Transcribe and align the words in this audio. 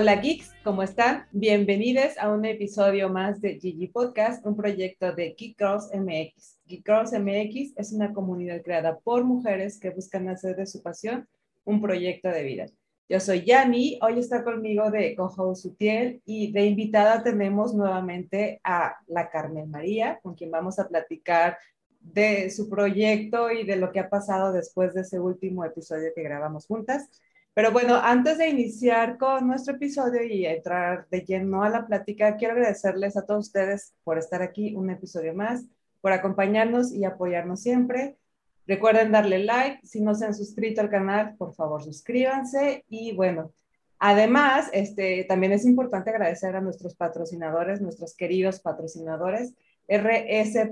Hola 0.00 0.16
geeks, 0.16 0.50
¿cómo 0.64 0.82
están? 0.82 1.26
Bienvenidos 1.30 2.16
a 2.16 2.30
un 2.30 2.46
episodio 2.46 3.10
más 3.10 3.42
de 3.42 3.60
Gigi 3.60 3.86
Podcast, 3.88 4.46
un 4.46 4.56
proyecto 4.56 5.12
de 5.12 5.34
Geek 5.36 5.58
Girls 5.58 5.90
MX. 5.92 6.58
Geek 6.64 6.86
Girls 6.86 7.12
MX 7.12 7.74
es 7.76 7.92
una 7.92 8.14
comunidad 8.14 8.62
creada 8.62 8.98
por 8.98 9.24
mujeres 9.24 9.78
que 9.78 9.90
buscan 9.90 10.30
hacer 10.30 10.56
de 10.56 10.64
su 10.64 10.82
pasión 10.82 11.28
un 11.64 11.82
proyecto 11.82 12.30
de 12.30 12.44
vida. 12.44 12.66
Yo 13.10 13.20
soy 13.20 13.44
Yani, 13.44 13.98
hoy 14.00 14.18
está 14.18 14.42
conmigo 14.42 14.90
de 14.90 15.14
Cojo 15.14 15.54
Sutiel 15.54 16.22
y 16.24 16.50
de 16.50 16.64
invitada 16.64 17.22
tenemos 17.22 17.74
nuevamente 17.74 18.58
a 18.64 18.96
la 19.06 19.28
Carmen 19.28 19.70
María, 19.70 20.18
con 20.22 20.34
quien 20.34 20.50
vamos 20.50 20.78
a 20.78 20.88
platicar 20.88 21.58
de 22.00 22.48
su 22.48 22.70
proyecto 22.70 23.50
y 23.50 23.66
de 23.66 23.76
lo 23.76 23.92
que 23.92 24.00
ha 24.00 24.08
pasado 24.08 24.50
después 24.54 24.94
de 24.94 25.02
ese 25.02 25.20
último 25.20 25.62
episodio 25.62 26.08
que 26.14 26.22
grabamos 26.22 26.66
juntas. 26.66 27.20
Pero 27.52 27.72
bueno, 27.72 27.96
antes 27.96 28.38
de 28.38 28.48
iniciar 28.48 29.18
con 29.18 29.48
nuestro 29.48 29.74
episodio 29.74 30.22
y 30.22 30.46
entrar 30.46 31.08
de 31.10 31.22
lleno 31.22 31.64
a 31.64 31.68
la 31.68 31.86
plática, 31.86 32.36
quiero 32.36 32.54
agradecerles 32.54 33.16
a 33.16 33.26
todos 33.26 33.46
ustedes 33.46 33.92
por 34.04 34.18
estar 34.18 34.40
aquí 34.40 34.74
un 34.76 34.88
episodio 34.90 35.34
más, 35.34 35.64
por 36.00 36.12
acompañarnos 36.12 36.92
y 36.92 37.04
apoyarnos 37.04 37.60
siempre. 37.60 38.16
Recuerden 38.68 39.10
darle 39.10 39.40
like. 39.40 39.84
Si 39.84 40.00
no 40.00 40.14
se 40.14 40.26
han 40.26 40.34
suscrito 40.34 40.80
al 40.80 40.90
canal, 40.90 41.34
por 41.36 41.52
favor 41.54 41.82
suscríbanse. 41.82 42.84
Y 42.88 43.12
bueno, 43.16 43.52
además, 43.98 44.70
este, 44.72 45.24
también 45.24 45.52
es 45.52 45.64
importante 45.64 46.10
agradecer 46.10 46.54
a 46.54 46.60
nuestros 46.60 46.94
patrocinadores, 46.94 47.80
nuestros 47.80 48.14
queridos 48.14 48.60
patrocinadores. 48.60 49.54
RS, 49.88 50.70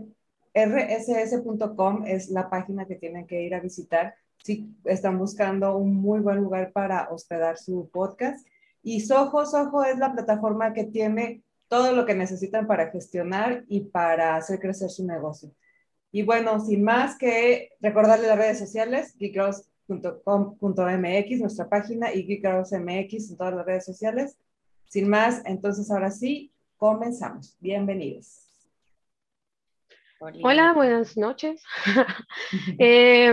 rss.com 0.54 2.04
es 2.06 2.28
la 2.30 2.48
página 2.48 2.86
que 2.86 2.94
tienen 2.94 3.26
que 3.26 3.42
ir 3.42 3.54
a 3.56 3.60
visitar 3.60 4.14
si 4.42 4.74
están 4.84 5.18
buscando 5.18 5.76
un 5.76 5.94
muy 5.94 6.20
buen 6.20 6.38
lugar 6.38 6.72
para 6.72 7.10
hospedar 7.10 7.58
su 7.58 7.90
podcast. 7.92 8.46
Y 8.82 9.00
Soho, 9.00 9.44
Soho 9.44 9.84
es 9.84 9.98
la 9.98 10.12
plataforma 10.12 10.72
que 10.72 10.84
tiene 10.84 11.42
todo 11.68 11.92
lo 11.92 12.06
que 12.06 12.14
necesitan 12.14 12.66
para 12.66 12.90
gestionar 12.90 13.64
y 13.68 13.80
para 13.80 14.36
hacer 14.36 14.58
crecer 14.58 14.88
su 14.90 15.06
negocio. 15.06 15.52
Y 16.10 16.22
bueno, 16.22 16.58
sin 16.60 16.82
más 16.82 17.18
que 17.18 17.72
recordarle 17.80 18.28
las 18.28 18.38
redes 18.38 18.58
sociales, 18.58 19.14
geekgirls.com.mx, 19.18 21.40
nuestra 21.40 21.68
página, 21.68 22.14
y 22.14 22.24
geekgirlsmx 22.24 23.30
en 23.30 23.36
todas 23.36 23.54
las 23.54 23.66
redes 23.66 23.84
sociales. 23.84 24.38
Sin 24.86 25.06
más, 25.08 25.42
entonces 25.44 25.90
ahora 25.90 26.10
sí, 26.10 26.50
comenzamos. 26.78 27.58
Bienvenidos. 27.60 28.46
Hola, 30.42 30.72
buenas 30.72 31.16
noches. 31.16 31.62
eh, 32.78 33.32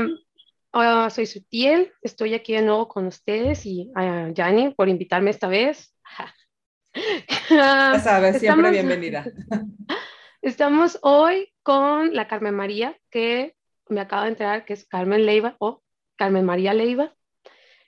hola, 0.77 1.09
soy 1.09 1.25
Sutiel, 1.25 1.93
estoy 2.01 2.33
aquí 2.33 2.51
de 2.51 2.61
nuevo 2.61 2.89
con 2.89 3.07
ustedes 3.07 3.65
y 3.65 3.89
a 3.95 4.29
Yanni 4.31 4.73
por 4.73 4.89
invitarme 4.89 5.29
esta 5.29 5.47
vez. 5.47 5.95
ya 7.49 7.97
sabes, 8.03 8.39
siempre 8.41 8.71
bienvenida. 8.71 9.25
Estamos 10.41 10.99
hoy 11.01 11.53
con 11.63 12.13
la 12.13 12.27
Carmen 12.27 12.55
María, 12.55 12.99
que 13.09 13.55
me 13.87 14.01
acaba 14.01 14.23
de 14.23 14.29
enterar 14.29 14.65
que 14.65 14.73
es 14.73 14.85
Carmen 14.85 15.25
Leiva 15.25 15.55
o 15.59 15.81
Carmen 16.17 16.43
María 16.43 16.73
Leiva. 16.73 17.15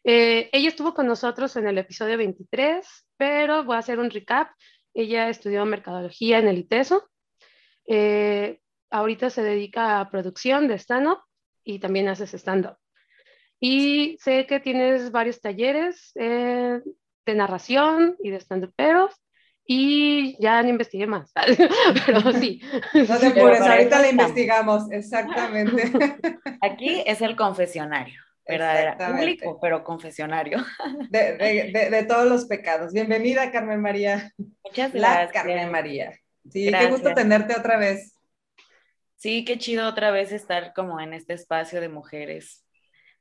Eh, 0.05 0.49
ella 0.53 0.69
estuvo 0.69 0.93
con 0.93 1.08
nosotros 1.08 1.58
en 1.58 1.67
el 1.67 1.77
episodio 1.77 2.17
23, 2.17 2.88
pero 3.17 3.65
voy 3.65 3.75
a 3.75 3.80
hacer 3.80 3.99
un 3.99 4.09
recap. 4.09 4.52
Ella 4.93 5.27
estudió 5.27 5.65
mercadología 5.65 6.39
en 6.39 6.47
el 6.47 6.59
ITESO. 6.59 7.09
Eh, 7.85 8.61
ahorita 8.89 9.30
se 9.30 9.43
dedica 9.43 9.99
a 9.99 10.09
producción 10.09 10.70
de 10.70 10.76
stand-up 10.76 11.20
y 11.67 11.80
también 11.80 12.08
haces 12.08 12.33
stand-up. 12.33 12.78
Y 13.60 14.17
sé 14.22 14.45
que 14.45 14.60
tienes 14.60 15.11
varios 15.11 15.42
talleres 15.42 16.11
eh, 16.16 16.80
de 17.26 17.36
narración 17.36 18.16
y 18.23 18.30
de 18.30 18.39
stand-uperos 18.39 19.14
y 19.66 20.42
ya 20.42 20.64
no 20.64 20.70
investigué 20.70 21.08
más, 21.08 21.30
pero 22.06 22.32
sí. 22.32 22.61
No 22.94 23.20
te 23.20 23.27
apures, 23.27 23.61
ahorita 23.61 24.00
la 24.00 24.10
investigamos, 24.10 24.89
exactamente. 24.92 25.92
Aquí 26.61 27.04
es 27.06 27.22
el 27.22 27.36
confesionario, 27.36 28.22
verdadera, 28.48 28.98
público, 28.98 29.60
pero 29.61 29.83
confesionario. 29.83 30.64
De, 31.10 31.36
de, 31.38 31.89
de, 31.89 32.04
todos 32.04 32.30
los 32.30 32.45
pecados. 32.45 32.94
Bienvenida, 32.94 33.52
Carmen 33.52 33.82
María. 33.82 34.32
Muchas 34.38 34.94
gracias. 34.94 35.26
La 35.26 35.32
Carmen 35.32 35.70
María. 35.70 36.17
Sí, 36.50 36.72
qué 36.72 36.88
gusto 36.88 37.14
tenerte 37.14 37.54
otra 37.58 37.77
vez. 37.77 38.17
Sí, 39.17 39.44
qué 39.45 39.58
chido 39.58 39.88
otra 39.88 40.11
vez 40.11 40.32
estar 40.32 40.73
como 40.73 41.00
en 41.00 41.14
este 41.14 41.33
espacio 41.33 41.82
de 41.82 41.89
mujeres, 41.89 42.66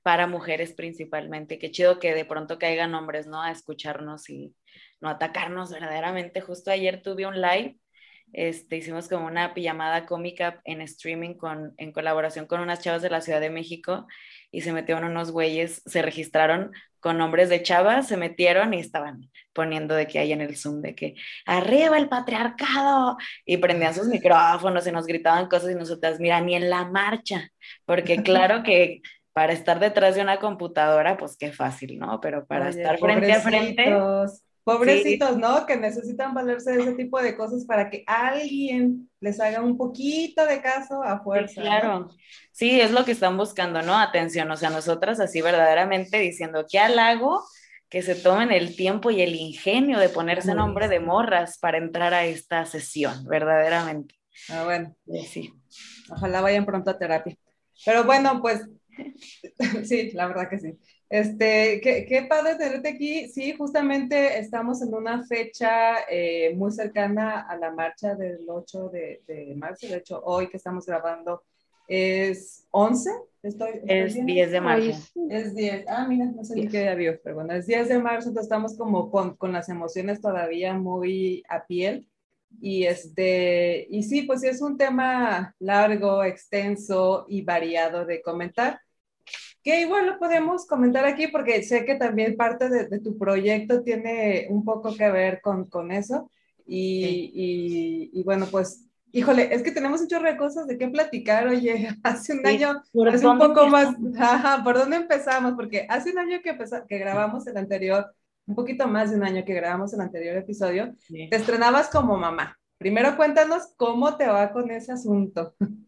para 0.03 0.27
mujeres 0.27 0.75
principalmente. 0.75 1.59
Qué 1.59 1.71
chido 1.71 1.99
que 1.99 2.15
de 2.15 2.25
pronto 2.27 2.59
caigan 2.59 2.95
hombres, 2.95 3.27
¿no? 3.27 3.43
A 3.43 3.51
escucharnos 3.51 4.29
y 4.31 4.55
no 5.01 5.09
atacarnos 5.09 5.73
verdaderamente. 5.73 6.41
Justo 6.43 6.71
ayer 6.71 7.03
tuve 7.03 7.27
un 7.27 7.41
live, 7.41 7.79
este, 8.33 8.77
hicimos 8.77 9.09
como 9.09 9.27
una 9.27 9.55
pijamada 9.55 10.07
cómica 10.07 10.61
en 10.65 10.81
streaming 10.81 11.35
con, 11.35 11.75
en 11.77 11.93
colaboración 11.93 12.47
con 12.47 12.61
unas 12.61 12.81
chavas 12.81 13.03
de 13.03 13.11
la 13.11 13.21
Ciudad 13.21 13.41
de 13.41 13.51
México 13.51 14.07
y 14.51 14.61
se 14.63 14.73
metieron 14.73 15.05
unos 15.05 15.31
güeyes, 15.31 15.83
se 15.87 16.03
registraron 16.03 16.73
con 17.01 17.19
nombres 17.19 17.49
de 17.49 17.63
chavas, 17.63 18.09
se 18.09 18.17
metieron 18.17 18.75
y 18.75 18.81
estaban 18.81 19.31
poniendo 19.53 19.95
de 19.95 20.07
que 20.07 20.19
hay 20.19 20.33
en 20.33 20.41
el 20.41 20.57
Zoom, 20.57 20.83
de 20.83 20.95
que 20.95 21.15
arriba 21.47 21.97
el 21.99 22.09
patriarcado, 22.09 23.17
y 23.45 23.59
prendían 23.59 23.95
sus 23.95 24.07
micrófonos 24.09 24.87
y 24.87 24.93
nos 24.93 25.07
gritaban 25.07 25.49
cosas 25.49 25.71
y 25.71 25.75
nosotras, 25.75 26.19
mira, 26.21 26.41
ni 26.41 26.55
en 26.55 26.69
la 26.69 26.85
marcha, 26.85 27.51
porque 27.85 28.23
claro 28.23 28.63
que 28.63 29.03
para 29.33 29.53
estar 29.53 29.79
detrás 29.79 30.15
de 30.15 30.23
una 30.23 30.39
computadora, 30.39 31.17
pues 31.17 31.37
qué 31.37 31.53
fácil, 31.53 31.99
¿no? 31.99 32.21
Pero 32.23 32.47
para 32.47 32.71
estar 32.71 32.99
frente 32.99 33.33
a 33.33 33.41
frente, 33.41 33.95
Pobrecitos, 34.67 35.39
¿no? 35.39 35.65
Que 35.65 35.77
necesitan 35.77 36.35
valerse 36.35 36.73
de 36.73 36.83
ese 36.83 36.95
tipo 36.95 37.23
de 37.23 37.37
cosas 37.37 37.65
para 37.67 37.89
que 37.89 38.03
alguien 38.05 39.09
les 39.21 39.39
haga 39.39 39.61
un 39.63 39.79
poquito 39.79 40.45
de 40.45 40.61
caso 40.61 41.05
a 41.05 41.23
fuerza. 41.23 41.63
claro. 41.63 42.11
Sí, 42.51 42.81
es 42.81 42.91
lo 42.91 43.05
que 43.05 43.13
están 43.13 43.37
buscando, 43.37 43.81
¿no? 43.83 43.97
Atención, 43.97 44.51
o 44.51 44.57
sea, 44.57 44.71
nosotras 44.71 45.21
así 45.21 45.41
verdaderamente 45.41 46.19
diciendo, 46.19 46.67
¿qué 46.69 46.81
halago? 46.81 47.45
Que 47.89 48.03
se 48.03 48.17
tomen 48.17 48.51
el 48.51 48.75
tiempo 48.75 49.13
y 49.13 49.23
el 49.23 49.37
ingenio 49.37 50.01
de 50.01 50.09
ponerse 50.09 50.53
nombre 50.53 50.89
de 50.89 50.99
morras 50.99 51.59
para 51.59 51.79
entrar 51.79 52.13
a 52.13 52.25
esta 52.25 52.67
sesión, 52.67 53.25
verdaderamente. 53.27 54.17
Ah, 54.49 54.65
bueno. 54.65 54.97
Sí. 55.31 55.53
Ojalá 56.11 56.41
vayan 56.41 56.67
pronto 56.67 56.91
a 56.91 56.99
terapia. 56.99 57.37
Pero 57.85 58.03
bueno, 58.03 58.43
pues 58.43 58.67
sí, 59.85 60.11
la 60.11 60.27
verdad 60.27 60.51
que 60.51 60.59
sí. 60.59 60.73
Este, 61.09 61.81
qué, 61.83 62.05
qué, 62.09 62.23
padre 62.23 62.57
tenerte 62.57 62.89
aquí. 62.89 63.29
Sí, 63.29 63.55
justamente 63.57 64.39
estamos 64.39 64.83
en 64.83 64.93
una 64.93 65.25
fecha 65.25 65.99
eh, 66.11 66.53
muy 66.57 66.73
cercana 66.73 67.43
a 67.43 67.57
la 67.57 67.71
marcha 67.71 68.15
del 68.17 68.41
8 68.49 68.89
de, 68.89 69.23
de, 69.27 69.55
marzo. 69.55 69.87
De 69.87 69.99
hecho, 69.99 70.21
hoy 70.25 70.49
que 70.49 70.57
estamos 70.57 70.85
grabando 70.87 71.45
es 71.87 72.67
11. 72.73 73.11
Estoy, 73.43 73.81
es 73.87 74.15
10 74.15 74.51
de 74.51 74.61
marzo. 74.61 74.91
Es 75.31 75.55
10. 75.55 75.85
Ah, 75.87 76.07
mira, 76.09 76.25
no 76.25 76.43
sé 76.43 76.57
ni 76.57 76.67
qué 76.67 76.97
día 76.97 77.21
pero 77.23 77.37
bueno, 77.37 77.53
es 77.55 77.67
10 77.67 77.89
de 77.89 77.99
marzo, 78.01 78.31
entonces 78.31 78.47
estamos 78.47 78.77
como 78.77 79.09
con, 79.09 79.37
con 79.37 79.53
las 79.53 79.69
emociones 79.69 80.21
todavía 80.21 80.75
muy 80.75 81.45
a 81.49 81.65
piel. 81.67 82.09
Y, 82.61 82.85
este, 82.85 83.87
y 83.91 84.03
sí, 84.03 84.23
pues 84.23 84.43
es 84.43 84.61
un 84.63 84.77
tema 84.77 85.55
largo, 85.61 86.25
extenso 86.25 87.27
y 87.29 87.43
variado 87.43 88.07
de 88.07 88.23
comentar 88.23 88.81
que 89.67 89.81
igual 89.81 90.07
lo 90.07 90.17
podemos 90.21 90.65
comentar 90.65 91.05
aquí 91.05 91.27
porque 91.27 91.61
sé 91.65 91.85
que 91.85 91.97
también 91.97 92.37
parte 92.37 92.69
de, 92.69 93.01
tu 93.01 93.19
proyecto 93.19 93.83
tiene 93.83 94.47
un 94.49 94.65
poco 94.65 94.95
que 94.95 95.11
ver 95.11 95.41
con, 95.41 95.65
con 95.65 95.91
eso. 95.91 96.31
Y, 96.65 97.33
y, 97.35 98.11
y, 98.13 98.23
bueno, 98.23 98.47
pues, 98.49 98.87
híjole, 99.11 99.53
es 99.53 99.65
que 99.65 99.73
tenemos 99.73 100.01
un 100.01 100.07
chorro 100.07 100.31
de 100.31 100.37
cosas 100.37 100.69
de 100.69 100.79
qué 100.79 100.87
platicar. 100.87 101.49
Oye, 101.49 101.89
hace 102.05 102.35
un 102.35 102.47
año, 102.47 102.81
hace 103.13 103.27
un 103.27 103.41
poco 103.41 103.67
más, 103.67 103.97
ajá, 104.17 104.63
¿por 104.63 104.79
dónde 104.79 104.99
empezamos? 104.99 105.55
Porque 105.55 105.85
hace 105.89 106.13
un 106.13 106.21
año 106.21 106.39
que, 106.45 106.57
que 106.89 106.99
grabamos 106.99 107.45
el 107.49 107.57
anterior, 107.57 108.15
un 108.47 108.55
poquito 108.55 108.87
más 108.87 109.11
de 109.11 109.17
un 109.17 109.25
año 109.25 109.45
que 109.45 109.55
grabamos 109.55 109.93
el 109.93 110.01
anterior 110.01 110.37
episodio, 110.37 110.95
te 111.09 111.35
estrenabas 111.35 111.89
como 111.89 112.17
mamá. 112.17 112.57
Primero 112.79 113.17
cuéntanos 113.17 113.75
cómo 113.77 114.17
te 114.17 114.29
va 114.29 114.53
con 114.53 114.71
ese 114.71 114.93
asunto. 114.93 115.57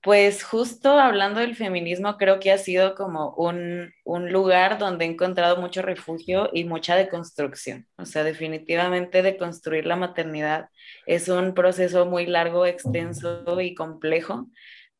Pues 0.00 0.44
justo 0.44 0.90
hablando 0.98 1.40
del 1.40 1.56
feminismo, 1.56 2.16
creo 2.18 2.38
que 2.38 2.52
ha 2.52 2.58
sido 2.58 2.94
como 2.94 3.34
un, 3.34 3.92
lugar 4.30 4.78
donde 4.78 5.04
he 5.04 5.08
encontrado 5.08 5.60
mucho 5.60 5.82
refugio 5.82 6.50
y 6.52 6.64
mucha 6.64 6.94
deconstrucción. 6.94 7.86
O 7.96 8.04
sea, 8.06 8.22
definitivamente 8.22 9.22
deconstruir 9.22 9.86
la 9.86 9.96
maternidad 9.96 10.68
es 11.06 11.28
un 11.28 11.52
proceso 11.52 12.06
muy 12.06 12.26
largo, 12.26 12.64
extenso 12.64 13.60
y 13.60 13.74
complejo, 13.74 14.48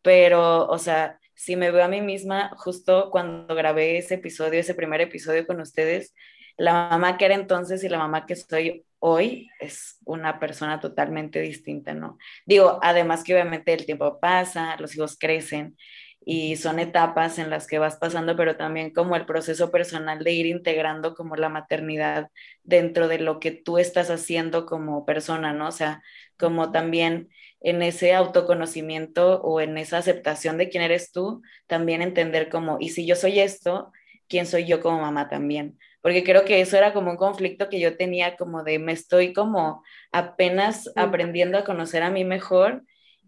pero, 0.02 0.66
o 0.66 0.78
sea, 0.78 1.20
si 1.34 1.54
me 1.54 1.70
veo 1.70 1.84
a 1.84 1.88
mí 1.88 2.00
misma, 2.00 2.50
justo 2.56 3.10
cuando 3.10 3.54
grabé 3.54 3.98
ese 3.98 4.14
episodio, 4.14 4.58
ese 4.58 4.74
primer 4.74 5.00
episodio 5.00 5.46
con 5.46 5.60
ustedes, 5.60 6.12
la 6.58 6.90
mamá 6.90 7.16
que 7.16 7.24
era 7.24 7.34
entonces 7.34 7.82
y 7.84 7.88
la 7.88 7.98
mamá 7.98 8.26
que 8.26 8.36
soy 8.36 8.84
hoy 8.98 9.48
es 9.60 9.98
una 10.04 10.40
persona 10.40 10.80
totalmente 10.80 11.40
distinta, 11.40 11.94
¿no? 11.94 12.18
Digo, 12.46 12.80
además 12.82 13.24
que 13.24 13.32
obviamente 13.32 13.72
el 13.72 13.86
tiempo 13.86 14.18
pasa, 14.20 14.76
los 14.78 14.94
hijos 14.96 15.16
crecen 15.18 15.76
y 16.24 16.56
son 16.56 16.78
etapas 16.80 17.38
en 17.38 17.48
las 17.48 17.66
que 17.66 17.78
vas 17.78 17.96
pasando, 17.96 18.36
pero 18.36 18.56
también 18.56 18.92
como 18.92 19.16
el 19.16 19.24
proceso 19.24 19.70
personal 19.70 20.22
de 20.24 20.32
ir 20.32 20.46
integrando 20.46 21.14
como 21.14 21.36
la 21.36 21.48
maternidad 21.48 22.28
dentro 22.64 23.08
de 23.08 23.18
lo 23.20 23.38
que 23.40 23.52
tú 23.52 23.78
estás 23.78 24.10
haciendo 24.10 24.66
como 24.66 25.06
persona, 25.06 25.52
¿no? 25.52 25.68
O 25.68 25.72
sea, 25.72 26.02
como 26.36 26.72
también 26.72 27.28
en 27.60 27.82
ese 27.82 28.14
autoconocimiento 28.14 29.40
o 29.42 29.60
en 29.60 29.78
esa 29.78 29.98
aceptación 29.98 30.58
de 30.58 30.68
quién 30.68 30.82
eres 30.82 31.12
tú, 31.12 31.40
también 31.66 32.02
entender 32.02 32.48
como, 32.48 32.78
y 32.80 32.90
si 32.90 33.06
yo 33.06 33.16
soy 33.16 33.40
esto, 33.40 33.92
¿quién 34.28 34.46
soy 34.46 34.66
yo 34.66 34.80
como 34.80 35.00
mamá 35.00 35.28
también? 35.28 35.78
Porque 36.08 36.24
creo 36.24 36.46
que 36.46 36.62
eso 36.62 36.78
era 36.78 36.94
como 36.94 37.10
un 37.10 37.18
conflicto 37.18 37.68
que 37.68 37.80
yo 37.80 37.98
tenía 37.98 38.34
como 38.38 38.64
de 38.64 38.78
me 38.78 38.92
estoy 38.92 39.34
como 39.34 39.84
apenas 40.10 40.90
aprendiendo 40.96 41.58
a 41.58 41.64
conocer 41.64 42.02
a 42.02 42.08
mí 42.08 42.24
mejor 42.24 42.82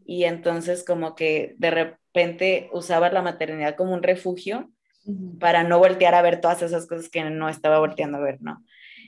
y 0.07 0.25
entonces 0.25 0.83
como 0.83 1.15
que 1.15 1.57
de 1.59 1.71
repente 1.71 2.71
usaba 2.73 3.11
la 3.11 3.21
maternidad 3.21 3.77
como 3.77 3.93
un 3.93 4.03
refugio 4.03 4.71
para 5.39 5.63
no 5.63 5.79
voltear 5.79 6.15
a 6.15 6.23
ver 6.23 6.41
todas 6.41 6.63
esas 6.63 6.87
cosas 6.87 7.11
que 7.11 7.23
no 7.23 7.51
estaba 7.51 7.81
volteando 7.81 8.17
a 8.17 8.23
ver, 8.23 8.39
¿no? 8.41 8.65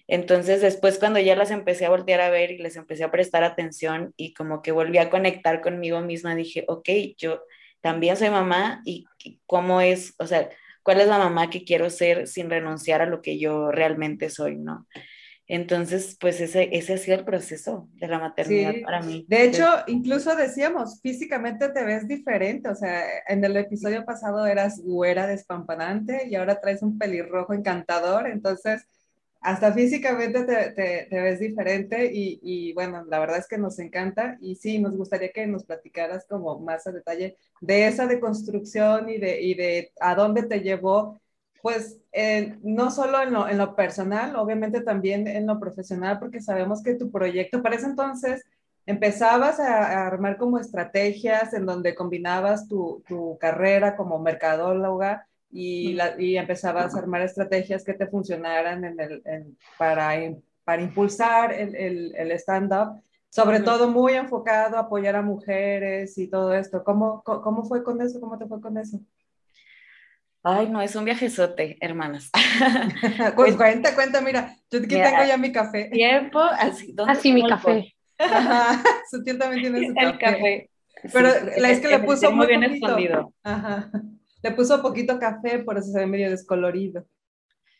Entonces 0.06 0.60
después 0.60 0.98
cuando 0.98 1.18
ya 1.18 1.34
las 1.34 1.50
empecé 1.50 1.86
a 1.86 1.90
voltear 1.90 2.20
a 2.20 2.28
ver 2.28 2.50
y 2.50 2.58
les 2.58 2.76
empecé 2.76 3.04
a 3.04 3.10
prestar 3.10 3.42
atención 3.42 4.12
y 4.18 4.34
como 4.34 4.60
que 4.60 4.72
volví 4.72 4.98
a 4.98 5.08
conectar 5.08 5.62
conmigo 5.62 6.02
misma, 6.02 6.34
dije, 6.34 6.66
ok, 6.68 6.90
yo 7.16 7.40
también 7.80 8.18
soy 8.18 8.28
mamá 8.28 8.82
y 8.84 9.06
cómo 9.46 9.80
es, 9.80 10.14
o 10.18 10.26
sea, 10.26 10.50
cuál 10.82 11.00
es 11.00 11.08
la 11.08 11.18
mamá 11.18 11.50
que 11.50 11.64
quiero 11.64 11.90
ser 11.90 12.26
sin 12.26 12.50
renunciar 12.50 13.02
a 13.02 13.06
lo 13.06 13.22
que 13.22 13.38
yo 13.38 13.70
realmente 13.70 14.30
soy, 14.30 14.56
¿no? 14.56 14.86
Entonces, 15.48 16.16
pues 16.20 16.40
ese, 16.40 16.70
ese 16.72 16.94
ha 16.94 16.98
sido 16.98 17.16
el 17.18 17.24
proceso 17.24 17.88
de 17.94 18.08
la 18.08 18.18
maternidad 18.18 18.74
para 18.84 19.02
mí. 19.02 19.26
De 19.28 19.44
hecho, 19.44 19.66
incluso 19.86 20.34
decíamos, 20.36 21.00
físicamente 21.02 21.68
te 21.68 21.84
ves 21.84 22.08
diferente, 22.08 22.70
o 22.70 22.74
sea, 22.74 23.02
en 23.28 23.44
el 23.44 23.56
episodio 23.56 24.04
pasado 24.04 24.46
eras 24.46 24.80
güera 24.80 25.26
despampanante 25.26 26.28
y 26.30 26.36
ahora 26.36 26.60
traes 26.60 26.82
un 26.82 26.96
pelirrojo 26.96 27.52
encantador, 27.52 28.28
entonces 28.28 28.86
hasta 29.42 29.72
físicamente 29.72 30.44
te, 30.44 31.08
ves 31.10 31.40
diferente 31.40 32.10
y, 32.12 32.72
bueno, 32.74 33.04
la 33.06 33.18
verdad 33.18 33.38
es 33.38 33.48
que 33.48 33.58
nos 33.58 33.78
encanta 33.80 34.38
y 34.40 34.54
sí, 34.54 34.78
nos 34.78 34.96
gustaría 34.96 35.32
que 35.32 35.46
nos 35.46 35.64
platicaras 35.64 36.26
como 36.28 36.60
más 36.60 36.86
a 36.86 36.92
detalle 36.92 37.36
de 37.60 37.88
esa 37.88 38.06
deconstrucción 38.06 39.08
y 39.08 39.18
de, 39.18 39.42
y 39.42 39.54
de 39.54 39.92
a 40.00 40.14
dónde 40.14 40.44
te 40.44 40.60
llevó 40.60 41.20
pues 41.60 42.00
no 42.62 42.90
solo 42.90 43.22
en 43.22 43.32
lo, 43.32 43.48
en 43.48 43.56
lo, 43.56 43.76
personal, 43.76 44.34
obviamente 44.34 44.80
también 44.80 45.28
en 45.28 45.46
lo 45.46 45.60
profesional, 45.60 46.18
porque 46.18 46.40
sabemos 46.40 46.82
que 46.82 46.94
tu 46.94 47.10
proyecto, 47.12 47.62
para 47.62 47.76
ese 47.76 47.86
entonces, 47.86 48.44
empezabas 48.84 49.60
a, 49.60 50.06
armar 50.06 50.38
como 50.38 50.58
estrategias 50.58 51.54
en 51.54 51.64
donde 51.64 51.94
combinabas 51.94 52.66
tu, 52.66 53.04
tu 53.06 53.38
carrera 53.38 53.96
como 53.96 54.18
mercadóloga 54.18 55.28
y, 55.52 55.92
la, 55.92 56.20
y, 56.20 56.36
empezabas 56.36 56.94
a 56.94 56.98
armar 56.98 57.22
estrategias 57.22 57.84
que 57.84 57.94
te 57.94 58.06
funcionaran 58.06 58.84
en 58.84 58.98
el, 58.98 59.22
para, 59.78 60.12
para 60.64 60.82
impulsar 60.82 61.52
el, 61.52 61.76
el, 61.76 62.14
el 62.16 62.32
stand-up, 62.32 63.02
sobre 63.28 63.60
todo 63.60 63.88
muy 63.88 64.14
enfocado 64.14 64.76
a 64.76 64.80
apoyar 64.80 65.14
a 65.16 65.22
mujeres 65.22 66.16
y 66.18 66.28
todo 66.28 66.54
esto. 66.54 66.82
¿Cómo, 66.82 67.22
¿Cómo 67.22 67.64
fue 67.64 67.84
con 67.84 68.00
eso? 68.00 68.20
¿Cómo 68.20 68.38
te 68.38 68.46
fue 68.46 68.60
con 68.60 68.78
eso? 68.78 68.98
Ay, 70.44 70.68
no, 70.68 70.82
es 70.82 70.96
un 70.96 71.04
viajezote, 71.04 71.76
hermanas. 71.80 72.30
pues 73.36 73.54
cuenta, 73.56 73.94
cuenta, 73.94 74.20
mira, 74.20 74.56
yo 74.70 74.80
aquí 74.80 74.88
tengo 74.88 75.24
ya 75.24 75.36
mi 75.36 75.52
café. 75.52 75.88
Tiempo, 75.92 76.40
así, 76.40 76.92
¿dónde 76.92 77.12
así 77.12 77.32
mi 77.32 77.46
café. 77.46 77.94
Ajá, 78.18 78.82
su 79.10 79.22
tío 79.22 79.38
también 79.38 79.62
tiene 79.62 79.86
su 79.86 79.94
El 79.96 80.18
café. 80.18 80.70
Pero 81.12 81.28
la 81.58 81.70
es 81.70 81.80
que 81.80 81.88
le 81.88 81.98
puso 82.00 82.32
muy, 82.32 82.46
bien 82.46 82.62
escondido. 82.64 83.32
Ajá. 83.42 83.90
Le 84.42 84.50
puso 84.52 84.82
poquito 84.82 85.18
café, 85.18 85.60
por 85.60 85.78
eso 85.78 85.90
se 85.90 86.00
ve 86.00 86.06
medio 86.06 86.30
descolorido. 86.30 87.06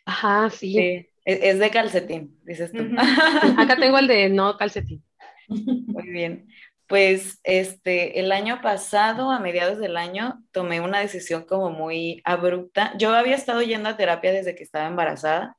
Ajá, 0.05 0.51
sí. 0.51 0.75
sí. 0.75 1.09
Es 1.25 1.59
de 1.59 1.71
calcetín, 1.71 2.39
dices 2.43 2.73
tú. 2.73 2.83
Acá 3.59 3.77
tengo 3.77 3.99
el 3.99 4.09
de 4.09 4.29
no 4.29 4.57
calcetín. 4.57 5.05
Muy 5.49 6.09
bien. 6.09 6.49
Pues 6.89 7.41
este, 7.45 8.21
el 8.21 8.33
año 8.33 8.61
pasado, 8.61 9.31
a 9.31 9.39
mediados 9.39 9.79
del 9.79 9.97
año, 9.97 10.45
tomé 10.51 10.81
una 10.81 10.99
decisión 10.99 11.45
como 11.45 11.71
muy 11.71 12.21
abrupta. 12.25 12.93
Yo 12.99 13.15
había 13.15 13.37
estado 13.37 13.63
yendo 13.63 13.89
a 13.89 13.97
terapia 13.97 14.33
desde 14.33 14.55
que 14.55 14.65
estaba 14.65 14.89
embarazada. 14.89 15.57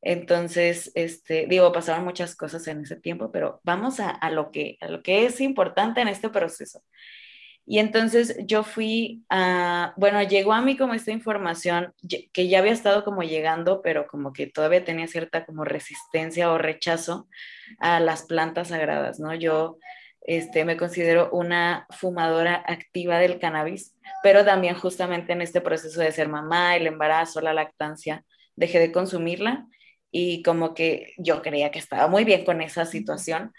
Entonces, 0.00 0.90
este, 0.94 1.46
digo, 1.48 1.70
pasaron 1.72 2.04
muchas 2.04 2.34
cosas 2.34 2.66
en 2.66 2.82
ese 2.82 2.96
tiempo, 2.96 3.30
pero 3.30 3.60
vamos 3.62 4.00
a, 4.00 4.10
a, 4.10 4.30
lo, 4.30 4.50
que, 4.50 4.76
a 4.80 4.88
lo 4.88 5.02
que 5.02 5.26
es 5.26 5.40
importante 5.40 6.00
en 6.00 6.08
este 6.08 6.28
proceso. 6.28 6.82
Y 7.66 7.78
entonces 7.78 8.36
yo 8.46 8.62
fui 8.62 9.24
a, 9.30 9.94
bueno, 9.96 10.22
llegó 10.22 10.52
a 10.52 10.60
mí 10.60 10.76
como 10.76 10.92
esta 10.92 11.12
información 11.12 11.94
que 12.32 12.48
ya 12.48 12.58
había 12.58 12.72
estado 12.72 13.04
como 13.04 13.22
llegando, 13.22 13.80
pero 13.80 14.06
como 14.06 14.32
que 14.34 14.46
todavía 14.46 14.84
tenía 14.84 15.06
cierta 15.06 15.46
como 15.46 15.64
resistencia 15.64 16.52
o 16.52 16.58
rechazo 16.58 17.26
a 17.78 18.00
las 18.00 18.24
plantas 18.24 18.68
sagradas, 18.68 19.18
¿no? 19.18 19.34
Yo 19.34 19.78
este, 20.20 20.64
me 20.64 20.76
considero 20.76 21.30
una 21.32 21.86
fumadora 21.90 22.62
activa 22.66 23.18
del 23.18 23.38
cannabis, 23.38 23.94
pero 24.22 24.44
también 24.44 24.74
justamente 24.74 25.32
en 25.32 25.40
este 25.40 25.60
proceso 25.60 26.00
de 26.00 26.12
ser 26.12 26.28
mamá, 26.28 26.76
el 26.76 26.86
embarazo, 26.86 27.40
la 27.40 27.54
lactancia, 27.54 28.24
dejé 28.56 28.78
de 28.78 28.92
consumirla 28.92 29.66
y 30.10 30.42
como 30.42 30.74
que 30.74 31.12
yo 31.18 31.42
creía 31.42 31.70
que 31.70 31.78
estaba 31.78 32.08
muy 32.08 32.24
bien 32.24 32.44
con 32.44 32.60
esa 32.62 32.86
situación, 32.86 33.52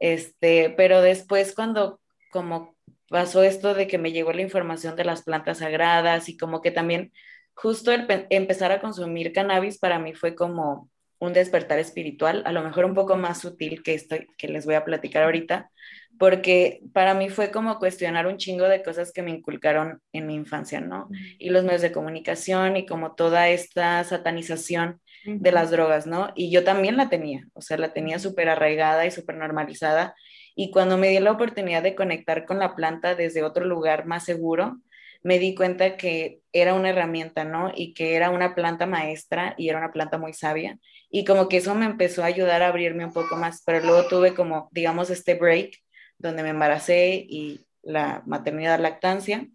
este, 0.00 0.70
pero 0.70 1.02
después 1.02 1.54
cuando 1.54 2.00
como 2.30 2.77
pasó 3.08 3.42
esto 3.42 3.74
de 3.74 3.86
que 3.86 3.98
me 3.98 4.12
llegó 4.12 4.32
la 4.32 4.42
información 4.42 4.96
de 4.96 5.04
las 5.04 5.22
plantas 5.22 5.58
sagradas 5.58 6.28
y 6.28 6.36
como 6.36 6.60
que 6.60 6.70
también 6.70 7.12
justo 7.54 7.92
el 7.92 8.06
empezar 8.30 8.72
a 8.72 8.80
consumir 8.80 9.32
cannabis 9.32 9.78
para 9.78 9.98
mí 9.98 10.14
fue 10.14 10.34
como 10.34 10.90
un 11.18 11.32
despertar 11.32 11.78
espiritual, 11.78 12.42
a 12.46 12.52
lo 12.52 12.62
mejor 12.62 12.84
un 12.84 12.94
poco 12.94 13.16
más 13.16 13.40
sutil 13.40 13.82
que 13.82 13.94
esto 13.94 14.16
que 14.36 14.48
les 14.48 14.64
voy 14.66 14.76
a 14.76 14.84
platicar 14.84 15.24
ahorita, 15.24 15.70
porque 16.18 16.80
para 16.92 17.14
mí 17.14 17.28
fue 17.28 17.50
como 17.50 17.78
cuestionar 17.78 18.26
un 18.26 18.36
chingo 18.36 18.68
de 18.68 18.82
cosas 18.82 19.12
que 19.12 19.22
me 19.22 19.30
inculcaron 19.30 20.00
en 20.12 20.26
mi 20.26 20.34
infancia, 20.34 20.80
¿no? 20.80 21.08
Y 21.38 21.50
los 21.50 21.64
medios 21.64 21.82
de 21.82 21.92
comunicación 21.92 22.76
y 22.76 22.86
como 22.86 23.14
toda 23.14 23.48
esta 23.48 24.02
satanización 24.04 25.00
de 25.24 25.52
las 25.52 25.70
drogas, 25.70 26.06
¿no? 26.06 26.32
Y 26.34 26.50
yo 26.50 26.64
también 26.64 26.96
la 26.96 27.08
tenía, 27.08 27.46
o 27.52 27.60
sea, 27.60 27.76
la 27.76 27.92
tenía 27.92 28.18
súper 28.18 28.48
arraigada 28.48 29.04
y 29.06 29.10
súper 29.10 29.36
normalizada. 29.36 30.14
Y 30.60 30.72
cuando 30.72 30.98
me 30.98 31.06
di 31.10 31.20
la 31.20 31.30
oportunidad 31.30 31.84
de 31.84 31.94
conectar 31.94 32.44
con 32.44 32.58
la 32.58 32.74
planta 32.74 33.14
desde 33.14 33.44
otro 33.44 33.64
lugar 33.64 34.06
más 34.06 34.24
seguro, 34.24 34.80
me 35.22 35.38
di 35.38 35.54
cuenta 35.54 35.96
que 35.96 36.40
era 36.52 36.74
una 36.74 36.90
herramienta, 36.90 37.44
¿no? 37.44 37.70
Y 37.72 37.94
que 37.94 38.16
era 38.16 38.30
una 38.30 38.56
planta 38.56 38.84
maestra 38.84 39.54
y 39.56 39.68
era 39.68 39.78
una 39.78 39.92
planta 39.92 40.18
muy 40.18 40.32
sabia. 40.32 40.76
Y 41.10 41.24
como 41.24 41.48
que 41.48 41.58
eso 41.58 41.76
me 41.76 41.86
empezó 41.86 42.24
a 42.24 42.26
ayudar 42.26 42.62
a 42.64 42.68
abrirme 42.68 43.04
un 43.04 43.12
poco 43.12 43.36
más, 43.36 43.62
pero 43.64 43.78
luego 43.86 44.08
tuve 44.08 44.34
como, 44.34 44.68
digamos, 44.72 45.10
este 45.10 45.36
break 45.36 45.76
donde 46.18 46.42
me 46.42 46.48
embaracé 46.48 47.24
y 47.28 47.64
la 47.82 48.24
maternidad 48.26 48.80
lactancia. 48.80 49.46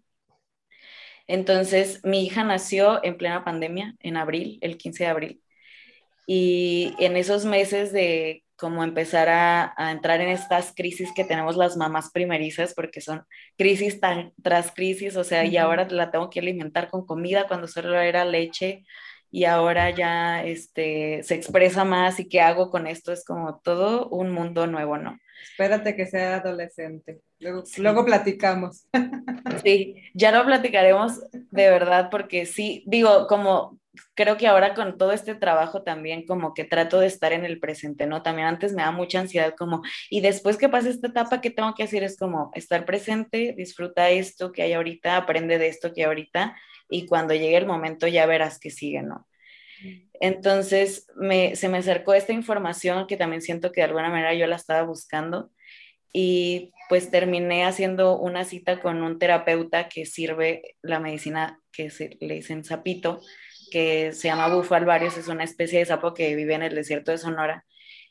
Entonces, 1.26 2.00
mi 2.02 2.24
hija 2.24 2.44
nació 2.44 3.04
en 3.04 3.18
plena 3.18 3.44
pandemia, 3.44 3.94
en 4.00 4.16
abril, 4.16 4.58
el 4.62 4.78
15 4.78 5.04
de 5.04 5.10
abril. 5.10 5.42
Y 6.26 6.94
en 6.98 7.16
esos 7.18 7.44
meses 7.44 7.92
de 7.92 8.43
como 8.56 8.84
empezar 8.84 9.28
a, 9.28 9.74
entrar 9.90 10.20
en 10.20 10.28
estas 10.28 10.72
crisis 10.74 11.10
que 11.14 11.24
tenemos 11.24 11.56
las 11.56 11.76
mamás 11.76 12.10
primerizas, 12.10 12.74
porque 12.74 13.00
son 13.00 13.24
crisis 13.56 14.00
tan, 14.00 14.32
tras 14.42 14.72
crisis, 14.72 15.16
o 15.16 15.24
sea, 15.24 15.44
y 15.44 15.56
ahora 15.56 15.86
la 15.90 16.10
tengo 16.10 16.30
que 16.30 16.40
alimentar 16.40 16.88
con 16.88 17.06
comida 17.06 17.46
cuando 17.48 17.66
solo 17.66 18.00
era 18.00 18.24
leche, 18.24 18.84
y 19.30 19.46
ahora 19.46 19.90
ya 19.90 20.44
este, 20.44 21.22
se 21.24 21.34
expresa 21.34 21.84
más 21.84 22.20
y 22.20 22.28
qué 22.28 22.40
hago 22.40 22.70
con 22.70 22.86
esto, 22.86 23.12
es 23.12 23.24
como 23.24 23.58
todo 23.58 24.08
un 24.08 24.30
mundo 24.30 24.68
nuevo, 24.68 24.96
¿no? 24.96 25.18
Espérate 25.42 25.96
que 25.96 26.06
sea 26.06 26.36
adolescente. 26.36 27.20
Luego, 27.38 28.04
platicamos. 28.04 28.86
Sí, 29.62 29.96
ya 30.14 30.32
lo 30.32 30.44
platicaremos 30.44 31.20
de 31.32 31.70
verdad, 31.70 32.08
porque 32.10 32.44
sí, 32.44 32.82
digo, 32.86 33.26
como 33.26 33.78
creo 34.14 34.36
que 34.36 34.46
ahora 34.46 34.74
con 34.74 34.98
todo 34.98 35.12
este 35.12 35.34
trabajo 35.34 35.82
también 35.82 36.26
como 36.26 36.54
que 36.54 36.64
trato 36.64 37.00
de 37.00 37.06
estar 37.06 37.32
en 37.32 37.44
el 37.44 37.60
presente, 37.60 38.06
¿no? 38.06 38.22
También 38.22 38.48
antes 38.48 38.72
me 38.72 38.82
da 38.82 38.90
mucha 38.90 39.20
ansiedad 39.20 39.54
como, 39.56 39.82
y 40.10 40.20
después 40.20 40.56
que 40.56 40.68
pase 40.68 40.90
esta 40.90 41.08
etapa, 41.08 41.40
¿qué 41.40 41.50
tengo 41.50 41.74
que 41.74 41.82
hacer? 41.82 42.02
Es 42.02 42.16
como 42.16 42.50
estar 42.54 42.84
presente, 42.84 43.54
disfruta 43.56 44.10
esto 44.10 44.52
que 44.52 44.62
hay 44.62 44.72
ahorita, 44.72 45.16
aprende 45.16 45.58
de 45.58 45.68
esto 45.68 45.92
que 45.92 46.02
hay 46.02 46.06
ahorita, 46.06 46.56
y 46.88 47.06
cuando 47.06 47.34
llegue 47.34 47.56
el 47.56 47.66
momento 47.66 48.06
ya 48.06 48.26
verás 48.26 48.58
que 48.58 48.70
sigue, 48.70 49.02
¿no? 49.02 49.26
Entonces 50.20 51.06
se 51.54 51.68
me 51.68 51.78
acercó 51.78 52.14
esta 52.14 52.32
información 52.32 53.06
que 53.06 53.16
también 53.16 53.42
siento 53.42 53.72
que 53.72 53.80
de 53.80 53.86
alguna 53.86 54.08
manera 54.08 54.32
yo 54.34 54.46
la 54.46 54.56
estaba 54.56 54.82
buscando 54.82 55.50
y 56.12 56.72
pues 56.88 57.10
terminé 57.10 57.64
haciendo 57.64 58.16
una 58.18 58.44
cita 58.44 58.80
con 58.80 59.02
un 59.02 59.18
terapeuta 59.18 59.88
que 59.88 60.06
sirve 60.06 60.76
la 60.80 61.00
medicina 61.00 61.60
que 61.72 61.90
se, 61.90 62.16
le 62.20 62.34
dicen 62.36 62.64
sapito, 62.64 63.20
que 63.70 64.12
se 64.12 64.28
llama 64.28 64.48
bufo 64.48 64.74
alvarius, 64.74 65.16
es 65.16 65.28
una 65.28 65.44
especie 65.44 65.78
de 65.78 65.86
sapo 65.86 66.14
que 66.14 66.34
vive 66.34 66.54
en 66.54 66.62
el 66.62 66.74
desierto 66.74 67.10
de 67.10 67.18
Sonora. 67.18 67.64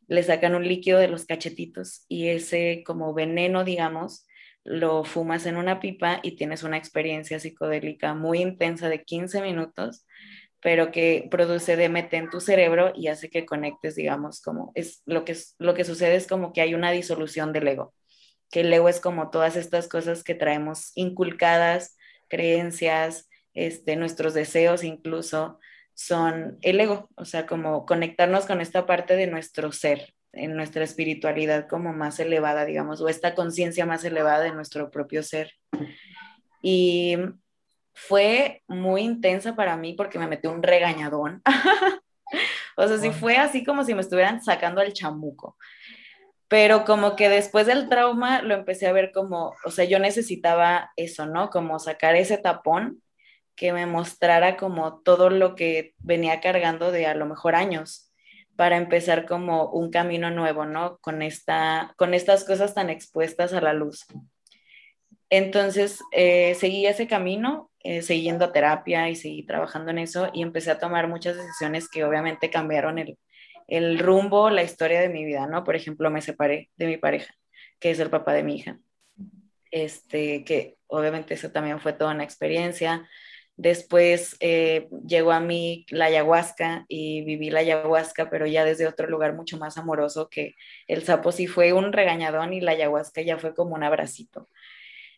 Le 0.08 0.24
sacan 0.24 0.56
un 0.56 0.68
líquido 0.68 1.00
de 1.00 1.08
los 1.08 1.26
cachetitos 1.26 2.06
y 2.08 2.28
ese 2.30 2.84
como 2.86 3.14
veneno, 3.14 3.64
digamos, 3.64 4.26
lo 4.64 5.04
fumas 5.04 5.46
en 5.46 5.58
una 5.58 5.80
pipa 5.80 6.20
y 6.24 6.36
tienes 6.36 6.64
una 6.64 6.78
experiencia 6.78 7.40
psicodélica 7.40 8.14
muy 8.14 8.40
intensa 8.42 8.90
de 8.90 9.04
15 9.04 9.42
minutos, 9.42 10.06
pero 10.62 10.92
que 10.92 11.28
produce 11.30 11.76
DMT 11.76 12.14
en 12.14 12.30
tu 12.30 12.40
cerebro 12.40 12.94
y 12.96 13.08
hace 13.08 13.30
que 13.30 13.46
conectes, 13.46 13.96
digamos, 13.96 14.42
como 14.42 14.72
es 14.76 15.02
lo 15.06 15.26
que, 15.26 15.36
lo 15.60 15.74
que 15.74 15.84
sucede 15.84 16.16
es 16.16 16.28
como 16.28 16.54
que 16.54 16.62
hay 16.62 16.74
una 16.74 16.92
disolución 16.92 17.52
del 17.52 17.68
ego, 17.68 17.94
que 18.50 18.62
el 18.62 18.72
ego 18.72 18.88
es 18.88 19.02
como 19.02 19.30
todas 19.30 19.58
estas 19.58 19.90
cosas 19.90 20.24
que 20.24 20.36
traemos 20.36 20.92
inculcadas, 20.96 21.98
creencias, 22.30 23.30
este, 23.54 23.96
nuestros 23.96 24.34
deseos 24.34 24.84
incluso, 24.84 25.60
son 25.94 26.58
el 26.62 26.80
ego, 26.80 27.10
o 27.16 27.26
sea, 27.26 27.46
como 27.46 27.86
conectarnos 27.86 28.46
con 28.46 28.62
esta 28.62 28.86
parte 28.86 29.16
de 29.16 29.28
nuestro 29.28 29.72
ser, 29.72 30.14
en 30.32 30.56
nuestra 30.56 30.84
espiritualidad 30.84 31.68
como 31.68 31.94
más 31.94 32.20
elevada, 32.20 32.66
digamos, 32.66 33.00
o 33.02 33.08
esta 33.08 33.36
conciencia 33.36 33.86
más 33.86 34.04
elevada 34.04 34.42
de 34.42 34.52
nuestro 34.52 34.90
propio 34.90 35.22
ser. 35.22 35.54
Y 36.64 37.18
fue 37.94 38.64
muy 38.68 39.04
intensa 39.04 39.56
para 39.56 39.78
mí 39.78 39.94
porque 39.94 40.18
me 40.18 40.28
metí 40.28 40.48
un 40.48 40.64
regañadón. 40.64 41.44
o 42.78 42.88
sea, 42.88 42.98
sí 42.98 43.12
fue 43.12 43.38
así 43.38 43.64
como 43.64 43.84
si 43.84 43.94
me 43.94 44.02
estuvieran 44.02 44.42
sacando 44.42 44.82
al 44.82 44.94
chamuco. 44.94 45.56
Pero 46.48 46.84
como 46.86 47.16
que 47.16 47.30
después 47.30 47.68
del 47.68 47.88
trauma 47.88 48.42
lo 48.42 48.56
empecé 48.56 48.88
a 48.88 48.92
ver 48.92 49.12
como, 49.12 49.54
o 49.66 49.72
sea, 49.72 49.86
yo 49.86 50.00
necesitaba 50.00 50.92
eso, 50.96 51.28
¿no? 51.28 51.52
Como 51.52 51.78
sacar 51.78 52.16
ese 52.16 52.38
tapón 52.40 53.03
que 53.56 53.74
me 53.74 53.86
mostrara 53.86 54.58
como 54.58 55.02
todo 55.02 55.30
lo 55.30 55.56
que 55.56 55.94
venía 56.00 56.42
cargando 56.42 56.92
de 56.92 57.06
a 57.06 57.16
lo 57.16 57.26
mejor 57.26 57.56
años 57.56 58.12
para 58.56 58.78
empezar 58.78 59.26
como 59.26 59.70
un 59.72 59.90
camino 59.90 60.30
nuevo, 60.30 60.66
¿no? 60.66 60.98
Con, 61.00 61.22
esta, 61.22 61.94
con 61.98 62.14
estas 62.14 62.44
cosas 62.44 62.74
tan 62.74 62.90
expuestas 62.90 63.54
a 63.54 63.62
la 63.62 63.74
luz. 63.74 64.06
Entonces, 65.30 66.00
eh, 66.12 66.56
seguí 66.56 66.86
ese 66.86 67.08
camino, 67.08 67.72
eh, 67.80 68.04
siguiendo 68.04 68.52
terapia 68.52 69.10
y 69.10 69.16
seguí 69.16 69.44
trabajando 69.44 69.92
en 69.92 69.98
eso 69.98 70.30
y 70.34 70.44
empecé 70.44 70.70
a 70.72 70.80
tomar 70.80 71.08
muchas 71.08 71.36
decisiones 71.36 71.90
que 71.90 72.04
obviamente 72.04 72.52
cambiaron 72.52 73.00
el, 73.00 73.18
el 73.68 74.00
rumbo, 74.00 74.50
la 74.52 74.64
historia 74.64 75.02
de 75.02 75.10
mi 75.10 75.26
vida, 75.26 75.48
¿no? 75.48 75.64
Por 75.64 75.76
ejemplo, 75.76 76.12
me 76.12 76.22
separé 76.22 76.70
de 76.76 76.86
mi 76.86 76.98
pareja, 76.98 77.34
que 77.80 77.92
es 77.92 78.00
el 78.00 78.12
papá 78.12 78.34
de 78.34 78.44
mi 78.44 78.58
hija. 78.58 78.78
Este, 79.72 80.44
que 80.44 80.78
obviamente 80.86 81.34
eso 81.34 81.52
también 81.52 81.80
fue 81.80 81.94
toda 81.94 82.14
una 82.14 82.24
experiencia. 82.24 83.10
Después 83.56 84.36
eh, 84.40 84.90
llegó 85.08 85.32
a 85.32 85.40
mí 85.40 85.86
la 85.90 86.06
ayahuasca 86.06 86.86
y 86.88 87.24
viví 87.24 87.52
la 87.52 87.60
ayahuasca, 87.60 88.30
pero 88.30 88.48
ya 88.48 88.66
desde 88.66 88.88
otro 88.88 89.08
lugar 89.08 89.36
mucho 89.36 89.58
más 89.58 89.78
amoroso 89.78 90.30
que 90.30 90.56
el 90.88 91.04
sapo 91.04 91.32
sí 91.32 91.48
fue 91.48 91.74
un 91.74 91.94
regañadón 91.94 92.54
y 92.54 92.62
la 92.62 92.72
ayahuasca 92.72 93.22
ya 93.22 93.38
fue 93.38 93.54
como 93.54 93.76
un 93.76 93.84
abracito. 93.84 94.50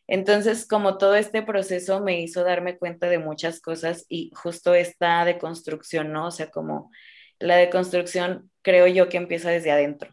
Entonces, 0.07 0.67
como 0.67 0.97
todo 0.97 1.15
este 1.15 1.41
proceso 1.41 2.01
me 2.01 2.21
hizo 2.21 2.43
darme 2.43 2.77
cuenta 2.77 3.09
de 3.09 3.19
muchas 3.19 3.59
cosas 3.61 4.05
y 4.09 4.31
justo 4.35 4.75
esta 4.75 5.25
deconstrucción, 5.25 6.11
¿no? 6.11 6.27
O 6.27 6.31
sea, 6.31 6.51
como 6.51 6.91
la 7.39 7.55
deconstrucción 7.57 8.51
creo 8.61 8.87
yo 8.87 9.09
que 9.09 9.17
empieza 9.17 9.49
desde 9.49 9.71
adentro. 9.71 10.11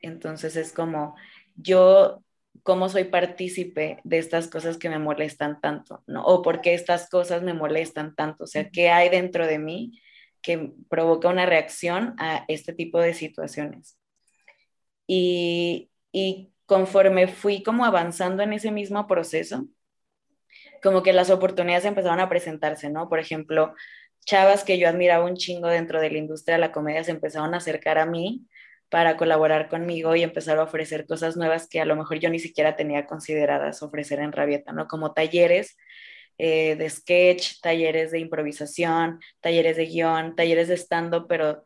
Entonces 0.00 0.56
es 0.56 0.72
como 0.72 1.16
yo 1.56 2.23
cómo 2.62 2.88
soy 2.88 3.04
partícipe 3.04 4.00
de 4.04 4.18
estas 4.18 4.48
cosas 4.48 4.78
que 4.78 4.88
me 4.88 4.98
molestan 4.98 5.60
tanto, 5.60 6.02
¿no? 6.06 6.24
O 6.24 6.42
por 6.42 6.60
qué 6.60 6.74
estas 6.74 7.08
cosas 7.10 7.42
me 7.42 7.54
molestan 7.54 8.14
tanto, 8.14 8.44
o 8.44 8.46
sea, 8.46 8.70
qué 8.70 8.90
hay 8.90 9.08
dentro 9.08 9.46
de 9.46 9.58
mí 9.58 10.00
que 10.40 10.72
provoca 10.88 11.28
una 11.28 11.46
reacción 11.46 12.14
a 12.18 12.44
este 12.48 12.72
tipo 12.72 13.00
de 13.00 13.14
situaciones. 13.14 13.98
Y, 15.06 15.90
y 16.12 16.52
conforme 16.66 17.28
fui 17.28 17.62
como 17.62 17.84
avanzando 17.84 18.42
en 18.42 18.52
ese 18.52 18.70
mismo 18.70 19.06
proceso, 19.06 19.66
como 20.82 21.02
que 21.02 21.12
las 21.12 21.30
oportunidades 21.30 21.86
empezaron 21.86 22.20
a 22.20 22.28
presentarse, 22.28 22.90
¿no? 22.90 23.08
Por 23.08 23.18
ejemplo, 23.18 23.74
chavas 24.24 24.64
que 24.64 24.78
yo 24.78 24.88
admiraba 24.88 25.24
un 25.24 25.36
chingo 25.36 25.68
dentro 25.68 26.00
de 26.00 26.10
la 26.10 26.18
industria 26.18 26.56
de 26.56 26.60
la 26.60 26.72
comedia 26.72 27.04
se 27.04 27.10
empezaron 27.10 27.54
a 27.54 27.58
acercar 27.58 27.98
a 27.98 28.06
mí 28.06 28.46
para 28.88 29.16
colaborar 29.16 29.68
conmigo 29.68 30.14
y 30.16 30.22
empezar 30.22 30.58
a 30.58 30.62
ofrecer 30.62 31.06
cosas 31.06 31.36
nuevas 31.36 31.68
que 31.68 31.80
a 31.80 31.84
lo 31.84 31.96
mejor 31.96 32.18
yo 32.18 32.30
ni 32.30 32.38
siquiera 32.38 32.76
tenía 32.76 33.06
consideradas 33.06 33.82
ofrecer 33.82 34.20
en 34.20 34.32
Rabieta, 34.32 34.72
¿no? 34.72 34.86
Como 34.86 35.12
talleres 35.12 35.76
eh, 36.38 36.76
de 36.76 36.90
sketch, 36.90 37.60
talleres 37.60 38.10
de 38.10 38.18
improvisación, 38.20 39.20
talleres 39.40 39.76
de 39.76 39.86
guion, 39.86 40.34
talleres 40.36 40.68
de 40.68 40.76
stand-up, 40.76 41.26
pero 41.28 41.62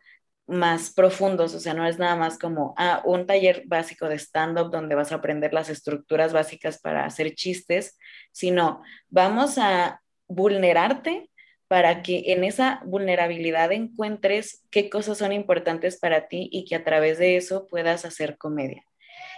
más 0.46 0.90
profundos, 0.94 1.54
o 1.54 1.60
sea, 1.60 1.74
no 1.74 1.86
es 1.86 1.98
nada 1.98 2.16
más 2.16 2.38
como 2.38 2.74
ah, 2.78 3.02
un 3.04 3.26
taller 3.26 3.64
básico 3.66 4.08
de 4.08 4.18
stand-up 4.18 4.70
donde 4.70 4.94
vas 4.94 5.12
a 5.12 5.16
aprender 5.16 5.52
las 5.52 5.68
estructuras 5.68 6.32
básicas 6.32 6.80
para 6.80 7.04
hacer 7.04 7.34
chistes, 7.34 7.98
sino 8.32 8.82
vamos 9.08 9.58
a 9.58 10.00
vulnerarte 10.26 11.30
para 11.68 12.02
que 12.02 12.32
en 12.32 12.44
esa 12.44 12.80
vulnerabilidad 12.84 13.72
encuentres 13.72 14.64
qué 14.70 14.88
cosas 14.88 15.18
son 15.18 15.32
importantes 15.32 15.98
para 15.98 16.26
ti 16.26 16.48
y 16.50 16.64
que 16.64 16.74
a 16.74 16.84
través 16.84 17.18
de 17.18 17.36
eso 17.36 17.66
puedas 17.66 18.04
hacer 18.04 18.38
comedia. 18.38 18.84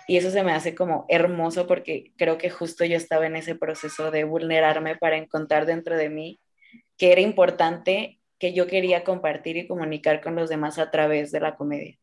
Y 0.07 0.17
eso 0.17 0.31
se 0.31 0.43
me 0.43 0.53
hace 0.53 0.75
como 0.75 1.07
hermoso 1.09 1.67
porque 1.67 2.13
creo 2.17 2.39
que 2.39 2.51
justo 2.51 2.85
yo 2.85 2.97
estaba 2.97 3.27
en 3.27 3.37
ese 3.37 3.55
proceso 3.55 4.11
de 4.11 4.25
vulnerarme 4.25 4.97
para 4.97 5.17
encontrar 5.17 5.67
dentro 5.67 5.97
de 5.97 6.09
mí 6.09 6.41
que 6.97 7.13
era 7.13 7.21
importante 7.21 8.21
que 8.39 8.53
yo 8.53 8.67
quería 8.67 9.05
compartir 9.05 9.57
y 9.57 9.67
comunicar 9.67 10.21
con 10.21 10.35
los 10.35 10.49
demás 10.49 10.79
a 10.79 10.91
través 10.91 11.31
de 11.31 11.41
la 11.41 11.57
comedia. 11.57 11.97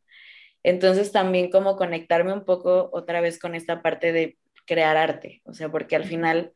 Entonces 0.64 1.12
también 1.12 1.50
como 1.50 1.78
conectarme 1.78 2.34
un 2.34 2.46
poco 2.46 2.90
otra 2.92 3.22
vez 3.22 3.40
con 3.40 3.56
esta 3.56 3.82
parte 3.82 4.12
de 4.12 4.38
crear 4.66 4.98
arte, 4.98 5.42
o 5.46 5.54
sea, 5.54 5.70
porque 5.70 5.96
al 5.96 6.04
final 6.04 6.54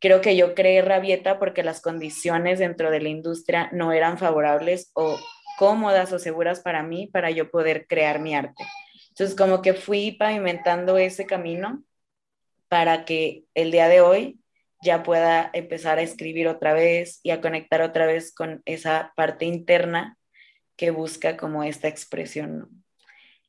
creo 0.00 0.20
que 0.20 0.36
yo 0.36 0.54
creé 0.54 0.82
Rabieta 0.82 1.38
porque 1.38 1.62
las 1.62 1.80
condiciones 1.80 2.58
dentro 2.58 2.90
de 2.90 3.00
la 3.00 3.08
industria 3.08 3.70
no 3.72 3.92
eran 3.92 4.18
favorables 4.18 4.90
o 4.94 5.18
cómodas 5.58 6.12
o 6.12 6.18
seguras 6.18 6.60
para 6.60 6.82
mí 6.82 7.06
para 7.06 7.30
yo 7.30 7.50
poder 7.50 7.86
crear 7.86 8.20
mi 8.20 8.34
arte. 8.34 8.64
Entonces, 9.10 9.36
como 9.36 9.62
que 9.62 9.72
fui 9.72 10.12
pavimentando 10.12 10.98
ese 10.98 11.24
camino 11.24 11.82
para 12.68 13.04
que 13.04 13.44
el 13.54 13.70
día 13.70 13.88
de 13.88 14.00
hoy 14.02 14.40
ya 14.82 15.02
pueda 15.02 15.50
empezar 15.54 15.98
a 15.98 16.02
escribir 16.02 16.48
otra 16.48 16.74
vez 16.74 17.20
y 17.22 17.30
a 17.30 17.40
conectar 17.40 17.80
otra 17.80 18.06
vez 18.06 18.34
con 18.34 18.62
esa 18.66 19.12
parte 19.16 19.46
interna 19.46 20.18
que 20.76 20.90
busca 20.90 21.36
como 21.36 21.64
esta 21.64 21.88
expresión. 21.88 22.84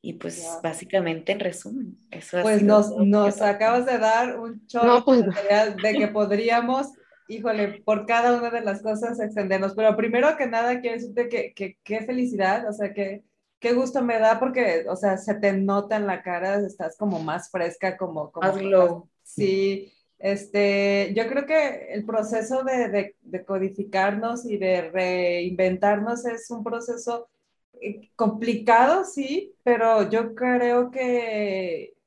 Y 0.08 0.14
pues 0.14 0.48
básicamente 0.64 1.34
en 1.34 1.42
resumen, 1.42 1.98
eso 2.12 2.38
Pues 2.42 2.64
nos, 2.64 2.96
nos 2.96 3.42
acabas 3.42 3.86
de 3.86 3.98
dar 3.98 4.40
un 4.40 4.66
chorro 4.66 5.04
pues 5.04 5.26
de 5.26 5.94
que 5.98 6.08
podríamos, 6.08 6.88
híjole, 7.28 7.82
por 7.84 8.06
cada 8.06 8.38
una 8.38 8.50
de 8.50 8.62
las 8.62 8.82
cosas 8.82 9.20
extendernos. 9.20 9.74
Pero 9.76 9.98
primero 9.98 10.38
que 10.38 10.48
nada 10.48 10.80
quiero 10.80 10.96
decirte 10.96 11.28
que 11.28 11.78
qué 11.84 12.02
felicidad, 12.06 12.70
o 12.70 12.72
sea, 12.72 12.94
que 12.94 13.26
qué 13.60 13.74
gusto 13.74 14.02
me 14.02 14.18
da 14.18 14.40
porque, 14.40 14.86
o 14.88 14.96
sea, 14.96 15.18
se 15.18 15.36
te 15.36 15.52
nota 15.52 15.98
en 15.98 16.08
la 16.08 16.22
cara, 16.22 16.56
estás 16.66 16.96
como 16.96 17.20
más 17.20 17.50
fresca, 17.52 17.98
como... 17.98 18.32
como 18.32 19.10
Sí, 19.24 19.92
este, 20.20 21.14
yo 21.18 21.28
creo 21.28 21.46
que 21.46 21.90
el 21.92 22.06
proceso 22.06 22.64
de, 22.64 22.88
de, 22.88 23.16
de, 23.20 23.44
codificarnos 23.44 24.46
y 24.46 24.58
de 24.58 24.90
reinventarnos 24.90 26.26
es 26.26 26.50
un 26.50 26.64
proceso 26.64 27.28
complicado, 28.16 29.04
sí, 29.06 29.56
pero 29.64 30.10
yo 30.10 30.36
creo 30.36 30.92
que 30.92 31.98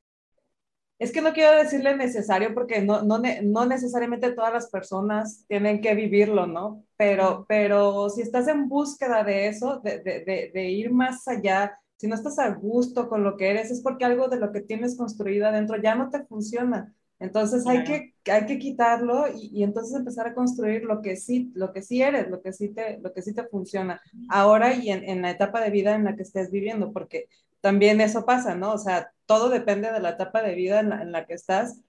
es 1.01 1.11
que 1.11 1.21
no 1.21 1.33
quiero 1.33 1.57
decirle 1.57 1.97
necesario 1.97 2.53
porque 2.53 2.79
no, 2.83 3.01
no, 3.01 3.19
no, 3.43 3.65
necesariamente 3.65 4.33
todas 4.33 4.53
las 4.53 4.69
personas 4.69 5.45
tienen 5.47 5.81
que 5.81 5.95
vivirlo, 5.95 6.45
¿no? 6.45 6.85
Pero, 6.95 7.43
pero 7.49 8.07
si 8.11 8.21
estás 8.21 8.47
en 8.47 8.69
búsqueda 8.69 9.23
de 9.23 9.47
eso, 9.47 9.79
de, 9.79 9.97
de, 9.99 10.51
de, 10.53 10.69
ir 10.69 10.91
más 10.91 11.27
allá, 11.27 11.75
si 11.97 12.07
no 12.07 12.13
estás 12.13 12.37
a 12.37 12.49
gusto 12.51 13.09
con 13.09 13.23
lo 13.23 13.35
que 13.35 13.49
eres, 13.49 13.71
es 13.71 13.81
porque 13.81 14.05
algo 14.05 14.27
de 14.27 14.37
lo 14.37 14.51
que 14.51 14.61
tienes 14.61 14.95
construido 14.95 15.47
adentro 15.47 15.81
ya 15.81 15.95
no 15.95 16.11
te 16.11 16.23
funciona. 16.27 16.93
Entonces 17.21 17.67
hay, 17.67 17.83
que, 17.83 18.15
hay 18.31 18.47
que 18.47 18.57
quitarlo 18.57 19.27
y, 19.27 19.51
y, 19.53 19.63
entonces 19.63 19.95
empezar 19.95 20.27
a 20.27 20.33
construir 20.33 20.83
lo 20.83 21.01
que 21.03 21.15
sí, 21.15 21.51
lo 21.53 21.71
que 21.71 21.83
sí 21.83 22.01
eres, 22.01 22.29
lo 22.29 22.41
que 22.41 22.51
sí 22.51 22.69
te, 22.69 22.97
lo 22.97 23.13
que 23.13 23.21
sí 23.21 23.33
te 23.33 23.43
funciona 23.43 24.01
ahora 24.27 24.73
y 24.73 24.89
en, 24.89 25.07
en 25.07 25.21
la 25.21 25.29
etapa 25.29 25.61
de 25.61 25.69
vida 25.69 25.95
en 25.95 26.03
la 26.03 26.15
que 26.15 26.23
estés 26.23 26.49
viviendo, 26.49 26.91
porque 26.91 27.29
también 27.61 28.01
eso 28.01 28.25
pasa, 28.25 28.55
¿no? 28.55 28.73
O 28.73 28.77
sea, 28.79 29.13
todo 29.27 29.49
depende 29.49 29.91
de 29.91 29.99
la 29.99 30.09
etapa 30.09 30.41
de 30.41 30.55
vida 30.55 30.79
en 30.79 30.89
la, 30.89 31.01
en 31.03 31.11
la 31.11 31.25
que 31.25 31.35
estás 31.35 31.79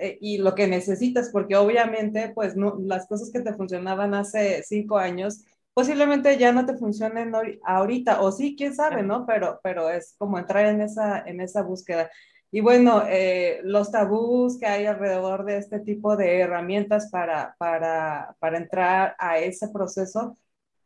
eh, 0.00 0.18
y 0.20 0.38
lo 0.38 0.54
que 0.54 0.66
necesitas, 0.66 1.28
porque 1.30 1.56
obviamente, 1.56 2.32
pues, 2.34 2.56
no, 2.56 2.76
las 2.80 3.06
cosas 3.06 3.30
que 3.30 3.40
te 3.40 3.54
funcionaban 3.54 4.14
hace 4.14 4.62
cinco 4.64 4.96
años, 4.96 5.44
posiblemente 5.74 6.36
ya 6.38 6.50
no 6.50 6.66
te 6.66 6.76
funcionen 6.76 7.32
ahorita, 7.62 8.22
o 8.22 8.32
sí, 8.32 8.56
quién 8.56 8.74
sabe, 8.74 9.02
¿no? 9.02 9.26
Pero, 9.26 9.60
pero 9.62 9.90
es 9.90 10.14
como 10.18 10.38
entrar 10.38 10.66
en 10.66 10.80
esa, 10.80 11.20
en 11.20 11.40
esa 11.40 11.62
búsqueda. 11.62 12.10
Y 12.50 12.60
bueno, 12.60 13.02
eh, 13.06 13.60
los 13.64 13.90
tabús 13.90 14.58
que 14.58 14.66
hay 14.66 14.86
alrededor 14.86 15.44
de 15.44 15.58
este 15.58 15.80
tipo 15.80 16.16
de 16.16 16.40
herramientas 16.40 17.10
para, 17.10 17.54
para, 17.58 18.36
para, 18.38 18.58
entrar 18.58 19.14
a 19.18 19.38
ese 19.38 19.68
proceso, 19.68 20.38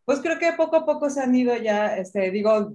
pues 0.05 0.21
creo 0.21 0.39
que 0.39 0.53
poco 0.55 0.77
a 0.77 0.87
poco 0.87 1.11
se 1.11 1.21
han 1.21 1.35
ido 1.35 1.57
ya, 1.57 1.97
este, 1.97 2.31
digo, 2.33 2.75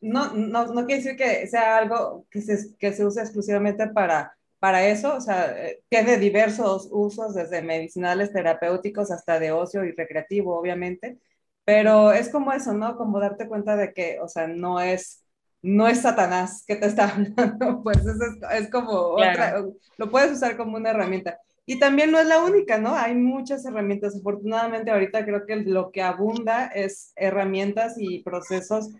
no, 0.00 0.32
no, 0.34 0.66
no 0.66 0.86
quiere 0.86 1.02
decir 1.02 1.16
que 1.16 1.46
sea 1.46 1.78
algo 1.78 2.26
que 2.30 2.42
se, 2.42 2.76
que 2.76 2.92
se 2.92 3.06
use 3.06 3.20
exclusivamente 3.20 3.88
para, 3.88 4.36
para 4.58 4.86
eso, 4.88 5.16
o 5.16 5.20
sea, 5.20 5.52
eh, 5.68 5.82
tiene 5.88 6.18
diversos 6.18 6.88
usos, 6.90 7.34
desde 7.34 7.62
medicinales, 7.62 8.32
terapéuticos, 8.32 9.10
hasta 9.10 9.38
de 9.38 9.52
ocio 9.52 9.84
y 9.84 9.92
recreativo, 9.92 10.58
obviamente, 10.58 11.18
pero 11.64 12.12
es 12.12 12.28
como 12.30 12.52
eso, 12.52 12.72
¿no? 12.74 12.96
Como 12.96 13.20
darte 13.20 13.48
cuenta 13.48 13.76
de 13.76 13.92
que, 13.92 14.20
o 14.20 14.28
sea, 14.28 14.46
no 14.48 14.80
es 14.80 15.23
no 15.64 15.88
es 15.88 16.02
Satanás 16.02 16.62
que 16.66 16.76
te 16.76 16.86
está 16.86 17.08
hablando, 17.14 17.82
pues 17.82 17.98
es, 17.98 18.16
es 18.60 18.70
como 18.70 18.92
otra, 18.92 19.64
lo 19.96 20.10
puedes 20.10 20.32
usar 20.32 20.56
como 20.58 20.76
una 20.76 20.90
herramienta. 20.90 21.40
Y 21.66 21.78
también 21.78 22.10
no 22.10 22.18
es 22.18 22.26
la 22.26 22.44
única, 22.44 22.76
¿no? 22.76 22.94
Hay 22.94 23.14
muchas 23.14 23.64
herramientas. 23.64 24.14
Afortunadamente 24.14 24.90
ahorita 24.90 25.24
creo 25.24 25.46
que 25.46 25.56
lo 25.56 25.90
que 25.90 26.02
abunda 26.02 26.66
es 26.66 27.12
herramientas 27.16 27.94
y 27.96 28.22
procesos 28.22 28.90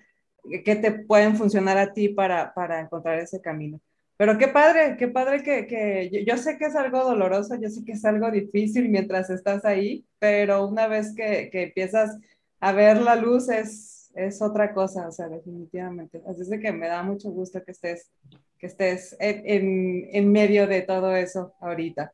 que 0.65 0.77
te 0.77 0.91
pueden 0.91 1.37
funcionar 1.37 1.77
a 1.77 1.93
ti 1.93 2.09
para, 2.09 2.55
para 2.55 2.81
encontrar 2.81 3.19
ese 3.19 3.43
camino. 3.43 3.79
Pero 4.17 4.39
qué 4.39 4.49
padre, 4.49 4.97
qué 4.97 5.09
padre 5.09 5.43
que, 5.43 5.67
que 5.67 6.25
yo, 6.25 6.39
sé 6.39 6.57
que 6.57 6.67
es 6.67 6.77
algo 6.77 7.05
doloroso, 7.05 7.57
yo 7.57 7.69
sé 7.69 7.85
que 7.85 7.93
es 7.93 8.05
algo 8.07 8.31
difícil 8.31 8.89
mientras 8.89 9.29
estás 9.29 9.67
ahí, 9.67 10.07
pero 10.19 10.67
una 10.67 10.87
vez 10.87 11.15
que, 11.15 11.51
que 11.51 11.65
empiezas 11.65 12.17
a 12.61 12.73
ver 12.73 13.03
la 13.03 13.17
luz 13.17 13.51
es, 13.51 13.94
es 14.15 14.41
otra 14.43 14.73
cosa, 14.73 15.09
o 15.09 15.13
sea, 15.13 15.29
definitivamente. 15.29 16.23
Así 16.27 16.43
es 16.43 16.61
que 16.61 16.73
me 16.73 16.89
da 16.89 17.03
mucho 17.03 17.31
gusto 17.31 17.63
que 17.65 17.73
estés, 17.73 18.11
que 18.59 18.67
estés 18.67 19.17
en, 19.19 20.09
en 20.11 20.33
medio 20.33 20.67
de 20.67 20.83
todo 20.83 21.15
eso 21.15 21.55
ahorita. 21.61 22.13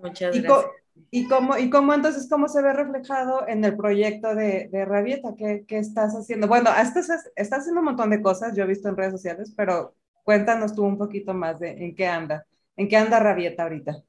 Muchas 0.00 0.34
gracias. 0.34 0.66
¿Y 1.10 1.26
cómo, 1.28 1.56
¿Y 1.56 1.70
cómo 1.70 1.94
entonces, 1.94 2.28
cómo 2.28 2.48
se 2.48 2.60
ve 2.60 2.72
reflejado 2.72 3.46
en 3.48 3.64
el 3.64 3.76
proyecto 3.76 4.34
de, 4.34 4.68
de 4.70 4.84
Rabieta? 4.84 5.34
¿Qué, 5.36 5.64
¿Qué, 5.66 5.78
estás 5.78 6.12
haciendo? 6.14 6.48
Bueno, 6.48 6.70
estás, 6.70 7.08
estás 7.36 7.60
haciendo 7.60 7.80
un 7.80 7.86
montón 7.86 8.10
de 8.10 8.20
cosas, 8.20 8.56
yo 8.56 8.64
he 8.64 8.66
visto 8.66 8.88
en 8.88 8.96
redes 8.96 9.12
sociales, 9.12 9.52
pero 9.56 9.94
cuéntanos 10.24 10.74
tú 10.74 10.84
un 10.84 10.98
poquito 10.98 11.34
más 11.34 11.58
de 11.60 11.70
en 11.70 11.94
qué 11.94 12.06
anda, 12.06 12.46
en 12.76 12.88
qué 12.88 12.96
anda 12.96 13.20
Rabieta 13.20 13.62
ahorita. 13.62 14.02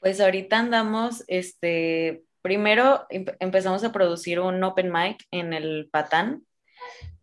Pues 0.00 0.20
ahorita 0.20 0.58
andamos, 0.58 1.22
este, 1.28 2.24
primero 2.42 3.06
empezamos 3.08 3.84
a 3.84 3.92
producir 3.92 4.40
un 4.40 4.62
open 4.64 4.92
mic 4.92 5.24
en 5.30 5.52
el 5.52 5.88
Patán 5.90 6.44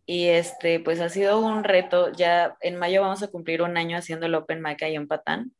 y 0.06 0.26
este, 0.26 0.80
pues 0.80 1.00
ha 1.00 1.08
sido 1.08 1.40
un 1.40 1.62
reto, 1.64 2.10
ya 2.12 2.56
en 2.60 2.76
mayo 2.76 3.02
vamos 3.02 3.22
a 3.22 3.28
cumplir 3.28 3.62
un 3.62 3.76
año 3.76 3.96
haciendo 3.96 4.26
el 4.26 4.34
open 4.34 4.62
mic 4.62 4.82
ahí 4.82 4.96
en 4.96 5.06
Patán 5.06 5.52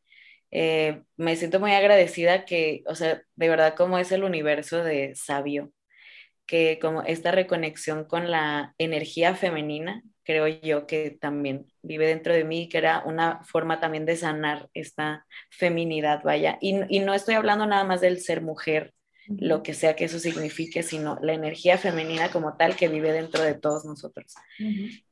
eh, 0.50 1.02
me 1.16 1.36
siento 1.36 1.60
muy 1.60 1.72
agradecida 1.72 2.44
que, 2.44 2.82
o 2.86 2.94
sea, 2.94 3.22
de 3.36 3.48
verdad 3.48 3.74
como 3.76 3.98
es 3.98 4.12
el 4.12 4.24
universo 4.24 4.82
de 4.82 5.14
sabio, 5.14 5.72
que 6.46 6.78
como 6.80 7.02
esta 7.02 7.30
reconexión 7.32 8.04
con 8.04 8.30
la 8.30 8.74
energía 8.78 9.34
femenina, 9.36 10.02
creo 10.24 10.48
yo 10.48 10.86
que 10.86 11.10
también 11.20 11.66
vive 11.82 12.06
dentro 12.06 12.34
de 12.34 12.44
mí, 12.44 12.68
que 12.68 12.78
era 12.78 13.02
una 13.06 13.44
forma 13.44 13.80
también 13.80 14.06
de 14.06 14.16
sanar 14.16 14.68
esta 14.74 15.26
feminidad, 15.50 16.22
vaya. 16.24 16.58
Y, 16.60 16.80
y 16.88 17.00
no 17.00 17.14
estoy 17.14 17.34
hablando 17.36 17.66
nada 17.66 17.84
más 17.84 18.00
del 18.00 18.20
ser 18.20 18.42
mujer, 18.42 18.92
lo 19.26 19.62
que 19.62 19.74
sea 19.74 19.96
que 19.96 20.04
eso 20.04 20.18
signifique, 20.18 20.82
sino 20.82 21.18
la 21.22 21.34
energía 21.34 21.78
femenina 21.78 22.30
como 22.30 22.56
tal 22.56 22.76
que 22.76 22.88
vive 22.88 23.12
dentro 23.12 23.42
de 23.42 23.54
todos 23.54 23.84
nosotros. 23.84 24.34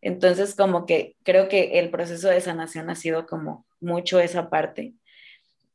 Entonces, 0.00 0.54
como 0.54 0.86
que 0.86 1.16
creo 1.22 1.48
que 1.48 1.78
el 1.78 1.90
proceso 1.90 2.28
de 2.28 2.40
sanación 2.40 2.90
ha 2.90 2.94
sido 2.94 3.26
como 3.26 3.66
mucho 3.80 4.18
esa 4.20 4.50
parte 4.50 4.94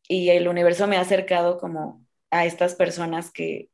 y 0.07 0.29
el 0.29 0.47
universo 0.47 0.87
me 0.87 0.97
ha 0.97 1.01
acercado 1.01 1.57
como 1.57 2.05
a 2.31 2.45
estas 2.45 2.75
personas 2.75 3.31
que 3.31 3.69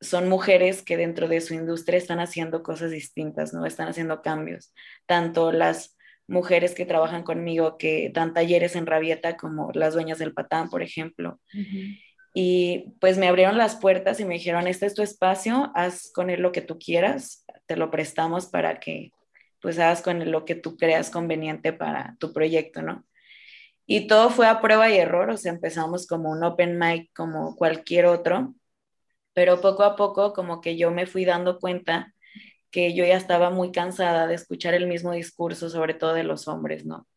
son 0.00 0.28
mujeres 0.28 0.82
que 0.82 0.96
dentro 0.96 1.28
de 1.28 1.40
su 1.40 1.54
industria 1.54 1.98
están 1.98 2.20
haciendo 2.20 2.62
cosas 2.62 2.90
distintas, 2.90 3.52
¿no? 3.52 3.66
Están 3.66 3.88
haciendo 3.88 4.22
cambios. 4.22 4.72
Tanto 5.06 5.52
las 5.52 5.98
mujeres 6.26 6.74
que 6.74 6.86
trabajan 6.86 7.22
conmigo, 7.22 7.76
que 7.76 8.10
dan 8.14 8.32
talleres 8.32 8.76
en 8.76 8.86
Rabieta, 8.86 9.36
como 9.36 9.72
las 9.74 9.92
dueñas 9.94 10.18
del 10.18 10.32
patán, 10.32 10.70
por 10.70 10.82
ejemplo. 10.82 11.40
Y 12.32 12.94
pues 13.00 13.18
me 13.18 13.28
abrieron 13.28 13.58
las 13.58 13.76
puertas 13.76 14.20
y 14.20 14.24
me 14.24 14.34
dijeron, 14.34 14.66
este 14.66 14.86
es 14.86 14.94
tu 14.94 15.02
espacio, 15.02 15.72
haz 15.74 16.12
con 16.12 16.30
él 16.30 16.40
lo 16.40 16.52
que 16.52 16.60
tú 16.62 16.78
quieras, 16.78 17.44
te 17.66 17.76
lo 17.76 17.90
prestamos 17.90 18.46
para 18.46 18.78
que 18.80 19.12
pues 19.60 19.78
hagas 19.78 20.02
con 20.02 20.22
él 20.22 20.30
lo 20.30 20.44
que 20.44 20.54
tú 20.54 20.76
creas 20.76 21.10
conveniente 21.10 21.72
para 21.72 22.16
tu 22.18 22.32
proyecto, 22.32 22.82
¿no? 22.82 23.04
Y 23.86 24.06
todo 24.06 24.30
fue 24.30 24.46
a 24.46 24.60
prueba 24.60 24.88
y 24.88 24.96
error, 24.98 25.30
o 25.30 25.36
sea, 25.36 25.52
empezamos 25.52 26.06
como 26.06 26.30
un 26.30 26.44
open 26.44 26.78
mic 26.78 27.10
como 27.14 27.56
cualquier 27.56 28.06
otro, 28.06 28.54
pero 29.34 29.60
poco 29.60 29.82
a 29.82 29.96
poco 29.96 30.32
como 30.32 30.60
que 30.60 30.76
yo 30.76 30.90
me 30.92 31.06
fui 31.06 31.24
dando 31.24 31.58
cuenta 31.58 32.14
que 32.70 32.94
yo 32.94 33.04
ya 33.04 33.16
estaba 33.16 33.50
muy 33.50 33.72
cansada 33.72 34.26
de 34.26 34.34
escuchar 34.34 34.74
el 34.74 34.86
mismo 34.86 35.12
discurso, 35.12 35.68
sobre 35.68 35.94
todo 35.94 36.14
de 36.14 36.24
los 36.24 36.46
hombres, 36.48 36.86
¿no? 36.86 37.08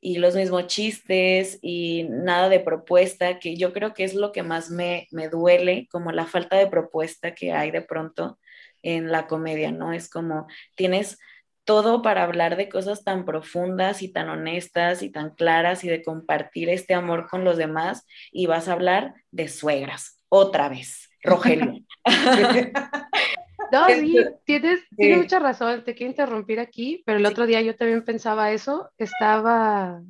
Y 0.00 0.18
los 0.18 0.36
mismos 0.36 0.66
chistes 0.68 1.58
y 1.60 2.06
nada 2.08 2.48
de 2.48 2.60
propuesta, 2.60 3.38
que 3.38 3.56
yo 3.56 3.72
creo 3.72 3.94
que 3.94 4.04
es 4.04 4.14
lo 4.14 4.32
que 4.32 4.42
más 4.42 4.70
me, 4.70 5.08
me 5.10 5.28
duele, 5.28 5.88
como 5.90 6.12
la 6.12 6.26
falta 6.26 6.56
de 6.56 6.68
propuesta 6.68 7.34
que 7.34 7.52
hay 7.52 7.70
de 7.70 7.82
pronto 7.82 8.38
en 8.82 9.10
la 9.10 9.26
comedia, 9.26 9.72
¿no? 9.72 9.92
Es 9.92 10.08
como 10.08 10.46
tienes 10.74 11.18
todo 11.64 12.00
para 12.00 12.22
hablar 12.22 12.56
de 12.56 12.70
cosas 12.70 13.04
tan 13.04 13.26
profundas 13.26 14.00
y 14.00 14.08
tan 14.10 14.30
honestas 14.30 15.02
y 15.02 15.10
tan 15.10 15.34
claras 15.34 15.84
y 15.84 15.88
de 15.88 16.02
compartir 16.02 16.70
este 16.70 16.94
amor 16.94 17.28
con 17.28 17.44
los 17.44 17.58
demás 17.58 18.06
y 18.32 18.46
vas 18.46 18.68
a 18.68 18.72
hablar 18.72 19.12
de 19.30 19.48
suegras, 19.48 20.22
otra 20.30 20.70
vez, 20.70 21.10
Rogelio. 21.22 21.74
no, 23.72 23.86
sí, 23.88 24.16
tienes, 24.44 24.80
mucha 24.90 25.38
razón, 25.38 25.84
te 25.84 25.94
quiero 25.94 26.10
interrumpir 26.10 26.60
aquí, 26.60 27.02
pero 27.06 27.18
el 27.18 27.26
otro 27.26 27.46
día 27.46 27.60
yo 27.62 27.76
también 27.76 28.04
pensaba 28.04 28.52
eso, 28.52 28.90
estaba, 28.98 30.02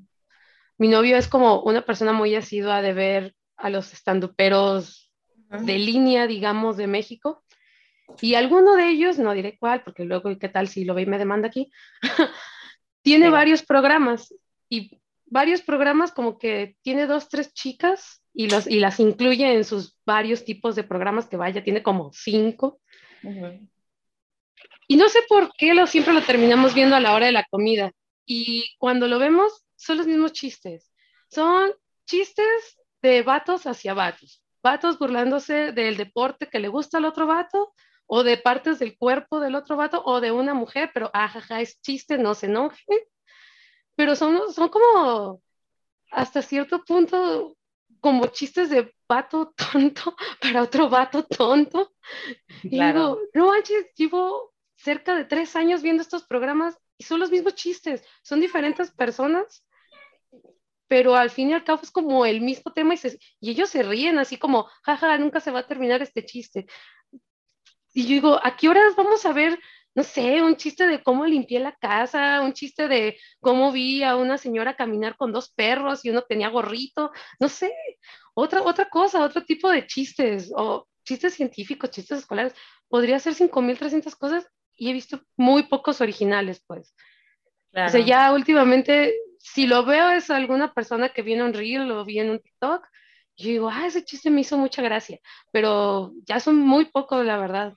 mi 0.76 0.88
novio 0.88 1.16
es 1.16 1.28
como 1.28 1.62
una 1.62 1.82
persona 1.82 2.12
muy 2.12 2.34
asidua 2.34 2.82
de 2.82 2.92
ver 2.92 3.34
a 3.56 3.70
los 3.70 3.92
estanduperos 3.92 5.10
de 5.50 5.78
línea, 5.78 6.26
digamos, 6.26 6.76
de 6.76 6.86
México, 6.86 7.42
y 8.20 8.34
alguno 8.34 8.74
de 8.76 8.88
ellos, 8.88 9.18
no 9.18 9.32
diré 9.32 9.58
cuál, 9.58 9.82
porque 9.82 10.04
luego, 10.04 10.36
¿qué 10.38 10.48
tal 10.48 10.68
si 10.68 10.84
lo 10.84 10.94
ve 10.94 11.02
y 11.02 11.06
me 11.06 11.18
demanda 11.18 11.48
aquí? 11.48 11.70
tiene 13.02 13.30
varios 13.30 13.62
programas 13.62 14.34
y 14.68 15.00
varios 15.26 15.62
programas 15.62 16.12
como 16.12 16.38
que 16.38 16.76
tiene 16.82 17.06
dos, 17.06 17.28
tres 17.28 17.52
chicas 17.52 18.22
y, 18.32 18.48
los, 18.48 18.66
y 18.66 18.80
las 18.80 18.98
incluye 19.00 19.54
en 19.54 19.64
sus 19.64 19.96
varios 20.06 20.44
tipos 20.44 20.74
de 20.74 20.84
programas 20.84 21.26
que 21.26 21.36
vaya, 21.36 21.64
tiene 21.64 21.82
como 21.82 22.10
cinco. 22.12 22.80
Y 24.86 24.96
no 24.96 25.08
sé 25.08 25.20
por 25.28 25.52
qué 25.56 25.74
lo, 25.74 25.86
siempre 25.86 26.14
lo 26.14 26.22
terminamos 26.22 26.74
viendo 26.74 26.96
a 26.96 27.00
la 27.00 27.14
hora 27.14 27.26
de 27.26 27.32
la 27.32 27.44
comida. 27.50 27.92
Y 28.24 28.74
cuando 28.78 29.06
lo 29.06 29.18
vemos, 29.18 29.64
son 29.76 29.98
los 29.98 30.06
mismos 30.06 30.32
chistes. 30.32 30.92
Son 31.30 31.72
chistes 32.06 32.78
de 33.02 33.22
vatos 33.22 33.66
hacia 33.66 33.94
vatos. 33.94 34.42
Vatos 34.62 34.98
burlándose 34.98 35.72
del 35.72 35.96
deporte 35.96 36.48
que 36.48 36.58
le 36.58 36.68
gusta 36.68 36.98
al 36.98 37.04
otro 37.04 37.26
vato 37.26 37.74
o 38.06 38.22
de 38.22 38.38
partes 38.38 38.78
del 38.78 38.96
cuerpo 38.96 39.38
del 39.38 39.54
otro 39.54 39.76
vato 39.76 40.02
o 40.04 40.20
de 40.20 40.32
una 40.32 40.54
mujer, 40.54 40.90
pero 40.94 41.10
ajaja, 41.12 41.60
es 41.60 41.80
chiste, 41.82 42.16
no 42.18 42.34
se 42.34 42.46
enoje. 42.46 43.08
Pero 43.94 44.16
son, 44.16 44.52
son 44.52 44.68
como 44.70 45.42
hasta 46.10 46.40
cierto 46.40 46.82
punto 46.84 47.56
como 48.00 48.26
chistes 48.28 48.70
de 48.70 48.94
vato 49.08 49.54
tonto 49.56 50.16
para 50.40 50.62
otro 50.62 50.88
vato 50.88 51.24
tonto. 51.24 51.92
Y 52.64 52.80
digo, 52.80 53.18
no 53.34 53.48
manches, 53.48 53.86
llevo 53.94 54.52
cerca 54.74 55.14
de 55.14 55.24
tres 55.24 55.54
años 55.54 55.82
viendo 55.82 56.02
estos 56.02 56.24
programas 56.24 56.78
y 56.96 57.04
son 57.04 57.20
los 57.20 57.30
mismos 57.30 57.54
chistes, 57.54 58.02
son 58.22 58.40
diferentes 58.40 58.90
personas, 58.90 59.64
pero 60.88 61.14
al 61.14 61.30
fin 61.30 61.50
y 61.50 61.54
al 61.54 61.64
cabo 61.64 61.80
es 61.82 61.90
como 61.90 62.24
el 62.24 62.40
mismo 62.40 62.72
tema 62.72 62.94
y, 62.94 62.98
y 63.40 63.50
ellos 63.50 63.68
se 63.68 63.82
ríen 63.82 64.18
así 64.18 64.38
como, 64.38 64.68
jaja, 64.82 65.18
nunca 65.18 65.40
se 65.40 65.50
va 65.50 65.60
a 65.60 65.66
terminar 65.66 66.02
este 66.02 66.24
chiste. 66.24 66.66
Y 67.92 68.02
yo 68.04 68.08
digo, 68.08 68.40
¿a 68.42 68.56
qué 68.56 68.68
horas 68.68 68.96
vamos 68.96 69.24
a 69.26 69.32
ver, 69.32 69.58
no 69.94 70.02
sé, 70.04 70.42
un 70.42 70.56
chiste 70.56 70.86
de 70.86 71.02
cómo 71.02 71.26
limpié 71.26 71.60
la 71.60 71.74
casa, 71.74 72.42
un 72.42 72.52
chiste 72.52 72.88
de 72.88 73.18
cómo 73.40 73.72
vi 73.72 74.02
a 74.02 74.16
una 74.16 74.38
señora 74.38 74.76
caminar 74.76 75.16
con 75.16 75.32
dos 75.32 75.50
perros 75.50 76.04
y 76.04 76.10
uno 76.10 76.22
tenía 76.22 76.48
gorrito, 76.48 77.10
no 77.40 77.48
sé, 77.48 77.72
otra, 78.34 78.62
otra 78.62 78.88
cosa, 78.88 79.24
otro 79.24 79.44
tipo 79.44 79.70
de 79.70 79.86
chistes, 79.86 80.52
o 80.54 80.86
chistes 81.04 81.34
científicos, 81.34 81.90
chistes 81.90 82.20
escolares, 82.20 82.54
podría 82.88 83.18
ser 83.18 83.34
5.300 83.34 84.14
cosas 84.16 84.46
y 84.76 84.90
he 84.90 84.92
visto 84.92 85.20
muy 85.36 85.64
pocos 85.64 86.00
originales, 86.00 86.62
pues. 86.66 86.94
O 87.74 87.88
sea, 87.88 88.00
ya 88.00 88.32
últimamente, 88.32 89.14
si 89.38 89.66
lo 89.66 89.84
veo 89.84 90.10
es 90.10 90.30
alguna 90.30 90.72
persona 90.72 91.10
que 91.10 91.22
viene 91.22 91.42
en 91.42 91.48
un 91.48 91.54
reel 91.54 91.90
o 91.90 92.04
viene 92.04 92.28
en 92.28 92.32
un 92.34 92.40
TikTok, 92.40 92.86
yo 93.36 93.48
digo, 93.50 93.70
ah, 93.70 93.86
ese 93.86 94.04
chiste 94.04 94.30
me 94.30 94.40
hizo 94.40 94.58
mucha 94.58 94.82
gracia, 94.82 95.20
pero 95.52 96.12
ya 96.24 96.40
son 96.40 96.56
muy 96.56 96.86
pocos, 96.86 97.24
la 97.24 97.38
verdad. 97.38 97.74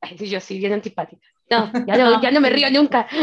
Ay, 0.00 0.16
yo 0.16 0.40
sí, 0.40 0.58
bien 0.58 0.72
antipática. 0.72 1.26
No, 1.52 1.70
ya 1.86 1.96
no, 1.98 2.22
ya 2.22 2.30
no 2.30 2.40
me 2.40 2.50
río 2.50 2.70
nunca. 2.70 3.06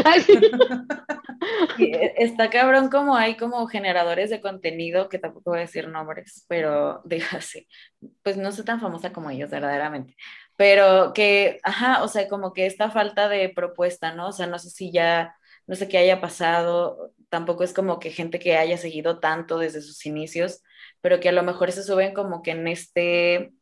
E, 1.78 2.14
está 2.18 2.50
cabrón 2.50 2.90
como 2.90 3.16
hay 3.16 3.36
como 3.36 3.66
generadores 3.66 4.28
de 4.28 4.42
contenido, 4.42 5.08
que 5.08 5.18
tampoco 5.18 5.50
voy 5.50 5.60
a 5.60 5.62
decir 5.62 5.88
nombres, 5.88 6.44
pero 6.48 7.00
déjase, 7.04 7.66
pues 8.22 8.36
no 8.36 8.52
soy 8.52 8.64
tan 8.64 8.80
famosa 8.80 9.12
como 9.12 9.30
ellos, 9.30 9.50
verdaderamente. 9.50 10.16
Pero 10.56 11.12
que, 11.14 11.58
ajá, 11.62 12.02
o 12.02 12.08
sea, 12.08 12.28
como 12.28 12.52
que 12.52 12.66
esta 12.66 12.90
falta 12.90 13.28
de 13.28 13.48
propuesta, 13.48 14.12
¿no? 14.14 14.28
O 14.28 14.32
sea, 14.32 14.46
no 14.46 14.58
sé 14.58 14.68
si 14.68 14.92
ya 14.92 15.34
no 15.66 15.76
sé 15.76 15.88
qué 15.88 15.98
haya 15.98 16.20
pasado, 16.20 17.12
tampoco 17.30 17.64
es 17.64 17.72
como 17.72 17.98
que 18.00 18.10
gente 18.10 18.38
que 18.38 18.56
haya 18.56 18.76
seguido 18.76 19.20
tanto 19.20 19.58
desde 19.58 19.80
sus 19.80 20.04
inicios, 20.04 20.62
pero 21.00 21.20
que 21.20 21.30
a 21.30 21.32
lo 21.32 21.42
mejor 21.42 21.72
se 21.72 21.82
suben 21.84 22.12
como 22.12 22.42
que 22.42 22.50
en 22.50 22.68
este, 22.68 23.52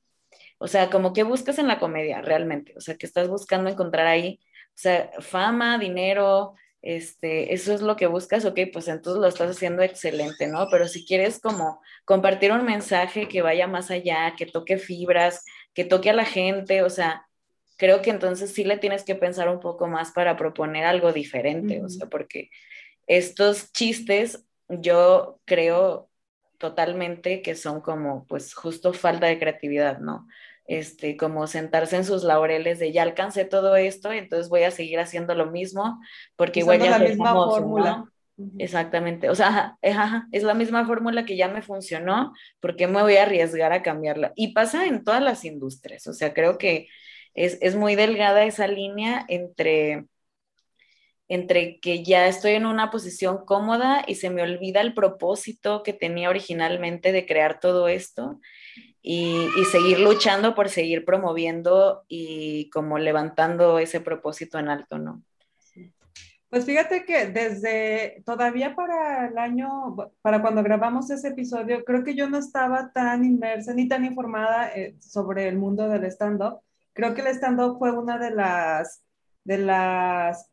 o 0.58 0.68
sea, 0.68 0.90
como 0.90 1.12
que 1.12 1.22
buscas 1.22 1.58
en 1.58 1.68
la 1.68 1.78
comedia 1.78 2.20
realmente, 2.22 2.74
o 2.76 2.80
sea, 2.80 2.96
que 2.96 3.06
estás 3.06 3.28
buscando 3.28 3.70
encontrar 3.70 4.06
ahí, 4.06 4.40
o 4.78 4.80
sea, 4.80 5.10
fama, 5.18 5.76
dinero, 5.76 6.54
este, 6.82 7.52
eso 7.52 7.74
es 7.74 7.82
lo 7.82 7.96
que 7.96 8.06
buscas, 8.06 8.44
ok, 8.44 8.60
pues 8.72 8.86
entonces 8.86 9.20
lo 9.20 9.26
estás 9.26 9.50
haciendo 9.50 9.82
excelente, 9.82 10.46
¿no? 10.46 10.68
Pero 10.70 10.86
si 10.86 11.04
quieres 11.04 11.40
como 11.40 11.82
compartir 12.04 12.52
un 12.52 12.64
mensaje 12.64 13.26
que 13.26 13.42
vaya 13.42 13.66
más 13.66 13.90
allá, 13.90 14.34
que 14.38 14.46
toque 14.46 14.78
fibras, 14.78 15.44
que 15.74 15.84
toque 15.84 16.10
a 16.10 16.12
la 16.12 16.24
gente, 16.24 16.84
o 16.84 16.90
sea, 16.90 17.26
creo 17.76 18.02
que 18.02 18.10
entonces 18.10 18.54
sí 18.54 18.62
le 18.62 18.78
tienes 18.78 19.02
que 19.02 19.16
pensar 19.16 19.48
un 19.48 19.58
poco 19.58 19.88
más 19.88 20.12
para 20.12 20.36
proponer 20.36 20.84
algo 20.84 21.12
diferente, 21.12 21.82
o 21.82 21.88
sea, 21.88 22.06
porque 22.06 22.48
estos 23.08 23.72
chistes 23.72 24.44
yo 24.68 25.40
creo 25.44 26.08
totalmente 26.56 27.42
que 27.42 27.56
son 27.56 27.80
como 27.80 28.26
pues 28.28 28.54
justo 28.54 28.92
falta 28.92 29.26
de 29.26 29.40
creatividad, 29.40 29.98
¿no? 29.98 30.28
Este, 30.68 31.16
como 31.16 31.46
sentarse 31.46 31.96
en 31.96 32.04
sus 32.04 32.24
laureles 32.24 32.78
de 32.78 32.92
ya 32.92 33.02
alcancé 33.02 33.46
todo 33.46 33.74
esto, 33.76 34.12
entonces 34.12 34.50
voy 34.50 34.64
a 34.64 34.70
seguir 34.70 35.00
haciendo 35.00 35.34
lo 35.34 35.50
mismo, 35.50 35.98
porque 36.36 36.60
igual 36.60 36.78
ya 36.78 36.90
la 36.90 36.98
misma 36.98 37.32
fórmula. 37.32 38.04
Exactamente, 38.58 39.30
o 39.30 39.34
sea, 39.34 39.78
es 39.80 40.42
la 40.42 40.52
misma 40.52 40.86
fórmula 40.86 41.24
que 41.24 41.38
ya 41.38 41.48
me 41.48 41.62
funcionó, 41.62 42.34
porque 42.60 42.86
me 42.86 43.00
voy 43.00 43.16
a 43.16 43.22
arriesgar 43.22 43.72
a 43.72 43.82
cambiarla? 43.82 44.32
Y 44.36 44.52
pasa 44.52 44.84
en 44.84 45.04
todas 45.04 45.22
las 45.22 45.46
industrias, 45.46 46.06
o 46.06 46.12
sea, 46.12 46.34
creo 46.34 46.58
que 46.58 46.88
es, 47.32 47.56
es 47.62 47.74
muy 47.74 47.94
delgada 47.94 48.44
esa 48.44 48.68
línea 48.68 49.24
entre 49.28 50.04
entre 51.28 51.78
que 51.80 52.02
ya 52.02 52.26
estoy 52.26 52.52
en 52.52 52.64
una 52.64 52.90
posición 52.90 53.44
cómoda 53.44 54.02
y 54.06 54.14
se 54.14 54.30
me 54.30 54.42
olvida 54.42 54.80
el 54.80 54.94
propósito 54.94 55.82
que 55.82 55.92
tenía 55.92 56.30
originalmente 56.30 57.12
de 57.12 57.26
crear 57.26 57.60
todo 57.60 57.88
esto 57.88 58.40
y, 59.02 59.48
seguir 59.70 60.00
luchando 60.00 60.54
por 60.54 60.68
seguir 60.68 61.04
promoviendo 61.04 62.04
y 62.08 62.68
como 62.70 62.98
levantando 62.98 63.78
ese 63.78 64.00
propósito 64.00 64.58
en 64.58 64.68
alto, 64.68 64.98
¿no? 64.98 65.22
Pues 66.50 66.64
fíjate 66.64 67.04
que 67.04 67.26
desde 67.26 68.22
todavía 68.24 68.74
para 68.74 69.28
el 69.28 69.36
año, 69.36 69.94
para 70.22 70.40
cuando 70.40 70.62
grabamos 70.62 71.10
ese 71.10 71.28
episodio, 71.28 71.84
creo 71.84 72.02
que 72.04 72.14
yo 72.14 72.28
no 72.30 72.38
estaba 72.38 72.90
tan 72.90 73.22
inmersa 73.24 73.74
ni 73.74 73.86
tan 73.86 74.04
informada 74.06 74.70
eh, 74.74 74.96
sobre 74.98 75.46
el 75.46 75.58
mundo 75.58 75.88
del 75.90 76.04
stand-up. 76.04 76.60
Creo 76.94 77.12
que 77.12 77.20
el 77.20 77.26
stand-up 77.28 77.78
fue 77.78 77.92
una 77.92 78.18
de 78.18 78.30
las, 78.30 79.02
de 79.44 79.58
las 79.58 80.50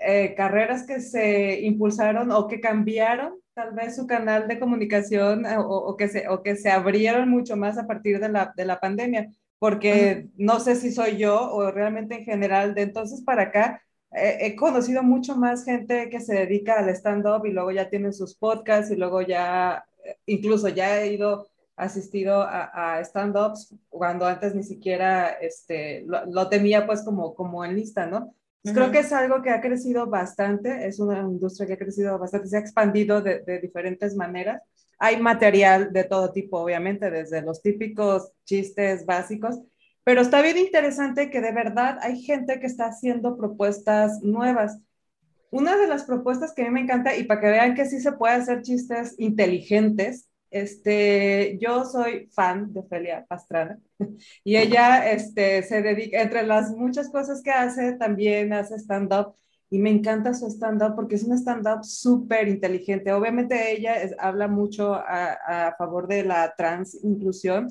eh, 0.00 0.34
carreras 0.36 0.84
que 0.84 1.00
se 1.00 1.60
impulsaron 1.60 2.32
o 2.32 2.48
que 2.48 2.60
cambiaron 2.60 3.40
tal 3.56 3.72
vez 3.72 3.96
su 3.96 4.06
canal 4.06 4.48
de 4.48 4.60
comunicación 4.60 5.46
eh, 5.46 5.56
o, 5.58 5.96
que, 5.96 6.08
se, 6.08 6.28
o 6.28 6.42
que 6.42 6.56
se 6.56 6.70
abrieron 6.70 7.30
mucho 7.30 7.56
más 7.56 7.78
a 7.78 7.86
partir 7.86 8.20
de 8.20 8.28
la, 8.28 8.52
de 8.54 8.66
la 8.66 8.78
pandemia, 8.78 9.32
porque 9.58 10.28
no 10.36 10.60
sé 10.60 10.76
si 10.76 10.92
soy 10.92 11.16
yo 11.16 11.50
o 11.52 11.70
realmente 11.70 12.16
en 12.16 12.24
general, 12.24 12.74
de 12.74 12.82
entonces 12.82 13.22
para 13.22 13.44
acá, 13.44 13.82
he 14.12 14.54
conocido 14.56 15.02
mucho 15.02 15.36
más 15.36 15.64
gente 15.64 16.08
que 16.10 16.20
se 16.20 16.34
dedica 16.34 16.78
al 16.78 16.88
stand-up 16.90 17.46
y 17.46 17.52
luego 17.52 17.70
ya 17.70 17.88
tienen 17.88 18.12
sus 18.12 18.34
podcasts 18.34 18.90
y 18.90 18.96
luego 18.96 19.22
ya, 19.22 19.86
eh, 20.04 20.16
incluso 20.26 20.68
ya 20.68 21.00
he 21.00 21.14
ido 21.14 21.48
asistido 21.76 22.42
a, 22.42 22.96
a 22.96 23.00
stand-ups 23.00 23.74
cuando 23.88 24.26
antes 24.26 24.54
ni 24.54 24.64
siquiera 24.64 25.30
este, 25.30 26.02
lo, 26.02 26.26
lo, 26.26 26.48
temía 26.48 26.86
pues 26.86 27.02
como, 27.02 27.34
como 27.34 27.64
en 27.64 27.74
lista, 27.74 28.06
¿no? 28.06 28.34
Creo 28.72 28.90
que 28.90 29.00
es 29.00 29.12
algo 29.12 29.42
que 29.42 29.50
ha 29.50 29.60
crecido 29.60 30.06
bastante, 30.06 30.86
es 30.86 30.98
una 30.98 31.20
industria 31.20 31.66
que 31.66 31.74
ha 31.74 31.78
crecido 31.78 32.18
bastante, 32.18 32.48
se 32.48 32.56
ha 32.56 32.60
expandido 32.60 33.22
de, 33.22 33.40
de, 33.40 33.60
diferentes 33.60 34.16
maneras. 34.16 34.62
Hay 34.98 35.20
material 35.20 35.92
de 35.92 36.04
todo 36.04 36.32
tipo, 36.32 36.58
obviamente, 36.58 37.10
desde 37.10 37.42
los 37.42 37.62
típicos 37.62 38.32
chistes 38.44 39.04
básicos, 39.06 39.60
pero 40.04 40.20
está 40.20 40.40
bien 40.40 40.56
interesante 40.56 41.30
que 41.30 41.40
de 41.40 41.52
verdad 41.52 41.98
hay 42.00 42.22
gente 42.22 42.60
que 42.60 42.66
está 42.66 42.86
haciendo 42.86 43.36
propuestas 43.36 44.22
nuevas. 44.22 44.78
Una 45.50 45.76
de 45.76 45.86
las 45.86 46.04
propuestas 46.04 46.52
que 46.52 46.62
a 46.62 46.64
mí 46.66 46.70
me 46.70 46.80
encanta, 46.80 47.16
y 47.16 47.24
para 47.24 47.40
que 47.40 47.46
vean 47.48 47.74
que 47.74 47.86
sí 47.86 48.00
se 48.00 48.12
puede 48.12 48.34
hacer 48.34 48.62
chistes 48.62 49.14
inteligentes, 49.18 50.28
este, 50.60 51.58
yo 51.60 51.84
soy 51.84 52.28
fan 52.32 52.72
de 52.72 52.82
Felia 52.84 53.24
Pastrana 53.26 53.78
y 54.44 54.56
ella 54.56 55.10
este, 55.10 55.62
se 55.62 55.82
dedica, 55.82 56.22
entre 56.22 56.46
las 56.46 56.70
muchas 56.70 57.10
cosas 57.10 57.42
que 57.42 57.50
hace, 57.50 57.94
también 57.94 58.52
hace 58.52 58.76
stand-up 58.76 59.34
y 59.70 59.78
me 59.78 59.90
encanta 59.90 60.34
su 60.34 60.46
stand-up 60.46 60.94
porque 60.94 61.16
es 61.16 61.24
un 61.24 61.36
stand-up 61.36 61.84
súper 61.84 62.48
inteligente. 62.48 63.12
Obviamente 63.12 63.72
ella 63.72 63.96
habla 64.18 64.48
mucho 64.48 64.94
a, 64.94 65.32
a, 65.68 65.76
favor 65.76 66.06
de 66.06 66.24
la 66.24 66.54
trans 66.56 67.02
inclusión 67.02 67.68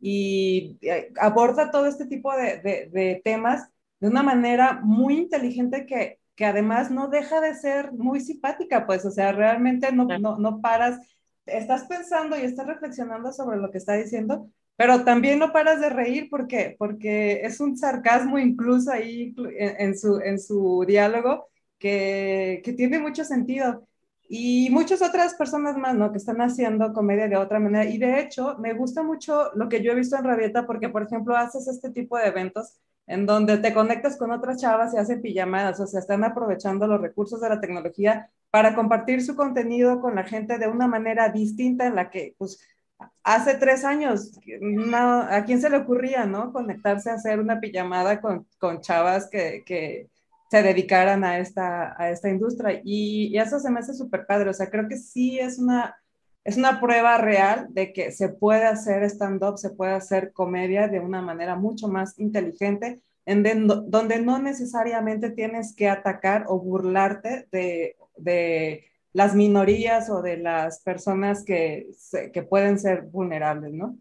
y 0.00 0.78
eh, 0.82 1.12
aborda 1.20 1.70
todo 1.70 1.86
este 1.86 2.06
tipo 2.06 2.34
de, 2.36 2.60
de, 2.60 2.90
de, 2.92 3.20
temas 3.24 3.68
de 4.00 4.08
una 4.08 4.22
manera 4.22 4.80
muy 4.82 5.16
inteligente 5.16 5.86
que, 5.86 6.20
que 6.36 6.44
además 6.44 6.90
no 6.90 7.08
deja 7.08 7.40
de 7.40 7.54
ser 7.54 7.92
muy 7.92 8.20
simpática, 8.20 8.86
pues, 8.86 9.04
o 9.04 9.10
sea, 9.10 9.32
realmente 9.32 9.90
no, 9.92 10.04
no, 10.04 10.38
no 10.38 10.60
paras 10.60 11.00
estás 11.50 11.84
pensando 11.84 12.36
y 12.36 12.42
estás 12.42 12.66
reflexionando 12.66 13.32
sobre 13.32 13.58
lo 13.58 13.70
que 13.70 13.78
está 13.78 13.94
diciendo, 13.94 14.50
pero 14.76 15.04
también 15.04 15.38
no 15.38 15.52
paras 15.52 15.80
de 15.80 15.90
reír 15.90 16.28
porque, 16.30 16.76
porque 16.78 17.40
es 17.42 17.60
un 17.60 17.76
sarcasmo 17.76 18.38
incluso 18.38 18.92
ahí 18.92 19.34
en, 19.58 19.98
su, 19.98 20.20
en 20.20 20.38
su 20.38 20.84
diálogo 20.86 21.48
que, 21.78 22.62
que, 22.64 22.72
tiene 22.72 22.98
mucho 22.98 23.24
sentido. 23.24 23.86
Y 24.30 24.68
muchas 24.70 25.00
otras 25.02 25.34
personas 25.34 25.76
más, 25.78 25.94
¿no? 25.94 26.12
Que 26.12 26.18
están 26.18 26.40
haciendo 26.42 26.92
comedia 26.92 27.28
de 27.28 27.36
otra 27.36 27.58
manera. 27.58 27.86
Y 27.90 27.98
de 27.98 28.20
hecho, 28.20 28.56
me 28.58 28.74
gusta 28.74 29.02
mucho 29.02 29.50
lo 29.54 29.68
que 29.68 29.82
yo 29.82 29.92
he 29.92 29.94
visto 29.94 30.16
en 30.16 30.24
Rabieta 30.24 30.66
porque, 30.66 30.90
por 30.90 31.02
ejemplo, 31.02 31.34
haces 31.36 31.66
este 31.66 31.90
tipo 31.90 32.18
de 32.18 32.26
eventos 32.26 32.78
en 33.08 33.26
donde 33.26 33.58
te 33.58 33.74
conectas 33.74 34.16
con 34.16 34.30
otras 34.30 34.60
chavas 34.60 34.94
y 34.94 34.98
hacen 34.98 35.22
pijamadas, 35.22 35.80
o 35.80 35.86
sea, 35.86 36.00
están 36.00 36.24
aprovechando 36.24 36.86
los 36.86 37.00
recursos 37.00 37.40
de 37.40 37.48
la 37.48 37.60
tecnología 37.60 38.30
para 38.50 38.74
compartir 38.74 39.22
su 39.22 39.36
contenido 39.36 40.00
con 40.00 40.14
la 40.14 40.24
gente 40.24 40.58
de 40.58 40.68
una 40.68 40.86
manera 40.86 41.28
distinta 41.28 41.86
en 41.86 41.94
la 41.94 42.10
que, 42.10 42.34
pues, 42.38 42.60
hace 43.22 43.54
tres 43.54 43.84
años, 43.84 44.32
¿a 44.92 45.44
quién 45.44 45.60
se 45.60 45.70
le 45.70 45.76
ocurría, 45.78 46.26
no? 46.26 46.52
Conectarse 46.52 47.10
a 47.10 47.14
hacer 47.14 47.40
una 47.40 47.60
pijamada 47.60 48.20
con, 48.20 48.46
con 48.58 48.80
chavas 48.80 49.28
que, 49.30 49.62
que, 49.64 50.08
se 50.50 50.62
dedicaran 50.62 51.24
a 51.24 51.38
esta, 51.38 51.94
a 52.00 52.10
esta 52.10 52.30
industria. 52.30 52.80
Y, 52.82 53.26
y 53.26 53.38
eso 53.38 53.60
se 53.60 53.70
me 53.70 53.80
hace 53.80 53.92
súper 53.92 54.26
padre, 54.26 54.50
o 54.50 54.54
sea, 54.54 54.70
creo 54.70 54.88
que 54.88 54.96
sí 54.96 55.38
es 55.38 55.58
una, 55.58 55.94
es 56.42 56.56
una 56.56 56.80
prueba 56.80 57.18
real 57.18 57.66
de 57.70 57.92
que 57.92 58.12
se 58.12 58.30
puede 58.30 58.64
hacer 58.64 59.02
stand-up, 59.04 59.58
se 59.58 59.68
puede 59.68 59.92
hacer 59.92 60.32
comedia 60.32 60.88
de 60.88 61.00
una 61.00 61.20
manera 61.20 61.56
mucho 61.56 61.88
más 61.88 62.18
inteligente, 62.18 63.02
en 63.26 63.66
donde 63.66 64.22
no 64.22 64.38
necesariamente 64.38 65.28
tienes 65.28 65.74
que 65.76 65.90
atacar 65.90 66.46
o 66.48 66.58
burlarte 66.58 67.46
de 67.52 67.96
de 68.18 68.86
las 69.12 69.34
minorías 69.34 70.10
o 70.10 70.22
de 70.22 70.36
las 70.36 70.82
personas 70.82 71.44
que, 71.44 71.88
que 72.32 72.42
pueden 72.42 72.78
ser 72.78 73.02
vulnerables, 73.02 73.72
¿no? 73.72 73.98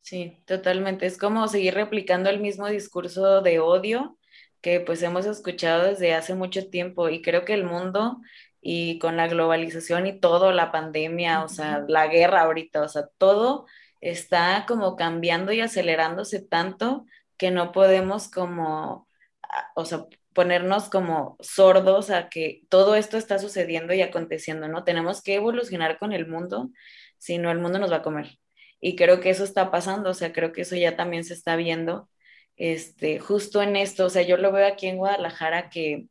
Sí, 0.00 0.42
totalmente. 0.46 1.06
Es 1.06 1.16
como 1.18 1.46
seguir 1.48 1.74
replicando 1.74 2.28
el 2.30 2.40
mismo 2.40 2.66
discurso 2.68 3.40
de 3.40 3.60
odio 3.60 4.18
que 4.60 4.80
pues 4.80 5.02
hemos 5.02 5.26
escuchado 5.26 5.84
desde 5.84 6.14
hace 6.14 6.34
mucho 6.34 6.70
tiempo 6.70 7.08
y 7.08 7.22
creo 7.22 7.44
que 7.44 7.54
el 7.54 7.64
mundo 7.64 8.20
y 8.60 8.98
con 9.00 9.16
la 9.16 9.28
globalización 9.28 10.06
y 10.06 10.18
todo, 10.20 10.52
la 10.52 10.70
pandemia, 10.72 11.42
o 11.44 11.48
sea, 11.48 11.84
la 11.88 12.06
guerra 12.06 12.42
ahorita, 12.42 12.82
o 12.82 12.88
sea, 12.88 13.08
todo 13.18 13.66
está 14.00 14.64
como 14.68 14.96
cambiando 14.96 15.52
y 15.52 15.60
acelerándose 15.60 16.40
tanto 16.40 17.06
que 17.36 17.50
no 17.50 17.72
podemos 17.72 18.28
como, 18.28 19.08
o 19.74 19.84
sea, 19.84 20.06
ponernos 20.34 20.88
como 20.90 21.36
sordos 21.40 22.10
a 22.10 22.28
que 22.28 22.62
todo 22.68 22.94
esto 22.96 23.16
está 23.18 23.38
sucediendo 23.38 23.94
y 23.94 24.02
aconteciendo, 24.02 24.68
¿no? 24.68 24.84
Tenemos 24.84 25.22
que 25.22 25.34
evolucionar 25.34 25.98
con 25.98 26.12
el 26.12 26.26
mundo, 26.28 26.70
si 27.18 27.38
no 27.38 27.50
el 27.50 27.58
mundo 27.58 27.78
nos 27.78 27.92
va 27.92 27.96
a 27.96 28.02
comer. 28.02 28.38
Y 28.80 28.96
creo 28.96 29.20
que 29.20 29.30
eso 29.30 29.44
está 29.44 29.70
pasando, 29.70 30.10
o 30.10 30.14
sea, 30.14 30.32
creo 30.32 30.52
que 30.52 30.62
eso 30.62 30.76
ya 30.76 30.96
también 30.96 31.24
se 31.24 31.34
está 31.34 31.56
viendo, 31.56 32.08
este, 32.56 33.18
justo 33.18 33.62
en 33.62 33.76
esto, 33.76 34.06
o 34.06 34.10
sea, 34.10 34.22
yo 34.22 34.36
lo 34.36 34.52
veo 34.52 34.66
aquí 34.66 34.86
en 34.88 34.98
Guadalajara 34.98 35.70
que, 35.70 36.06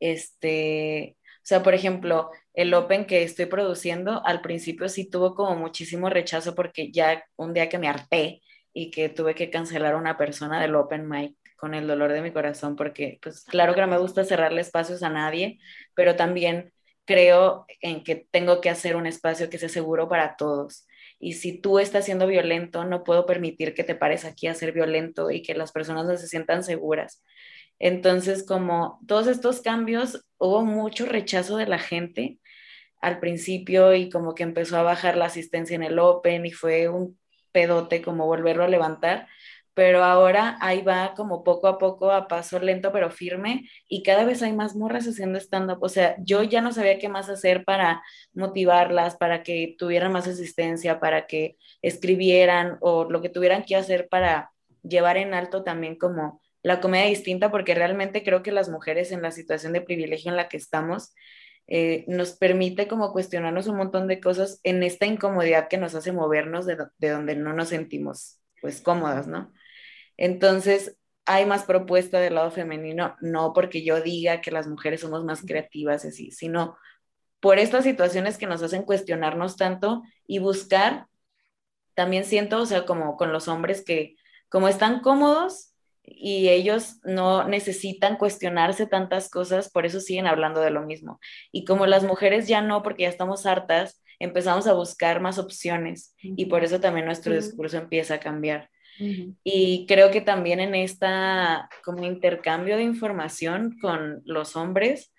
este, 0.00 1.16
o 1.38 1.42
sea, 1.42 1.62
por 1.62 1.74
ejemplo, 1.74 2.30
el 2.54 2.74
Open 2.74 3.06
que 3.06 3.22
estoy 3.22 3.46
produciendo, 3.46 4.22
al 4.26 4.40
principio 4.40 4.88
sí 4.88 5.08
tuvo 5.08 5.34
como 5.34 5.56
muchísimo 5.56 6.10
rechazo 6.10 6.54
porque 6.54 6.90
ya 6.92 7.24
un 7.36 7.54
día 7.54 7.68
que 7.68 7.78
me 7.78 7.88
harté 7.88 8.42
y 8.72 8.90
que 8.90 9.08
tuve 9.08 9.34
que 9.34 9.50
cancelar 9.50 9.94
a 9.94 9.98
una 9.98 10.16
persona 10.18 10.60
del 10.60 10.74
Open 10.76 11.08
Mic, 11.08 11.36
con 11.60 11.74
el 11.74 11.86
dolor 11.86 12.12
de 12.12 12.22
mi 12.22 12.32
corazón, 12.32 12.74
porque 12.76 13.18
pues 13.22 13.44
claro 13.44 13.74
que 13.74 13.80
no 13.80 13.86
me 13.86 13.98
gusta 13.98 14.24
cerrarle 14.24 14.60
espacios 14.60 15.02
a 15.02 15.10
nadie, 15.10 15.58
pero 15.94 16.16
también 16.16 16.72
creo 17.04 17.66
en 17.80 18.02
que 18.04 18.26
tengo 18.30 18.60
que 18.60 18.70
hacer 18.70 18.96
un 18.96 19.06
espacio 19.06 19.50
que 19.50 19.58
sea 19.58 19.68
seguro 19.68 20.08
para 20.08 20.36
todos. 20.36 20.86
Y 21.18 21.34
si 21.34 21.60
tú 21.60 21.78
estás 21.78 22.06
siendo 22.06 22.26
violento, 22.26 22.84
no 22.84 23.04
puedo 23.04 23.26
permitir 23.26 23.74
que 23.74 23.84
te 23.84 23.94
pares 23.94 24.24
aquí 24.24 24.46
a 24.46 24.54
ser 24.54 24.72
violento 24.72 25.30
y 25.30 25.42
que 25.42 25.54
las 25.54 25.70
personas 25.72 26.06
no 26.06 26.16
se 26.16 26.28
sientan 26.28 26.64
seguras. 26.64 27.22
Entonces, 27.78 28.44
como 28.46 29.00
todos 29.06 29.26
estos 29.26 29.60
cambios, 29.60 30.24
hubo 30.38 30.64
mucho 30.64 31.06
rechazo 31.06 31.56
de 31.56 31.66
la 31.66 31.78
gente 31.78 32.38
al 33.00 33.20
principio 33.20 33.94
y 33.94 34.10
como 34.10 34.34
que 34.34 34.42
empezó 34.42 34.76
a 34.76 34.82
bajar 34.82 35.16
la 35.16 35.26
asistencia 35.26 35.74
en 35.74 35.82
el 35.82 35.98
Open 35.98 36.46
y 36.46 36.52
fue 36.52 36.88
un 36.88 37.18
pedote 37.52 38.02
como 38.02 38.26
volverlo 38.26 38.64
a 38.64 38.68
levantar, 38.68 39.28
pero 39.80 40.04
ahora 40.04 40.58
ahí 40.60 40.82
va 40.82 41.14
como 41.16 41.42
poco 41.42 41.66
a 41.66 41.78
poco, 41.78 42.12
a 42.12 42.28
paso 42.28 42.58
lento 42.58 42.92
pero 42.92 43.10
firme 43.10 43.66
y 43.88 44.02
cada 44.02 44.26
vez 44.26 44.42
hay 44.42 44.52
más 44.52 44.76
morras 44.76 45.06
haciendo 45.06 45.38
stand-up. 45.38 45.78
O 45.80 45.88
sea, 45.88 46.16
yo 46.18 46.42
ya 46.42 46.60
no 46.60 46.70
sabía 46.70 46.98
qué 46.98 47.08
más 47.08 47.30
hacer 47.30 47.64
para 47.64 48.02
motivarlas, 48.34 49.16
para 49.16 49.42
que 49.42 49.76
tuvieran 49.78 50.12
más 50.12 50.28
asistencia, 50.28 51.00
para 51.00 51.26
que 51.26 51.56
escribieran 51.80 52.76
o 52.82 53.10
lo 53.10 53.22
que 53.22 53.30
tuvieran 53.30 53.64
que 53.64 53.74
hacer 53.74 54.06
para 54.10 54.52
llevar 54.82 55.16
en 55.16 55.32
alto 55.32 55.64
también 55.64 55.96
como 55.96 56.42
la 56.62 56.80
comedia 56.82 57.06
distinta, 57.06 57.50
porque 57.50 57.74
realmente 57.74 58.22
creo 58.22 58.42
que 58.42 58.52
las 58.52 58.68
mujeres 58.68 59.12
en 59.12 59.22
la 59.22 59.30
situación 59.30 59.72
de 59.72 59.80
privilegio 59.80 60.30
en 60.30 60.36
la 60.36 60.50
que 60.50 60.58
estamos, 60.58 61.14
eh, 61.68 62.04
nos 62.06 62.32
permite 62.32 62.86
como 62.86 63.12
cuestionarnos 63.14 63.66
un 63.66 63.78
montón 63.78 64.08
de 64.08 64.20
cosas 64.20 64.60
en 64.62 64.82
esta 64.82 65.06
incomodidad 65.06 65.68
que 65.68 65.78
nos 65.78 65.94
hace 65.94 66.12
movernos 66.12 66.66
de, 66.66 66.76
donde 66.98 67.34
no 67.34 67.54
nos 67.54 67.68
sentimos 67.68 68.42
pues 68.60 68.82
cómodas, 68.82 69.26
¿no? 69.26 69.54
Entonces, 70.20 70.96
hay 71.24 71.46
más 71.46 71.64
propuesta 71.64 72.20
del 72.20 72.34
lado 72.34 72.50
femenino, 72.50 73.16
no 73.20 73.52
porque 73.52 73.82
yo 73.82 74.00
diga 74.00 74.40
que 74.40 74.50
las 74.50 74.68
mujeres 74.68 75.00
somos 75.00 75.24
más 75.24 75.42
creativas 75.42 76.04
así, 76.04 76.30
sino 76.30 76.76
por 77.40 77.58
estas 77.58 77.84
situaciones 77.84 78.36
que 78.36 78.46
nos 78.46 78.62
hacen 78.62 78.82
cuestionarnos 78.82 79.56
tanto 79.56 80.02
y 80.26 80.38
buscar, 80.38 81.06
también 81.94 82.24
siento, 82.24 82.58
o 82.58 82.66
sea, 82.66 82.84
como 82.84 83.16
con 83.16 83.32
los 83.32 83.48
hombres 83.48 83.82
que 83.84 84.16
como 84.50 84.68
están 84.68 85.00
cómodos, 85.00 85.70
y 86.02 86.48
ellos 86.48 86.96
no 87.04 87.44
necesitan 87.44 88.16
cuestionarse 88.16 88.86
tantas 88.86 89.30
cosas, 89.30 89.70
por 89.70 89.86
eso 89.86 90.00
siguen 90.00 90.26
hablando 90.26 90.60
de 90.60 90.70
lo 90.70 90.82
mismo. 90.82 91.20
Y 91.52 91.64
como 91.64 91.86
las 91.86 92.02
mujeres 92.04 92.48
ya 92.48 92.60
no, 92.60 92.82
porque 92.82 93.02
ya 93.04 93.08
estamos 93.08 93.46
hartas, 93.46 94.02
empezamos 94.18 94.66
a 94.66 94.72
buscar 94.74 95.20
más 95.20 95.38
opciones 95.38 96.14
y 96.20 96.46
por 96.46 96.64
eso 96.64 96.80
también 96.80 97.06
nuestro 97.06 97.34
discurso 97.34 97.78
empieza 97.78 98.14
a 98.14 98.20
cambiar. 98.20 98.68
Y 99.44 99.86
creo 99.86 100.10
que 100.10 100.20
también 100.20 100.60
en 100.60 100.74
esta 100.74 101.68
como 101.84 102.04
intercambio 102.04 102.76
de 102.76 102.82
información 102.82 103.78
con 103.80 104.22
los 104.24 104.56
hombres, 104.56 105.12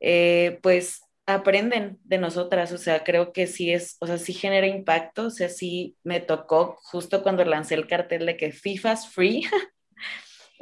eh, 0.00 0.58
pues 0.62 1.02
aprenden 1.26 1.98
de 2.04 2.18
nosotras, 2.18 2.72
o 2.72 2.78
sea, 2.78 3.04
creo 3.04 3.32
que 3.32 3.46
sí 3.46 3.72
es, 3.72 3.96
o 4.00 4.06
sea, 4.06 4.18
sí 4.18 4.32
genera 4.32 4.66
impacto, 4.66 5.26
o 5.26 5.30
sea, 5.30 5.48
sí 5.48 5.96
me 6.02 6.20
tocó 6.20 6.78
justo 6.82 7.22
cuando 7.22 7.44
lancé 7.44 7.74
el 7.74 7.86
cartel 7.86 8.26
de 8.26 8.36
que 8.36 8.52
FIFA's 8.52 9.08
free, 9.08 9.42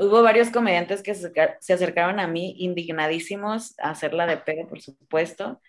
Hubo 0.01 0.23
varios 0.23 0.51
comediantes 0.51 1.03
que 1.03 1.13
se 1.13 1.73
acercaron 1.73 2.21
a 2.21 2.29
mí 2.29 2.55
indignadísimos 2.59 3.77
a 3.81 3.91
hacerla 3.91 4.27
de 4.27 4.37
pedo, 4.37 4.69
por 4.69 4.81
supuesto. 4.81 5.61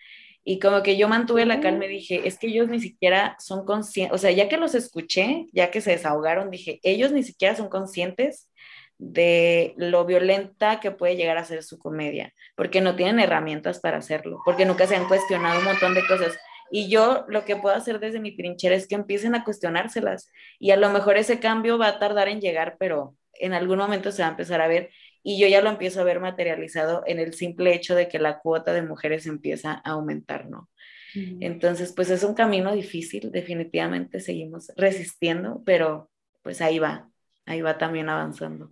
Y 0.43 0.59
como 0.59 0.81
que 0.83 0.97
yo 0.97 1.07
mantuve 1.07 1.45
la 1.45 1.59
calma 1.59 1.85
y 1.85 1.89
dije, 1.89 2.21
es 2.27 2.39
que 2.39 2.47
ellos 2.47 2.69
ni 2.69 2.79
siquiera 2.79 3.35
son 3.39 3.65
conscientes, 3.65 4.15
o 4.15 4.17
sea, 4.17 4.31
ya 4.31 4.49
que 4.49 4.57
los 4.57 4.73
escuché, 4.73 5.45
ya 5.51 5.69
que 5.69 5.81
se 5.81 5.91
desahogaron, 5.91 6.49
dije, 6.49 6.79
ellos 6.83 7.11
ni 7.11 7.23
siquiera 7.23 7.55
son 7.55 7.69
conscientes 7.69 8.49
de 8.97 9.73
lo 9.77 10.05
violenta 10.05 10.79
que 10.79 10.91
puede 10.91 11.15
llegar 11.15 11.37
a 11.37 11.45
ser 11.45 11.63
su 11.63 11.79
comedia, 11.79 12.33
porque 12.55 12.81
no 12.81 12.95
tienen 12.95 13.19
herramientas 13.19 13.79
para 13.79 13.97
hacerlo, 13.97 14.39
porque 14.45 14.65
nunca 14.65 14.87
se 14.87 14.95
han 14.95 15.07
cuestionado 15.07 15.59
un 15.59 15.65
montón 15.65 15.93
de 15.93 16.05
cosas. 16.05 16.37
Y 16.71 16.89
yo 16.89 17.25
lo 17.27 17.45
que 17.45 17.55
puedo 17.55 17.75
hacer 17.75 17.99
desde 17.99 18.19
mi 18.19 18.35
trinchera 18.35 18.75
es 18.75 18.87
que 18.87 18.95
empiecen 18.95 19.35
a 19.35 19.43
cuestionárselas. 19.43 20.29
Y 20.59 20.71
a 20.71 20.77
lo 20.77 20.89
mejor 20.91 21.17
ese 21.17 21.39
cambio 21.39 21.77
va 21.77 21.87
a 21.87 21.99
tardar 21.99 22.27
en 22.27 22.41
llegar, 22.41 22.75
pero 22.77 23.15
en 23.33 23.53
algún 23.53 23.79
momento 23.79 24.11
se 24.11 24.21
va 24.21 24.27
a 24.27 24.31
empezar 24.31 24.61
a 24.61 24.67
ver 24.67 24.89
y 25.23 25.39
yo 25.39 25.47
ya 25.47 25.61
lo 25.61 25.69
empiezo 25.69 26.01
a 26.01 26.03
ver 26.05 26.19
materializado 26.19 27.03
en 27.05 27.19
el 27.19 27.33
simple 27.33 27.73
hecho 27.73 27.95
de 27.95 28.07
que 28.07 28.19
la 28.19 28.39
cuota 28.39 28.73
de 28.73 28.81
mujeres 28.81 29.25
empieza 29.25 29.73
a 29.83 29.91
aumentar, 29.91 30.49
¿no? 30.49 30.69
Entonces, 31.15 31.91
pues 31.91 32.11
es 32.11 32.23
un 32.23 32.35
camino 32.35 32.71
difícil, 32.71 33.31
definitivamente 33.31 34.19
seguimos 34.19 34.71
resistiendo, 34.77 35.63
pero 35.65 36.11
pues 36.43 36.61
ahí 36.61 36.77
va, 36.77 37.09
ahí 37.47 37.61
va 37.61 37.79
también 37.79 38.09
avanzando. 38.09 38.71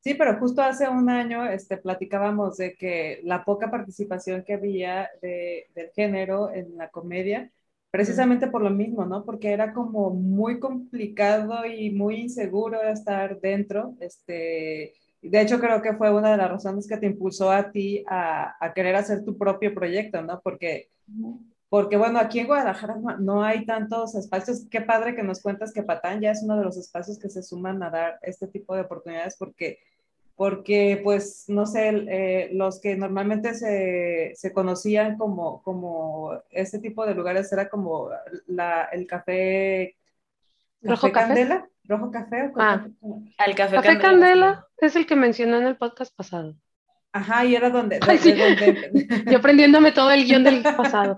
Sí, 0.00 0.14
pero 0.14 0.38
justo 0.38 0.62
hace 0.62 0.88
un 0.88 1.10
año 1.10 1.44
este, 1.50 1.78
platicábamos 1.78 2.58
de 2.58 2.76
que 2.76 3.20
la 3.24 3.44
poca 3.44 3.72
participación 3.72 4.44
que 4.44 4.54
había 4.54 5.10
de, 5.20 5.66
del 5.74 5.90
género 5.90 6.52
en 6.54 6.76
la 6.76 6.90
comedia 6.90 7.50
precisamente 7.96 8.48
por 8.48 8.62
lo 8.62 8.68
mismo, 8.68 9.06
¿no? 9.06 9.24
Porque 9.24 9.52
era 9.52 9.72
como 9.72 10.10
muy 10.10 10.60
complicado 10.60 11.64
y 11.64 11.90
muy 11.90 12.16
inseguro 12.16 12.82
estar 12.82 13.40
dentro. 13.40 13.94
Este, 14.00 14.92
de 15.28 15.40
hecho, 15.40 15.58
creo 15.60 15.82
que 15.82 15.94
fue 15.94 16.12
una 16.12 16.30
de 16.30 16.36
las 16.36 16.50
razones 16.50 16.86
que 16.88 16.96
te 16.96 17.06
impulsó 17.06 17.50
a 17.50 17.70
ti 17.70 18.04
a, 18.08 18.56
a 18.64 18.72
querer 18.74 18.96
hacer 18.96 19.24
tu 19.24 19.36
propio 19.36 19.74
proyecto, 19.74 20.22
¿no? 20.22 20.40
Porque, 20.40 20.90
porque 21.68 21.96
bueno, 21.96 22.18
aquí 22.18 22.40
en 22.40 22.46
Guadalajara 22.46 22.96
no, 23.18 23.42
hay 23.42 23.66
tantos 23.66 24.14
espacios. 24.14 24.66
Qué 24.70 24.80
padre 24.80 25.14
que 25.14 25.22
nos 25.22 25.42
cuentas 25.42 25.72
que 25.72 25.82
Patán 25.82 26.20
ya 26.20 26.30
es 26.30 26.42
uno 26.42 26.56
de 26.56 26.64
los 26.64 26.76
espacios 26.76 27.18
que 27.18 27.28
se 27.28 27.42
suman 27.42 27.82
a 27.82 27.90
dar 27.90 28.18
este 28.22 28.46
tipo 28.46 28.74
de 28.74 28.82
oportunidades 28.82 29.36
porque 29.38 29.78
porque 30.36 31.00
pues 31.02 31.44
no 31.48 31.64
sé, 31.64 31.88
eh, 31.88 32.50
los 32.52 32.78
que 32.78 32.94
normalmente 32.94 33.54
se, 33.54 34.32
se, 34.36 34.52
conocían 34.52 35.16
como, 35.16 35.62
como 35.62 36.38
este 36.50 36.78
tipo 36.78 37.06
de 37.06 37.14
lugares 37.14 37.50
era 37.52 37.70
como 37.70 38.10
la, 38.46 38.84
el 38.92 39.06
café, 39.06 39.96
¿Rojo 40.82 41.10
café? 41.10 41.28
Candela, 41.28 41.68
rojo 41.88 42.10
café. 42.10 42.50
ah, 42.56 42.86
el 43.46 43.54
café, 43.54 43.76
café 43.76 43.98
Candela. 43.98 44.66
es 44.78 44.96
el 44.96 45.06
que 45.06 45.16
mencionó 45.16 45.58
en 45.58 45.66
el 45.66 45.76
podcast 45.76 46.14
pasado. 46.14 46.54
Ajá, 47.12 47.44
y 47.46 47.54
era 47.54 47.70
donde... 47.70 47.98
Yo 49.30 49.38
aprendiéndome 49.38 49.92
todo 49.92 50.10
el 50.10 50.24
guion 50.24 50.44
del 50.44 50.62
pasado. 50.76 51.16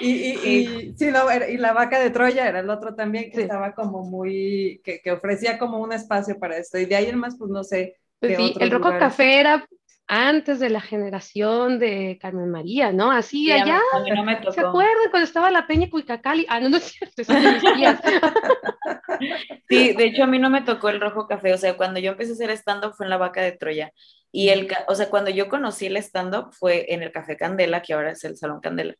Y, 0.00 0.10
y, 0.10 0.94
sí. 0.96 1.06
y, 1.06 1.56
la 1.58 1.72
vaca 1.72 2.00
de 2.00 2.10
Troya 2.10 2.48
era 2.48 2.60
el 2.60 2.70
otro 2.70 2.94
también 2.94 3.30
que 3.30 3.42
estaba 3.42 3.72
como 3.72 4.02
muy, 4.02 4.80
que, 4.84 5.00
que, 5.00 5.12
ofrecía 5.12 5.58
como 5.58 5.78
un 5.78 5.92
espacio 5.92 6.38
para 6.38 6.56
esto. 6.56 6.78
Y 6.78 6.86
de 6.86 6.96
ahí 6.96 7.06
en 7.06 7.18
más, 7.18 7.36
pues 7.36 7.50
no 7.50 7.62
sé. 7.62 7.96
Pues 8.18 8.36
sí, 8.36 8.54
el 8.58 8.70
Roco 8.70 8.90
Café 8.98 9.40
era 9.40 9.66
antes 10.08 10.60
de 10.60 10.70
la 10.70 10.80
generación 10.80 11.78
de 11.78 12.18
Carmen 12.20 12.50
María, 12.50 12.92
¿no? 12.92 13.10
Así 13.10 13.50
allá. 13.50 13.80
No 14.14 14.24
me 14.24 14.40
¿Se 14.52 14.60
acuerdan 14.60 15.10
cuando 15.10 15.26
estaba 15.26 15.50
la 15.50 15.66
Peña 15.66 15.90
Cuicacali? 15.90 16.46
Ah, 16.48 16.60
no, 16.60 16.68
no 16.68 16.76
es 16.76 16.84
cierto, 16.84 17.22
eso 17.22 17.32
Sí, 19.68 19.94
de 19.94 20.04
hecho 20.04 20.24
a 20.24 20.26
mí 20.26 20.38
no 20.38 20.48
me 20.48 20.62
tocó 20.62 20.90
el 20.90 21.00
Rojo 21.00 21.26
Café, 21.26 21.54
o 21.54 21.58
sea, 21.58 21.76
cuando 21.76 21.98
yo 21.98 22.12
empecé 22.12 22.32
a 22.32 22.34
hacer 22.34 22.50
stand-up 22.50 22.94
fue 22.94 23.06
en 23.06 23.10
la 23.10 23.16
Vaca 23.16 23.42
de 23.42 23.52
Troya. 23.52 23.92
Y 24.30 24.50
el, 24.50 24.68
o 24.86 24.94
sea, 24.94 25.08
cuando 25.08 25.30
yo 25.30 25.48
conocí 25.48 25.86
el 25.86 25.96
stand-up 25.96 26.52
fue 26.52 26.92
en 26.92 27.02
el 27.02 27.10
Café 27.10 27.36
Candela, 27.36 27.82
que 27.82 27.94
ahora 27.94 28.12
es 28.12 28.22
el 28.24 28.36
Salón 28.36 28.60
Candela. 28.60 28.94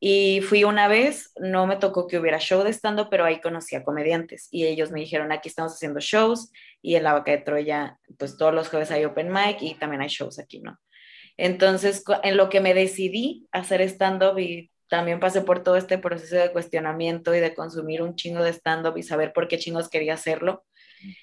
Y 0.00 0.40
fui 0.42 0.62
una 0.62 0.86
vez, 0.86 1.32
no 1.40 1.66
me 1.66 1.76
tocó 1.76 2.06
que 2.06 2.18
hubiera 2.18 2.38
show 2.38 2.62
de 2.62 2.70
stand 2.70 3.08
pero 3.10 3.24
ahí 3.24 3.40
conocí 3.40 3.74
a 3.74 3.82
comediantes 3.82 4.48
y 4.52 4.66
ellos 4.66 4.92
me 4.92 5.00
dijeron, 5.00 5.32
aquí 5.32 5.48
estamos 5.48 5.74
haciendo 5.74 5.98
shows 5.98 6.52
y 6.80 6.94
en 6.94 7.02
la 7.02 7.14
Vaca 7.14 7.32
de 7.32 7.38
Troya, 7.38 7.98
pues 8.16 8.36
todos 8.36 8.54
los 8.54 8.68
jueves 8.68 8.90
hay 8.92 9.04
open 9.04 9.32
mic 9.32 9.60
y 9.60 9.74
también 9.74 10.02
hay 10.02 10.08
shows 10.08 10.38
aquí, 10.38 10.60
¿no? 10.60 10.78
Entonces, 11.36 12.04
en 12.22 12.36
lo 12.36 12.48
que 12.48 12.60
me 12.60 12.74
decidí 12.74 13.48
hacer 13.52 13.80
stand-up 13.82 14.38
y 14.38 14.70
también 14.88 15.20
pasé 15.20 15.42
por 15.42 15.62
todo 15.62 15.76
este 15.76 15.98
proceso 15.98 16.36
de 16.36 16.52
cuestionamiento 16.52 17.34
y 17.34 17.40
de 17.40 17.54
consumir 17.54 18.02
un 18.02 18.16
chingo 18.16 18.42
de 18.42 18.52
stand-up 18.52 18.96
y 18.96 19.02
saber 19.02 19.32
por 19.32 19.48
qué 19.48 19.58
chingos 19.58 19.88
quería 19.88 20.14
hacerlo. 20.14 20.64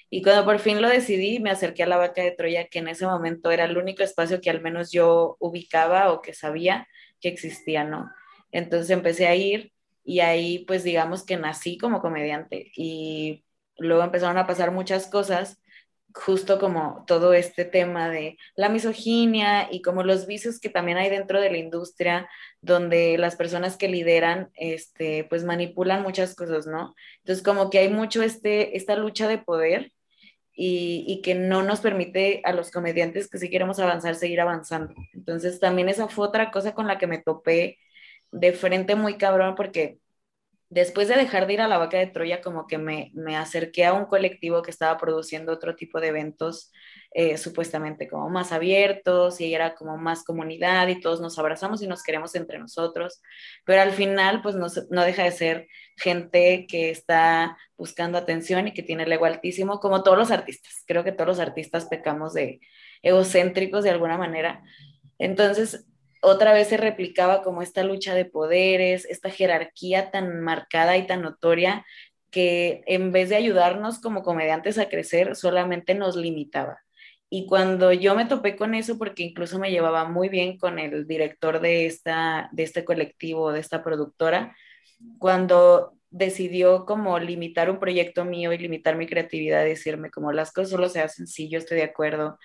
Y 0.08 0.22
cuando 0.22 0.44
por 0.44 0.58
fin 0.58 0.80
lo 0.80 0.88
decidí, 0.88 1.38
me 1.38 1.50
acerqué 1.50 1.82
a 1.82 1.86
la 1.86 1.98
Vaca 1.98 2.22
de 2.22 2.30
Troya, 2.30 2.66
que 2.68 2.78
en 2.78 2.88
ese 2.88 3.06
momento 3.06 3.50
era 3.50 3.64
el 3.64 3.76
único 3.76 4.02
espacio 4.02 4.40
que 4.40 4.50
al 4.50 4.62
menos 4.62 4.90
yo 4.90 5.36
ubicaba 5.38 6.12
o 6.12 6.22
que 6.22 6.32
sabía 6.32 6.88
que 7.20 7.28
existía, 7.28 7.84
¿no? 7.84 8.10
Entonces 8.50 8.90
empecé 8.90 9.26
a 9.26 9.34
ir 9.34 9.72
y 10.04 10.20
ahí 10.20 10.60
pues 10.66 10.84
digamos 10.84 11.24
que 11.24 11.36
nací 11.36 11.78
como 11.78 12.00
comediante 12.00 12.70
y 12.76 13.44
luego 13.78 14.04
empezaron 14.04 14.38
a 14.38 14.46
pasar 14.46 14.70
muchas 14.70 15.08
cosas, 15.08 15.60
justo 16.14 16.58
como 16.58 17.04
todo 17.06 17.34
este 17.34 17.64
tema 17.64 18.08
de 18.08 18.38
la 18.54 18.70
misoginia 18.70 19.68
y 19.70 19.82
como 19.82 20.02
los 20.02 20.26
vicios 20.26 20.60
que 20.60 20.70
también 20.70 20.96
hay 20.96 21.10
dentro 21.10 21.40
de 21.40 21.50
la 21.50 21.58
industria, 21.58 22.28
donde 22.62 23.18
las 23.18 23.36
personas 23.36 23.76
que 23.76 23.88
lideran, 23.88 24.50
este, 24.54 25.24
pues 25.24 25.44
manipulan 25.44 26.02
muchas 26.02 26.34
cosas, 26.34 26.66
¿no? 26.66 26.94
Entonces 27.18 27.44
como 27.44 27.68
que 27.68 27.78
hay 27.80 27.90
mucho 27.90 28.22
este, 28.22 28.76
esta 28.76 28.96
lucha 28.96 29.28
de 29.28 29.38
poder 29.38 29.92
y, 30.54 31.04
y, 31.06 31.20
que 31.20 31.34
no 31.34 31.62
nos 31.62 31.80
permite 31.80 32.40
a 32.44 32.52
los 32.52 32.70
comediantes 32.70 33.28
que 33.28 33.36
si 33.36 33.50
queremos 33.50 33.78
avanzar, 33.78 34.14
seguir 34.14 34.40
avanzando. 34.40 34.94
Entonces 35.12 35.60
también 35.60 35.90
esa 35.90 36.08
fue 36.08 36.26
otra 36.26 36.50
cosa 36.50 36.72
con 36.72 36.86
la 36.86 36.96
que 36.96 37.06
me 37.06 37.18
topé 37.18 37.78
de 38.32 38.52
frente 38.52 38.94
muy 38.96 39.16
cabrón 39.18 39.54
porque 39.54 39.98
después 40.68 41.08
de 41.08 41.16
dejar 41.16 41.46
de 41.46 41.54
ir 41.54 41.60
a 41.60 41.68
la 41.68 41.78
vaca 41.78 41.98
de 41.98 42.08
Troya, 42.08 42.40
como 42.42 42.66
que 42.66 42.78
me, 42.78 43.10
me 43.14 43.36
acerqué 43.36 43.84
a 43.84 43.92
un 43.92 44.06
colectivo 44.06 44.62
que 44.62 44.70
estaba 44.70 44.98
produciendo 44.98 45.52
otro 45.52 45.76
tipo 45.76 46.00
de 46.00 46.08
eventos, 46.08 46.72
eh, 47.12 47.38
supuestamente 47.38 48.08
como 48.08 48.28
más 48.30 48.52
abiertos, 48.52 49.40
y 49.40 49.54
era 49.54 49.74
como 49.74 49.96
más 49.96 50.24
comunidad, 50.24 50.88
y 50.88 51.00
todos 51.00 51.20
nos 51.20 51.38
abrazamos 51.38 51.82
y 51.82 51.86
nos 51.86 52.02
queremos 52.02 52.34
entre 52.34 52.58
nosotros, 52.58 53.22
pero 53.64 53.80
al 53.80 53.92
final, 53.92 54.42
pues 54.42 54.56
no, 54.56 54.66
no 54.90 55.04
deja 55.04 55.24
de 55.24 55.32
ser 55.32 55.68
gente 55.96 56.66
que 56.68 56.90
está 56.90 57.56
buscando 57.76 58.18
atención 58.18 58.68
y 58.68 58.74
que 58.74 58.82
tiene 58.82 59.04
el 59.04 59.12
ego 59.12 59.24
altísimo, 59.26 59.78
como 59.80 60.02
todos 60.02 60.18
los 60.18 60.30
artistas. 60.30 60.82
Creo 60.86 61.04
que 61.04 61.12
todos 61.12 61.28
los 61.28 61.40
artistas 61.40 61.86
pecamos 61.86 62.34
de 62.34 62.60
egocéntricos 63.02 63.84
de 63.84 63.90
alguna 63.90 64.18
manera. 64.18 64.62
Entonces, 65.18 65.86
otra 66.22 66.52
vez 66.52 66.68
se 66.68 66.76
replicaba 66.76 67.42
como 67.42 67.62
esta 67.62 67.82
lucha 67.82 68.14
de 68.14 68.24
poderes, 68.24 69.04
esta 69.06 69.30
jerarquía 69.30 70.10
tan 70.10 70.40
marcada 70.40 70.96
y 70.96 71.06
tan 71.06 71.22
notoria 71.22 71.84
que 72.30 72.82
en 72.86 73.12
vez 73.12 73.28
de 73.28 73.36
ayudarnos 73.36 74.00
como 74.00 74.22
comediantes 74.22 74.78
a 74.78 74.88
crecer, 74.88 75.36
solamente 75.36 75.94
nos 75.94 76.16
limitaba. 76.16 76.78
Y 77.28 77.46
cuando 77.46 77.92
yo 77.92 78.14
me 78.14 78.26
topé 78.26 78.56
con 78.56 78.74
eso, 78.74 78.98
porque 78.98 79.24
incluso 79.24 79.58
me 79.58 79.70
llevaba 79.70 80.04
muy 80.04 80.28
bien 80.28 80.58
con 80.58 80.78
el 80.78 81.06
director 81.06 81.60
de, 81.60 81.86
esta, 81.86 82.48
de 82.52 82.62
este 82.62 82.84
colectivo, 82.84 83.52
de 83.52 83.60
esta 83.60 83.82
productora, 83.82 84.56
cuando 85.18 85.94
decidió 86.10 86.86
como 86.86 87.18
limitar 87.18 87.70
un 87.70 87.80
proyecto 87.80 88.24
mío 88.24 88.52
y 88.52 88.58
limitar 88.58 88.96
mi 88.96 89.06
creatividad, 89.06 89.64
decirme 89.64 90.10
como 90.10 90.32
las 90.32 90.52
cosas 90.52 90.70
solo 90.70 90.88
se 90.88 91.00
hacen 91.00 91.26
si 91.26 91.48
yo 91.48 91.58
estoy 91.58 91.78
de 91.78 91.84
acuerdo 91.84 92.38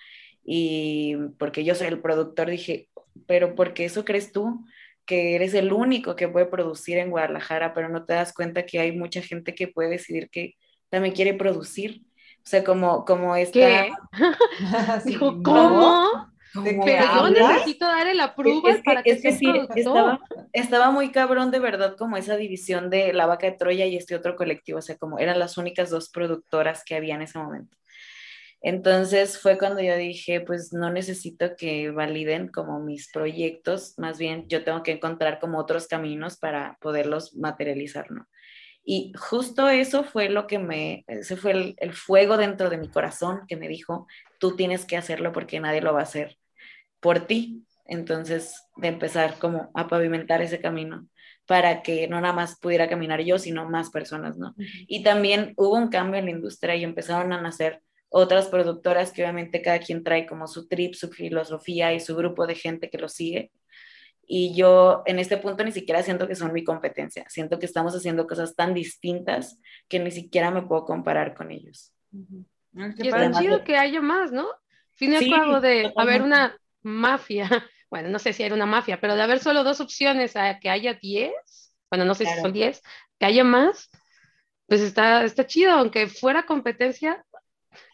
y 0.44 1.16
porque 1.38 1.64
yo 1.64 1.74
soy 1.74 1.88
el 1.88 2.00
productor, 2.00 2.50
dije, 2.50 2.88
pero 3.26 3.54
porque 3.54 3.84
eso 3.84 4.04
crees 4.04 4.32
tú 4.32 4.64
que 5.04 5.34
eres 5.34 5.54
el 5.54 5.72
único 5.72 6.16
que 6.16 6.28
puede 6.28 6.46
producir 6.46 6.98
en 6.98 7.10
Guadalajara, 7.10 7.74
pero 7.74 7.88
no 7.88 8.04
te 8.04 8.14
das 8.14 8.32
cuenta 8.32 8.64
que 8.64 8.78
hay 8.78 8.92
mucha 8.92 9.20
gente 9.20 9.54
que 9.54 9.68
puede 9.68 9.90
decidir 9.90 10.30
que 10.30 10.54
también 10.90 11.14
quiere 11.14 11.34
producir. 11.34 12.02
O 12.38 12.44
sea, 12.48 12.64
como, 12.64 13.04
como 13.04 13.36
esta... 13.36 13.58
¿Qué? 13.58 13.92
Dijo, 15.04 15.42
¿cómo? 15.42 16.32
Pero 16.54 17.28
yo 17.28 17.30
necesito 17.30 17.86
dar 17.86 18.06
el 18.06 18.20
approval 18.20 18.74
es 18.74 18.82
para 18.82 19.02
que 19.02 19.12
es 19.12 19.22
que 19.22 19.32
sí, 19.32 19.46
estaba, 19.74 20.20
estaba, 20.52 20.90
muy 20.90 21.10
cabrón 21.10 21.50
de 21.50 21.58
verdad 21.58 21.96
como 21.96 22.18
esa 22.18 22.36
división 22.36 22.90
de 22.90 23.14
La 23.14 23.24
Vaca 23.24 23.46
de 23.46 23.52
Troya 23.52 23.86
y 23.86 23.96
este 23.96 24.14
otro 24.14 24.36
colectivo, 24.36 24.78
o 24.78 24.82
sea, 24.82 24.96
como 24.98 25.18
eran 25.18 25.38
las 25.38 25.56
únicas 25.56 25.88
dos 25.88 26.10
productoras 26.10 26.84
que 26.84 26.94
había 26.94 27.14
en 27.14 27.22
ese 27.22 27.38
momento. 27.38 27.76
Entonces 28.62 29.38
fue 29.38 29.58
cuando 29.58 29.82
yo 29.82 29.96
dije, 29.96 30.40
pues 30.40 30.72
no 30.72 30.90
necesito 30.90 31.56
que 31.56 31.90
validen 31.90 32.46
como 32.46 32.78
mis 32.78 33.10
proyectos, 33.10 33.94
más 33.98 34.18
bien 34.18 34.46
yo 34.48 34.62
tengo 34.62 34.84
que 34.84 34.92
encontrar 34.92 35.40
como 35.40 35.58
otros 35.58 35.88
caminos 35.88 36.38
para 36.38 36.78
poderlos 36.80 37.34
materializar, 37.34 38.10
¿no? 38.12 38.28
Y 38.84 39.12
justo 39.16 39.68
eso 39.68 40.04
fue 40.04 40.28
lo 40.28 40.46
que 40.46 40.58
me, 40.58 41.04
ese 41.06 41.36
fue 41.36 41.52
el, 41.52 41.74
el, 41.78 41.92
fuego 41.92 42.36
dentro 42.36 42.68
de 42.70 42.78
mi 42.78 42.88
corazón 42.88 43.42
que 43.48 43.56
me 43.56 43.68
dijo, 43.68 44.06
tú 44.38 44.56
tienes 44.56 44.84
que 44.84 44.96
hacerlo 44.96 45.32
porque 45.32 45.60
nadie 45.60 45.80
lo 45.80 45.92
va 45.92 46.00
a 46.00 46.04
hacer 46.04 46.36
por 47.00 47.26
ti. 47.26 47.64
Entonces, 47.84 48.64
de 48.76 48.88
empezar 48.88 49.38
como 49.38 49.70
a 49.74 49.88
pavimentar 49.88 50.40
ese 50.40 50.60
camino 50.60 51.08
para 51.46 51.82
que 51.82 52.08
no 52.08 52.20
nada 52.20 52.32
más 52.32 52.58
pudiera 52.58 52.88
caminar 52.88 53.20
yo, 53.20 53.38
sino 53.38 53.68
más 53.68 53.90
personas, 53.90 54.38
¿no? 54.38 54.54
Y 54.56 55.02
también 55.02 55.52
hubo 55.56 55.76
un 55.76 55.88
cambio 55.88 56.18
en 56.18 56.26
la 56.26 56.30
industria 56.30 56.76
y 56.76 56.84
empezaron 56.84 57.32
a 57.32 57.40
nacer 57.40 57.82
otras 58.12 58.48
productoras 58.48 59.10
que 59.10 59.22
obviamente 59.22 59.62
cada 59.62 59.78
quien 59.78 60.04
trae 60.04 60.26
como 60.26 60.46
su 60.46 60.68
trip, 60.68 60.94
su 60.94 61.08
filosofía 61.08 61.94
y 61.94 62.00
su 62.00 62.14
grupo 62.14 62.46
de 62.46 62.54
gente 62.54 62.90
que 62.90 62.98
lo 62.98 63.08
sigue. 63.08 63.50
Y 64.26 64.54
yo 64.54 65.02
en 65.06 65.18
este 65.18 65.38
punto 65.38 65.64
ni 65.64 65.72
siquiera 65.72 66.02
siento 66.02 66.28
que 66.28 66.34
son 66.34 66.52
mi 66.52 66.62
competencia, 66.62 67.24
siento 67.28 67.58
que 67.58 67.66
estamos 67.66 67.94
haciendo 67.94 68.26
cosas 68.26 68.54
tan 68.54 68.74
distintas 68.74 69.58
que 69.88 69.98
ni 69.98 70.10
siquiera 70.10 70.50
me 70.50 70.62
puedo 70.62 70.84
comparar 70.84 71.34
con 71.34 71.50
ellos. 71.50 71.92
Y 72.72 73.08
es 73.08 73.38
chido 73.38 73.64
que 73.64 73.76
haya 73.76 74.00
más, 74.00 74.30
¿no? 74.30 74.46
Fin 74.94 75.14
y 75.14 75.16
sí, 75.16 75.30
de 75.62 75.92
haber 75.96 76.22
una 76.22 76.56
mafia, 76.82 77.48
bueno, 77.90 78.10
no 78.10 78.18
sé 78.18 78.34
si 78.34 78.42
era 78.42 78.54
una 78.54 78.66
mafia, 78.66 79.00
pero 79.00 79.16
de 79.16 79.22
haber 79.22 79.38
solo 79.38 79.64
dos 79.64 79.80
opciones 79.80 80.36
a 80.36 80.58
que 80.58 80.68
haya 80.68 80.94
diez, 80.94 81.74
bueno, 81.90 82.04
no 82.04 82.14
sé 82.14 82.26
si 82.26 82.40
son 82.40 82.52
diez, 82.52 82.82
que 83.18 83.26
haya 83.26 83.42
más, 83.42 83.90
pues 84.66 84.82
está, 84.82 85.24
está 85.24 85.46
chido, 85.46 85.72
aunque 85.72 86.06
fuera 86.06 86.44
competencia, 86.44 87.24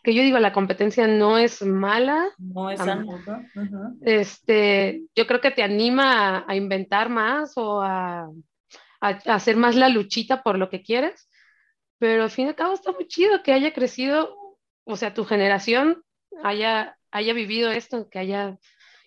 que 0.02 0.14
yo 0.14 0.22
digo, 0.22 0.38
la 0.38 0.52
competencia 0.52 1.06
no 1.06 1.38
es 1.38 1.62
mala. 1.62 2.28
No 2.38 2.70
es 2.70 2.78
mala. 2.78 3.04
Este, 4.02 5.02
yo 5.14 5.26
creo 5.26 5.40
que 5.40 5.50
te 5.50 5.62
anima 5.62 6.38
a, 6.38 6.44
a 6.48 6.56
inventar 6.56 7.08
más 7.08 7.52
o 7.56 7.82
a, 7.82 8.30
a, 9.00 9.08
a, 9.08 9.34
hacer 9.34 9.56
más 9.56 9.76
la 9.76 9.88
luchita 9.88 10.42
por 10.42 10.58
lo 10.58 10.68
que 10.70 10.82
quieres, 10.82 11.28
pero 11.98 12.24
al 12.24 12.30
fin 12.30 12.46
y 12.46 12.48
al 12.48 12.54
cabo 12.54 12.74
está 12.74 12.92
muy 12.92 13.06
chido 13.06 13.42
que 13.42 13.52
haya 13.52 13.72
crecido, 13.72 14.36
o 14.84 14.96
sea, 14.96 15.14
tu 15.14 15.24
generación 15.24 16.02
haya, 16.42 16.96
haya 17.10 17.32
vivido 17.32 17.70
esto, 17.70 18.08
que 18.08 18.18
haya, 18.18 18.58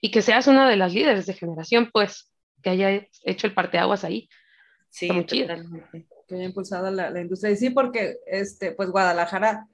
y 0.01 0.11
que 0.11 0.21
seas 0.21 0.47
una 0.47 0.69
de 0.69 0.75
las 0.75 0.93
líderes 0.93 1.25
de 1.25 1.33
generación, 1.33 1.89
pues, 1.91 2.31
que 2.61 2.69
haya 2.69 3.07
hecho 3.23 3.47
el 3.47 3.53
parteaguas 3.53 4.03
ahí. 4.03 4.29
Sí, 4.89 5.05
está 5.05 5.13
muy 5.13 5.25
chido. 5.25 5.55
Que 6.27 6.35
haya 6.35 6.45
impulsado 6.45 6.91
la, 6.91 7.09
la 7.09 7.21
industria. 7.21 7.51
Y 7.51 7.57
sí, 7.57 7.69
porque, 7.69 8.17
este, 8.25 8.73
pues, 8.73 8.89
Guadalajara 8.89 9.67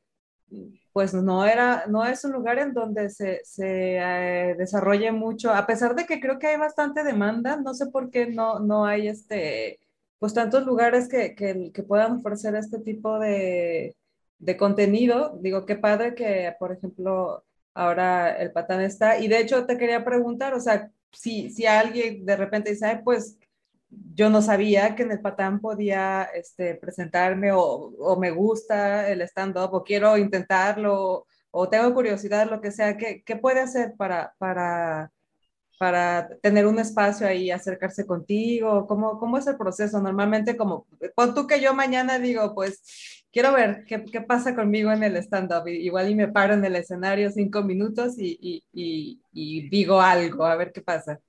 pues 0.98 1.14
no 1.14 1.46
era, 1.46 1.86
no 1.88 2.04
es 2.06 2.26
un 2.26 2.32
lugar 2.32 2.58
en 2.58 2.74
donde 2.74 3.12
se, 3.12 3.42
se 3.44 3.98
eh, 4.00 4.56
desarrolle 4.58 5.12
mucho, 5.12 5.54
a 5.54 5.68
pesar 5.68 5.94
de 5.94 6.08
que 6.08 6.20
creo 6.20 6.40
que 6.40 6.48
hay 6.48 6.58
bastante 6.58 7.04
demanda, 7.04 7.56
no 7.58 7.76
sé 7.76 7.86
por 7.92 8.10
qué 8.10 8.26
no, 8.26 8.58
no 8.58 8.84
hay 8.84 9.08
este, 9.08 9.80
pues 10.18 10.34
tantos 10.34 10.66
lugares 10.66 11.08
que, 11.08 11.36
que, 11.36 11.72
que 11.72 11.84
puedan 11.84 12.14
ofrecer 12.14 12.56
este 12.56 12.80
tipo 12.80 13.20
de, 13.20 13.96
de, 14.40 14.58
contenido. 14.58 15.38
Digo, 15.40 15.68
qué 15.68 15.76
padre 15.76 16.16
que, 16.16 16.56
por 16.58 16.72
ejemplo, 16.72 17.44
ahora 17.76 18.32
el 18.36 18.52
patán 18.52 18.82
está. 18.82 19.20
Y 19.20 19.28
de 19.28 19.40
hecho 19.40 19.68
te 19.68 19.78
quería 19.78 20.04
preguntar, 20.04 20.56
o 20.56 20.60
sea, 20.60 20.92
si, 21.12 21.52
si 21.52 21.68
alguien 21.68 22.26
de 22.26 22.38
repente 22.38 22.72
dice, 22.72 23.02
pues 23.04 23.38
yo 23.90 24.30
no 24.30 24.42
sabía 24.42 24.96
que 24.96 25.04
en 25.04 25.12
el 25.12 25.22
Patán 25.22 25.60
podía 25.60 26.24
este, 26.34 26.76
presentarme 26.76 27.52
o, 27.52 27.62
o, 27.62 28.20
me 28.20 28.32
gusta 28.32 29.10
el 29.10 29.22
stand-up 29.22 29.74
o 29.74 29.84
quiero 29.84 30.18
intentarlo 30.18 31.26
o, 31.52 31.70
tengo 31.70 31.94
curiosidad, 31.94 32.50
lo 32.50 32.62
que 32.62 32.72
sea. 32.72 32.98
¿Qué, 32.98 33.24
qué 33.26 33.36
puede 33.38 33.62
hacer 33.62 33.96
para, 33.98 34.34
para, 34.38 35.12
para 35.80 36.30
tener 36.42 36.66
un 36.68 36.80
espacio 36.80 37.28
ahí, 37.28 37.52
acercarse 37.52 38.06
contigo? 38.06 38.86
¿Cómo, 38.88 39.20
¿Cómo 39.20 39.38
es 39.38 39.48
el 39.48 39.58
proceso? 39.58 40.02
Normalmente, 40.02 40.58
como, 40.58 40.88
pon 41.16 41.34
tú 41.34 41.48
que 41.48 41.62
yo 41.62 41.74
mañana 41.74 42.20
digo, 42.20 42.54
pues 42.54 43.24
quiero 43.32 43.54
ver 43.54 43.86
qué, 43.86 44.04
qué 44.06 44.22
pasa 44.22 44.56
conmigo 44.56 44.92
en 44.92 45.04
el 45.04 45.18
stand-up. 45.18 45.68
Igual 45.68 46.10
y 46.10 46.16
me 46.16 46.28
paro 46.28 46.54
en 46.54 46.66
el 46.66 46.76
escenario 46.76 47.32
cinco 47.32 47.64
minutos 47.64 48.18
y, 48.20 48.38
y, 48.42 48.64
y, 48.74 49.22
y 49.32 49.70
digo 49.70 50.02
algo, 50.02 50.46
a 50.46 50.56
ver 50.56 50.72
qué 50.72 50.82
pasa. 50.82 51.20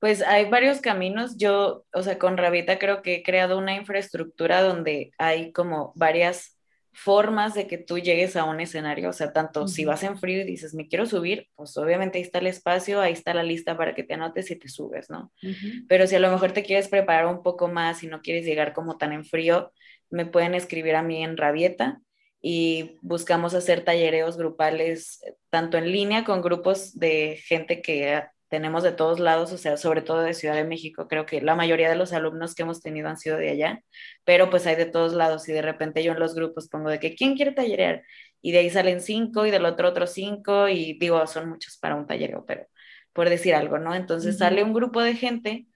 Pues 0.00 0.22
hay 0.22 0.48
varios 0.48 0.80
caminos. 0.80 1.36
Yo, 1.36 1.84
o 1.92 2.02
sea, 2.02 2.18
con 2.18 2.36
Rabita 2.36 2.78
creo 2.78 3.02
que 3.02 3.16
he 3.16 3.22
creado 3.22 3.58
una 3.58 3.74
infraestructura 3.74 4.62
donde 4.62 5.10
hay 5.18 5.52
como 5.52 5.92
varias 5.96 6.58
formas 6.92 7.54
de 7.54 7.68
que 7.68 7.78
tú 7.78 7.98
llegues 7.98 8.34
a 8.36 8.44
un 8.44 8.60
escenario. 8.60 9.08
O 9.10 9.12
sea, 9.12 9.32
tanto 9.32 9.62
uh 9.62 9.64
-huh. 9.64 9.68
si 9.68 9.84
vas 9.84 10.02
en 10.02 10.18
frío 10.18 10.40
y 10.40 10.44
dices, 10.44 10.74
me 10.74 10.88
quiero 10.88 11.06
subir, 11.06 11.46
pues 11.54 11.76
obviamente 11.76 12.18
ahí 12.18 12.24
está 12.24 12.38
el 12.40 12.48
espacio, 12.48 13.00
ahí 13.00 13.12
está 13.12 13.34
la 13.34 13.44
lista 13.44 13.76
para 13.76 13.94
que 13.94 14.02
te 14.02 14.14
anotes 14.14 14.50
y 14.50 14.56
te 14.56 14.68
subes, 14.68 15.08
¿no? 15.08 15.32
Uh 15.42 15.46
-huh. 15.46 15.86
Pero 15.88 16.06
si 16.06 16.16
a 16.16 16.20
lo 16.20 16.30
mejor 16.30 16.52
te 16.52 16.64
quieres 16.64 16.88
preparar 16.88 17.26
un 17.26 17.42
poco 17.42 17.68
más 17.68 18.02
y 18.02 18.08
no 18.08 18.20
quieres 18.20 18.44
llegar 18.44 18.72
como 18.72 18.98
tan 18.98 19.12
en 19.12 19.24
frío, 19.24 19.72
me 20.10 20.26
pueden 20.26 20.54
escribir 20.54 20.96
a 20.96 21.02
mí 21.02 21.22
en 21.22 21.36
Rabieta 21.36 22.00
y 22.40 22.96
buscamos 23.02 23.54
hacer 23.54 23.84
tallereos 23.84 24.36
grupales, 24.36 25.20
tanto 25.50 25.76
en 25.76 25.92
línea 25.92 26.24
con 26.24 26.40
grupos 26.40 26.98
de 26.98 27.40
gente 27.46 27.82
que 27.82 28.22
tenemos 28.48 28.82
de 28.82 28.92
todos 28.92 29.20
lados, 29.20 29.52
o 29.52 29.58
sea, 29.58 29.76
sobre 29.76 30.02
todo 30.02 30.22
de 30.22 30.34
Ciudad 30.34 30.54
de 30.54 30.64
México, 30.64 31.06
creo 31.08 31.26
que 31.26 31.40
la 31.40 31.54
mayoría 31.54 31.88
de 31.88 31.96
los 31.96 32.12
alumnos 32.12 32.54
que 32.54 32.62
hemos 32.62 32.80
tenido 32.82 33.08
han 33.08 33.18
sido 33.18 33.36
de 33.36 33.50
allá, 33.50 33.82
pero 34.24 34.50
pues 34.50 34.66
hay 34.66 34.76
de 34.76 34.86
todos 34.86 35.12
lados 35.14 35.48
y 35.48 35.52
de 35.52 35.62
repente 35.62 36.02
yo 36.02 36.12
en 36.12 36.20
los 36.20 36.34
grupos 36.34 36.68
pongo 36.68 36.90
de 36.90 36.98
que 36.98 37.14
¿quién 37.14 37.36
quiere 37.36 37.52
tallerear? 37.52 38.02
Y 38.40 38.52
de 38.52 38.58
ahí 38.58 38.70
salen 38.70 39.00
cinco 39.00 39.46
y 39.46 39.50
del 39.50 39.64
otro 39.64 39.88
otro 39.88 40.06
cinco 40.06 40.68
y 40.68 40.98
digo, 40.98 41.26
son 41.26 41.48
muchos 41.48 41.76
para 41.78 41.96
un 41.96 42.06
tallereo, 42.06 42.44
pero 42.46 42.66
por 43.12 43.28
decir 43.28 43.54
algo, 43.54 43.78
¿no? 43.78 43.94
Entonces 43.94 44.34
uh 44.34 44.38
-huh. 44.38 44.40
sale 44.40 44.62
un 44.62 44.72
grupo 44.72 45.02
de 45.02 45.14
gente 45.14 45.66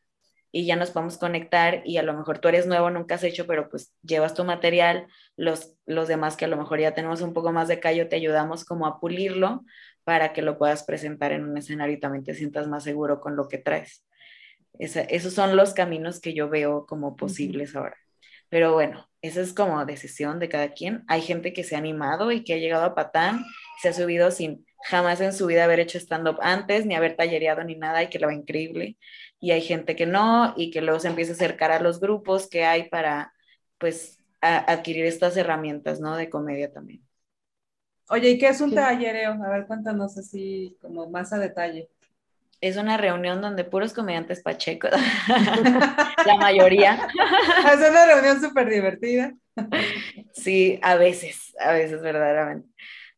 y 0.53 0.67
ya 0.67 0.77
nos 0.77 0.91
podemos 0.91 1.17
conectar 1.19 1.83
y 1.85 1.97
a 1.97 2.03
lo 2.03 2.13
mejor 2.15 2.39
tú 2.39 2.49
eres 2.49 2.67
nuevo, 2.67 2.91
nunca 2.91 3.15
has 3.17 3.25
hecho, 3.25 3.47
pero 3.47 3.69
pues 3.71 3.93
llevas 4.03 4.35
tu 4.35 4.45
material, 4.45 5.07
los, 5.37 5.75
los 5.87 6.09
demás 6.09 6.37
que 6.37 6.45
a 6.45 6.49
lo 6.49 6.59
mejor 6.59 6.79
ya 6.79 6.95
tenemos 6.95 7.23
un 7.23 7.33
poco 7.33 7.53
más 7.53 7.69
de 7.69 7.81
callo, 7.81 8.09
te 8.09 8.17
ayudamos 8.17 8.65
como 8.65 8.87
a 8.87 9.01
pulirlo 9.01 9.65
para 10.05 10.33
que 10.33 10.43
lo 10.43 10.59
puedas 10.59 10.85
presentar 10.85 11.33
en 11.33 11.45
un 11.45 11.57
escenario 11.57 11.97
y 11.97 12.01
también 12.01 12.25
te 12.25 12.35
sientas 12.35 12.69
más 12.69 12.85
seguro 12.85 13.21
con 13.21 13.37
lo 13.37 13.49
que 13.49 13.59
traes. 13.59 14.05
Esa, 14.79 15.03
esos 15.03 15.35
son 15.35 15.57
los 15.57 15.75
caminos 15.75 16.21
que 16.21 16.35
yo 16.35 16.49
veo 16.49 16.87
como 16.87 17.17
posibles 17.17 17.71
uh 17.71 17.75
-huh. 17.75 17.81
ahora. 17.81 17.97
Pero 18.49 18.75
bueno, 18.75 19.09
esa 19.23 19.41
es 19.41 19.55
como 19.55 19.85
decisión 19.87 20.39
de 20.39 20.49
cada 20.49 20.73
quien. 20.73 21.05
Hay 21.09 21.23
gente 21.23 21.53
que 21.53 21.65
se 21.65 21.75
ha 21.75 21.79
animado 21.79 22.33
y 22.33 22.45
que 22.45 22.55
ha 22.55 22.59
llegado 22.59 22.85
a 22.85 22.95
Patán, 22.95 23.45
se 23.81 23.89
ha 23.89 23.93
subido 23.93 24.31
sin 24.31 24.67
jamás 24.85 25.21
en 25.21 25.33
su 25.33 25.47
vida 25.47 25.65
haber 25.65 25.81
hecho 25.81 25.99
stand-up 25.99 26.39
antes, 26.43 26.85
ni 26.87 26.95
haber 26.95 27.17
tallereado 27.17 27.65
ni 27.65 27.77
nada, 27.77 28.03
y 28.03 28.09
que 28.09 28.19
lo 28.19 28.27
va 28.27 28.35
increíble. 28.35 28.99
Y 29.41 29.53
hay 29.53 29.63
gente 29.63 29.97
que 29.97 30.07
no, 30.07 30.55
y 30.57 30.71
que 30.71 30.83
luego 30.83 31.01
se 31.01 31.09
empieza 31.09 31.33
a 31.33 31.35
acercar 31.35 31.71
a 31.73 31.81
los 31.81 32.01
grupos 32.01 32.49
que 32.49 32.65
hay 32.65 32.89
para, 32.89 33.33
pues, 33.79 34.19
adquirir 34.41 35.07
estas 35.07 35.37
herramientas, 35.37 36.01
¿no? 36.01 36.17
De 36.17 36.29
comedia 36.29 36.73
también. 36.73 37.03
Oye, 38.09 38.31
¿y 38.31 38.39
qué 38.39 38.49
es 38.49 38.61
un 38.61 38.75
tallereo? 38.75 39.33
A 39.45 39.49
ver, 39.49 39.67
cuéntanos 39.67 40.19
así 40.19 40.77
como 40.81 41.09
más 41.09 41.33
a 41.33 41.39
detalle. 41.39 41.89
Es 42.61 42.77
una 42.77 42.97
reunión 42.97 43.41
donde 43.41 43.65
puros 43.65 43.93
comediantes 43.93 44.41
pachecos, 44.41 44.93
la 46.27 46.37
mayoría. 46.39 47.09
es 47.73 47.91
una 47.91 48.07
reunión 48.07 48.41
súper 48.41 48.71
divertida. 48.71 49.35
sí, 50.33 50.79
a 50.83 50.95
veces, 50.95 51.55
a 51.59 51.73
veces 51.73 52.03
verdaderamente. 52.03 52.69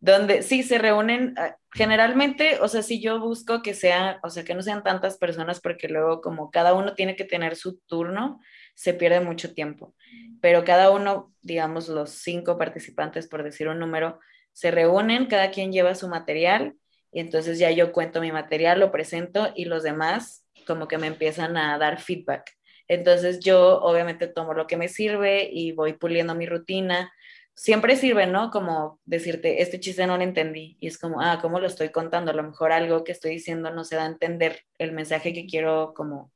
Donde 0.01 0.43
sí 0.43 0.63
se 0.63 0.79
reúnen, 0.79 1.35
ah, 1.37 1.57
generalmente, 1.73 2.59
o 2.61 2.69
sea, 2.69 2.83
si 2.83 3.03
yo 3.03 3.21
busco 3.21 3.63
que 3.63 3.75
sea, 3.75 4.19
o 4.23 4.31
sea, 4.31 4.45
que 4.45 4.55
no 4.55 4.63
sean 4.63 4.83
tantas 4.83 5.19
personas 5.19 5.61
porque 5.61 5.89
luego 5.89 6.21
como 6.21 6.51
cada 6.51 6.73
uno 6.75 6.95
tiene 6.95 7.17
que 7.17 7.25
tener 7.25 7.57
su 7.57 7.79
turno, 7.81 8.41
se 8.75 8.95
pierde 8.95 9.21
mucho 9.21 9.53
tiempo. 9.55 9.95
Pero 10.41 10.65
cada 10.65 10.91
uno, 10.91 11.33
digamos, 11.43 11.89
los 11.89 12.11
cinco 12.11 12.57
participantes, 12.59 13.29
por 13.29 13.43
decir 13.43 13.69
un 13.69 13.79
número, 13.79 14.21
se 14.55 14.71
reúnen, 14.71 15.27
cada 15.27 15.51
quien 15.51 15.73
lleva 15.73 15.95
su 15.95 16.09
material 16.09 16.75
y 17.13 17.21
entonces 17.21 17.59
ya 17.59 17.71
yo 17.71 17.93
cuento 17.93 18.21
mi 18.21 18.33
material, 18.33 18.81
lo 18.81 18.91
presento 18.91 19.53
y 19.55 19.67
los 19.67 19.83
demás 19.83 20.47
como 20.67 20.89
que 20.89 20.97
me 20.97 21.09
empiezan 21.09 21.57
a 21.57 21.77
dar 21.77 22.01
feedback. 22.01 22.51
Entonces 22.89 23.41
yo 23.41 23.81
obviamente 23.81 24.27
tomo 24.27 24.55
lo 24.55 24.67
que 24.67 24.77
me 24.77 24.89
sirve 24.89 25.49
y 25.51 25.73
voy 25.73 25.95
puliendo 25.95 26.35
mi 26.35 26.47
rutina. 26.47 27.13
Siempre 27.55 27.97
sirve, 27.97 28.27
¿no? 28.27 28.51
Como 28.51 29.01
decirte, 29.05 29.63
este 29.63 29.81
chiste 29.81 30.07
no 30.07 30.17
lo 30.17 30.23
entendí 30.23 30.77
y 30.81 30.87
es 30.87 30.99
como, 30.99 31.21
ah, 31.21 31.39
¿cómo 31.41 31.61
lo 31.61 31.67
estoy 31.67 31.91
contando? 31.91 32.31
A 32.31 32.35
lo 32.35 32.43
mejor 32.43 32.73
algo 32.73 33.05
que 33.05 33.13
estoy 33.13 33.33
diciendo 33.33 33.71
no 33.71 33.85
se 33.85 33.97
da 33.97 34.05
a 34.05 34.09
entender 34.09 34.61
el 34.79 34.93
mensaje 34.93 35.33
que 35.33 35.47
quiero 35.47 35.95
como 35.95 36.33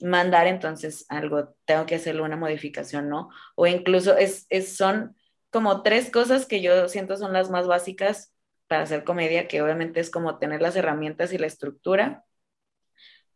mandar, 0.00 0.46
entonces 0.46 1.06
algo 1.08 1.54
tengo 1.64 1.86
que 1.86 1.94
hacerle 1.94 2.22
una 2.22 2.36
modificación, 2.36 3.08
¿no? 3.08 3.30
O 3.54 3.66
incluso 3.66 4.16
es, 4.16 4.46
es 4.50 4.76
son 4.76 5.15
como 5.50 5.82
tres 5.82 6.10
cosas 6.10 6.46
que 6.46 6.60
yo 6.60 6.88
siento 6.88 7.16
son 7.16 7.32
las 7.32 7.50
más 7.50 7.66
básicas 7.66 8.32
para 8.66 8.82
hacer 8.82 9.04
comedia, 9.04 9.48
que 9.48 9.62
obviamente 9.62 10.00
es 10.00 10.10
como 10.10 10.38
tener 10.38 10.60
las 10.62 10.76
herramientas 10.76 11.32
y 11.32 11.38
la 11.38 11.46
estructura, 11.46 12.24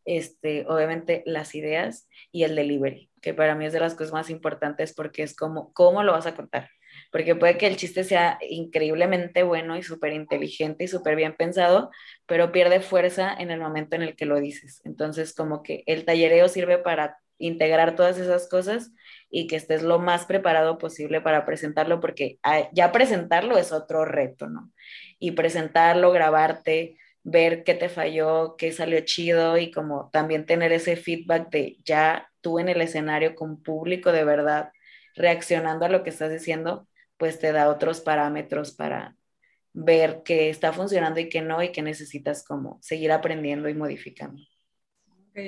este, 0.05 0.67
obviamente 0.67 1.23
las 1.27 1.55
ideas 1.55 2.09
y 2.33 2.45
el 2.45 2.57
delivery, 2.57 3.11
que 3.21 3.35
para 3.35 3.55
mí 3.55 3.67
es 3.67 3.73
de 3.73 3.81
las 3.81 3.95
cosas 3.95 4.13
más 4.13 4.31
importantes 4.31 4.95
porque 4.95 5.23
es 5.23 5.37
como, 5.37 5.73
¿cómo 5.73 6.03
lo 6.03 6.13
vas 6.13 6.27
a 6.27 6.35
contar? 6.35 6.69
Porque 7.13 7.37
puede 7.37 7.57
que 7.57 7.67
el 7.67 7.77
chiste 7.77 8.03
sea 8.05 8.39
increíblemente 8.49 9.43
bueno 9.45 9.77
y 9.77 9.83
súper 9.83 10.13
inteligente 10.13 10.85
y 10.85 10.89
súper 10.89 11.17
bien 11.17 11.37
pensado, 11.37 11.91
pero 12.27 12.51
pierde 12.53 12.81
fuerza 12.81 13.33
en 13.33 13.51
el 13.51 13.61
momento 13.61 13.97
en 13.97 14.03
el 14.03 14.17
que 14.17 14.27
lo 14.27 14.41
dices. 14.41 14.81
Entonces, 14.85 15.35
como 15.35 15.63
que 15.63 15.85
el 15.87 16.05
tallereo 16.05 16.49
sirve 16.49 16.79
para 16.79 17.19
integrar 17.39 17.95
todas 17.97 18.19
esas 18.19 18.49
cosas 18.49 18.93
y 19.31 19.47
que 19.47 19.57
estés 19.57 19.83
lo 19.83 19.99
más 19.99 20.27
preparado 20.27 20.79
posible 20.79 21.21
para 21.21 21.47
presentarlo, 21.47 22.01
porque 22.01 22.39
ah, 22.43 22.69
ya 22.73 22.93
presentarlo 22.93 23.57
es 23.59 23.73
otro 23.73 24.05
reto, 24.05 24.49
¿no? 24.49 24.73
Y 25.19 25.33
presentarlo, 25.33 26.11
grabarte, 26.13 26.99
ver 27.23 27.65
qué 27.65 27.75
te 27.75 27.89
falló, 27.89 28.57
qué 28.57 28.73
salió 28.73 29.01
chido 29.01 29.57
y 29.59 29.71
como 29.71 30.11
también 30.13 30.47
tener 30.47 30.73
ese 30.73 30.97
feedback 30.97 31.51
de 31.51 31.79
ya 31.85 32.29
tú 32.41 32.59
en 32.59 32.69
el 32.69 32.81
escenario 32.81 33.35
con 33.35 33.63
público 33.63 34.13
de 34.13 34.25
verdad 34.25 34.73
reaccionando 35.15 35.85
a 35.85 35.89
lo 35.89 36.03
que 36.03 36.11
estás 36.11 36.31
diciendo, 36.31 36.89
pues 37.17 37.39
te 37.39 37.53
da 37.53 37.69
otros 37.69 38.01
parámetros 38.01 38.73
para 38.73 39.17
ver 39.73 40.23
qué 40.25 40.51
está 40.51 40.73
funcionando 40.73 41.21
y 41.21 41.29
qué 41.29 41.43
no 41.43 41.63
y 41.63 41.71
qué 41.73 41.83
necesitas 41.83 42.45
como 42.45 42.79
seguir 42.83 43.13
aprendiendo 43.13 43.69
y 43.69 43.75
modificando 43.75 44.43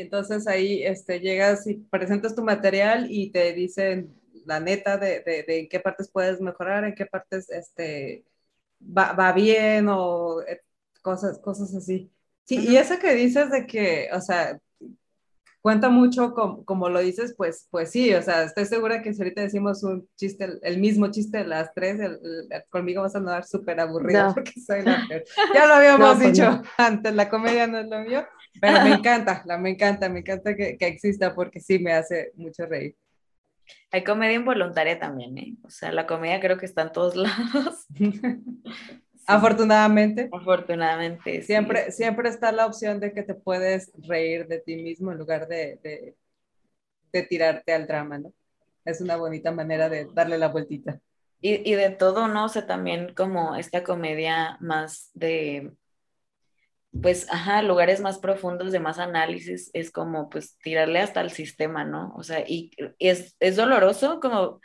entonces 0.01 0.47
ahí 0.47 0.82
este, 0.82 1.20
llegas 1.20 1.66
y 1.66 1.74
presentas 1.74 2.34
tu 2.34 2.43
material 2.43 3.07
y 3.11 3.30
te 3.30 3.53
dicen 3.53 4.14
la 4.47 4.61
neta 4.61 4.99
de, 4.99 5.20
de, 5.20 5.45
en 5.61 5.68
qué 5.68 5.80
partes 5.80 6.11
puedes 6.11 6.40
mejorar, 6.40 6.84
en 6.84 6.95
qué 6.95 7.07
partes 7.07 7.51
este, 7.51 8.24
va, 8.80 9.12
va 9.12 9.32
bien 9.32 9.88
o 9.88 10.40
eh, 10.43 10.62
cosas, 11.03 11.38
cosas 11.38 11.74
así. 11.74 12.11
Sí, 12.45 12.59
y 12.59 12.76
eso 12.76 12.99
que 12.99 13.14
dices 13.14 13.51
de 13.51 13.66
que, 13.66 14.09
o 14.12 14.20
sea, 14.20 14.59
cuenta 15.62 15.88
mucho 15.88 16.34
como, 16.34 16.88
lo 16.88 17.01
dices, 17.01 17.34
pues, 17.36 17.68
pues 17.70 17.90
sí, 17.90 18.12
o 18.14 18.20
sea, 18.20 18.43
estoy 18.43 18.66
segura 18.66 19.01
que 19.01 19.14
si 19.14 19.22
ahorita 19.22 19.43
decimos 19.43 19.84
un 19.84 20.09
chiste, 20.16 20.59
el, 20.61 20.78
mismo 20.78 21.09
chiste 21.11 21.38
de 21.38 21.47
las 21.47 21.72
tres, 21.72 22.01
conmigo 22.68 23.03
vas 23.03 23.14
a 23.14 23.18
andar 23.18 23.47
súper 23.47 23.78
aburrido 23.78 24.26
porque 24.34 24.61
soy 24.61 24.82
la 24.82 25.07
Ya 25.55 25.66
lo 25.66 25.74
habíamos 25.74 26.16
pues 26.16 26.32
dicho 26.32 26.62
antes, 26.76 27.14
la 27.14 27.30
comedia 27.30 27.68
no 27.68 27.78
es 27.78 27.86
lo 27.86 28.01
mío, 28.01 28.26
pero 28.61 28.82
me 28.82 28.92
encanta, 28.94 29.42
la, 29.44 29.59
me 29.59 29.70
encanta, 29.70 30.09
me 30.09 30.20
encanta 30.20 30.55
que, 30.55 30.76
que 30.76 30.86
exista 30.86 31.34
porque 31.34 31.61
sí 31.61 31.78
me 31.78 31.92
hace 31.92 32.32
mucho 32.36 32.66
reír. 32.66 32.96
Hay 33.90 34.05
comedia 34.05 34.36
involuntaria 34.36 34.98
también, 34.98 35.36
¿eh? 35.38 35.57
O 35.62 35.70
sea, 35.70 35.92
la 35.92 36.07
comedia 36.07 36.40
creo 36.40 36.59
que 36.59 36.66
está 36.66 36.82
en 36.82 36.92
todos 36.92 37.14
lados. 37.16 37.86
Afortunadamente. 39.26 40.28
Afortunadamente. 40.32 41.42
Siempre, 41.42 41.92
siempre 41.92 42.28
está 42.28 42.53
la 42.53 42.66
opción 42.66 43.00
de 43.00 43.12
que 43.12 43.22
te 43.22 43.34
puedes 43.34 43.92
reír 44.07 44.46
de 44.48 44.59
ti 44.59 44.76
mismo 44.76 45.12
en 45.12 45.18
lugar 45.18 45.46
de, 45.46 45.78
de, 45.82 46.16
de 47.12 47.22
tirarte 47.22 47.72
al 47.72 47.86
drama, 47.86 48.18
¿no? 48.18 48.32
Es 48.84 49.00
una 49.00 49.16
bonita 49.16 49.53
manera 49.53 49.88
de 49.88 50.09
darle 50.12 50.38
la 50.38 50.48
vueltita. 50.48 51.00
Y, 51.40 51.68
y 51.70 51.74
de 51.74 51.90
todo, 51.90 52.28
¿no? 52.28 52.46
O 52.46 52.48
sea, 52.48 52.66
también 52.66 53.14
como 53.14 53.57
esta 53.57 53.84
comedia 53.84 54.57
más 54.61 55.11
de 55.14 55.72
pues, 57.01 57.26
ajá, 57.30 57.62
lugares 57.62 58.01
más 58.01 58.18
profundos 58.18 58.72
de 58.72 58.80
más 58.80 58.99
análisis 58.99 59.70
es 59.72 59.90
como, 59.90 60.28
pues, 60.28 60.59
tirarle 60.59 61.01
hasta 61.01 61.20
el 61.22 61.30
sistema, 61.30 61.84
¿no? 61.84 62.12
O 62.16 62.22
sea, 62.22 62.45
y, 62.47 62.70
es, 62.99 63.34
es, 63.40 63.57
doloroso 63.57 64.20
como 64.20 64.61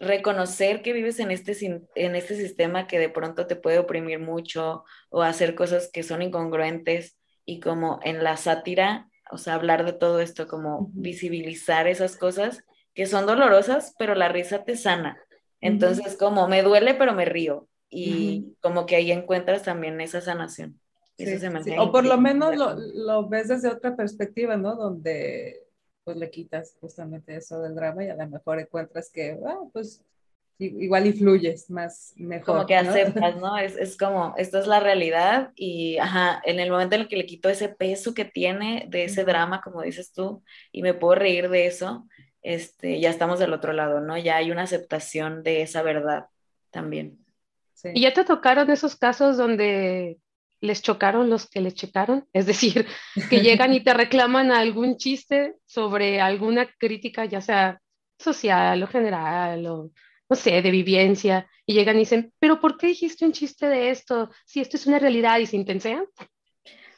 reconocer 0.00 0.82
que 0.82 0.92
vives 0.92 1.20
en 1.20 1.30
este, 1.30 1.56
en 1.94 2.16
este 2.16 2.36
sistema 2.36 2.86
que 2.86 2.98
de 2.98 3.08
pronto 3.08 3.46
te 3.46 3.56
puede 3.56 3.78
oprimir 3.78 4.18
mucho 4.18 4.84
o 5.08 5.22
hacer 5.22 5.54
cosas 5.54 5.90
que 5.92 6.02
son 6.02 6.20
incongruentes 6.20 7.16
y 7.44 7.60
como 7.60 8.00
en 8.02 8.24
la 8.24 8.36
sátira, 8.36 9.08
o 9.30 9.38
sea, 9.38 9.54
hablar 9.54 9.84
de 9.84 9.92
todo 9.92 10.20
esto, 10.20 10.48
como 10.48 10.90
visibilizar 10.92 11.86
esas 11.86 12.16
cosas 12.16 12.64
que 12.92 13.06
son 13.06 13.26
dolorosas, 13.26 13.94
pero 13.98 14.14
la 14.14 14.28
risa 14.28 14.64
te 14.64 14.76
sana. 14.76 15.16
Entonces, 15.60 16.16
como 16.16 16.48
me 16.48 16.62
duele, 16.62 16.94
pero 16.94 17.14
me 17.14 17.24
río. 17.24 17.68
Y 17.88 18.56
como 18.60 18.84
que 18.84 18.96
ahí 18.96 19.12
encuentras 19.12 19.62
también 19.62 20.00
esa 20.00 20.20
sanación. 20.20 20.80
O 21.78 21.90
por 21.90 22.04
lo 22.04 22.18
menos 22.18 22.56
lo, 22.56 22.74
lo, 22.74 23.28
ves 23.28 23.48
desde 23.48 23.68
otra 23.68 23.96
perspectiva, 23.96 24.56
¿no? 24.56 24.76
Donde 24.76 25.64
pues 26.04 26.16
le 26.16 26.30
quitas 26.30 26.76
justamente 26.80 27.36
eso 27.36 27.60
del 27.60 27.74
drama 27.74 28.04
y 28.04 28.08
a 28.08 28.14
lo 28.14 28.26
mejor 28.28 28.58
encuentras 28.58 29.10
que, 29.10 29.38
ah, 29.44 29.60
pues 29.72 30.02
igual 30.58 31.06
influyes 31.06 31.70
más, 31.70 32.14
mejor. 32.16 32.46
Como 32.46 32.66
que 32.66 32.76
aceptas, 32.76 33.36
¿no? 33.40 33.58
Es, 33.58 33.76
es, 33.76 33.96
como, 33.96 34.34
esto 34.36 34.58
es 34.58 34.66
la 34.66 34.80
realidad 34.80 35.52
y, 35.54 35.98
ajá, 35.98 36.40
en 36.44 36.60
el 36.60 36.70
momento 36.70 36.94
en 36.94 37.02
el 37.02 37.08
que 37.08 37.16
le 37.16 37.26
quito 37.26 37.48
ese 37.48 37.68
peso 37.68 38.14
que 38.14 38.24
tiene 38.24 38.86
de 38.88 39.04
ese 39.04 39.24
drama, 39.24 39.60
como 39.60 39.82
dices 39.82 40.12
tú, 40.12 40.42
y 40.72 40.82
me 40.82 40.94
puedo 40.94 41.14
reír 41.14 41.48
de 41.48 41.66
eso, 41.66 42.06
este, 42.42 43.00
ya 43.00 43.10
estamos 43.10 43.38
del 43.38 43.52
otro 43.52 43.72
lado, 43.72 44.00
¿no? 44.00 44.16
Ya 44.16 44.36
hay 44.36 44.50
una 44.50 44.62
aceptación 44.62 45.42
de 45.42 45.62
esa 45.62 45.82
verdad 45.82 46.26
también. 46.70 47.18
Sí. 47.74 47.90
¿Y 47.94 48.02
ya 48.02 48.12
te 48.12 48.24
tocaron 48.24 48.70
esos 48.70 48.96
casos 48.96 49.36
donde 49.36 50.18
les 50.60 50.82
chocaron 50.82 51.30
los 51.30 51.48
que 51.48 51.60
les 51.60 51.74
checaron, 51.74 52.26
es 52.32 52.46
decir, 52.46 52.86
que 53.30 53.40
llegan 53.40 53.72
y 53.72 53.80
te 53.80 53.94
reclaman 53.94 54.50
algún 54.50 54.96
chiste 54.96 55.54
sobre 55.66 56.20
alguna 56.20 56.68
crítica, 56.78 57.24
ya 57.24 57.40
sea 57.40 57.80
social 58.18 58.82
o 58.82 58.86
general 58.86 59.66
o 59.66 59.90
no 60.30 60.36
sé, 60.36 60.60
de 60.60 60.70
vivencia, 60.70 61.48
y 61.64 61.74
llegan 61.74 61.96
y 61.96 62.00
dicen, 62.00 62.32
pero 62.38 62.60
¿por 62.60 62.76
qué 62.76 62.88
dijiste 62.88 63.24
un 63.24 63.32
chiste 63.32 63.66
de 63.66 63.90
esto? 63.90 64.30
Si 64.44 64.60
esto 64.60 64.76
es 64.76 64.86
una 64.86 64.98
realidad 64.98 65.38
y 65.38 65.46
se 65.46 65.56
intensean. 65.56 66.04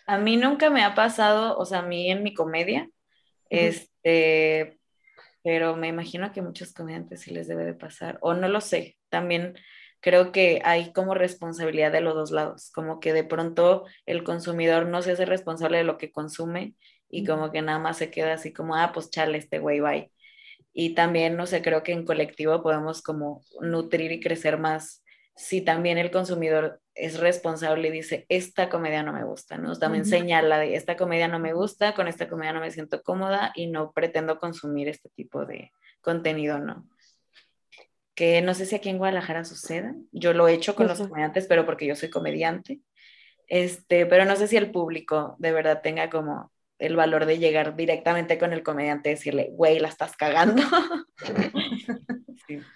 A 0.07 0.19
mí 0.19 0.37
nunca 0.37 0.69
me 0.71 0.83
ha 0.83 0.95
pasado, 0.95 1.57
o 1.57 1.65
sea, 1.65 1.79
a 1.79 1.87
mí 1.87 2.11
en 2.11 2.25
mi 2.25 2.35
comedia, 2.35 2.91
este, 3.49 4.81
pero 5.45 5.77
me 5.77 5.89
imagino 5.89 6.33
que 6.33 6.41
a 6.41 6.43
muchos 6.43 6.73
comediantes 6.73 7.21
sí 7.21 7.31
les 7.31 7.47
debe 7.47 7.65
de 7.65 7.75
pasar, 7.75 8.19
o 8.21 8.35
no 8.35 8.49
lo 8.49 8.61
sé, 8.61 8.97
también 9.09 9.57
creo 10.01 10.33
que 10.33 10.61
hay 10.65 10.93
como 10.93 11.15
responsabilidad 11.15 11.93
de 11.93 12.01
los 12.01 12.15
dos 12.15 12.31
lados, 12.31 12.71
como 12.73 13.01
que 13.01 13.13
de 13.13 13.25
pronto 13.25 13.85
el 14.07 14.25
consumidor 14.25 14.87
no 14.87 15.03
se 15.03 15.13
hace 15.13 15.27
responsable 15.27 15.79
de 15.79 15.85
lo 15.85 15.99
que 15.99 16.11
consume 16.11 16.75
y 17.09 17.25
como 17.25 17.51
que 17.51 17.63
nada 17.63 17.79
más 17.79 17.99
se 17.99 18.11
queda 18.11 18.35
así 18.35 18.53
como, 18.53 18.77
ah, 18.77 18.93
pues 18.93 19.11
chale, 19.11 19.39
este 19.39 19.59
güey, 19.59 19.81
bye. 19.81 20.11
Y 20.73 20.95
también, 20.95 21.37
no 21.37 21.47
sé, 21.47 21.63
creo 21.63 21.83
que 21.83 21.93
en 21.93 22.05
colectivo 22.05 22.63
podemos 22.63 23.03
como 23.03 23.43
nutrir 23.61 24.13
y 24.13 24.21
crecer 24.21 24.59
más 24.59 25.05
si 25.41 25.63
también 25.63 25.97
el 25.97 26.11
consumidor 26.11 26.83
es 26.95 27.19
responsable 27.19 27.89
y 27.89 27.93
dice, 27.93 28.27
esta 28.29 28.69
comedia 28.69 29.03
no 29.03 29.15
me 29.15 29.25
gusta, 29.25 29.57
¿no? 29.57 29.75
También 29.75 30.05
señala 30.05 30.59
de, 30.59 30.75
esta 30.75 30.99
comedia 30.99 31.29
no 31.29 31.39
me 31.39 31.55
gusta, 31.55 31.95
con 31.95 32.09
esta 32.09 32.29
comedia 32.29 32.53
no 32.53 32.61
me 32.61 32.71
siento 32.71 33.03
cómoda 33.03 33.51
y 33.55 33.69
no 33.69 33.93
pretendo 33.93 34.39
consumir 34.39 34.89
este 34.89 35.09
tipo 35.09 35.47
de 35.47 35.73
contenido, 36.03 36.59
¿no? 36.59 36.87
Que 38.21 38.43
no 38.43 38.53
sé 38.53 38.67
si 38.67 38.77
aquí 38.77 38.91
en 38.91 38.99
Guadalajara 38.99 39.47
suceda. 39.47 39.95
Yo 40.13 40.35
lo 40.35 40.47
he 40.47 40.53
hecho 40.53 40.75
con 40.75 40.87
los 40.87 40.99
comediantes, 40.99 41.47
pero 41.47 41.65
porque 41.65 41.87
yo 41.87 41.97
soy 41.97 42.11
comediante. 42.11 42.83
Este, 43.47 44.05
pero 44.05 44.27
no 44.27 44.37
sé 44.37 44.47
si 44.47 44.59
el 44.59 44.71
público 44.71 45.37
de 45.39 45.53
verdad 45.53 45.81
tenga 45.83 46.11
como 46.11 46.53
el 46.79 46.97
valor 46.97 47.25
de 47.25 47.39
llegar 47.39 47.77
directamente 47.77 48.39
con 48.39 48.53
el 48.53 48.63
comediante 48.63 49.09
y 49.09 49.15
decirle, 49.15 49.49
güey, 49.53 49.79
la 49.79 49.89
estás 49.89 50.19
cagando. 50.19 50.63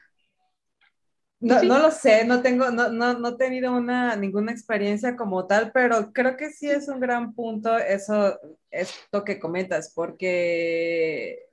No, 1.40 1.62
no, 1.62 1.78
lo 1.78 1.90
sé, 1.90 2.24
no 2.24 2.40
tengo, 2.40 2.70
no, 2.70 2.88
no, 2.88 3.18
no 3.18 3.28
he 3.28 3.36
tenido 3.36 3.76
una, 3.76 4.16
ninguna 4.16 4.50
experiencia 4.50 5.14
como 5.14 5.46
tal, 5.46 5.72
pero 5.72 6.10
creo 6.10 6.38
que 6.38 6.48
sí 6.48 6.70
es 6.70 6.88
un 6.88 7.00
gran 7.00 7.34
punto 7.34 7.76
eso, 7.76 8.40
esto 8.70 9.24
que 9.24 9.38
comentas, 9.38 9.92
porque 9.94 11.50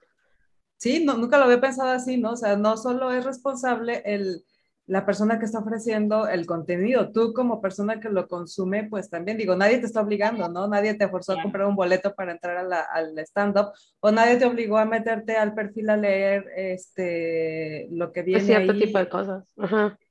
sí, 0.81 1.05
no, 1.05 1.15
nunca 1.15 1.37
lo 1.37 1.43
había 1.43 1.61
pensado 1.61 1.91
así, 1.91 2.17
¿no? 2.17 2.31
O 2.31 2.35
sea, 2.35 2.57
no 2.57 2.75
solo 2.75 3.11
es 3.11 3.23
responsable 3.23 4.01
el, 4.03 4.43
la 4.87 5.05
persona 5.05 5.37
que 5.37 5.45
está 5.45 5.59
ofreciendo 5.59 6.27
el 6.27 6.47
contenido. 6.47 7.11
Tú 7.11 7.33
como 7.33 7.61
persona 7.61 7.99
que 7.99 8.09
lo 8.09 8.27
consume, 8.27 8.85
pues 8.85 9.07
también 9.07 9.37
digo, 9.37 9.55
nadie 9.55 9.77
te 9.77 9.85
está 9.85 10.01
obligando, 10.01 10.49
¿no? 10.49 10.67
Nadie 10.67 10.95
te 10.95 11.07
forzó 11.07 11.33
a 11.33 11.43
comprar 11.43 11.67
un 11.67 11.75
boleto 11.75 12.15
para 12.15 12.31
entrar 12.31 12.57
al 12.57 13.19
stand-up 13.19 13.73
o 13.99 14.09
nadie 14.09 14.37
te 14.37 14.45
obligó 14.45 14.79
a 14.79 14.85
meterte 14.85 15.37
al 15.37 15.53
perfil 15.53 15.91
a 15.91 15.97
leer 15.97 16.45
este, 16.55 17.87
lo 17.91 18.11
que 18.11 18.23
viene. 18.23 18.43
cierto 18.43 18.73
tipo 18.73 18.97
de 18.97 19.07
cosas. 19.07 19.43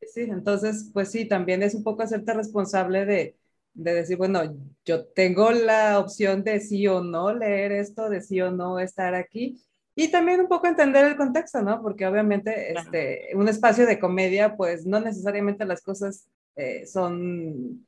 Sí, 0.03 0.21
entonces, 0.21 0.89
pues 0.95 1.11
sí, 1.11 1.27
también 1.27 1.65
es 1.65 1.75
un 1.75 1.83
poco 1.83 2.05
hacerte 2.05 2.33
responsable 2.33 3.07
de, 3.07 3.37
de 3.75 3.93
decir, 3.93 4.17
bueno, 4.17 4.43
yo 4.85 5.05
tengo 5.05 5.51
la 5.51 5.99
opción 5.99 6.45
de 6.45 6.61
sí 6.61 6.87
o 6.87 7.03
no 7.03 7.35
leer 7.35 7.73
esto, 7.73 8.09
de 8.09 8.21
sí 8.21 8.41
o 8.41 8.53
no 8.53 8.79
estar 8.79 9.17
aquí 9.17 9.61
y 9.95 10.09
también 10.09 10.41
un 10.41 10.49
poco 10.49 10.67
entender 10.67 11.05
el 11.05 11.17
contexto, 11.17 11.63
¿no? 11.63 11.83
Porque 11.83 12.07
obviamente 12.07 12.73
este, 12.73 13.31
un 13.35 13.49
espacio 13.49 13.87
de 13.87 13.99
comedia, 13.99 14.57
pues 14.57 14.87
no 14.87 15.01
necesariamente 15.01 15.65
las 15.65 15.83
cosas 15.83 16.29
eh, 16.57 16.87
son 16.87 17.87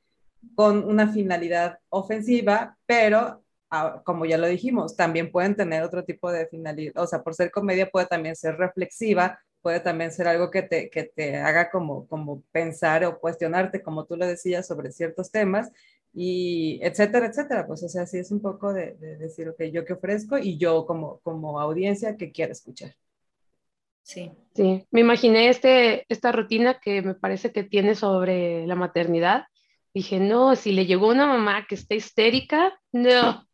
con 0.54 0.84
una 0.84 1.12
finalidad 1.12 1.78
ofensiva, 1.88 2.76
pero 2.86 3.42
ah, 3.70 4.02
como 4.04 4.26
ya 4.26 4.38
lo 4.38 4.46
dijimos, 4.46 4.96
también 4.96 5.30
pueden 5.30 5.56
tener 5.56 5.82
otro 5.82 6.04
tipo 6.04 6.30
de 6.32 6.46
finalidad. 6.46 7.02
O 7.02 7.06
sea, 7.06 7.22
por 7.22 7.34
ser 7.34 7.50
comedia 7.50 7.88
puede 7.88 8.06
también 8.06 8.36
ser 8.36 8.56
reflexiva, 8.56 9.38
puede 9.62 9.80
también 9.80 10.10
ser 10.10 10.26
algo 10.28 10.50
que 10.50 10.62
te, 10.62 10.90
que 10.90 11.04
te 11.04 11.36
haga 11.36 11.70
como, 11.70 12.06
como 12.08 12.42
pensar 12.50 13.04
o 13.04 13.18
cuestionarte, 13.20 13.82
como 13.82 14.04
tú 14.04 14.16
lo 14.16 14.26
decías, 14.26 14.66
sobre 14.66 14.90
ciertos 14.90 15.30
temas 15.30 15.70
y 16.12 16.78
etcétera, 16.82 17.26
etcétera. 17.26 17.66
Pues 17.66 17.82
o 17.82 17.88
sea, 17.88 18.06
sí 18.06 18.18
es 18.18 18.30
un 18.30 18.40
poco 18.40 18.72
de, 18.72 18.94
decir, 19.18 19.48
ok, 19.48 19.62
yo 19.72 19.84
qué 19.84 19.94
ofrezco 19.94 20.38
y 20.38 20.58
yo 20.58 20.86
como, 20.86 21.20
como 21.20 21.60
audiencia 21.60 22.16
que 22.16 22.32
quiero 22.32 22.52
escuchar. 22.52 22.94
Sí. 24.02 24.32
Sí, 24.54 24.86
me 24.90 25.00
imaginé 25.00 25.48
este, 25.48 26.04
esta 26.08 26.32
rutina 26.32 26.78
que 26.80 27.02
me 27.02 27.14
parece 27.14 27.52
que 27.52 27.64
tiene 27.64 27.94
sobre 27.94 28.66
la 28.66 28.74
maternidad. 28.74 29.44
Dije, 29.94 30.20
no, 30.20 30.56
si 30.56 30.72
le 30.72 30.86
llegó 30.86 31.08
una 31.08 31.26
mamá 31.26 31.66
que 31.68 31.74
está 31.74 31.94
histérica, 31.94 32.78
no, 32.92 33.46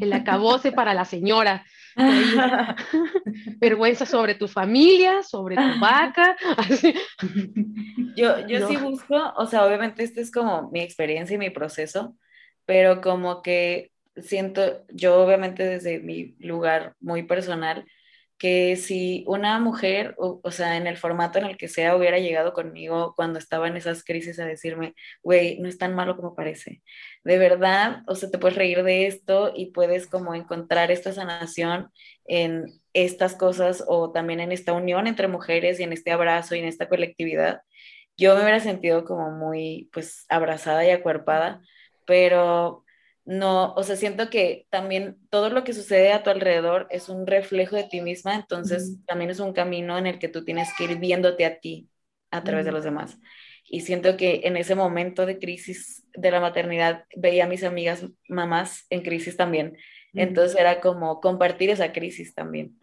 el 0.00 0.12
acabose 0.12 0.72
para 0.72 0.94
la 0.94 1.04
señora. 1.04 1.64
Vergüenza 3.58 4.06
sobre 4.06 4.34
tu 4.34 4.48
familia, 4.48 5.22
sobre 5.22 5.56
tu 5.56 5.80
vaca. 5.80 6.36
Yo, 8.16 8.46
yo 8.46 8.66
sí 8.66 8.76
busco, 8.78 9.14
o 9.36 9.46
sea, 9.46 9.66
obviamente 9.66 10.02
este 10.02 10.22
es 10.22 10.30
como 10.30 10.70
mi 10.70 10.80
experiencia 10.80 11.34
y 11.34 11.38
mi 11.38 11.50
proceso, 11.50 12.16
pero 12.64 13.02
como 13.02 13.42
que 13.42 13.92
siento, 14.16 14.86
yo 14.88 15.22
obviamente 15.22 15.64
desde 15.64 16.00
mi 16.00 16.34
lugar 16.38 16.94
muy 16.98 17.24
personal, 17.24 17.84
que 18.38 18.76
si 18.76 19.24
una 19.26 19.58
mujer, 19.60 20.14
o, 20.18 20.50
sea, 20.50 20.76
en 20.76 20.86
el 20.86 20.98
formato 20.98 21.38
en 21.38 21.46
el 21.46 21.56
que 21.56 21.68
sea, 21.68 21.96
hubiera 21.96 22.18
llegado 22.18 22.52
conmigo 22.52 23.14
cuando 23.16 23.38
estaba 23.38 23.68
en 23.68 23.76
esas 23.76 24.04
crisis 24.04 24.38
a 24.38 24.44
decirme, 24.44 24.94
güey, 25.22 25.58
no 25.60 25.68
es 25.68 25.78
tan 25.78 25.94
malo 25.94 26.16
como 26.16 26.34
parece. 26.34 26.82
De 27.24 27.38
verdad, 27.38 28.02
o 28.06 28.14
sea, 28.14 28.30
te 28.30 28.38
puedes 28.38 28.56
reír 28.56 28.82
de 28.82 29.06
esto 29.06 29.52
y 29.54 29.72
puedes 29.72 30.06
como 30.06 30.34
encontrar 30.34 30.90
esta 30.90 31.12
sanación 31.12 31.90
en 32.26 32.66
estas 32.92 33.34
cosas 33.34 33.84
o 33.86 34.12
también 34.12 34.40
en 34.40 34.52
esta 34.52 34.72
unión 34.72 35.06
entre 35.06 35.28
mujeres 35.28 35.80
y 35.80 35.84
en 35.84 35.92
este 35.92 36.12
abrazo 36.12 36.54
y 36.56 36.60
en 36.60 36.66
esta 36.66 36.88
colectividad. 36.88 37.62
Yo 38.18 38.34
me 38.34 38.42
hubiera 38.42 38.60
sentido 38.60 39.04
como 39.04 39.30
muy, 39.30 39.90
pues, 39.92 40.26
abrazada 40.28 40.84
y 40.86 40.90
acuerpada, 40.90 41.62
pero 42.06 42.85
no, 43.26 43.74
o 43.74 43.82
sea, 43.82 43.96
siento 43.96 44.30
que 44.30 44.66
también 44.70 45.18
todo 45.30 45.50
lo 45.50 45.64
que 45.64 45.72
sucede 45.72 46.12
a 46.12 46.22
tu 46.22 46.30
alrededor 46.30 46.86
es 46.90 47.08
un 47.08 47.26
reflejo 47.26 47.74
de 47.74 47.82
ti 47.82 48.00
misma, 48.00 48.36
entonces 48.36 48.98
también 49.04 49.30
es 49.30 49.40
un 49.40 49.52
camino 49.52 49.98
en 49.98 50.06
el 50.06 50.20
que 50.20 50.28
tú 50.28 50.44
tienes 50.44 50.68
que 50.78 50.84
ir 50.84 50.98
viéndote 50.98 51.44
a 51.44 51.58
ti 51.58 51.88
a 52.30 52.44
través 52.44 52.64
de 52.64 52.70
los 52.70 52.84
demás. 52.84 53.18
Y 53.64 53.80
siento 53.80 54.16
que 54.16 54.42
en 54.44 54.56
ese 54.56 54.76
momento 54.76 55.26
de 55.26 55.40
crisis 55.40 56.06
de 56.14 56.30
la 56.30 56.38
maternidad 56.38 57.04
veía 57.16 57.44
a 57.44 57.48
mis 57.48 57.64
amigas 57.64 58.06
mamás 58.28 58.86
en 58.90 59.02
crisis 59.02 59.36
también. 59.36 59.76
Entonces 60.14 60.56
era 60.56 60.80
como 60.80 61.20
compartir 61.20 61.70
esa 61.70 61.92
crisis 61.92 62.32
también. 62.32 62.78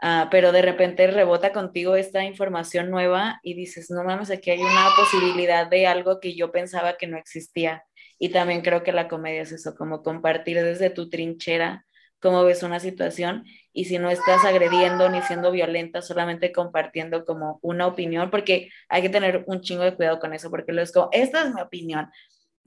Ah, 0.00 0.28
pero 0.30 0.50
de 0.50 0.62
repente 0.62 1.06
rebota 1.08 1.52
contigo 1.52 1.94
esta 1.94 2.24
información 2.24 2.88
nueva 2.90 3.38
y 3.42 3.52
dices, 3.52 3.90
no 3.90 4.02
mames, 4.02 4.30
aquí 4.30 4.50
hay 4.50 4.60
una 4.60 4.88
posibilidad 4.96 5.68
de 5.68 5.86
algo 5.86 6.20
que 6.20 6.34
yo 6.34 6.52
pensaba 6.52 6.96
que 6.96 7.06
no 7.06 7.18
existía 7.18 7.84
y 8.18 8.30
también 8.30 8.62
creo 8.62 8.82
que 8.82 8.92
la 8.92 9.08
comedia 9.08 9.42
es 9.42 9.52
eso, 9.52 9.74
como 9.74 10.02
compartir 10.02 10.56
desde 10.62 10.90
tu 10.90 11.08
trinchera 11.08 11.84
cómo 12.20 12.44
ves 12.44 12.62
una 12.62 12.80
situación 12.80 13.44
y 13.72 13.84
si 13.84 13.98
no 13.98 14.10
estás 14.10 14.44
agrediendo 14.44 15.08
ni 15.08 15.22
siendo 15.22 15.52
violenta, 15.52 16.02
solamente 16.02 16.52
compartiendo 16.52 17.24
como 17.24 17.60
una 17.62 17.86
opinión, 17.86 18.30
porque 18.30 18.70
hay 18.88 19.02
que 19.02 19.08
tener 19.08 19.44
un 19.46 19.60
chingo 19.60 19.84
de 19.84 19.94
cuidado 19.94 20.18
con 20.18 20.34
eso, 20.34 20.50
porque 20.50 20.72
luego 20.72 20.84
es 20.84 20.92
como, 20.92 21.08
esta 21.12 21.42
es 21.44 21.54
mi 21.54 21.60
opinión. 21.60 22.08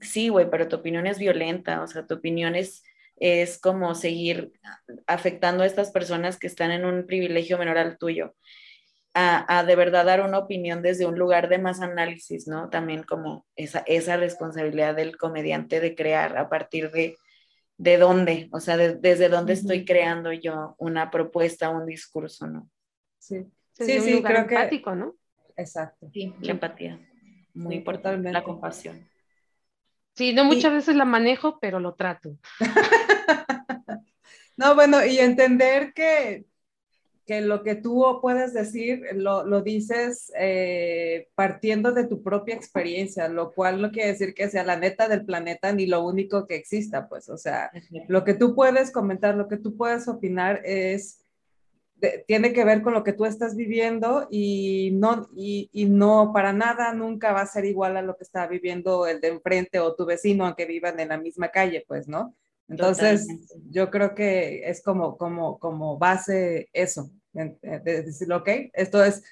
Sí, 0.00 0.28
güey, 0.30 0.48
pero 0.50 0.68
tu 0.68 0.76
opinión 0.76 1.06
es 1.06 1.18
violenta, 1.18 1.82
o 1.82 1.86
sea, 1.86 2.06
tu 2.06 2.14
opinión 2.14 2.56
es, 2.56 2.82
es 3.16 3.60
como 3.60 3.94
seguir 3.94 4.52
afectando 5.06 5.62
a 5.64 5.66
estas 5.66 5.90
personas 5.90 6.38
que 6.38 6.46
están 6.46 6.70
en 6.72 6.84
un 6.84 7.06
privilegio 7.06 7.58
menor 7.58 7.78
al 7.78 7.98
tuyo 7.98 8.34
a, 9.14 9.64
de 9.64 9.76
verdad 9.76 10.06
dar 10.06 10.22
una 10.22 10.38
opinión 10.38 10.82
desde 10.82 11.06
un 11.06 11.18
lugar 11.18 11.48
de 11.48 11.58
más 11.58 11.80
análisis, 11.80 12.48
¿no? 12.48 12.70
También 12.70 13.02
como 13.02 13.46
esa, 13.56 13.80
esa 13.86 14.16
responsabilidad 14.16 14.94
del 14.94 15.16
comediante 15.16 15.80
de 15.80 15.94
crear 15.94 16.38
a 16.38 16.48
partir 16.48 16.90
de, 16.90 17.16
de 17.76 17.98
dónde, 17.98 18.48
o 18.52 18.60
sea, 18.60 18.76
desde 18.76 19.28
dónde 19.28 19.52
estoy 19.52 19.84
creando 19.84 20.32
yo 20.32 20.74
una 20.78 21.10
propuesta, 21.10 21.68
un 21.68 21.86
discurso, 21.86 22.46
¿no? 22.46 22.70
Sí, 23.18 23.46
sí, 23.72 24.00
sí, 24.00 24.22
creo 24.22 24.40
empático, 24.40 24.90
que... 24.90 24.96
¿no? 24.96 25.14
Exacto. 25.56 26.08
Sí, 26.12 26.34
la 26.40 26.52
empatía. 26.52 26.98
Muy 27.54 27.76
importante. 27.76 28.32
La 28.32 28.42
compasión. 28.42 29.08
Sí, 30.14 30.32
no 30.32 30.44
muchas 30.44 30.72
veces 30.72 30.96
la 30.96 31.04
manejo, 31.04 31.58
pero 31.60 31.80
lo 31.80 31.94
trato. 31.94 32.36
no, 34.56 34.74
bueno, 34.74 35.04
y 35.04 35.18
entender 35.18 35.92
que 35.94 36.46
que 37.26 37.40
lo 37.40 37.62
que 37.62 37.76
tú 37.76 38.18
puedes 38.20 38.52
decir 38.52 39.02
lo, 39.14 39.44
lo 39.44 39.62
dices 39.62 40.32
eh, 40.38 41.28
partiendo 41.34 41.92
de 41.92 42.06
tu 42.06 42.22
propia 42.22 42.54
experiencia, 42.54 43.28
lo 43.28 43.52
cual 43.52 43.80
no 43.80 43.90
quiere 43.90 44.12
decir 44.12 44.34
que 44.34 44.48
sea 44.48 44.64
la 44.64 44.76
neta 44.76 45.08
del 45.08 45.24
planeta 45.24 45.72
ni 45.72 45.86
lo 45.86 46.04
único 46.04 46.46
que 46.46 46.56
exista, 46.56 47.08
pues, 47.08 47.28
o 47.28 47.36
sea, 47.36 47.70
lo 48.08 48.24
que 48.24 48.34
tú 48.34 48.54
puedes 48.54 48.90
comentar, 48.90 49.36
lo 49.36 49.48
que 49.48 49.56
tú 49.56 49.76
puedes 49.76 50.08
opinar 50.08 50.60
es, 50.64 51.24
tiene 52.26 52.52
que 52.52 52.64
ver 52.64 52.82
con 52.82 52.92
lo 52.92 53.04
que 53.04 53.12
tú 53.12 53.24
estás 53.24 53.54
viviendo 53.54 54.26
y 54.28 54.90
no, 54.94 55.28
y, 55.36 55.70
y, 55.72 55.84
no, 55.84 56.32
para 56.34 56.52
nada, 56.52 56.92
nunca 56.92 57.32
va 57.32 57.42
a 57.42 57.46
ser 57.46 57.64
igual 57.64 57.96
a 57.96 58.02
lo 58.02 58.16
que 58.16 58.24
está 58.24 58.48
viviendo 58.48 59.06
el 59.06 59.20
de 59.20 59.28
enfrente 59.28 59.78
o 59.78 59.94
tu 59.94 60.04
vecino, 60.04 60.44
aunque 60.44 60.66
vivan 60.66 60.98
en 60.98 61.10
la 61.10 61.18
misma 61.18 61.50
calle, 61.50 61.84
pues, 61.86 62.08
¿no? 62.08 62.34
Entonces, 62.68 63.26
yo 63.70 63.90
creo 63.90 64.14
que 64.14 64.68
es 64.68 64.82
como, 64.82 65.16
como, 65.16 65.58
como 65.58 65.98
base 65.98 66.68
eso, 66.72 67.10
de 67.32 68.02
decirlo, 68.02 68.38
ok, 68.38 68.48
esto 68.72 69.04
es 69.04 69.22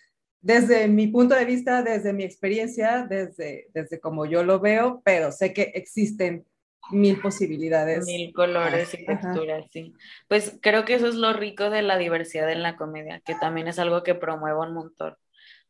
desde 0.42 0.88
mi 0.88 1.08
punto 1.08 1.34
de 1.34 1.44
vista, 1.44 1.82
desde 1.82 2.12
mi 2.12 2.24
experiencia, 2.24 3.06
desde, 3.08 3.68
desde 3.74 4.00
como 4.00 4.24
yo 4.24 4.42
lo 4.42 4.58
veo, 4.58 5.02
pero 5.04 5.32
sé 5.32 5.52
que 5.52 5.72
existen 5.74 6.46
mil 6.90 7.20
posibilidades. 7.20 8.06
Mil 8.06 8.32
colores 8.32 8.92
y 8.94 9.04
texturas, 9.04 9.66
sí. 9.70 9.94
Pues 10.28 10.58
creo 10.62 10.84
que 10.84 10.94
eso 10.94 11.08
es 11.08 11.14
lo 11.14 11.32
rico 11.32 11.70
de 11.70 11.82
la 11.82 11.98
diversidad 11.98 12.50
en 12.50 12.62
la 12.62 12.76
comedia, 12.76 13.20
que 13.20 13.34
también 13.34 13.68
es 13.68 13.78
algo 13.78 14.02
que 14.02 14.14
promuevo 14.14 14.62
un 14.62 14.74
montón. 14.74 15.14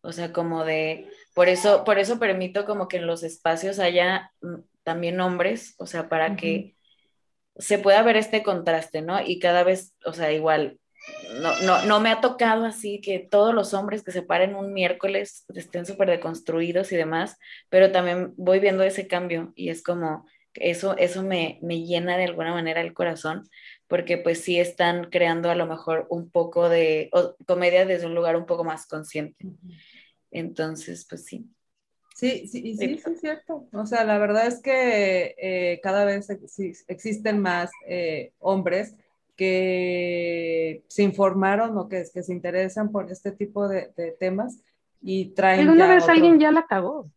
O 0.02 0.12
sea, 0.12 0.32
como 0.32 0.64
de, 0.64 1.08
por 1.34 1.48
eso, 1.48 1.84
por 1.84 1.98
eso 1.98 2.18
permito 2.18 2.64
como 2.64 2.88
que 2.88 2.98
en 2.98 3.06
los 3.06 3.22
espacios 3.22 3.78
haya 3.78 4.32
mm, 4.40 4.61
también 4.82 5.20
hombres, 5.20 5.74
o 5.78 5.86
sea, 5.86 6.08
para 6.08 6.36
que 6.36 6.74
se 7.61 7.78
pueda 7.78 8.02
ver 8.02 8.16
este 8.16 8.42
contraste, 8.42 9.02
¿no? 9.02 9.20
Y 9.24 9.38
cada 9.38 9.62
vez, 9.62 9.94
o 10.04 10.12
sea, 10.12 10.32
igual, 10.32 10.78
no, 11.40 11.58
no, 11.62 11.84
no 11.84 12.00
me 12.00 12.11
ha 12.11 12.20
tocado 12.20 12.64
así 12.64 13.00
que 13.00 13.18
todos 13.18 13.54
los 13.54 13.74
hombres 13.74 14.02
que 14.02 14.12
se 14.12 14.22
paren 14.22 14.54
un 14.54 14.72
miércoles 14.72 15.44
estén 15.54 15.86
súper 15.86 16.11
deconstruidos 16.11 16.92
y 16.92 16.96
demás, 16.96 17.38
pero 17.68 17.92
también 17.92 18.34
voy 18.36 18.61
viendo 18.61 18.82
ese 18.82 19.06
cambio 19.06 19.52
y 19.54 19.70
es 19.70 19.82
como, 19.82 20.26
eso, 20.54 20.96
eso 20.96 21.22
me, 21.22 21.58
me 21.62 21.82
llena 21.84 22.16
de 22.16 22.24
alguna 22.24 22.52
manera 22.52 22.80
el 22.80 22.94
corazón, 22.94 23.48
porque 23.86 24.18
pues 24.18 24.42
sí 24.42 24.58
están 24.58 25.11
creando 25.11 25.50
a 25.50 25.54
lo 25.54 25.66
mejor 25.66 26.06
un 26.11 26.30
poco 26.30 26.68
de 26.68 27.11
comedia 27.46 27.86
desde 27.86 28.06
un 28.06 28.14
lugar 28.14 28.36
un 28.36 28.46
poco 28.46 28.64
más 28.64 28.86
consciente. 28.86 29.46
Entonces, 30.30 31.06
pues 31.08 31.24
sí. 31.24 31.48
Sí, 32.21 32.47
sí, 32.49 32.61
sí, 32.61 32.77
sí, 32.77 33.01
es 33.03 33.21
cierto. 33.21 33.66
O 33.73 33.87
sea, 33.87 34.05
la 34.05 34.18
verdad 34.18 34.47
es 34.47 34.61
que 34.61 35.35
eh, 35.39 35.81
cada 35.83 36.05
vez 36.05 36.29
existen 36.87 37.41
más 37.41 37.71
eh, 37.87 38.35
hombres 38.41 38.95
que 39.37 40.83
se 40.87 41.03
informaron 41.03 41.79
o 41.79 41.89
que, 41.89 42.05
que 42.12 42.23
se 42.23 42.35
interesan 42.35 42.93
por 42.93 43.11
este 43.11 43.33
tipo 43.33 43.68
de, 43.68 43.91
temas 44.21 44.62
y 45.01 45.31
traen. 45.31 45.61
Alguna 45.61 45.89
vez 45.89 46.07
alguien 46.11 46.39
ya 46.39 46.53
la 46.53 46.66
cagó. 46.66 47.11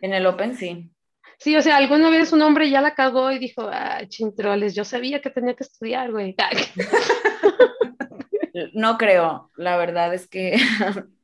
En 0.00 0.14
el 0.14 0.24
Open, 0.24 0.56
sí. 0.56 0.90
Sí, 1.36 1.54
o 1.54 1.60
sea, 1.60 1.76
alguna 1.76 2.08
vez 2.08 2.32
un 2.32 2.40
hombre 2.40 2.70
ya 2.70 2.80
la 2.80 2.94
cagó 2.94 3.32
y 3.32 3.38
dijo, 3.38 3.68
ah, 3.70 4.00
chintroles, 4.08 4.74
yo 4.74 4.86
sabía 4.86 5.20
que 5.20 5.28
tenía 5.28 5.52
que 5.52 5.64
estudiar, 5.64 6.10
güey. 6.10 6.34
no 8.72 8.96
creo, 8.96 9.50
la 9.56 9.76
verdad 9.76 10.14
es 10.14 10.26
que 10.26 10.56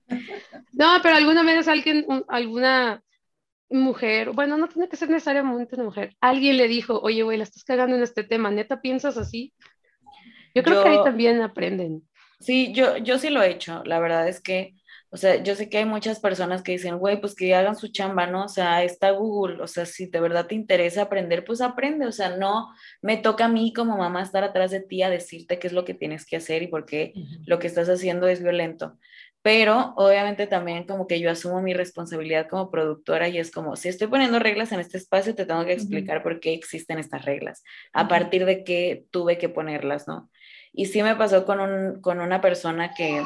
No, 0.72 0.98
pero 1.02 1.16
alguna 1.16 1.42
vez 1.42 1.68
alguien, 1.68 2.06
alguna 2.28 3.02
mujer, 3.70 4.30
bueno, 4.32 4.56
no 4.56 4.68
tiene 4.68 4.88
que 4.88 4.96
ser 4.96 5.08
necesariamente 5.10 5.76
una 5.76 5.84
mujer, 5.84 6.16
alguien 6.20 6.56
le 6.56 6.68
dijo, 6.68 6.98
oye, 7.00 7.22
güey, 7.22 7.38
la 7.38 7.44
estás 7.44 7.64
cagando 7.64 7.96
en 7.96 8.02
este 8.02 8.24
tema, 8.24 8.50
¿neta 8.50 8.80
piensas 8.80 9.16
así? 9.16 9.54
Yo 10.54 10.62
creo 10.64 10.82
que 10.82 10.88
ahí 10.88 11.04
también 11.04 11.40
aprenden. 11.40 12.02
Sí, 12.40 12.72
yo, 12.72 12.96
yo 12.96 13.18
sí 13.18 13.30
lo 13.30 13.42
he 13.42 13.50
hecho, 13.50 13.82
la 13.84 14.00
verdad 14.00 14.26
es 14.26 14.40
que, 14.40 14.74
o 15.10 15.16
sea, 15.16 15.42
yo 15.42 15.54
sé 15.54 15.68
que 15.68 15.78
hay 15.78 15.84
muchas 15.84 16.20
personas 16.20 16.62
que 16.62 16.72
dicen, 16.72 16.98
güey, 16.98 17.20
pues 17.20 17.34
que 17.34 17.54
hagan 17.54 17.76
su 17.76 17.88
chamba, 17.88 18.26
¿no? 18.26 18.44
O 18.44 18.48
sea, 18.48 18.82
está 18.82 19.10
Google, 19.10 19.62
o 19.62 19.66
sea, 19.66 19.84
si 19.84 20.06
de 20.06 20.20
verdad 20.20 20.46
te 20.46 20.54
interesa 20.54 21.02
aprender, 21.02 21.44
pues 21.44 21.60
aprende, 21.60 22.06
o 22.06 22.12
sea, 22.12 22.36
no 22.36 22.68
me 23.02 23.16
toca 23.16 23.44
a 23.44 23.48
mí 23.48 23.72
como 23.72 23.96
mamá 23.96 24.22
estar 24.22 24.42
atrás 24.42 24.70
de 24.70 24.80
ti 24.80 25.02
a 25.02 25.10
decirte 25.10 25.58
qué 25.58 25.66
es 25.66 25.72
lo 25.72 25.84
que 25.84 25.94
tienes 25.94 26.24
que 26.24 26.36
hacer 26.36 26.62
y 26.62 26.68
por 26.68 26.86
qué 26.86 27.12
lo 27.44 27.58
que 27.58 27.66
estás 27.66 27.88
haciendo 27.88 28.26
es 28.26 28.42
violento 28.42 28.98
pero 29.42 29.94
obviamente 29.96 30.46
también 30.46 30.84
como 30.84 31.06
que 31.06 31.18
yo 31.20 31.30
asumo 31.30 31.62
mi 31.62 31.72
responsabilidad 31.72 32.48
como 32.48 32.70
productora 32.70 33.28
y 33.28 33.38
es 33.38 33.50
como, 33.50 33.76
si 33.76 33.88
estoy 33.88 34.08
poniendo 34.08 34.38
reglas 34.38 34.72
en 34.72 34.80
este 34.80 34.98
espacio, 34.98 35.34
te 35.34 35.46
tengo 35.46 35.64
que 35.64 35.72
explicar 35.72 36.22
por 36.22 36.40
qué 36.40 36.52
existen 36.52 36.98
estas 36.98 37.24
reglas, 37.24 37.62
a 37.92 38.06
partir 38.08 38.44
de 38.44 38.64
qué 38.64 39.04
tuve 39.10 39.38
que 39.38 39.48
ponerlas, 39.48 40.06
¿no? 40.06 40.30
Y 40.72 40.86
sí 40.86 41.02
me 41.02 41.16
pasó 41.16 41.46
con, 41.46 41.60
un, 41.60 42.00
con 42.00 42.20
una 42.20 42.40
persona 42.40 42.92
que 42.94 43.22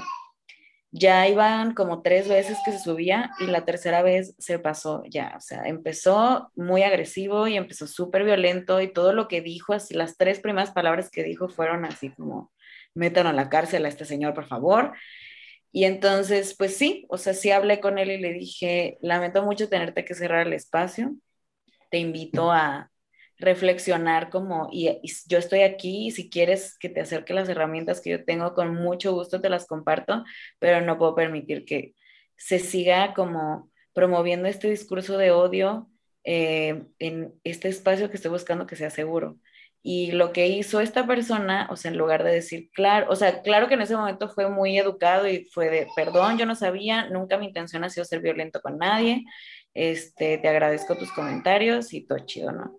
ya 0.93 1.29
iban 1.29 1.75
como 1.75 2.03
tres 2.03 2.29
veces 2.29 2.57
que 2.65 2.71
se 2.71 2.79
subía 2.79 3.33
y 3.41 3.47
la 3.47 3.65
tercera 3.65 4.03
vez 4.03 4.37
se 4.39 4.61
pasó 4.61 5.03
ya, 5.11 5.35
o 5.37 5.41
sea, 5.41 5.65
empezó 5.65 6.53
muy 6.55 6.85
agresivo 6.85 7.49
y 7.49 7.57
empezó 7.57 7.89
súper 7.89 8.23
violento 8.25 8.81
y 8.81 8.93
todo 8.93 9.13
lo 9.13 9.27
que 9.27 9.41
dijo, 9.41 9.73
así 9.73 9.95
las 9.95 10.17
tres 10.17 10.39
primeras 10.39 10.71
palabras 10.71 11.11
que 11.11 11.25
dijo 11.25 11.49
fueron 11.49 11.85
así 11.85 12.11
como, 12.11 12.53
metan 12.95 13.27
a 13.27 13.33
la 13.33 13.49
cárcel 13.49 13.85
a 13.85 13.89
este 13.89 14.05
señor, 14.05 14.35
por 14.35 14.47
favor. 14.47 14.93
Y 15.77 15.87
entonces, 15.87 16.55
pues 16.57 16.77
sí, 16.77 17.05
o 17.09 17.19
sea, 17.19 17.35
sí 17.35 17.51
hablé 17.51 17.81
con 17.81 17.99
él 17.99 18.13
y 18.13 18.19
le 18.19 18.33
dije, 18.33 18.97
lamento 19.03 19.43
mucho 19.43 19.69
tenerte 19.69 20.05
que 20.05 20.15
cerrar 20.15 20.47
el 20.47 20.53
espacio, 20.53 21.17
te 21.91 21.99
invito 21.99 22.53
a 22.53 22.93
reflexionar 23.39 24.31
como, 24.31 24.69
y, 24.71 25.01
yo 25.27 25.37
estoy 25.39 25.63
aquí, 25.63 26.07
y 26.07 26.11
si 26.13 26.31
quieres 26.31 26.79
que 26.79 26.89
te 26.91 27.01
acerque 27.01 27.35
las 27.35 27.49
herramientas 27.49 28.01
que 28.01 28.11
yo 28.11 28.25
tengo, 28.25 28.55
con 28.55 28.73
mucho 28.77 29.15
gusto 29.15 29.41
te 29.41 29.49
las 29.51 29.67
comparto, 29.67 30.23
pero 30.61 30.81
no 30.81 30.97
puedo 30.97 31.17
permitir 31.17 31.65
que 31.65 31.97
se 32.37 32.61
siga 32.61 33.13
como 33.13 33.69
promoviendo 33.93 34.47
este 34.47 34.71
discurso 34.71 35.19
de 35.19 35.33
odio 35.33 35.91
eh, 36.23 36.85
en 37.01 37.35
este 37.43 37.69
espacio 37.69 38.11
que 38.11 38.17
estoy 38.17 38.31
buscando 38.31 38.69
que 38.69 38.77
sea 38.77 38.91
seguro. 38.91 39.39
Y 39.87 40.13
lo 40.13 40.33
que 40.33 40.47
hizo 40.47 40.81
esta 40.81 41.07
persona, 41.07 41.69
o 41.71 41.77
sea, 41.77 41.91
en 41.91 41.99
lugar 41.99 42.25
de 42.25 42.33
decir, 42.33 42.71
claro, 42.73 43.07
o 43.11 43.17
sea, 43.17 43.43
claro 43.43 43.69
que 43.69 43.75
en 43.75 43.83
ese 43.83 43.95
momento 43.95 44.31
fue 44.31 44.49
muy 44.49 44.79
educado 44.79 45.29
y 45.29 45.45
fue 45.45 45.69
de, 45.69 45.87
perdón, 45.95 46.39
yo 46.39 46.47
no 46.47 46.55
sabía, 46.55 47.11
nunca 47.11 47.37
mi 47.37 47.49
intención 47.49 47.85
ha 47.85 47.91
sido 47.91 48.07
ser 48.07 48.21
violento 48.21 48.63
con 48.63 48.79
nadie, 48.79 49.27
este, 49.75 50.39
te 50.39 50.49
agradezco 50.49 50.97
tus 50.97 51.13
comentarios 51.13 51.93
y 51.93 52.07
todo 52.07 52.21
chido, 52.21 52.51
¿no? 52.51 52.79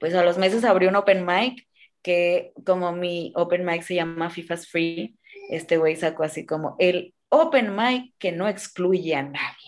Pues 0.00 0.14
a 0.14 0.24
los 0.24 0.38
meses 0.38 0.64
abrió 0.64 0.88
un 0.88 0.96
open 0.96 1.26
mic, 1.26 1.68
que 2.00 2.52
como 2.64 2.90
mi 2.92 3.34
open 3.36 3.62
mic 3.62 3.82
se 3.82 3.96
llama 3.96 4.30
FIFA's 4.30 4.66
Free, 4.66 5.18
este 5.50 5.76
güey 5.76 5.94
sacó 5.96 6.22
así 6.22 6.46
como 6.46 6.74
el 6.78 7.12
open 7.28 7.76
mic 7.76 8.14
que 8.18 8.32
no 8.32 8.48
excluye 8.48 9.14
a 9.14 9.24
nadie. 9.24 9.59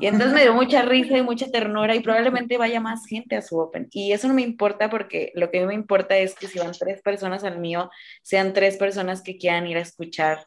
Y 0.00 0.06
entonces 0.06 0.32
me 0.32 0.42
dio 0.42 0.54
mucha 0.54 0.82
risa 0.82 1.16
y 1.16 1.22
mucha 1.22 1.50
ternura 1.50 1.94
y 1.94 2.00
probablemente 2.00 2.58
vaya 2.58 2.80
más 2.80 3.06
gente 3.06 3.36
a 3.36 3.42
su 3.42 3.58
Open. 3.58 3.88
Y 3.90 4.12
eso 4.12 4.28
no 4.28 4.34
me 4.34 4.42
importa 4.42 4.90
porque 4.90 5.32
lo 5.34 5.50
que 5.50 5.58
a 5.58 5.60
mí 5.62 5.66
me 5.66 5.74
importa 5.74 6.16
es 6.16 6.34
que 6.34 6.46
si 6.46 6.58
van 6.58 6.72
tres 6.72 7.02
personas 7.02 7.44
al 7.44 7.58
mío, 7.58 7.90
sean 8.22 8.52
tres 8.52 8.76
personas 8.76 9.22
que 9.22 9.36
quieran 9.36 9.66
ir 9.66 9.76
a 9.76 9.82
escuchar 9.82 10.46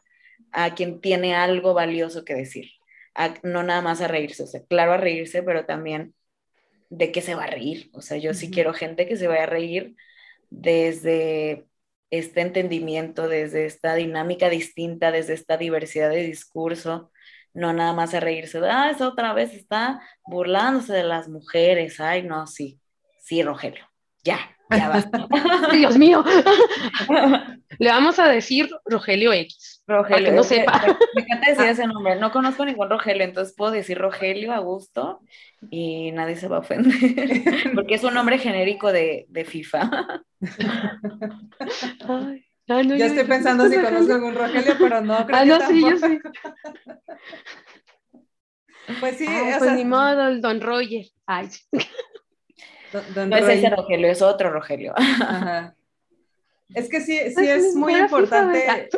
a 0.52 0.74
quien 0.74 1.00
tiene 1.00 1.34
algo 1.34 1.74
valioso 1.74 2.24
que 2.24 2.34
decir. 2.34 2.70
no 3.42 3.62
nada 3.62 3.82
más 3.82 4.00
a 4.00 4.08
reírse, 4.08 4.42
o 4.44 4.46
sea, 4.46 4.62
claro 4.64 4.92
a 4.92 4.96
reírse, 4.96 5.42
pero 5.42 5.66
también 5.66 6.14
de 6.90 7.12
qué 7.12 7.20
se 7.20 7.34
va 7.34 7.44
a 7.44 7.50
reír. 7.50 7.90
O 7.92 8.00
sea, 8.00 8.16
yo 8.18 8.34
sí 8.34 8.50
quiero 8.50 8.72
gente 8.72 9.06
que 9.06 9.16
se 9.16 9.28
vaya 9.28 9.44
a 9.44 9.46
reír 9.46 9.96
desde 10.50 11.66
este 12.10 12.40
entendimiento, 12.40 13.28
desde 13.28 13.66
esta 13.66 13.94
dinámica 13.94 14.48
distinta, 14.48 15.10
desde 15.12 15.34
esta 15.34 15.56
diversidad 15.56 16.10
de 16.10 16.22
discurso, 16.22 17.10
no 17.54 17.72
nada 17.72 17.92
más 17.92 18.14
a 18.14 18.20
reírse 18.20 18.60
de, 18.60 18.70
ah, 18.70 18.90
esa 18.90 19.08
otra 19.08 19.32
vez 19.32 19.54
está 19.54 20.00
burlándose 20.26 20.92
de 20.92 21.04
las 21.04 21.28
mujeres, 21.28 22.00
ay, 22.00 22.22
no, 22.22 22.46
sí, 22.46 22.80
sí, 23.20 23.42
Rogelio, 23.42 23.84
ya, 24.22 24.38
ya 24.70 24.88
basta. 24.88 25.26
Dios 25.72 25.98
mío, 25.98 26.24
le 27.78 27.88
vamos 27.90 28.18
a 28.18 28.28
decir 28.28 28.68
Rogelio 28.84 29.32
X. 29.32 29.82
Rogelio, 29.86 30.32
no 30.32 30.44
sepa. 30.44 30.82
Me, 31.14 31.22
encanta 31.22 31.50
decir 31.50 31.66
ese 31.66 31.86
nombre, 31.86 32.16
no 32.16 32.30
conozco 32.30 32.64
ningún 32.64 32.90
Rogelio, 32.90 33.24
entonces 33.24 33.54
puedo 33.56 33.72
decir 33.72 33.98
Rogelio 33.98 34.52
a 34.52 34.58
gusto 34.58 35.20
y 35.70 36.12
nadie 36.12 36.36
se 36.36 36.48
va 36.48 36.56
a 36.56 36.60
ofender, 36.60 36.92
porque 37.74 37.94
es 37.94 38.04
un 38.04 38.14
nombre 38.14 38.38
genérico 38.38 38.92
de, 38.92 39.26
de 39.28 39.44
FIFA. 39.44 40.22
Ay. 42.08 42.47
Ah, 42.68 42.82
ya 42.82 43.06
estoy 43.06 43.24
pensando 43.24 43.66
si 43.68 43.76
conozco 43.76 44.12
algún 44.12 44.34
Rogelio, 44.34 44.74
pero 44.78 45.00
no 45.00 45.26
creo 45.26 45.38
ah, 45.38 45.44
no, 45.44 45.66
sí, 45.66 45.80
yo 45.80 45.96
sí. 45.96 46.20
Pues 49.00 49.18
sí, 49.18 49.26
ah, 49.28 49.56
pues 49.58 49.72
ni 49.72 49.84
modo, 49.84 50.28
el 50.28 50.40
don 50.40 50.62
Roger. 50.62 51.04
Ay. 51.26 51.48
Don, 53.14 53.28
no 53.28 53.36
es 53.36 53.48
ese 53.48 53.68
Rogelio, 53.68 54.10
es 54.10 54.22
otro 54.22 54.50
Rogelio. 54.50 54.94
Es 56.74 56.88
que 56.88 57.00
sí, 57.00 57.18
sí 57.34 57.48
es 57.48 57.74
muy 57.74 57.94
importante 57.94 58.88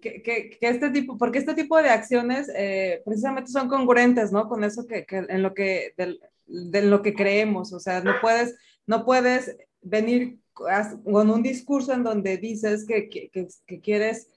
que, 0.00 0.22
que, 0.22 0.50
que, 0.50 0.68
este 0.68 0.90
tipo, 0.90 1.16
porque 1.16 1.38
este 1.38 1.54
tipo 1.54 1.80
de 1.82 1.88
acciones 1.88 2.50
eh, 2.54 3.00
precisamente 3.04 3.50
son 3.50 3.68
congruentes, 3.68 4.30
¿no? 4.30 4.48
Con 4.48 4.62
eso 4.64 4.86
que, 4.86 5.06
que 5.06 5.24
en 5.28 5.42
lo 5.42 5.54
que, 5.54 5.94
de, 5.96 6.18
de, 6.46 6.82
lo 6.82 7.00
que 7.00 7.14
creemos, 7.14 7.72
o 7.72 7.80
sea, 7.80 8.02
no 8.02 8.14
puedes, 8.20 8.56
no 8.86 9.06
puedes 9.06 9.56
venir 9.80 10.38
con 10.54 11.30
un 11.30 11.42
discurso 11.42 11.92
en 11.92 12.04
donde 12.04 12.38
dices 12.38 12.86
que, 12.86 13.08
que, 13.08 13.30
que, 13.66 13.80
quieres 13.80 14.30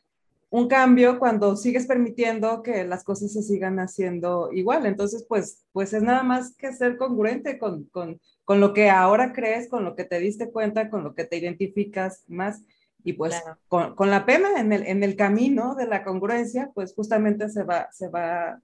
un 0.49 0.67
cambio 0.67 1.19
cuando 1.19 1.55
sigues 1.55 1.85
permitiendo 1.85 2.63
que 2.63 2.85
las 2.85 3.03
cosas 3.03 3.33
se 3.33 3.43
sigan 3.43 3.79
haciendo 3.79 4.49
igual. 4.51 4.85
Entonces, 4.85 5.25
pues, 5.27 5.63
pues 5.71 5.93
es 5.93 6.01
nada 6.01 6.23
más 6.23 6.55
que 6.55 6.73
ser 6.73 6.97
congruente 6.97 7.59
con, 7.59 7.85
con, 7.85 8.19
con 8.43 8.59
lo 8.59 8.73
que 8.73 8.89
ahora 8.89 9.33
crees, 9.33 9.69
con 9.69 9.83
lo 9.83 9.95
que 9.95 10.05
te 10.05 10.19
diste 10.19 10.51
cuenta, 10.51 10.89
con 10.89 11.03
lo 11.03 11.13
que 11.13 11.25
te 11.25 11.37
identificas 11.37 12.23
más. 12.27 12.63
Y 13.03 13.13
pues 13.13 13.41
con, 13.67 13.95
con, 13.95 14.09
la 14.09 14.25
pena 14.25 14.59
en 14.59 14.73
el, 14.73 14.85
en 14.85 15.03
el 15.03 15.15
camino 15.15 15.75
de 15.75 15.85
la 15.85 16.03
congruencia, 16.03 16.71
pues 16.73 16.93
justamente 16.93 17.47
se 17.49 17.63
va, 17.63 17.89
se 17.91 18.09
va 18.09 18.59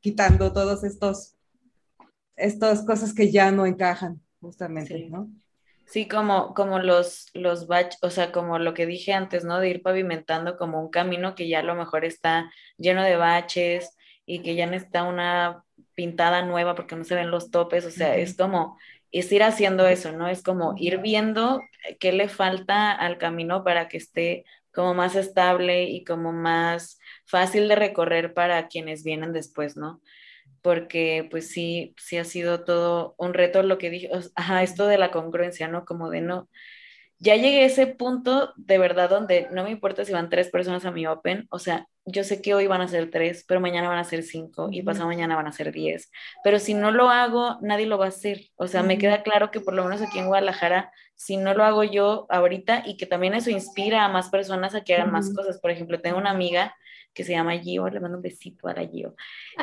quitando 0.00 0.52
todos 0.52 0.84
estos, 0.84 1.36
estas 2.36 2.84
cosas 2.84 3.14
que 3.14 3.30
ya 3.30 3.50
no 3.50 3.66
encajan, 3.66 4.20
justamente, 4.40 5.08
¿no? 5.08 5.30
Sí, 5.90 6.06
como, 6.06 6.52
como 6.54 6.78
los, 6.80 7.28
los 7.32 7.66
batch, 7.66 7.96
o 8.02 8.10
sea, 8.10 8.30
como 8.30 8.58
lo 8.58 8.74
que 8.74 8.84
dije 8.84 9.14
antes, 9.14 9.44
¿no? 9.44 9.58
De 9.58 9.70
ir 9.70 9.82
pavimentando 9.82 10.58
como 10.58 10.80
un 10.80 10.90
camino 10.90 11.34
que 11.34 11.48
ya 11.48 11.60
a 11.60 11.62
lo 11.62 11.74
mejor 11.74 12.04
está 12.04 12.52
lleno 12.76 13.02
de 13.02 13.16
baches 13.16 13.96
y 14.26 14.42
que 14.42 14.54
ya 14.54 14.66
necesita 14.66 15.04
una 15.04 15.64
pintada 15.94 16.42
nueva 16.42 16.74
porque 16.74 16.94
no 16.94 17.04
se 17.04 17.14
ven 17.14 17.30
los 17.30 17.50
topes, 17.50 17.86
o 17.86 17.90
sea, 17.90 18.16
es 18.16 18.36
como, 18.36 18.78
es 19.12 19.32
ir 19.32 19.42
haciendo 19.42 19.86
eso, 19.86 20.12
¿no? 20.12 20.28
Es 20.28 20.42
como 20.42 20.74
ir 20.76 20.98
viendo 20.98 21.62
qué 21.98 22.12
le 22.12 22.28
falta 22.28 22.92
al 22.92 23.16
camino 23.16 23.64
para 23.64 23.88
que 23.88 23.96
esté 23.96 24.44
como 24.74 24.92
más 24.94 25.16
estable 25.16 25.84
y 25.84 26.04
como 26.04 26.32
más 26.32 27.00
fácil 27.24 27.66
de 27.66 27.76
recorrer 27.76 28.34
para 28.34 28.68
quienes 28.68 29.04
vienen 29.04 29.32
después, 29.32 29.76
¿no? 29.78 30.02
Porque 30.62 31.26
pues 31.30 31.50
sí, 31.50 31.94
sí 31.98 32.18
ha 32.18 32.24
sido 32.24 32.64
todo 32.64 33.14
un 33.18 33.34
reto 33.34 33.62
lo 33.62 33.78
que 33.78 33.90
dije, 33.90 34.10
ajá, 34.34 34.62
esto 34.62 34.86
de 34.86 34.98
la 34.98 35.10
congruencia, 35.10 35.68
¿no? 35.68 35.84
Como 35.84 36.10
de 36.10 36.20
no, 36.20 36.48
ya 37.20 37.36
llegué 37.36 37.62
a 37.62 37.66
ese 37.66 37.86
punto 37.86 38.52
de 38.56 38.78
verdad 38.78 39.10
donde 39.10 39.48
no 39.50 39.64
me 39.64 39.70
importa 39.70 40.04
si 40.04 40.12
van 40.12 40.30
tres 40.30 40.50
personas 40.50 40.84
a 40.84 40.92
mi 40.92 41.06
Open, 41.06 41.46
o 41.50 41.58
sea, 41.58 41.86
yo 42.04 42.24
sé 42.24 42.40
que 42.40 42.54
hoy 42.54 42.66
van 42.66 42.80
a 42.80 42.88
ser 42.88 43.10
tres, 43.10 43.44
pero 43.46 43.60
mañana 43.60 43.88
van 43.88 43.98
a 43.98 44.04
ser 44.04 44.22
cinco 44.22 44.68
y 44.70 44.82
pasado 44.82 45.08
mañana 45.08 45.36
van 45.36 45.46
a 45.46 45.52
ser 45.52 45.72
diez, 45.72 46.10
pero 46.44 46.58
si 46.58 46.74
no 46.74 46.90
lo 46.90 47.10
hago, 47.10 47.58
nadie 47.60 47.86
lo 47.86 47.98
va 47.98 48.06
a 48.06 48.08
hacer, 48.08 48.42
o 48.56 48.66
sea, 48.66 48.82
me 48.82 48.98
queda 48.98 49.22
claro 49.22 49.50
que 49.50 49.60
por 49.60 49.74
lo 49.74 49.84
menos 49.84 50.00
aquí 50.00 50.18
en 50.18 50.26
Guadalajara, 50.26 50.92
si 51.16 51.36
no 51.36 51.54
lo 51.54 51.64
hago 51.64 51.82
yo 51.82 52.26
ahorita 52.30 52.84
y 52.86 52.96
que 52.96 53.06
también 53.06 53.34
eso 53.34 53.50
inspira 53.50 54.04
a 54.04 54.08
más 54.08 54.30
personas 54.30 54.74
a 54.74 54.82
que 54.82 54.94
hagan 54.94 55.10
más 55.10 55.34
cosas, 55.34 55.60
por 55.60 55.72
ejemplo, 55.72 56.00
tengo 56.00 56.18
una 56.18 56.30
amiga 56.30 56.76
que 57.14 57.24
se 57.24 57.32
llama 57.32 57.58
Gio, 57.58 57.88
le 57.88 58.00
mando 58.00 58.18
un 58.18 58.22
besito 58.22 58.68
a 58.68 58.74
la 58.74 58.86
Gio. 58.86 59.14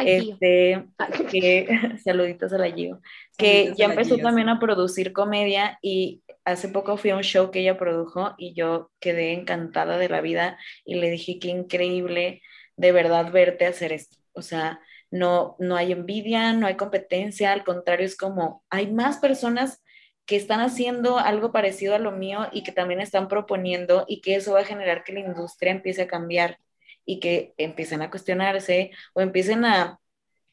este, 0.05 0.87
que, 1.31 1.67
saluditos 2.03 2.51
a 2.53 2.57
la 2.57 2.71
Gio, 2.71 3.01
que 3.37 3.73
ya 3.77 3.85
empezó 3.85 4.17
también 4.17 4.49
a 4.49 4.59
producir 4.59 5.13
comedia 5.13 5.79
y 5.81 6.21
hace 6.43 6.69
poco 6.69 6.97
fui 6.97 7.11
a 7.11 7.15
un 7.15 7.23
show 7.23 7.51
que 7.51 7.61
ella 7.61 7.77
produjo 7.77 8.35
y 8.37 8.53
yo 8.53 8.91
quedé 8.99 9.33
encantada 9.33 9.97
de 9.97 10.09
la 10.09 10.21
vida 10.21 10.57
y 10.83 10.95
le 10.95 11.09
dije 11.09 11.39
qué 11.39 11.49
increíble 11.49 12.41
de 12.77 12.91
verdad 12.91 13.31
verte 13.31 13.65
hacer 13.65 13.91
esto. 13.93 14.17
O 14.33 14.41
sea, 14.41 14.79
no, 15.11 15.55
no 15.59 15.75
hay 15.75 15.91
envidia, 15.91 16.53
no 16.53 16.67
hay 16.67 16.75
competencia, 16.75 17.53
al 17.53 17.63
contrario, 17.63 18.05
es 18.05 18.17
como 18.17 18.63
hay 18.69 18.91
más 18.91 19.17
personas 19.17 19.81
que 20.25 20.35
están 20.35 20.59
haciendo 20.59 21.19
algo 21.19 21.51
parecido 21.51 21.95
a 21.95 21.99
lo 21.99 22.11
mío 22.11 22.47
y 22.51 22.63
que 22.63 22.71
también 22.71 22.99
están 22.99 23.27
proponiendo 23.27 24.05
y 24.07 24.21
que 24.21 24.35
eso 24.35 24.53
va 24.53 24.61
a 24.61 24.65
generar 24.65 25.03
que 25.03 25.13
la 25.13 25.19
industria 25.19 25.71
empiece 25.71 26.03
a 26.03 26.07
cambiar 26.07 26.57
y 27.05 27.19
que 27.19 27.53
empiecen 27.57 28.01
a 28.01 28.09
cuestionarse 28.09 28.91
o 29.13 29.21
empiecen 29.21 29.65
a... 29.65 29.99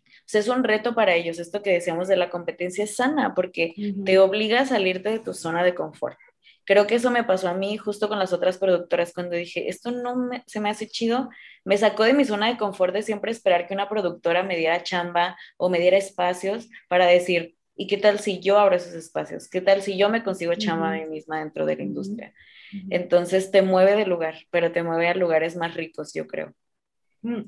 O 0.05 0.25
sea, 0.27 0.41
es 0.41 0.49
un 0.49 0.63
reto 0.63 0.95
para 0.95 1.15
ellos, 1.15 1.39
esto 1.39 1.63
que 1.63 1.73
decíamos 1.73 2.07
de 2.07 2.17
la 2.17 2.31
competencia 2.31 2.87
sana 2.87 3.35
porque 3.35 3.75
te 4.05 4.19
obliga 4.19 4.61
a 4.61 4.67
salirte 4.67 5.09
de 5.09 5.19
tu 5.19 5.35
zona 5.35 5.65
de 5.65 5.75
confort. 5.75 6.17
Creo 6.65 6.87
que 6.87 6.95
eso 6.95 7.11
me 7.11 7.25
pasó 7.25 7.49
a 7.49 7.55
mí 7.55 7.77
justo 7.77 8.09
con 8.09 8.19
las 8.19 8.33
otras 8.33 8.57
productoras 8.59 9.13
cuando 9.13 9.35
dije, 9.35 9.69
esto 9.69 9.91
no 9.91 10.31
se 10.47 10.61
me 10.61 10.71
hace 10.71 10.87
chido, 10.87 11.29
me 11.65 11.77
sacó 11.77 12.05
de 12.05 12.15
mi 12.15 12.25
zona 12.25 12.49
de 12.49 12.57
confort 12.57 12.95
de 12.95 13.03
siempre 13.03 13.33
esperar 13.33 13.67
que 13.67 13.75
una 13.75 13.89
productora 13.89 14.45
me 14.45 14.57
diera 14.57 14.83
chamba 14.83 15.37
o 15.57 15.69
me 15.69 15.81
diera 15.81 15.97
espacios 15.97 16.69
para 16.89 17.07
decir, 17.07 17.57
¿y 17.75 17.89
qué 17.89 17.97
tal 17.97 18.21
si 18.21 18.39
yo 18.39 18.59
abro 18.59 18.77
esos 18.77 18.95
espacios? 18.95 19.49
¿Qué 19.49 19.61
tal 19.61 19.83
si 19.83 19.97
yo 19.97 20.09
me 20.09 20.23
consigo 20.23 20.55
chamba 20.55 20.91
a 20.91 20.95
mí 20.95 21.07
misma 21.07 21.41
dentro 21.41 21.67
de 21.67 21.77
la 21.77 21.83
industria? 21.83 22.33
Entonces 22.91 23.51
te 23.51 23.63
mueve 23.63 23.97
de 23.97 24.07
lugar, 24.07 24.35
pero 24.51 24.73
te 24.73 24.83
mueve 24.83 25.09
a 25.09 25.15
lugares 25.15 25.57
más 25.57 25.75
ricos, 25.75 26.13
yo 26.15 26.27
creo. 26.27 26.55
Mm. 27.23 27.43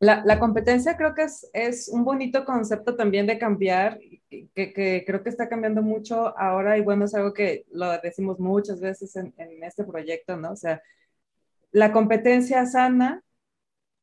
La, 0.00 0.22
la, 0.24 0.38
competencia 0.38 0.96
creo 0.96 1.14
que 1.14 1.22
es, 1.22 1.48
es, 1.52 1.88
un 1.88 2.04
bonito 2.04 2.44
concepto 2.44 2.96
también 2.96 3.26
de 3.26 3.38
cambiar, 3.38 3.98
que, 4.28 4.72
que, 4.72 5.04
creo 5.06 5.22
que 5.22 5.30
está 5.30 5.48
cambiando 5.48 5.82
mucho 5.82 6.36
ahora 6.38 6.76
y 6.76 6.82
bueno, 6.82 7.04
es 7.04 7.14
algo 7.14 7.32
que 7.32 7.64
lo 7.70 7.90
decimos 8.00 8.38
muchas 8.38 8.80
veces 8.80 9.14
en, 9.16 9.32
en 9.38 9.62
este 9.62 9.84
proyecto, 9.84 10.36
¿no? 10.36 10.52
O 10.52 10.56
sea, 10.56 10.82
la 11.70 11.92
competencia 11.92 12.66
sana 12.66 13.22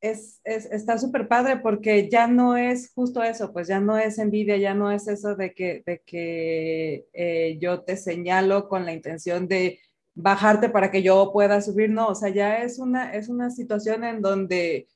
es, 0.01 0.41
es, 0.43 0.65
está 0.65 0.97
súper 0.97 1.27
padre 1.27 1.57
porque 1.57 2.09
ya 2.09 2.27
no 2.27 2.57
es 2.57 2.91
justo 2.93 3.23
eso, 3.23 3.53
pues 3.53 3.67
ya 3.67 3.79
no 3.79 3.97
es 3.97 4.17
envidia, 4.17 4.57
ya 4.57 4.73
no 4.73 4.91
es 4.91 5.07
eso 5.07 5.35
de 5.35 5.53
que, 5.53 5.83
de 5.85 6.01
que 6.05 7.05
eh, 7.13 7.57
yo 7.61 7.83
te 7.83 7.95
señalo 7.95 8.67
con 8.67 8.85
la 8.85 8.93
intención 8.93 9.47
de 9.47 9.79
bajarte 10.21 10.69
para 10.69 10.91
que 10.91 11.03
yo 11.03 11.31
pueda 11.33 11.61
subir, 11.61 11.89
no, 11.89 12.07
o 12.09 12.15
sea, 12.15 12.29
ya 12.29 12.59
es 12.63 12.79
una, 12.79 13.13
es 13.13 13.29
una 13.29 13.49
situación 13.49 14.03
en 14.03 14.21
donde 14.21 14.87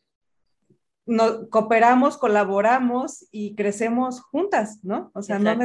no, 1.06 1.50
cooperamos, 1.50 2.18
colaboramos 2.18 3.28
y 3.32 3.56
crecemos 3.56 4.22
juntas, 4.22 4.80
¿no? 4.84 5.12
O 5.14 5.22
sea, 5.22 5.38
no 5.40 5.56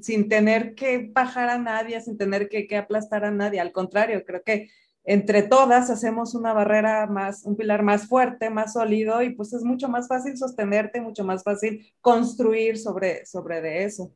sin 0.00 0.28
tener 0.28 0.74
que 0.74 1.10
bajar 1.12 1.48
a 1.50 1.58
nadie, 1.58 2.00
sin 2.00 2.16
tener 2.16 2.48
que, 2.48 2.66
que, 2.66 2.76
aplastar 2.76 3.24
a 3.24 3.30
nadie, 3.30 3.60
al 3.60 3.72
contrario, 3.72 4.24
creo 4.24 4.42
que 4.42 4.68
entre 5.04 5.42
todas 5.42 5.88
hacemos 5.88 6.34
una 6.34 6.52
barrera 6.52 7.06
más, 7.06 7.44
un 7.44 7.56
pilar 7.56 7.82
más 7.82 8.06
fuerte, 8.06 8.50
más 8.50 8.74
sólido 8.74 9.22
y 9.22 9.30
pues 9.30 9.54
es 9.54 9.64
mucho 9.64 9.88
más 9.88 10.06
fácil 10.06 10.36
sostenerte, 10.36 11.00
mucho 11.00 11.24
más 11.24 11.42
fácil 11.42 11.92
construir 12.00 12.78
sobre, 12.78 13.24
sobre 13.24 13.62
de 13.62 13.84
eso. 13.84 14.12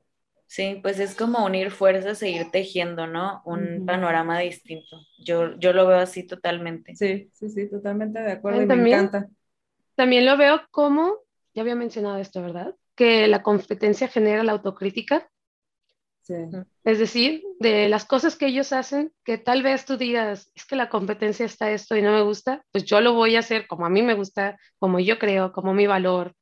Sí, 0.47 0.81
pues 0.83 1.01
es 1.01 1.15
como 1.15 1.45
unir 1.45 1.71
fuerzas 1.71 2.23
e 2.23 2.31
ir 2.31 2.51
tejiendo, 2.51 3.07
¿no? 3.07 3.43
Un 3.47 3.87
panorama 3.87 4.39
distinto. 4.39 4.99
Yo, 5.19 5.57
yo 5.59 5.73
lo 5.73 5.87
veo 5.87 5.99
así 5.99 6.27
totalmente. 6.27 6.95
Sí, 6.95 7.31
sí, 7.33 7.49
sí, 7.49 7.71
totalmente 7.71 8.21
de 8.21 8.33
acuerdo 8.33 8.63
y 8.63 8.67
me 8.67 8.75
encanta 8.75 9.31
también 9.95 10.27
lo 10.27 10.37
veo 10.37 10.63
como, 10.71 11.19
ya 11.55 11.63
había 11.63 11.75
mencionado 11.75 12.19
esto, 12.19 12.43
¿verdad? 12.43 12.75
Que 12.95 13.29
la 13.29 13.43
competencia 13.43 14.09
genera 14.09 14.43
la 14.43 14.53
autocrítica. 14.53 15.29
Sí. 16.23 16.35
Es 16.85 16.99
decir, 16.99 17.43
de 17.59 17.89
las 17.89 18.05
cosas 18.05 18.37
que 18.37 18.47
ellos 18.47 18.73
hacen, 18.73 19.13
que 19.25 19.39
tal 19.39 19.63
vez 19.63 19.85
tú 19.85 19.97
digas, 19.97 20.51
es 20.55 20.65
que 20.65 20.77
la 20.77 20.89
competencia 20.89 21.45
está 21.45 21.71
esto 21.73 21.97
y 21.97 22.03
no 22.03 22.13
me 22.13 22.23
gusta, 22.23 22.65
pues 22.71 22.85
yo 22.85 23.01
lo 23.01 23.15
voy 23.15 23.37
a 23.37 23.41
hacer 23.41 23.67
como 23.67 23.87
a 23.87 23.91
mí 23.91 24.03
me 24.03 24.15
gusta, 24.15 24.59
como 24.79 25.01
yo 25.01 25.19
creo, 25.19 25.53
como 25.53 25.75
mi 25.75 25.87
valor, 25.87 26.35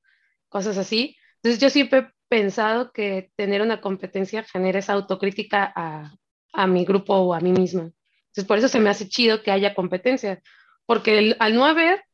cosas 0.49 0.77
así. 0.77 1.17
Entonces 1.37 1.61
yo 1.61 1.71
siempre 1.71 2.11
pensado 2.31 2.93
que 2.93 3.33
tener 3.35 3.61
una 3.61 3.81
competencia 3.81 4.45
genera 4.45 4.79
esa 4.79 4.93
autocrítica 4.93 5.71
a, 5.75 6.15
a 6.53 6.67
mi 6.69 6.85
grupo 6.85 7.15
o 7.15 7.35
a 7.35 7.41
mí 7.41 7.51
misma. 7.51 7.91
Entonces 8.29 8.45
por 8.47 8.57
eso 8.57 8.69
se 8.69 8.79
me 8.79 8.89
hace 8.89 9.09
chido 9.09 9.43
que 9.43 9.51
haya 9.51 9.75
competencia, 9.75 10.41
porque 10.87 11.35
al 11.41 11.55
no 11.57 11.67
haber, 11.67 12.05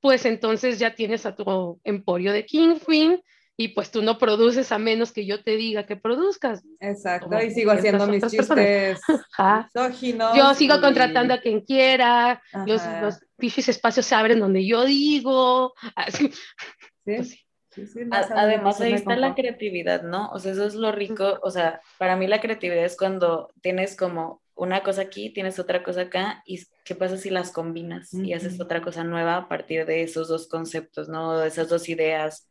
pues 0.00 0.24
entonces 0.24 0.78
ya 0.78 0.94
tienes 0.94 1.26
a 1.26 1.34
tu 1.34 1.80
emporio 1.82 2.32
de 2.32 2.46
King 2.46 2.76
Queen 2.86 3.20
y 3.56 3.68
pues 3.68 3.90
tú 3.90 4.02
no 4.02 4.18
produces 4.18 4.70
a 4.70 4.78
menos 4.78 5.10
que 5.10 5.26
yo 5.26 5.42
te 5.42 5.56
diga 5.56 5.84
que 5.84 5.96
produzcas. 5.96 6.62
Exacto, 6.78 7.42
y 7.42 7.50
sigo 7.50 7.72
haciendo 7.72 8.06
mis 8.06 8.24
chistes 8.28 9.00
Yo 10.36 10.54
sigo 10.54 10.80
contratando 10.80 11.34
a 11.34 11.40
quien 11.40 11.62
quiera, 11.62 12.40
los, 12.66 12.82
los 13.00 13.18
espacios 13.68 14.06
se 14.06 14.14
abren 14.14 14.38
donde 14.38 14.64
yo 14.64 14.84
digo. 14.84 15.74
Así. 15.96 16.28
¿Sí? 16.28 17.16
Pues 17.16 17.45
además 18.10 18.80
ahí 18.80 18.92
está 18.92 19.16
la 19.16 19.34
creatividad, 19.34 20.02
¿no? 20.02 20.28
O 20.30 20.38
sea, 20.38 20.52
eso 20.52 20.64
es 20.64 20.74
lo 20.74 20.92
rico, 20.92 21.38
o 21.42 21.50
sea, 21.50 21.80
para 21.98 22.16
mí 22.16 22.26
la 22.26 22.40
creatividad 22.40 22.84
es 22.84 22.96
cuando 22.96 23.52
tienes 23.60 23.96
como 23.96 24.42
una 24.54 24.82
cosa 24.82 25.02
aquí, 25.02 25.30
tienes 25.30 25.58
otra 25.58 25.82
cosa 25.82 26.02
acá, 26.02 26.42
y 26.46 26.64
qué 26.84 26.94
pasa 26.94 27.18
si 27.18 27.30
las 27.30 27.52
combinas 27.52 28.12
y 28.14 28.32
haces 28.32 28.58
otra 28.58 28.80
cosa 28.80 29.04
nueva 29.04 29.36
a 29.36 29.48
partir 29.48 29.84
de 29.84 30.02
esos 30.02 30.28
dos 30.28 30.48
conceptos, 30.48 31.08
¿no? 31.08 31.38
De 31.38 31.48
esas 31.48 31.68
dos 31.68 31.88
ideas 31.88 32.50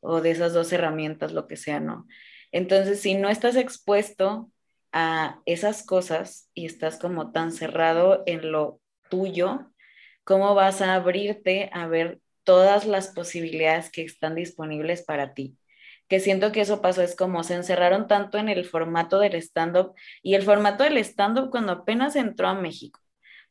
o 0.00 0.20
de 0.20 0.30
esas 0.30 0.54
dos 0.54 0.72
herramientas, 0.72 1.32
lo 1.32 1.46
que 1.46 1.56
sea, 1.56 1.78
¿no? 1.78 2.06
Entonces, 2.52 3.00
si 3.00 3.14
no 3.14 3.28
estás 3.28 3.56
expuesto 3.56 4.50
a 4.92 5.40
esas 5.44 5.84
cosas 5.84 6.50
y 6.54 6.64
estás 6.64 6.98
como 6.98 7.32
tan 7.32 7.52
cerrado 7.52 8.22
en 8.26 8.50
lo 8.50 8.80
tuyo, 9.10 9.70
¿cómo 10.24 10.54
vas 10.54 10.80
a 10.80 10.94
abrirte 10.94 11.68
a 11.72 11.86
ver 11.86 12.21
todas 12.44 12.86
las 12.86 13.08
posibilidades 13.08 13.90
que 13.90 14.02
están 14.02 14.34
disponibles 14.34 15.02
para 15.02 15.34
ti? 15.34 15.56
que 16.12 16.20
siento 16.20 16.52
que 16.52 16.60
eso 16.60 16.82
pasó, 16.82 17.00
es 17.00 17.16
como 17.16 17.42
se 17.42 17.54
encerraron 17.54 18.06
tanto 18.06 18.36
en 18.36 18.50
el 18.50 18.66
formato 18.66 19.18
del 19.18 19.34
stand-up 19.36 19.94
y 20.22 20.34
el 20.34 20.42
formato 20.42 20.84
del 20.84 20.98
stand-up 20.98 21.48
cuando 21.50 21.72
apenas 21.72 22.16
entró 22.16 22.48
a 22.48 22.54
México. 22.54 23.00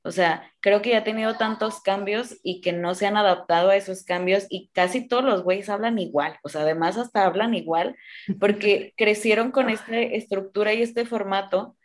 O 0.04 0.12
sea, 0.12 0.52
creo 0.60 0.84
que 0.84 0.92
ya 0.92 1.00
ha 1.00 1.04
tenido 1.04 1.38
tantos 1.38 1.82
cambios 1.82 2.38
y 2.44 2.62
que 2.62 2.72
no 2.72 2.94
se 2.94 3.08
han 3.08 3.18
adaptado 3.18 3.72
a 3.72 3.76
esos 3.76 4.04
cambios 4.04 4.46
y 4.50 4.70
casi 4.74 5.08
todos 5.08 5.24
los 5.24 5.42
güeyes 5.44 5.70
hablan 5.70 5.98
igual, 5.98 6.38
o 6.44 6.50
sea, 6.50 6.62
además 6.62 6.98
hasta 6.98 7.26
hablan 7.26 7.56
igual 7.56 7.96
porque 8.39 8.94
crecieron 8.98 9.52
con 9.52 9.72
esta 9.72 10.00
estructura 10.00 10.72
y 10.74 10.84
este 10.84 11.06
formato 11.06 11.76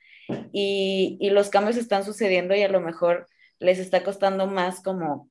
y, 0.53 1.17
y 1.21 1.31
los 1.31 1.49
cambios 1.49 1.79
están 1.79 2.05
sucediendo 2.05 2.55
y 2.55 2.63
a 2.63 2.69
lo 2.69 2.83
mejor 2.83 3.27
les 3.61 3.79
está 3.79 4.03
costando 4.03 4.47
más 4.47 4.83
como 4.83 5.31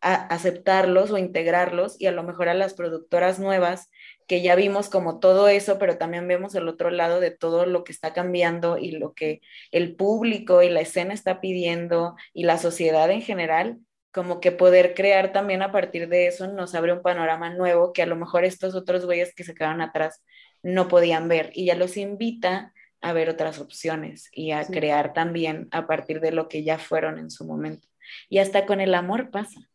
aceptarlos 0.00 1.10
o 1.10 1.18
integrarlos 1.18 2.00
y 2.00 2.06
a 2.06 2.12
lo 2.12 2.22
mejor 2.22 2.48
a 2.48 2.54
las 2.54 2.74
productoras 2.74 3.38
nuevas 3.38 3.90
que 4.26 4.42
ya 4.42 4.54
vimos 4.54 4.88
como 4.88 5.18
todo 5.18 5.48
eso, 5.48 5.78
pero 5.78 5.98
también 5.98 6.26
vemos 6.28 6.54
el 6.54 6.68
otro 6.68 6.90
lado 6.90 7.20
de 7.20 7.30
todo 7.30 7.66
lo 7.66 7.84
que 7.84 7.92
está 7.92 8.12
cambiando 8.12 8.78
y 8.78 8.92
lo 8.92 9.12
que 9.12 9.40
el 9.72 9.96
público 9.96 10.62
y 10.62 10.70
la 10.70 10.80
escena 10.80 11.12
está 11.12 11.40
pidiendo 11.40 12.14
y 12.32 12.44
la 12.44 12.56
sociedad 12.56 13.10
en 13.10 13.22
general, 13.22 13.78
como 14.12 14.40
que 14.40 14.52
poder 14.52 14.94
crear 14.94 15.32
también 15.32 15.62
a 15.62 15.72
partir 15.72 16.08
de 16.08 16.26
eso 16.26 16.48
nos 16.48 16.74
abre 16.74 16.92
un 16.92 17.02
panorama 17.02 17.50
nuevo 17.50 17.92
que 17.92 18.02
a 18.02 18.06
lo 18.06 18.16
mejor 18.16 18.44
estos 18.44 18.74
otros 18.74 19.04
güeyes 19.04 19.34
que 19.34 19.44
se 19.44 19.54
quedaron 19.54 19.80
atrás 19.80 20.22
no 20.62 20.88
podían 20.88 21.28
ver 21.28 21.50
y 21.54 21.66
ya 21.66 21.74
los 21.74 21.96
invita 21.96 22.72
a 23.00 23.12
ver 23.12 23.30
otras 23.30 23.58
opciones 23.60 24.28
y 24.32 24.52
a 24.52 24.64
crear 24.66 25.12
también 25.12 25.68
a 25.70 25.86
partir 25.86 26.20
de 26.20 26.32
lo 26.32 26.48
que 26.48 26.64
ya 26.64 26.78
fueron 26.78 27.18
en 27.18 27.30
su 27.30 27.44
momento. 27.46 27.88
Y 28.28 28.38
hasta 28.38 28.66
con 28.66 28.80
el 28.80 28.94
amor 28.94 29.30
pasa. 29.30 29.69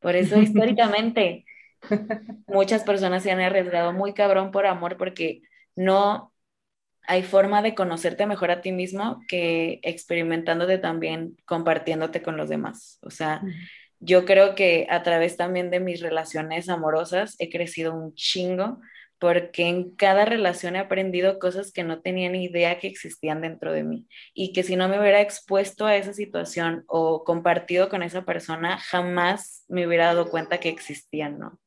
Por 0.00 0.16
eso 0.16 0.40
históricamente 0.40 1.44
Muchas 2.46 2.84
personas 2.84 3.22
se 3.22 3.30
han 3.30 3.40
arriesgado 3.40 3.92
muy 3.92 4.14
cabrón 4.14 4.50
por 4.50 4.66
amor 4.66 4.96
porque 4.96 5.42
no 5.76 6.32
hay 7.02 7.22
forma 7.22 7.62
de 7.62 7.74
conocerte 7.74 8.26
mejor 8.26 8.50
a 8.50 8.60
ti 8.60 8.72
mismo 8.72 9.20
que 9.28 9.80
experimentándote 9.82 10.78
también, 10.78 11.36
compartiéndote 11.46 12.22
con 12.22 12.36
los 12.36 12.48
demás. 12.48 12.98
O 13.02 13.10
sea, 13.10 13.42
yo 13.98 14.24
creo 14.24 14.54
que 14.54 14.86
a 14.90 15.02
través 15.02 15.36
también 15.36 15.70
de 15.70 15.80
mis 15.80 16.00
relaciones 16.00 16.68
amorosas 16.68 17.36
he 17.38 17.48
crecido 17.48 17.94
un 17.94 18.14
chingo 18.14 18.80
porque 19.18 19.66
en 19.66 19.94
cada 19.96 20.24
relación 20.24 20.76
he 20.76 20.78
aprendido 20.78 21.38
cosas 21.38 21.72
que 21.72 21.84
no 21.84 22.00
tenía 22.00 22.30
ni 22.30 22.44
idea 22.44 22.78
que 22.78 22.86
existían 22.86 23.40
dentro 23.40 23.72
de 23.72 23.84
mí 23.84 24.06
y 24.34 24.52
que 24.52 24.62
si 24.62 24.76
no 24.76 24.88
me 24.88 25.00
hubiera 25.00 25.20
expuesto 25.20 25.86
a 25.86 25.96
esa 25.96 26.12
situación 26.12 26.84
o 26.86 27.24
compartido 27.24 27.88
con 27.88 28.02
esa 28.02 28.24
persona, 28.24 28.78
jamás 28.78 29.64
me 29.68 29.86
hubiera 29.86 30.06
dado 30.06 30.30
cuenta 30.30 30.60
que 30.60 30.68
existían, 30.68 31.38
¿no? 31.38 31.58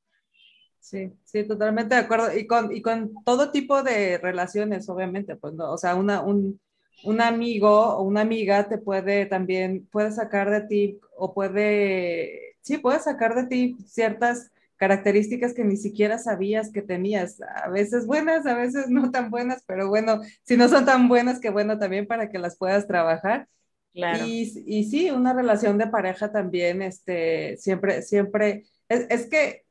Sí, 0.79 1.13
sí, 1.23 1.43
totalmente 1.47 1.95
de 1.95 2.01
acuerdo. 2.01 2.35
Y 2.35 2.47
con, 2.47 2.75
y 2.75 2.81
con 2.81 3.13
todo 3.23 3.51
tipo 3.51 3.83
de 3.83 4.17
relaciones, 4.17 4.89
obviamente, 4.89 5.35
pues, 5.35 5.53
¿no? 5.53 5.71
O 5.71 5.77
sea, 5.77 5.95
una, 5.95 6.21
un, 6.21 6.59
un 7.03 7.21
amigo 7.21 7.97
o 7.97 8.01
una 8.01 8.21
amiga 8.21 8.67
te 8.67 8.77
puede 8.77 9.25
también, 9.25 9.87
puede 9.91 10.11
sacar 10.11 10.49
de 10.49 10.61
ti 10.61 10.99
o 11.15 11.33
puede 11.33 12.51
sí, 12.61 12.77
puedes 12.77 13.03
sacar 13.03 13.35
de 13.35 13.45
ti 13.47 13.77
ciertas 13.85 14.51
características 14.81 15.53
que 15.53 15.63
ni 15.63 15.77
siquiera 15.77 16.17
sabías 16.17 16.71
que 16.71 16.81
tenías, 16.81 17.39
a 17.39 17.69
veces 17.69 18.07
buenas, 18.07 18.47
a 18.47 18.55
veces 18.55 18.89
no 18.89 19.11
tan 19.11 19.29
buenas, 19.29 19.61
pero 19.67 19.87
bueno, 19.87 20.21
si 20.41 20.57
no 20.57 20.67
son 20.69 20.85
tan 20.85 21.07
buenas, 21.07 21.39
que 21.39 21.51
bueno 21.51 21.77
también 21.77 22.07
para 22.07 22.31
que 22.31 22.39
las 22.39 22.57
puedas 22.57 22.87
trabajar. 22.87 23.47
Claro. 23.93 24.25
Y, 24.25 24.51
y 24.65 24.85
sí, 24.85 25.11
una 25.11 25.33
relación 25.33 25.77
de 25.77 25.85
pareja 25.85 26.31
también, 26.31 26.81
este, 26.81 27.57
siempre, 27.57 28.01
siempre, 28.01 28.63
es, 28.89 29.05
es 29.11 29.29
que 29.29 29.65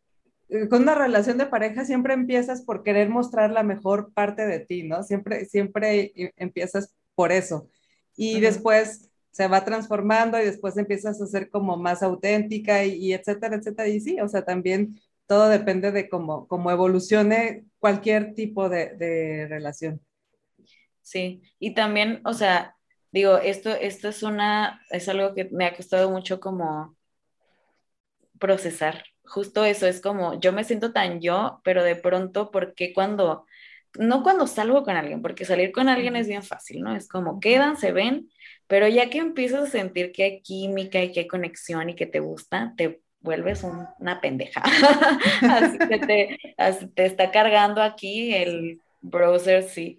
eh, 0.48 0.68
con 0.68 0.82
una 0.82 0.94
relación 0.94 1.38
de 1.38 1.46
pareja 1.46 1.84
siempre 1.84 2.14
empiezas 2.14 2.62
por 2.62 2.84
querer 2.84 3.08
mostrar 3.08 3.50
la 3.50 3.64
mejor 3.64 4.12
parte 4.12 4.46
de 4.46 4.60
ti, 4.60 4.84
¿no? 4.84 5.02
Siempre, 5.02 5.44
siempre 5.46 6.12
empiezas 6.36 6.94
por 7.16 7.32
eso. 7.32 7.68
Y 8.14 8.38
después 8.38 9.09
se 9.30 9.46
va 9.48 9.64
transformando 9.64 10.40
y 10.40 10.44
después 10.44 10.76
empiezas 10.76 11.20
a 11.20 11.26
ser 11.26 11.50
como 11.50 11.76
más 11.76 12.02
auténtica 12.02 12.84
y, 12.84 13.12
etcétera, 13.12 13.56
etcétera. 13.56 13.88
Y 13.88 14.00
sí, 14.00 14.20
o 14.20 14.28
sea, 14.28 14.44
también 14.44 15.00
todo 15.26 15.48
depende 15.48 15.92
de 15.92 16.08
cómo, 16.08 16.48
cómo 16.48 16.70
evolucione 16.70 17.64
cualquier 17.78 18.34
tipo 18.34 18.68
de, 18.68 18.96
de, 18.96 19.46
relación. 19.48 20.00
Sí, 21.02 21.42
y 21.58 21.74
también, 21.74 22.20
o 22.24 22.34
sea, 22.34 22.76
digo, 23.12 23.38
esto, 23.38 23.70
esto 23.70 24.08
es 24.08 24.22
una, 24.22 24.82
es 24.90 25.08
algo 25.08 25.34
que 25.34 25.48
me 25.52 25.66
ha 25.66 25.76
costado 25.76 26.10
mucho 26.10 26.40
como 26.40 26.96
procesar, 28.38 29.04
justo 29.24 29.64
eso, 29.64 29.86
es 29.86 30.00
como, 30.00 30.40
yo 30.40 30.52
me 30.52 30.64
siento 30.64 30.92
tan 30.92 31.20
yo, 31.20 31.60
pero 31.62 31.84
de 31.84 31.94
pronto, 31.94 32.50
¿por 32.50 32.74
qué 32.74 32.92
cuando, 32.92 33.46
no 33.98 34.22
cuando 34.22 34.46
salgo 34.46 34.82
con 34.82 34.96
alguien, 34.96 35.22
porque 35.22 35.44
salir 35.44 35.70
con 35.70 35.88
alguien 35.88 36.16
es 36.16 36.26
bien 36.26 36.42
fácil, 36.42 36.82
¿no? 36.82 36.96
Es 36.96 37.08
como 37.08 37.38
quedan, 37.38 37.76
se 37.76 37.92
ven, 37.92 38.28
pero 38.70 38.86
ya 38.86 39.10
que 39.10 39.18
empiezas 39.18 39.64
a 39.64 39.70
sentir 39.70 40.12
que 40.12 40.22
hay 40.22 40.42
química 40.42 41.02
y 41.02 41.10
que 41.10 41.20
hay 41.20 41.26
conexión 41.26 41.90
y 41.90 41.96
que 41.96 42.06
te 42.06 42.20
gusta, 42.20 42.72
te 42.76 43.02
vuelves 43.18 43.64
una 43.64 44.20
pendeja. 44.20 44.62
así 45.42 45.76
que 45.76 45.98
te, 45.98 46.38
te, 46.94 47.04
está 47.04 47.32
cargando 47.32 47.82
aquí 47.82 48.32
el 48.32 48.80
browser, 49.00 49.64
sí. 49.64 49.98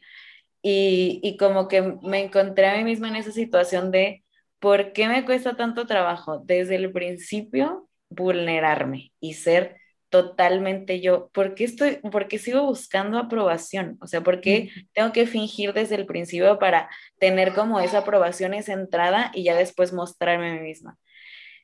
Y, 0.61 1.19
y 1.21 1.35
como 1.35 1.67
que 1.67 1.81
me 2.01 2.23
encontré 2.23 2.67
a 2.67 2.77
mí 2.77 2.85
misma 2.85 3.09
en 3.09 3.17
esa 3.17 3.33
situación 3.33 3.91
de, 3.91 4.23
¿por 4.59 4.93
qué 4.93 5.09
me 5.09 5.25
cuesta 5.25 5.57
tanto 5.57 5.85
trabajo 5.85 6.39
desde 6.39 6.75
el 6.75 6.93
principio 6.93 7.89
vulnerarme 8.07 9.11
y 9.19 9.33
ser 9.33 9.80
totalmente 10.11 11.01
yo. 11.01 11.29
¿Por 11.33 11.55
qué, 11.55 11.63
estoy, 11.63 11.95
por 12.11 12.27
sigo 12.37 12.63
buscando 12.63 13.17
aprobación? 13.17 13.97
O 14.01 14.07
sea, 14.07 14.21
¿por 14.21 14.41
qué 14.41 14.69
tengo 14.93 15.13
que 15.13 15.25
fingir 15.25 15.73
desde 15.73 15.95
el 15.95 16.05
principio 16.05 16.59
para 16.59 16.89
tener 17.17 17.53
como 17.53 17.79
esa 17.79 17.99
aprobación, 17.99 18.53
esa 18.53 18.73
entrada 18.73 19.31
y 19.33 19.45
ya 19.45 19.55
después 19.55 19.93
mostrarme 19.93 20.51
a 20.51 20.53
mí 20.55 20.59
misma? 20.59 20.99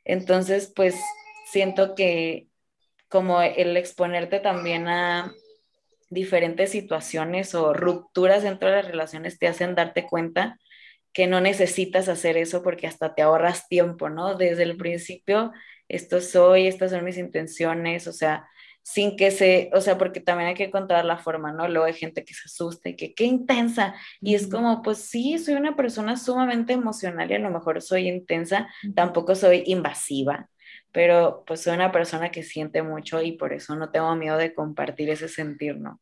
Entonces, 0.06 0.72
pues 0.76 0.96
siento 1.52 1.94
que 1.94 2.48
como 3.10 3.42
el 3.42 3.76
exponerte 3.78 4.40
también 4.40 4.88
a 4.88 5.34
diferentes 6.10 6.72
situaciones 6.72 7.54
o 7.54 7.74
rupturas 7.74 8.44
dentro 8.44 8.70
de 8.70 8.78
las 8.78 8.88
relaciones 8.88 9.38
te 9.40 9.48
hacen 9.48 9.76
darte 9.76 10.08
cuenta 10.08 10.58
que 11.12 11.28
no 11.28 11.42
necesitas 11.42 12.08
hacer 12.08 12.38
eso 12.38 12.64
porque 12.64 12.88
hasta 12.88 13.14
te 13.14 13.24
ahorras 13.24 13.68
tiempo, 13.68 14.10
¿no? 14.10 14.36
Desde 14.36 14.64
el 14.64 14.78
principio 14.78 15.52
esto 15.88 16.22
soy, 16.22 16.68
estas 16.68 16.92
son 16.92 17.04
mis 17.04 17.18
intenciones, 17.18 18.08
o 18.08 18.14
sea, 18.14 18.48
sin 18.84 19.18
que 19.18 19.32
se, 19.32 19.70
o 19.74 19.82
sea, 19.82 19.98
porque 19.98 20.22
también 20.22 20.48
hay 20.48 20.56
que 20.56 20.64
encontrar 20.64 21.04
la 21.04 21.18
forma, 21.18 21.52
¿no? 21.52 21.68
Luego 21.68 21.86
hay 21.86 21.94
gente 21.94 22.24
que 22.24 22.34
se 22.34 22.44
asusta 22.46 22.88
y 22.88 22.96
que 22.96 23.14
qué 23.14 23.26
intensa, 23.26 23.96
y 24.22 24.36
es 24.36 24.48
como, 24.48 24.82
pues 24.82 25.00
sí, 25.00 25.38
soy 25.40 25.56
una 25.56 25.76
persona 25.76 26.16
sumamente 26.16 26.72
emocional 26.74 27.30
y 27.30 27.34
a 27.34 27.40
lo 27.40 27.50
mejor 27.50 27.82
soy 27.82 28.08
intensa, 28.08 28.70
tampoco 28.96 29.36
soy 29.36 29.64
invasiva, 29.66 30.50
pero 30.98 31.44
pues 31.46 31.62
soy 31.62 31.76
una 31.76 31.92
persona 31.92 32.32
que 32.32 32.42
siente 32.42 32.82
mucho 32.82 33.22
y 33.22 33.34
por 33.34 33.54
eso 33.54 33.76
no 33.76 33.92
tengo 33.92 34.16
miedo 34.16 34.36
de 34.36 34.56
compartir 34.56 35.12
ese 35.12 35.28
sentir, 35.28 35.78
¿no? 35.78 36.00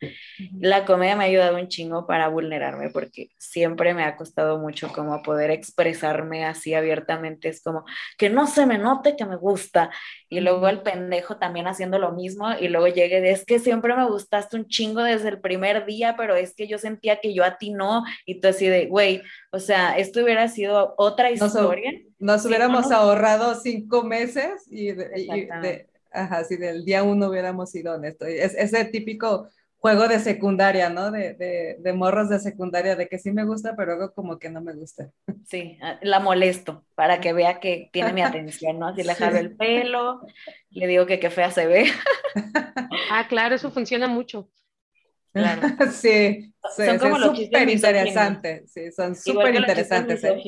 La 0.57 0.85
comedia 0.85 1.17
me 1.17 1.25
ha 1.25 1.27
ayudado 1.27 1.57
un 1.57 1.67
chingo 1.67 2.07
para 2.07 2.29
vulnerarme 2.29 2.91
porque 2.91 3.27
siempre 3.37 3.93
me 3.93 4.05
ha 4.05 4.15
costado 4.15 4.57
mucho 4.57 4.87
como 4.93 5.21
poder 5.21 5.51
expresarme 5.51 6.45
así 6.45 6.75
abiertamente, 6.75 7.49
es 7.49 7.61
como 7.61 7.83
que 8.17 8.29
no 8.29 8.47
se 8.47 8.65
me 8.65 8.77
note 8.77 9.17
que 9.17 9.25
me 9.25 9.35
gusta 9.35 9.91
y 10.29 10.39
luego 10.39 10.67
el 10.67 10.81
pendejo 10.81 11.37
también 11.37 11.67
haciendo 11.67 11.99
lo 11.99 12.11
mismo 12.11 12.47
y 12.59 12.67
luego 12.67 12.87
llegue 12.87 13.21
de 13.21 13.31
es 13.31 13.45
que 13.45 13.59
siempre 13.59 13.95
me 13.95 14.07
gustaste 14.07 14.55
un 14.55 14.67
chingo 14.67 15.03
desde 15.03 15.29
el 15.29 15.39
primer 15.39 15.85
día, 15.85 16.15
pero 16.17 16.35
es 16.35 16.55
que 16.55 16.67
yo 16.67 16.77
sentía 16.77 17.19
que 17.19 17.33
yo 17.33 17.43
a 17.43 17.57
ti 17.57 17.71
no 17.71 18.03
y 18.25 18.39
tú 18.39 18.47
así 18.47 18.67
de, 18.67 18.87
güey, 18.87 19.21
o 19.51 19.59
sea, 19.59 19.97
esto 19.97 20.23
hubiera 20.23 20.47
sido 20.47 20.95
otra 20.97 21.31
historia. 21.31 21.91
Nos, 22.17 22.45
hubiéramos 22.45 22.91
ahorrado 22.91 23.55
cinco 23.55 24.03
meses 24.03 24.63
y, 24.69 24.91
de, 24.93 25.87
ajá, 26.11 26.43
si 26.43 26.57
del 26.57 26.85
día 26.85 27.03
uno 27.03 27.29
hubiéramos 27.29 27.73
ido 27.75 27.93
honestos. 27.93 28.27
Es, 28.27 28.55
ese 28.55 28.85
típico 28.85 29.49
juego 29.85 30.07
de 30.07 30.19
secundaria, 30.19 30.89
¿no? 30.89 31.11
De, 31.11 31.35
de, 31.35 31.77
de, 31.77 31.93
morros 31.93 32.27
de 32.27 32.39
secundaria, 32.39 32.95
de 32.95 33.07
que 33.07 33.19
sí 33.19 33.31
me 33.31 33.45
gusta, 33.45 33.75
pero 33.75 33.95
luego 33.95 34.15
como 34.15 34.39
que 34.39 34.49
no 34.49 34.59
me 34.59 34.73
gusta. 34.73 35.11
Sí, 35.45 35.77
ah, 35.79 35.99
la 36.01 36.19
molesto 36.19 36.87
para 36.95 37.21
que 37.21 37.33
vea 37.33 37.59
que 37.59 37.91
tiene 37.93 38.11
mi 38.11 38.21
atención, 38.23 38.79
¿no? 38.79 38.87
Así 38.87 39.03
le 39.03 39.13
jalo 39.13 39.37
el 39.37 39.55
pelo, 39.55 40.21
le 40.71 40.87
digo 40.87 41.05
que 41.05 41.19
qué 41.19 41.29
fea 41.29 41.51
se 41.51 41.67
ve. 41.67 41.85
Ah, 43.11 43.27
claro, 43.29 43.53
eso 43.53 43.69
funciona 43.69 44.07
mucho. 44.07 44.49
Claro. 45.31 45.61
sí, 45.91 46.51
son 46.75 46.97
como 46.97 47.19
los 47.19 47.37
súper 47.37 47.69
interesantes, 47.69 48.71
sí, 48.71 48.91
son 48.91 49.15
súper 49.15 49.53
interesantes. 49.53 50.23
¿eh? 50.23 50.41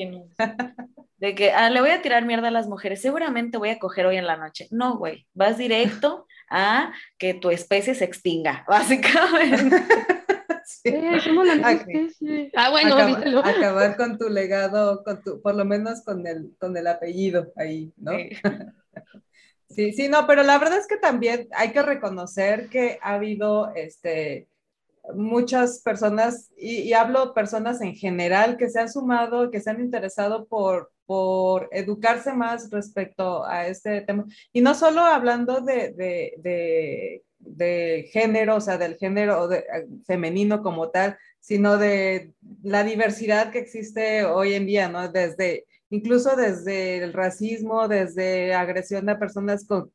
De 1.18 1.34
que 1.36 1.52
ah, 1.52 1.70
le 1.70 1.80
voy 1.80 1.90
a 1.90 2.02
tirar 2.02 2.24
mierda 2.24 2.48
a 2.48 2.50
las 2.50 2.66
mujeres, 2.66 3.00
seguramente 3.00 3.58
voy 3.58 3.68
a 3.68 3.78
coger 3.78 4.06
hoy 4.06 4.16
en 4.16 4.26
la 4.26 4.36
noche. 4.36 4.66
No, 4.72 4.98
güey, 4.98 5.28
vas 5.32 5.56
directo 5.56 6.26
a 6.50 6.92
que 7.18 7.34
tu 7.34 7.50
especie 7.50 7.94
se 7.94 8.04
extinga, 8.04 8.64
básicamente. 8.68 9.76
Sí. 10.70 10.92
somos 11.24 11.46
la 11.46 11.82
Ah, 12.54 12.70
bueno, 12.70 12.94
acabar 13.42 13.96
con 13.96 14.18
tu 14.18 14.28
legado, 14.28 15.02
con 15.02 15.22
tu, 15.22 15.40
por 15.40 15.54
lo 15.54 15.64
menos 15.64 16.02
con 16.04 16.26
el, 16.26 16.54
con 16.58 16.76
el 16.76 16.86
apellido 16.86 17.52
ahí, 17.56 17.92
¿no? 17.96 18.12
Sí. 19.70 19.92
sí, 19.92 20.08
no, 20.08 20.26
pero 20.26 20.42
la 20.42 20.58
verdad 20.58 20.78
es 20.78 20.86
que 20.86 20.96
también 20.96 21.48
hay 21.52 21.72
que 21.72 21.82
reconocer 21.82 22.68
que 22.68 22.98
ha 23.02 23.14
habido 23.14 23.72
este 23.74 24.48
muchas 25.14 25.80
personas, 25.80 26.50
y, 26.56 26.92
hablo 26.92 27.34
personas 27.34 27.80
en 27.80 27.94
general, 27.94 28.56
que 28.56 28.68
se 28.68 28.80
han 28.80 28.90
sumado, 28.90 29.50
que 29.50 29.60
se 29.60 29.70
han 29.70 29.80
interesado 29.80 30.46
por, 30.46 30.90
por 31.08 31.70
educarse 31.72 32.34
más 32.34 32.70
respecto 32.70 33.42
a 33.46 33.66
este 33.66 34.02
tema. 34.02 34.26
Y 34.52 34.60
no 34.60 34.74
solo 34.74 35.00
hablando 35.00 35.62
de, 35.62 35.94
de, 35.94 37.22
de, 37.38 38.10
género, 38.12 38.56
o 38.56 38.60
sea, 38.60 38.76
del 38.76 38.98
género 38.98 39.48
de, 39.48 39.64
femenino 40.06 40.62
como 40.62 40.90
tal, 40.90 41.16
sino 41.40 41.78
de 41.78 42.34
la 42.62 42.84
diversidad 42.84 43.50
que 43.50 43.60
existe 43.60 44.26
hoy 44.26 44.52
en 44.52 44.66
día, 44.66 44.90
¿no? 44.90 45.08
Desde, 45.08 45.64
incluso 45.88 46.36
desde 46.36 46.98
el 46.98 47.14
racismo, 47.14 47.88
desde 47.88 48.52
agresión 48.52 49.08
a 49.08 49.18
personas 49.18 49.66
con 49.66 49.90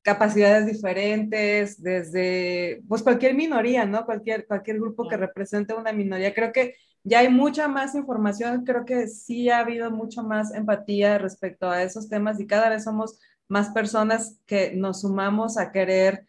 capacidades 0.00 0.64
diferentes, 0.64 1.82
desde 1.82 2.80
pues 2.88 3.02
cualquier 3.02 3.34
minoría, 3.34 3.84
¿no? 3.84 4.06
Cualquier, 4.06 4.46
cualquier 4.46 4.78
grupo 4.78 5.06
que 5.06 5.18
represente 5.18 5.74
una 5.74 5.92
minoría. 5.92 6.32
Creo 6.32 6.54
que 6.54 6.74
ya 7.04 7.20
hay 7.20 7.28
mucha 7.28 7.68
más 7.68 7.94
información, 7.94 8.64
creo 8.64 8.84
que 8.84 9.08
sí 9.08 9.48
ha 9.50 9.58
habido 9.60 9.90
mucho 9.90 10.22
más 10.22 10.54
empatía 10.54 11.18
respecto 11.18 11.68
a 11.68 11.82
esos 11.82 12.08
temas 12.08 12.40
y 12.40 12.46
cada 12.46 12.68
vez 12.68 12.84
somos 12.84 13.18
más 13.48 13.70
personas 13.70 14.38
que 14.46 14.72
nos 14.74 15.02
sumamos 15.02 15.58
a 15.58 15.72
querer, 15.72 16.26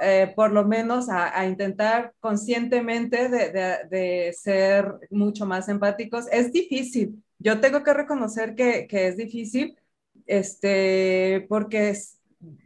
eh, 0.00 0.32
por 0.34 0.52
lo 0.52 0.64
menos 0.64 1.08
a, 1.10 1.46
intentar 1.46 2.14
conscientemente 2.20 3.28
de, 3.28 3.50
de, 3.90 4.32
ser 4.32 4.92
mucho 5.10 5.46
más 5.46 5.68
empáticos. 5.68 6.26
Es 6.32 6.52
difícil, 6.52 7.22
yo 7.38 7.60
tengo 7.60 7.82
que 7.82 7.94
reconocer 7.94 8.54
que, 8.54 8.86
que 8.86 9.08
es 9.08 9.16
difícil, 9.16 9.76
este, 10.26 11.46
porque 11.48 11.90
es, 11.90 12.19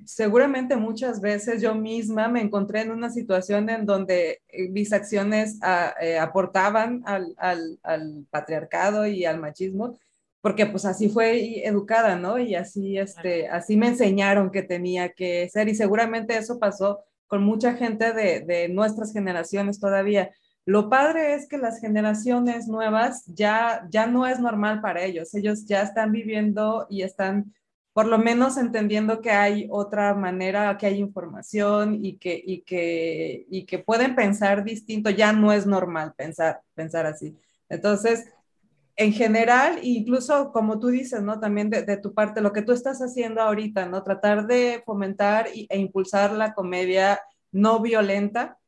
seguramente 0.05 0.77
muchas 0.77 1.21
veces 1.21 1.61
yo 1.61 1.75
misma 1.75 2.29
me 2.29 2.41
encontré 2.41 2.83
en 2.83 2.91
una 2.91 3.11
situación 3.11 3.69
en 3.69 3.87
donde 3.87 4.43
eh, 4.49 4.69
mis 4.69 4.93
acciones 4.93 5.59
ah, 5.63 5.95
eh, 6.01 6.19
aportaban 6.19 7.03
al, 7.07 8.27
patriarcado 8.31 9.07
y 9.07 9.25
al 9.25 9.41
machismo, 9.41 9.99
porque 10.41 10.67
pues 10.67 10.85
así 10.85 11.09
fue 11.09 11.67
educada, 11.67 12.17
¿no? 12.17 12.39
Y 12.39 12.55
así, 12.55 12.99
este, 12.99 13.49
así 13.49 13.77
me 13.77 13.89
enseñaron 13.89 14.51
que 14.51 14.63
tenía 14.63 15.11
que 15.11 15.49
ser 15.49 15.69
y 15.69 15.75
seguramente 15.75 16.37
eso 16.37 16.59
pasó 16.59 17.01
con 17.27 17.43
mucha 17.43 17.75
gente 17.75 18.13
de, 18.13 18.41
de 18.41 18.69
nuestras 18.69 19.13
generaciones 19.13 19.81
todavía. 19.81 20.31
Lo 20.67 20.89
padre 20.89 21.35
es 21.35 21.49
que 21.49 21.59
las 21.59 21.81
generaciones 21.81 22.69
nuevas 22.69 23.25
ya, 23.27 23.87
ya 23.91 24.07
no 24.07 24.27
es 24.27 24.39
normal 24.39 24.81
para 24.81 25.03
ellos. 25.03 25.35
Ellos 25.35 25.67
ya 25.67 25.83
están 25.83 26.13
viviendo 26.13 26.87
y 26.89 27.03
están 27.03 27.53
por 27.95 28.07
lo 28.07 28.19
menos 28.19 28.59
entendiendo 28.59 29.21
que 29.21 29.31
hay 29.31 29.69
otra 29.71 30.15
manera, 30.15 30.77
que 30.77 30.87
hay 30.87 30.99
información 30.99 32.05
y 32.05 32.17
que, 32.19 32.43
y 32.45 32.63
que, 32.63 33.47
y 33.49 33.65
que 33.65 33.79
pueden 33.79 34.17
pensar 34.17 34.65
distinto, 34.65 35.11
ya 35.11 35.33
no 35.33 35.53
es 35.53 35.65
normal 35.65 36.13
pensar, 36.17 36.61
pensar 36.75 37.07
así. 37.07 37.37
Entonces, 37.69 38.27
en 38.97 39.13
general, 39.13 39.79
incluso 39.83 40.53
como 40.53 40.81
tú 40.81 40.89
dices, 40.89 41.23
¿no? 41.23 41.39
También 41.39 41.71
de, 41.71 41.97
tu 41.97 42.13
parte, 42.13 42.41
lo 42.41 42.53
que 42.53 42.63
tú 42.63 42.73
estás 42.73 43.01
haciendo 43.01 43.41
ahorita, 43.41 43.87
¿no? 43.87 44.03
Tratar 44.03 44.49
de 44.49 44.83
fomentar 44.85 45.47
e 45.55 45.79
impulsar 45.79 46.33
la 46.33 46.53
comedia 46.53 47.21
no 47.53 47.79
violenta. 47.81 48.59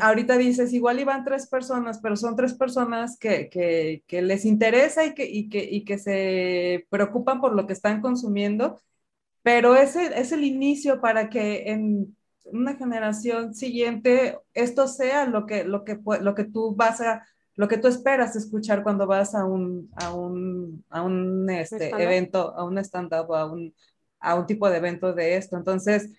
Ahorita 0.00 0.36
dices, 0.36 0.72
igual 0.72 0.98
iban 0.98 1.24
tres 1.24 1.46
personas, 1.46 2.00
pero 2.00 2.16
son 2.16 2.34
tres 2.34 2.54
personas 2.54 3.16
que, 3.18 3.48
que, 3.48 4.02
que 4.06 4.22
les 4.22 4.44
interesa 4.44 5.04
y 5.04 5.14
que, 5.14 5.24
y, 5.26 5.48
que, 5.48 5.62
y 5.62 5.84
que 5.84 5.98
se 5.98 6.86
preocupan 6.90 7.40
por 7.40 7.54
lo 7.54 7.66
que 7.66 7.72
están 7.72 8.00
consumiendo, 8.00 8.80
pero 9.42 9.76
ese 9.76 10.18
es 10.20 10.32
el 10.32 10.44
inicio 10.44 11.00
para 11.00 11.30
que 11.30 11.70
en 11.70 12.16
una 12.44 12.76
generación 12.76 13.54
siguiente 13.54 14.38
esto 14.54 14.88
sea 14.88 15.26
lo 15.26 15.46
que, 15.46 15.64
lo 15.64 15.84
que, 15.84 15.98
lo 16.20 16.34
que 16.34 16.44
tú 16.44 16.74
vas 16.74 17.00
a 17.00 17.24
lo 17.56 17.68
que 17.68 17.76
tú 17.76 17.88
esperas 17.88 18.36
escuchar 18.36 18.82
cuando 18.82 19.06
vas 19.06 19.34
a 19.34 19.44
un, 19.44 19.90
a 19.96 20.14
un, 20.14 20.82
a 20.88 21.02
un 21.02 21.50
este, 21.50 21.90
evento, 21.90 22.54
a 22.56 22.64
un 22.64 22.78
stand-up 22.78 23.34
a 23.34 23.44
un, 23.44 23.74
a 24.18 24.34
un 24.34 24.46
tipo 24.46 24.70
de 24.70 24.78
evento 24.78 25.12
de 25.12 25.36
esto. 25.36 25.58
Entonces, 25.58 26.10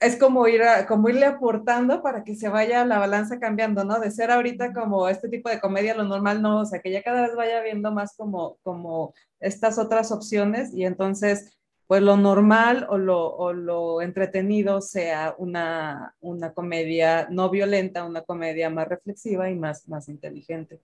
es 0.00 0.16
como, 0.16 0.46
ir 0.46 0.62
como 0.86 1.08
irle 1.08 1.26
aportando 1.26 2.02
para 2.02 2.22
que 2.22 2.36
se 2.36 2.48
vaya 2.48 2.84
la 2.84 2.98
balanza 2.98 3.40
cambiando, 3.40 3.84
¿no? 3.84 3.98
De 3.98 4.10
ser 4.10 4.30
ahorita 4.30 4.72
como 4.72 5.08
este 5.08 5.28
tipo 5.28 5.48
de 5.48 5.60
comedia, 5.60 5.94
lo 5.94 6.04
normal 6.04 6.40
no, 6.40 6.60
o 6.60 6.64
sea, 6.64 6.80
que 6.80 6.90
ya 6.90 7.02
cada 7.02 7.22
vez 7.22 7.34
vaya 7.34 7.60
viendo 7.62 7.90
más 7.90 8.14
como, 8.16 8.58
como 8.62 9.12
estas 9.40 9.78
otras 9.78 10.12
opciones 10.12 10.72
y 10.72 10.84
entonces 10.84 11.58
pues 11.88 12.02
lo 12.02 12.18
normal 12.18 12.86
o 12.90 12.98
lo, 12.98 13.34
o 13.34 13.54
lo 13.54 14.02
entretenido 14.02 14.82
sea 14.82 15.34
una, 15.38 16.14
una, 16.20 16.52
comedia 16.52 17.26
no 17.30 17.48
violenta, 17.48 18.04
una 18.04 18.20
comedia 18.20 18.68
más 18.68 18.86
reflexiva 18.86 19.50
y 19.50 19.54
más, 19.54 19.88
más 19.88 20.06
inteligente. 20.10 20.82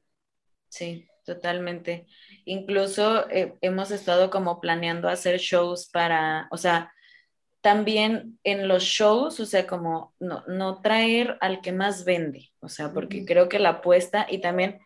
Sí, 0.70 1.06
totalmente. 1.26 2.06
Incluso 2.46 3.28
eh, 3.28 3.54
hemos 3.60 3.90
estado 3.90 4.30
como 4.30 4.62
planeando 4.62 5.10
hacer 5.10 5.38
shows 5.38 5.90
para, 5.90 6.48
o 6.50 6.56
sea, 6.56 6.90
también 7.64 8.38
en 8.44 8.68
los 8.68 8.82
shows, 8.82 9.40
o 9.40 9.46
sea, 9.46 9.66
como 9.66 10.12
no, 10.20 10.44
no 10.46 10.82
traer 10.82 11.38
al 11.40 11.62
que 11.62 11.72
más 11.72 12.04
vende, 12.04 12.50
o 12.60 12.68
sea, 12.68 12.92
porque 12.92 13.24
creo 13.24 13.48
que 13.48 13.58
la 13.58 13.70
apuesta 13.70 14.26
y 14.28 14.42
también 14.42 14.80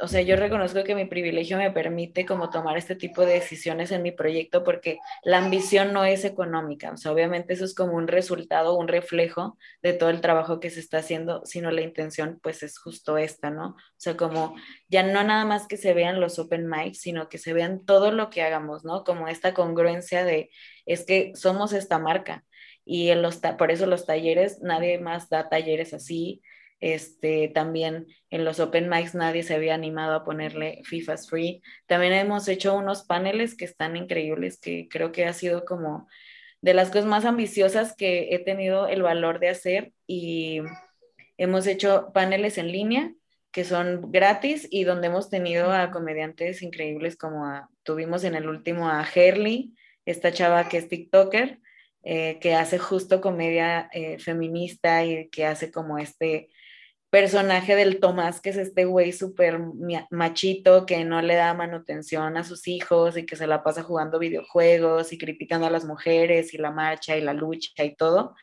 o 0.00 0.08
sea, 0.08 0.20
yo 0.20 0.36
reconozco 0.36 0.84
que 0.84 0.94
mi 0.94 1.06
privilegio 1.06 1.56
me 1.56 1.70
permite 1.70 2.26
como 2.26 2.50
tomar 2.50 2.76
este 2.76 2.96
tipo 2.96 3.22
de 3.22 3.34
decisiones 3.34 3.90
en 3.92 4.02
mi 4.02 4.12
proyecto 4.12 4.62
porque 4.62 4.98
la 5.22 5.38
ambición 5.38 5.92
no 5.92 6.04
es 6.04 6.24
económica, 6.24 6.92
o 6.92 6.96
sea, 6.96 7.12
obviamente 7.12 7.54
eso 7.54 7.64
es 7.64 7.74
como 7.74 7.94
un 7.94 8.06
resultado, 8.06 8.74
un 8.76 8.88
reflejo 8.88 9.56
de 9.82 9.94
todo 9.94 10.10
el 10.10 10.20
trabajo 10.20 10.60
que 10.60 10.70
se 10.70 10.80
está 10.80 10.98
haciendo, 10.98 11.42
sino 11.44 11.70
la 11.70 11.80
intención 11.80 12.38
pues 12.42 12.62
es 12.62 12.78
justo 12.78 13.16
esta, 13.16 13.50
¿no? 13.50 13.68
O 13.68 13.76
sea, 13.96 14.16
como 14.16 14.54
ya 14.88 15.02
no 15.02 15.24
nada 15.24 15.44
más 15.44 15.66
que 15.66 15.76
se 15.76 15.94
vean 15.94 16.20
los 16.20 16.38
open 16.38 16.68
mics, 16.68 17.00
sino 17.00 17.28
que 17.28 17.38
se 17.38 17.52
vean 17.52 17.84
todo 17.84 18.10
lo 18.12 18.28
que 18.28 18.42
hagamos, 18.42 18.84
¿no? 18.84 19.04
Como 19.04 19.28
esta 19.28 19.54
congruencia 19.54 20.24
de, 20.24 20.50
es 20.84 21.06
que 21.06 21.32
somos 21.34 21.72
esta 21.72 21.98
marca 21.98 22.44
y 22.84 23.10
en 23.10 23.22
los 23.22 23.38
por 23.58 23.70
eso 23.70 23.86
los 23.86 24.06
talleres, 24.06 24.60
nadie 24.62 24.98
más 24.98 25.28
da 25.28 25.48
talleres 25.48 25.94
así, 25.94 26.42
este, 26.80 27.48
también 27.48 28.06
en 28.30 28.44
los 28.44 28.60
Open 28.60 28.88
Mics 28.88 29.14
nadie 29.14 29.42
se 29.42 29.54
había 29.54 29.74
animado 29.74 30.14
a 30.14 30.24
ponerle 30.24 30.80
FIFA's 30.84 31.28
Free. 31.28 31.62
También 31.86 32.12
hemos 32.12 32.48
hecho 32.48 32.74
unos 32.74 33.04
paneles 33.04 33.56
que 33.56 33.64
están 33.64 33.96
increíbles, 33.96 34.58
que 34.60 34.88
creo 34.88 35.12
que 35.12 35.24
ha 35.24 35.32
sido 35.32 35.64
como 35.64 36.08
de 36.60 36.74
las 36.74 36.88
cosas 36.88 37.06
más 37.06 37.24
ambiciosas 37.24 37.94
que 37.94 38.34
he 38.34 38.38
tenido 38.38 38.88
el 38.88 39.02
valor 39.02 39.38
de 39.40 39.48
hacer 39.48 39.92
y 40.06 40.60
hemos 41.36 41.66
hecho 41.66 42.10
paneles 42.12 42.58
en 42.58 42.72
línea 42.72 43.12
que 43.52 43.64
son 43.64 44.12
gratis 44.12 44.68
y 44.70 44.84
donde 44.84 45.06
hemos 45.06 45.30
tenido 45.30 45.72
a 45.72 45.90
comediantes 45.90 46.60
increíbles 46.60 47.16
como 47.16 47.66
tuvimos 47.84 48.24
en 48.24 48.34
el 48.34 48.48
último 48.48 48.88
a 48.88 49.02
Herley, 49.02 49.74
esta 50.04 50.30
chava 50.30 50.68
que 50.68 50.76
es 50.76 50.88
TikToker, 50.90 51.58
eh, 52.02 52.38
que 52.38 52.54
hace 52.54 52.78
justo 52.78 53.22
comedia 53.22 53.88
eh, 53.94 54.18
feminista 54.18 55.04
y 55.06 55.30
que 55.30 55.46
hace 55.46 55.70
como 55.70 55.96
este 55.96 56.50
personaje 57.16 57.74
del 57.74 57.98
Tomás, 57.98 58.42
que 58.42 58.50
es 58.50 58.58
este 58.58 58.84
güey 58.84 59.10
súper 59.10 59.58
machito 60.10 60.84
que 60.84 61.02
no 61.06 61.22
le 61.22 61.34
da 61.34 61.54
manutención 61.54 62.36
a 62.36 62.44
sus 62.44 62.68
hijos 62.68 63.16
y 63.16 63.24
que 63.24 63.36
se 63.36 63.46
la 63.46 63.62
pasa 63.62 63.82
jugando 63.82 64.18
videojuegos 64.18 65.14
y 65.14 65.16
criticando 65.16 65.66
a 65.66 65.70
las 65.70 65.86
mujeres 65.86 66.52
y 66.52 66.58
la 66.58 66.72
marcha 66.72 67.16
y 67.16 67.22
la 67.22 67.32
lucha 67.32 67.84
y 67.84 67.96
todo. 67.96 68.34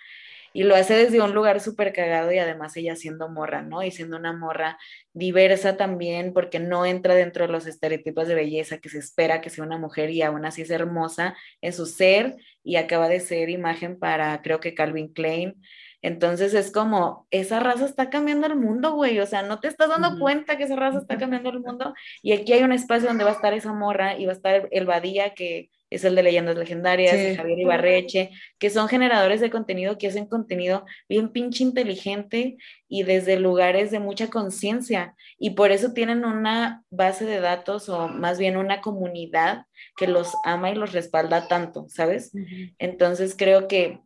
Y 0.53 0.63
lo 0.63 0.75
hace 0.75 0.95
desde 0.95 1.21
un 1.21 1.35
lugar 1.35 1.59
súper 1.59 1.93
cagado 1.93 2.31
y 2.31 2.39
además 2.39 2.75
ella 2.75 2.95
siendo 2.95 3.29
morra, 3.29 3.61
¿no? 3.61 3.83
Y 3.83 3.91
siendo 3.91 4.17
una 4.17 4.33
morra 4.33 4.79
diversa 5.13 5.77
también 5.77 6.33
porque 6.33 6.59
no 6.59 6.87
entra 6.87 7.13
dentro 7.13 7.45
de 7.45 7.51
los 7.51 7.67
estereotipos 7.67 8.27
de 8.27 8.33
belleza 8.33 8.79
que 8.79 8.89
se 8.89 8.97
espera 8.97 9.39
que 9.39 9.51
sea 9.51 9.63
una 9.63 9.77
mujer 9.77 10.09
y 10.09 10.23
aún 10.23 10.45
así 10.45 10.63
es 10.63 10.71
hermosa 10.71 11.37
en 11.61 11.73
su 11.73 11.85
ser 11.85 12.37
y 12.63 12.77
acaba 12.77 13.07
de 13.07 13.19
ser 13.19 13.51
imagen 13.51 13.99
para 13.99 14.41
creo 14.41 14.59
que 14.59 14.73
Calvin 14.73 15.13
Klein 15.13 15.61
entonces 16.03 16.53
es 16.53 16.69
como, 16.69 17.27
esa 17.31 17.61
raza 17.61 17.85
está 17.85 18.09
cambiando 18.09 18.45
el 18.45 18.57
mundo, 18.57 18.93
güey. 18.93 19.19
O 19.19 19.25
sea, 19.25 19.41
no 19.41 19.61
te 19.61 19.69
estás 19.69 19.87
dando 19.87 20.19
cuenta 20.19 20.57
que 20.57 20.65
esa 20.65 20.75
raza 20.75 20.99
está 20.99 21.17
cambiando 21.17 21.49
el 21.49 21.61
mundo. 21.61 21.93
Y 22.21 22.33
aquí 22.33 22.51
hay 22.51 22.61
un 22.61 22.73
espacio 22.73 23.07
donde 23.07 23.23
va 23.23 23.31
a 23.31 23.33
estar 23.33 23.53
esa 23.53 23.71
morra 23.71 24.17
y 24.19 24.25
va 24.25 24.33
a 24.33 24.35
estar 24.35 24.67
el 24.69 24.85
Badía, 24.85 25.33
que 25.33 25.69
es 25.89 26.03
el 26.03 26.15
de 26.15 26.23
Leyendas 26.23 26.57
Legendarias, 26.57 27.37
Javier 27.37 27.59
Ibarreche, 27.59 28.31
que 28.59 28.69
son 28.69 28.89
generadores 28.89 29.39
de 29.39 29.49
contenido 29.49 29.97
que 29.97 30.07
hacen 30.07 30.25
contenido 30.25 30.85
bien 31.07 31.29
pinche 31.29 31.63
inteligente 31.63 32.57
y 32.89 33.03
desde 33.03 33.39
lugares 33.39 33.89
de 33.91 33.99
mucha 33.99 34.29
conciencia. 34.29 35.15
Y 35.37 35.51
por 35.51 35.71
eso 35.71 35.93
tienen 35.93 36.25
una 36.25 36.83
base 36.89 37.25
de 37.25 37.39
datos 37.39 37.87
o 37.87 38.09
más 38.09 38.39
bien 38.39 38.57
una 38.57 38.81
comunidad 38.81 39.67
que 39.95 40.07
los 40.07 40.33
ama 40.43 40.69
y 40.71 40.75
los 40.75 40.91
respalda 40.91 41.47
tanto, 41.47 41.85
¿sabes? 41.87 42.33
Entonces 42.77 43.35
creo 43.37 43.69
que 43.69 44.01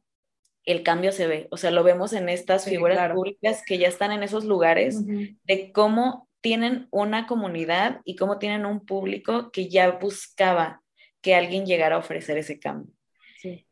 el 0.68 0.84
cambio 0.84 1.13
se 1.13 1.28
ve, 1.28 1.47
o 1.49 1.57
sea, 1.57 1.72
lo 1.72 1.82
vemos 1.84 2.11
en 2.11 2.28
estas 2.28 2.65
figuras 2.65 3.13
públicas 3.13 3.63
que 3.65 3.78
ya 3.78 3.88
están 3.88 4.11
en 4.11 4.22
esos 4.22 4.43
lugares, 4.43 5.01
de 5.07 5.72
cómo 5.72 6.28
tienen 6.41 6.88
una 6.91 7.26
comunidad 7.26 8.01
y 8.03 8.18
cómo 8.18 8.38
tienen 8.38 8.65
un 8.65 8.86
público 8.86 9.49
que 9.51 9.70
ya 9.70 9.91
buscaba 9.91 10.82
que 11.22 11.36
alguien 11.36 11.65
llegara 11.65 11.95
a 11.95 11.99
ofrecer 11.99 12.38
ese 12.38 12.59
cambio. 12.59 12.93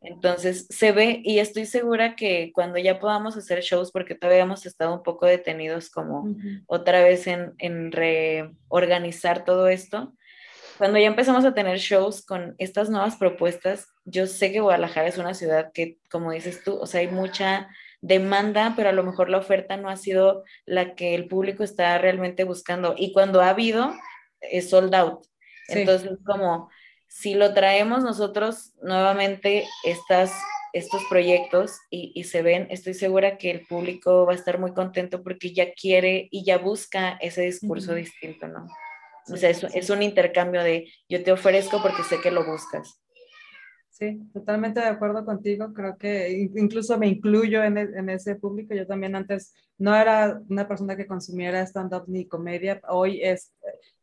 Entonces 0.00 0.66
se 0.70 0.92
ve 0.92 1.20
y 1.22 1.38
estoy 1.38 1.66
segura 1.66 2.16
que 2.16 2.50
cuando 2.54 2.78
ya 2.78 2.98
podamos 2.98 3.36
hacer 3.36 3.60
shows, 3.60 3.92
porque 3.92 4.14
todavía 4.14 4.44
hemos 4.44 4.64
estado 4.64 4.94
un 4.94 5.02
poco 5.02 5.26
detenidos 5.26 5.90
como 5.90 6.34
otra 6.66 7.02
vez 7.02 7.26
en, 7.26 7.52
en 7.58 7.92
reorganizar 7.92 9.44
todo 9.44 9.68
esto, 9.68 10.14
cuando 10.78 10.98
ya 10.98 11.08
empezamos 11.08 11.44
a 11.44 11.52
tener 11.52 11.76
shows 11.76 12.24
con 12.24 12.54
estas 12.56 12.88
nuevas 12.88 13.16
propuestas, 13.16 13.86
yo 14.06 14.26
sé 14.26 14.52
que 14.52 14.60
Guadalajara 14.60 15.08
es 15.08 15.18
una 15.18 15.34
ciudad 15.34 15.72
que, 15.72 15.98
como 16.10 16.32
dices 16.32 16.62
tú, 16.64 16.78
o 16.78 16.86
sea, 16.86 17.00
hay 17.00 17.08
mucha 17.08 17.68
demanda, 18.00 18.72
pero 18.76 18.88
a 18.88 18.92
lo 18.92 19.02
mejor 19.02 19.28
la 19.28 19.38
oferta 19.38 19.76
no 19.76 19.90
ha 19.90 19.96
sido 19.96 20.44
la 20.64 20.94
que 20.94 21.14
el 21.14 21.26
público 21.26 21.64
está 21.64 21.98
realmente 21.98 22.44
buscando. 22.44 22.94
Y 22.96 23.12
cuando 23.12 23.42
ha 23.42 23.50
habido, 23.50 23.92
es 24.40 24.70
sold 24.70 24.94
out. 24.94 25.26
Entonces, 25.68 26.18
como 26.24 26.70
si 27.08 27.34
lo 27.34 27.52
traemos 27.52 28.02
nosotros 28.02 28.72
nuevamente 28.80 29.66
estas, 29.84 30.32
estos 30.72 31.02
proyectos 31.10 31.76
y, 31.90 32.12
y, 32.14 32.24
se 32.24 32.42
ven, 32.42 32.68
estoy 32.70 32.94
segura 32.94 33.38
que 33.38 33.50
el 33.50 33.66
público 33.66 34.24
va 34.24 34.32
a 34.32 34.36
estar 34.36 34.58
muy 34.58 34.72
contento 34.72 35.22
porque 35.22 35.52
ya 35.52 35.72
quiere 35.72 36.28
y 36.30 36.44
ya 36.44 36.58
busca 36.58 37.18
ese 37.20 37.42
discurso 37.42 37.94
distinto, 37.94 38.46
¿no? 38.48 38.68
O 39.32 39.36
sea, 39.36 39.50
es, 39.50 39.90
un 39.90 40.02
intercambio 40.02 40.62
de 40.62 40.92
yo 41.08 41.22
te 41.22 41.32
ofrezco 41.32 41.82
porque 41.82 42.04
sé 42.04 42.20
que 42.20 42.30
lo 42.30 42.44
buscas. 42.44 43.00
Sí, 43.98 44.20
totalmente 44.34 44.80
de 44.80 44.88
acuerdo 44.88 45.24
contigo. 45.24 45.72
Creo 45.72 45.96
que 45.96 46.50
incluso 46.54 46.98
me 46.98 47.08
incluyo 47.08 47.62
en, 47.64 47.78
e, 47.78 48.12
ese 48.12 48.34
público. 48.36 48.74
Yo 48.74 48.86
también 48.86 49.16
antes 49.16 49.54
no 49.78 49.96
era 49.96 50.38
una 50.50 50.68
persona 50.68 50.96
que 50.98 51.06
consumiera 51.06 51.62
stand-up 51.62 52.04
ni 52.06 52.26
comedia. 52.26 52.78
Hoy 52.90 53.22
es, 53.22 53.54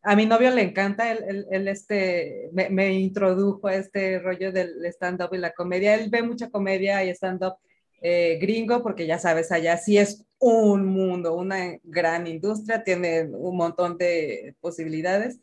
a 0.02 0.16
mi 0.16 0.26
novio 0.26 0.50
le 0.50 0.64
encanta, 0.64 1.12
él, 1.12 1.46
él, 1.52 1.68
este, 1.68 2.50
me, 2.54 2.72
me, 2.72 2.94
introdujo 2.94 3.68
a 3.68 3.76
este 3.76 4.18
rollo 4.18 4.52
del 4.52 4.84
stand-up 4.88 5.30
y 5.34 5.38
la 5.38 5.54
comedia. 5.54 5.94
Él 5.94 6.10
ve 6.10 6.24
mucha 6.24 6.50
comedia 6.50 7.04
y 7.06 7.10
stand-up 7.12 7.58
eh, 8.02 8.40
gringo, 8.42 8.82
porque 8.82 9.06
ya 9.06 9.20
sabes, 9.20 9.52
allá 9.52 9.78
sí 9.78 10.00
es 10.00 10.26
un 10.40 10.88
mundo, 10.88 11.36
una 11.36 11.78
gran 11.84 12.26
industria, 12.26 12.84
tiene 12.84 13.26
un 13.26 13.56
montón 13.58 14.00
de 14.00 14.56
posibilidades. 14.60 15.40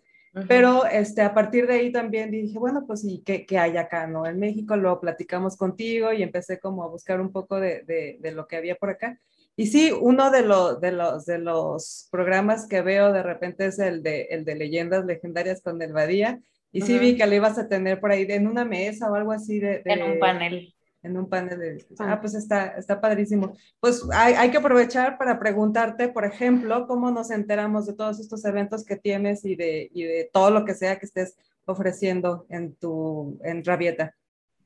Pero 0.47 0.87
este, 0.87 1.23
a 1.23 1.35
partir 1.35 1.67
de 1.67 1.75
ahí 1.75 1.93
también 1.93 2.31
dije, 2.31 2.59
bueno, 2.59 2.85
pues 2.87 3.05
¿y 3.05 3.23
qué, 3.23 3.45
qué, 3.47 3.59
hay 3.59 3.77
acá? 3.77 4.07
¿no? 4.07 4.27
En 4.27 4.39
México 4.39 4.77
lo 4.77 5.01
platicamos 5.01 5.57
contigo 5.57 6.13
y 6.13 6.23
empecé 6.23 6.61
como 6.61 6.85
a 6.85 6.89
buscar 6.89 7.21
un 7.21 7.33
poco 7.33 7.59
de, 7.59 7.83
de, 7.83 8.19
de 8.21 8.33
lo 8.33 8.47
que 8.47 8.57
había 8.57 8.77
por 8.77 8.91
acá. 8.91 9.19
Y 9.57 9.67
sí, 9.67 9.93
uno 9.93 10.31
de, 10.31 10.43
de, 10.81 10.93
los, 10.93 11.27
de 11.27 11.39
los 11.39 12.09
programas 12.11 12.69
que 12.69 12.81
veo 12.81 13.13
de 13.13 13.23
repente 13.23 13.67
es 13.67 13.79
el 13.79 14.03
de, 14.03 14.23
el 14.31 14.45
de 14.45 14.55
leyendas 14.55 15.05
legendarias 15.05 15.63
con 15.63 15.83
el 15.83 15.93
Badía. 15.93 16.41
Y 16.73 16.83
sí 16.83 16.99
vi 17.01 17.17
que 17.17 17.27
lo 17.27 17.35
ibas 17.35 17.59
a 17.59 17.69
tener 17.69 17.99
por 17.99 18.13
ahí 18.13 18.25
en 18.29 18.47
una 18.47 18.65
mesa 18.65 19.11
o 19.11 19.17
algo 19.17 19.33
así 19.33 19.59
de... 19.59 19.83
En 19.85 20.03
un 20.05 20.19
panel 20.21 20.73
en 21.03 21.17
un 21.17 21.29
panel 21.29 21.59
de 21.59 21.75
discusión. 21.75 22.09
Ah, 22.11 22.21
pues 22.21 22.35
está, 22.35 22.69
está 22.79 23.01
padrísimo. 23.01 23.55
Pues 23.81 24.03
hay, 24.13 24.35
hay, 24.35 24.51
que 24.51 24.59
aprovechar 24.59 25.19
para 25.19 25.39
preguntarte, 25.39 26.09
por 26.09 26.25
ejemplo, 26.25 26.87
cómo 26.87 27.11
nos 27.11 27.31
enteramos 27.31 27.87
de 27.87 27.95
todos 27.95 28.21
estos 28.21 28.45
eventos 28.45 28.85
que 28.85 28.97
tienes 28.97 29.45
y 29.45 29.57
de, 29.57 29.91
y 29.93 30.05
de 30.05 30.31
todo 30.33 30.51
lo 30.51 30.65
que 30.65 30.75
sea 30.75 30.99
que 30.99 31.07
estés 31.07 31.37
ofreciendo 31.65 32.47
en 32.49 32.75
tu, 32.75 33.39
en 33.45 33.65
Rabieta. 33.65 34.15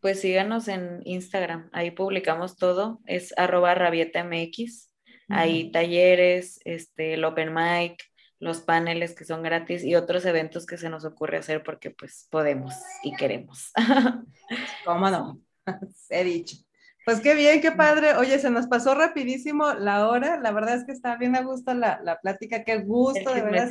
Pues 0.01 0.21
síganos 0.21 0.69
en 0.69 1.01
Instagram, 1.05 1.71
ahí 1.73 1.91
publicamos 1.91 2.57
todo, 2.57 3.01
es 3.07 3.33
arroba 3.39 3.75
rabietamx, 3.75 4.91
hay 5.31 5.71
talleres, 5.71 6.61
este, 6.65 7.15
el 7.15 7.25
open 7.25 7.55
mic, 7.55 8.03
los 8.39 8.61
paneles 8.61 9.15
que 9.15 9.25
son 9.25 9.43
gratis 9.43 9.83
y 9.83 9.95
otros 9.95 10.27
eventos 10.27 10.67
que 10.67 10.77
se 10.77 10.91
nos 10.91 11.07
ocurre 11.07 11.39
hacer 11.39 11.63
porque 11.63 11.91
pues 11.91 12.29
podemos 12.31 12.75
y 13.03 13.17
queremos. 13.17 13.73
¿Cómo 14.85 15.09
no? 15.09 15.41
He 16.11 16.25
dicho. 16.25 16.57
Pues 17.05 17.21
qué 17.21 17.35
bien, 17.35 17.61
qué 17.61 17.71
padre. 17.71 18.15
Oye, 18.17 18.39
se 18.39 18.51
nos 18.51 18.67
pasó 18.67 18.95
rapidísimo 18.95 19.75
la 19.75 20.09
hora. 20.09 20.41
La 20.41 20.53
verdad 20.53 20.77
es 20.77 20.85
que 20.85 20.93
está 20.93 21.17
bien 21.17 21.37
a 21.37 21.43
gusto 21.43 21.75
la, 21.75 22.01
la 22.03 22.19
plática. 22.19 22.65
Qué 22.65 22.79
gusto, 22.79 23.35
de 23.35 23.43
verdad. 23.43 23.71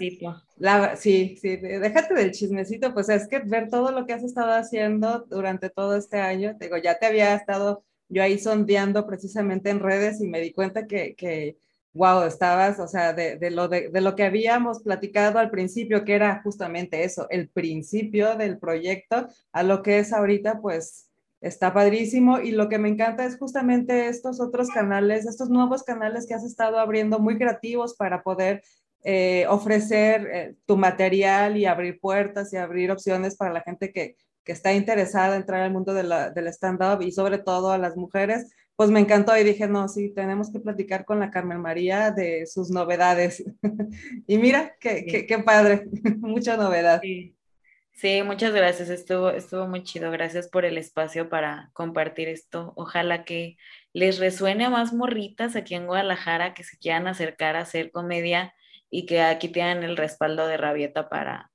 La, 0.58 0.96
sí, 0.96 1.36
sí, 1.41 1.58
déjate 1.58 2.14
del 2.14 2.32
chismecito. 2.32 2.94
Pues 2.94 3.10
es 3.10 3.28
que 3.28 3.39
ver 3.39 3.70
todo 3.70 3.91
lo 3.91 4.06
que 4.06 4.14
has 4.14 4.24
estado 4.24 4.52
haciendo 4.52 5.26
durante 5.30 5.72
todo 5.72 5.96
este 5.96 6.20
año. 6.20 6.56
Digo, 6.60 6.78
ya 6.78 7.00
te 7.00 7.08
había 7.08 7.34
estado 7.34 7.84
yo 8.08 8.22
ahí 8.22 8.38
sondeando 8.38 9.08
precisamente 9.08 9.72
en 9.72 9.80
redes 9.80 10.22
y 10.22 10.28
me 10.28 10.39
di 10.39 10.54
cuenta 10.54 10.86
que, 10.86 11.16
que 11.16 11.58
wow, 11.94 12.24
estabas, 12.24 12.80
o 12.80 12.88
sea, 12.88 13.14
de, 13.14 13.38
de 13.38 13.50
lo, 13.50 13.68
de, 13.68 13.89
de, 13.89 14.02
lo 14.02 14.16
que 14.16 14.24
habíamos 14.24 14.84
platicado 14.84 15.39
al 15.39 15.50
principio, 15.50 16.06
que 16.06 16.14
era 16.14 16.41
justamente 16.44 17.04
eso, 17.04 17.28
el 17.32 17.50
principio 17.50 18.36
del 18.36 18.60
proyecto, 18.60 19.28
a 19.52 19.64
lo 19.64 19.82
que 19.82 20.00
es 20.00 20.14
ahorita, 20.14 20.60
pues 20.62 21.10
está 21.44 21.74
padrísimo 21.74 22.39
y 22.39 22.52
lo 22.52 22.70
que 22.70 22.80
me 22.80 22.88
encanta 22.88 23.26
es 23.26 23.38
justamente 23.38 24.08
estos 24.08 24.39
otros 24.39 24.70
canales, 24.70 25.26
estos 25.28 25.50
nuevos 25.50 25.84
canales 25.84 26.26
que 26.26 26.34
has 26.34 26.46
estado 26.46 26.80
abriendo 26.80 27.20
muy 27.20 27.38
creativos 27.38 27.96
para 27.96 28.24
poder 28.24 28.64
eh, 29.04 29.46
ofrecer 29.50 30.30
eh, 30.32 30.56
tu 30.66 30.78
material 30.78 31.58
y 31.58 31.66
abrir 31.66 32.00
puertas 32.00 32.54
y 32.54 32.58
abrir 32.58 32.91
opciones 32.91 33.36
para 33.36 33.52
la 33.52 33.62
gente 33.62 33.91
que, 33.91 34.16
que 34.46 34.54
está 34.54 34.74
interesada 34.74 35.36
en 35.36 35.41
entrar 35.41 35.62
al 35.62 35.74
mundo 35.74 35.94
de 35.94 36.04
la, 36.04 36.30
del 36.30 36.48
stand-up 36.48 37.02
y 37.02 37.12
sobre 37.12 37.39
todo 37.39 37.72
a 37.72 37.78
las 37.78 37.98
mujeres, 37.98 38.50
pues 38.78 38.89
me 38.89 39.02
encantó 39.02 39.38
y 39.38 39.44
dije, 39.44 39.68
no, 39.68 39.89
sí, 39.89 40.14
tenemos 40.16 40.50
que 40.50 40.62
platicar 40.62 41.04
con 41.04 41.20
la 41.20 41.30
Carmen 41.30 41.60
María 41.60 42.12
de 42.12 42.46
sus 42.46 42.72
novedades. 42.72 43.44
y 44.28 44.38
mira, 44.38 44.78
qué, 44.80 45.06
qué, 45.06 45.26
qué 45.26 45.39
padre, 45.39 45.89
mucha 46.20 46.56
novedad. 46.56 47.02
Sí. 47.02 47.36
Sí, 47.94 48.22
muchas 48.24 48.54
gracias. 48.54 48.89
Estuvo, 48.89 49.30
estuvo 49.30 49.68
muy 49.68 49.84
chido. 49.84 50.12
Gracias 50.12 50.50
por 50.50 50.66
el 50.66 50.78
espacio 50.78 51.30
para 51.30 51.70
compartir 51.74 52.28
esto. 52.28 52.74
Ojalá 52.76 53.24
que 53.24 53.58
les 53.94 54.20
resuene 54.20 54.66
a 54.66 54.70
más 54.70 54.94
morritas 54.94 55.56
aquí 55.56 55.76
en 55.76 55.86
Guadalajara 55.86 56.54
que 56.54 56.64
se 56.64 56.78
quieran 56.78 57.08
acercar 57.08 57.56
a 57.56 57.62
hacer 57.62 57.91
comedia 57.91 58.54
y 58.89 59.06
que 59.06 59.22
aquí 59.22 59.48
tengan 59.48 59.84
el 59.84 59.96
respaldo 59.96 60.48
de 60.48 60.58
Rabieta 60.58 61.08
para, 61.08 61.52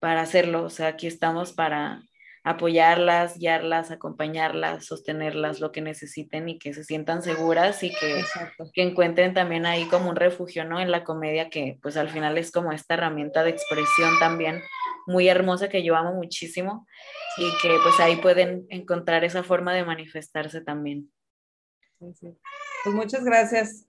para 0.00 0.22
hacerlo. 0.22 0.64
O 0.64 0.70
sea, 0.70 0.88
aquí 0.88 1.06
estamos 1.06 1.52
para 1.52 2.02
apoyarlas, 2.44 3.38
guiarlas, 3.38 3.90
acompañarlas, 3.90 4.86
sostenerlas, 4.86 5.60
lo 5.60 5.70
que 5.70 5.82
necesiten 5.82 6.48
y 6.48 6.58
que 6.58 6.72
se 6.72 6.82
sientan 6.82 7.22
seguras 7.22 7.82
y 7.82 7.90
que, 7.90 8.24
que 8.72 8.82
encuentren 8.82 9.34
también 9.34 9.66
ahí 9.66 9.84
como 9.84 10.08
un 10.08 10.16
refugio, 10.16 10.64
¿no? 10.64 10.80
En 10.80 10.90
la 10.90 11.04
comedia 11.04 11.50
que 11.50 11.78
pues 11.82 11.96
al 11.98 12.08
final 12.08 12.38
es 12.38 12.50
como 12.50 12.72
esta 12.72 12.94
herramienta 12.94 13.44
de 13.44 13.50
expresión 13.50 14.18
también 14.18 14.62
muy 15.08 15.28
hermosa 15.28 15.68
que 15.68 15.82
yo 15.82 15.96
amo 15.96 16.14
muchísimo 16.14 16.86
y 17.38 17.50
que 17.62 17.76
pues 17.82 17.98
ahí 17.98 18.16
pueden 18.16 18.66
encontrar 18.68 19.24
esa 19.24 19.42
forma 19.42 19.74
de 19.74 19.84
manifestarse 19.84 20.60
también. 20.60 21.10
Pues 21.98 22.94
muchas 22.94 23.24
gracias. 23.24 23.86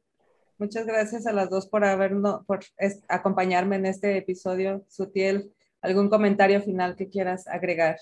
Muchas 0.57 0.85
gracias 0.85 1.25
a 1.27 1.31
las 1.31 1.49
dos 1.49 1.67
por 1.67 1.85
habernos, 1.85 2.45
por 2.45 2.59
acompañarme 3.07 3.75
en 3.77 3.85
este 3.85 4.17
episodio. 4.17 4.83
Sutiel, 4.89 5.53
¿algún 5.81 6.09
comentario 6.09 6.61
final 6.61 6.95
que 6.95 7.09
quieras 7.09 7.47
agregar? 7.47 7.97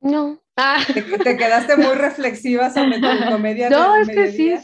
No. 0.00 0.42
Ah. 0.56 0.82
Te, 0.86 1.36
quedaste 1.36 1.76
muy 1.76 1.94
reflexiva 1.94 2.70
sobre 2.70 3.00
tu 3.00 3.30
comedia. 3.30 3.70
No, 3.70 3.96
es 3.96 4.08
que 4.08 4.32
sí. 4.32 4.54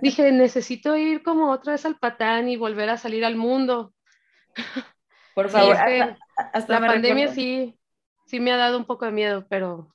Dije, 0.00 0.32
necesito 0.32 0.96
ir 0.96 1.22
como 1.22 1.50
otra 1.50 1.72
vez 1.72 1.84
al 1.84 1.98
patán 1.98 2.48
y 2.48 2.56
volver 2.56 2.88
a 2.88 2.96
salir 2.96 3.24
al 3.24 3.36
mundo. 3.36 3.92
Por 5.34 5.50
favor. 5.50 5.76
Hasta, 6.36 6.80
la 6.80 6.86
pandemia 6.86 7.28
sí, 7.28 7.78
sí 8.26 8.40
me 8.40 8.52
ha 8.52 8.56
dado 8.56 8.78
un 8.78 8.84
poco 8.84 9.06
de 9.06 9.12
miedo, 9.12 9.46
pero 9.48 9.94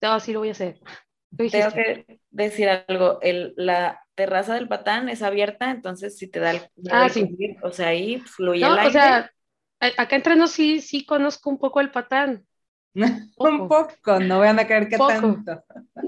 no, 0.00 0.20
sí 0.20 0.32
lo 0.32 0.40
voy 0.40 0.48
a 0.48 0.52
hacer. 0.52 0.80
Tengo 1.36 1.72
que 1.72 2.20
decir 2.30 2.68
algo, 2.68 3.18
el, 3.20 3.54
la 3.56 4.04
terraza 4.14 4.54
del 4.54 4.68
patán 4.68 5.08
es 5.08 5.22
abierta, 5.22 5.70
entonces 5.70 6.16
si 6.16 6.28
te 6.28 6.40
da 6.40 6.52
el... 6.52 6.62
Ah, 6.90 7.08
sí. 7.08 7.28
o 7.62 7.70
sea, 7.70 7.88
ahí 7.88 8.18
fluye 8.20 8.64
el 8.64 8.72
aire. 8.72 8.88
O 8.88 8.90
sea, 8.90 9.30
acá 9.80 10.16
entre 10.16 10.36
nos 10.36 10.50
sí, 10.50 10.80
sí 10.80 11.04
conozco 11.04 11.50
un 11.50 11.58
poco 11.58 11.80
el 11.80 11.90
patán. 11.90 12.44
un 13.36 13.68
poco, 13.68 14.18
no 14.18 14.40
vean 14.40 14.58
a 14.58 14.66
creer 14.66 14.88
que 14.88 14.98
tanto. 14.98 15.62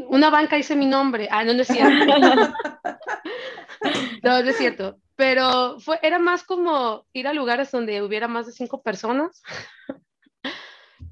Una 0.08 0.30
banca 0.30 0.56
dice 0.56 0.74
mi 0.74 0.86
nombre. 0.86 1.28
Ah, 1.30 1.44
no, 1.44 1.54
no 1.54 1.62
es 1.62 1.68
cierto. 1.68 2.06
no, 4.22 4.42
no 4.42 4.50
es 4.50 4.56
cierto. 4.56 4.98
Pero 5.20 5.78
fue, 5.80 5.98
era 6.00 6.18
más 6.18 6.44
como 6.44 7.06
ir 7.12 7.28
a 7.28 7.34
lugares 7.34 7.70
donde 7.70 8.00
hubiera 8.00 8.26
más 8.26 8.46
de 8.46 8.52
cinco 8.52 8.82
personas. 8.82 9.42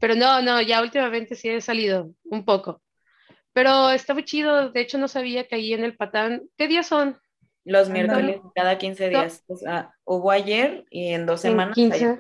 Pero 0.01 0.15
no, 0.15 0.41
no, 0.41 0.63
ya 0.63 0.81
últimamente 0.81 1.35
sí 1.35 1.51
he 1.51 1.61
salido 1.61 2.11
un 2.25 2.47
poco. 2.47 2.81
Pero 3.53 3.91
está 3.91 4.15
muy 4.15 4.25
chido. 4.25 4.71
De 4.71 4.81
hecho, 4.81 4.97
no 4.97 5.09
sabía 5.09 5.47
que 5.47 5.57
ahí 5.57 5.75
en 5.75 5.85
el 5.85 5.95
Patán. 5.95 6.45
¿Qué 6.57 6.69
días 6.69 6.87
son? 6.87 7.19
Los 7.67 7.91
miércoles, 7.91 8.41
cada 8.55 8.79
15 8.79 9.11
días. 9.11 9.45
O 9.47 9.57
sea, 9.57 9.93
hubo 10.05 10.31
ayer 10.31 10.87
y 10.89 11.09
en 11.09 11.27
dos 11.27 11.43
semanas. 11.43 11.75
15. 11.75 12.19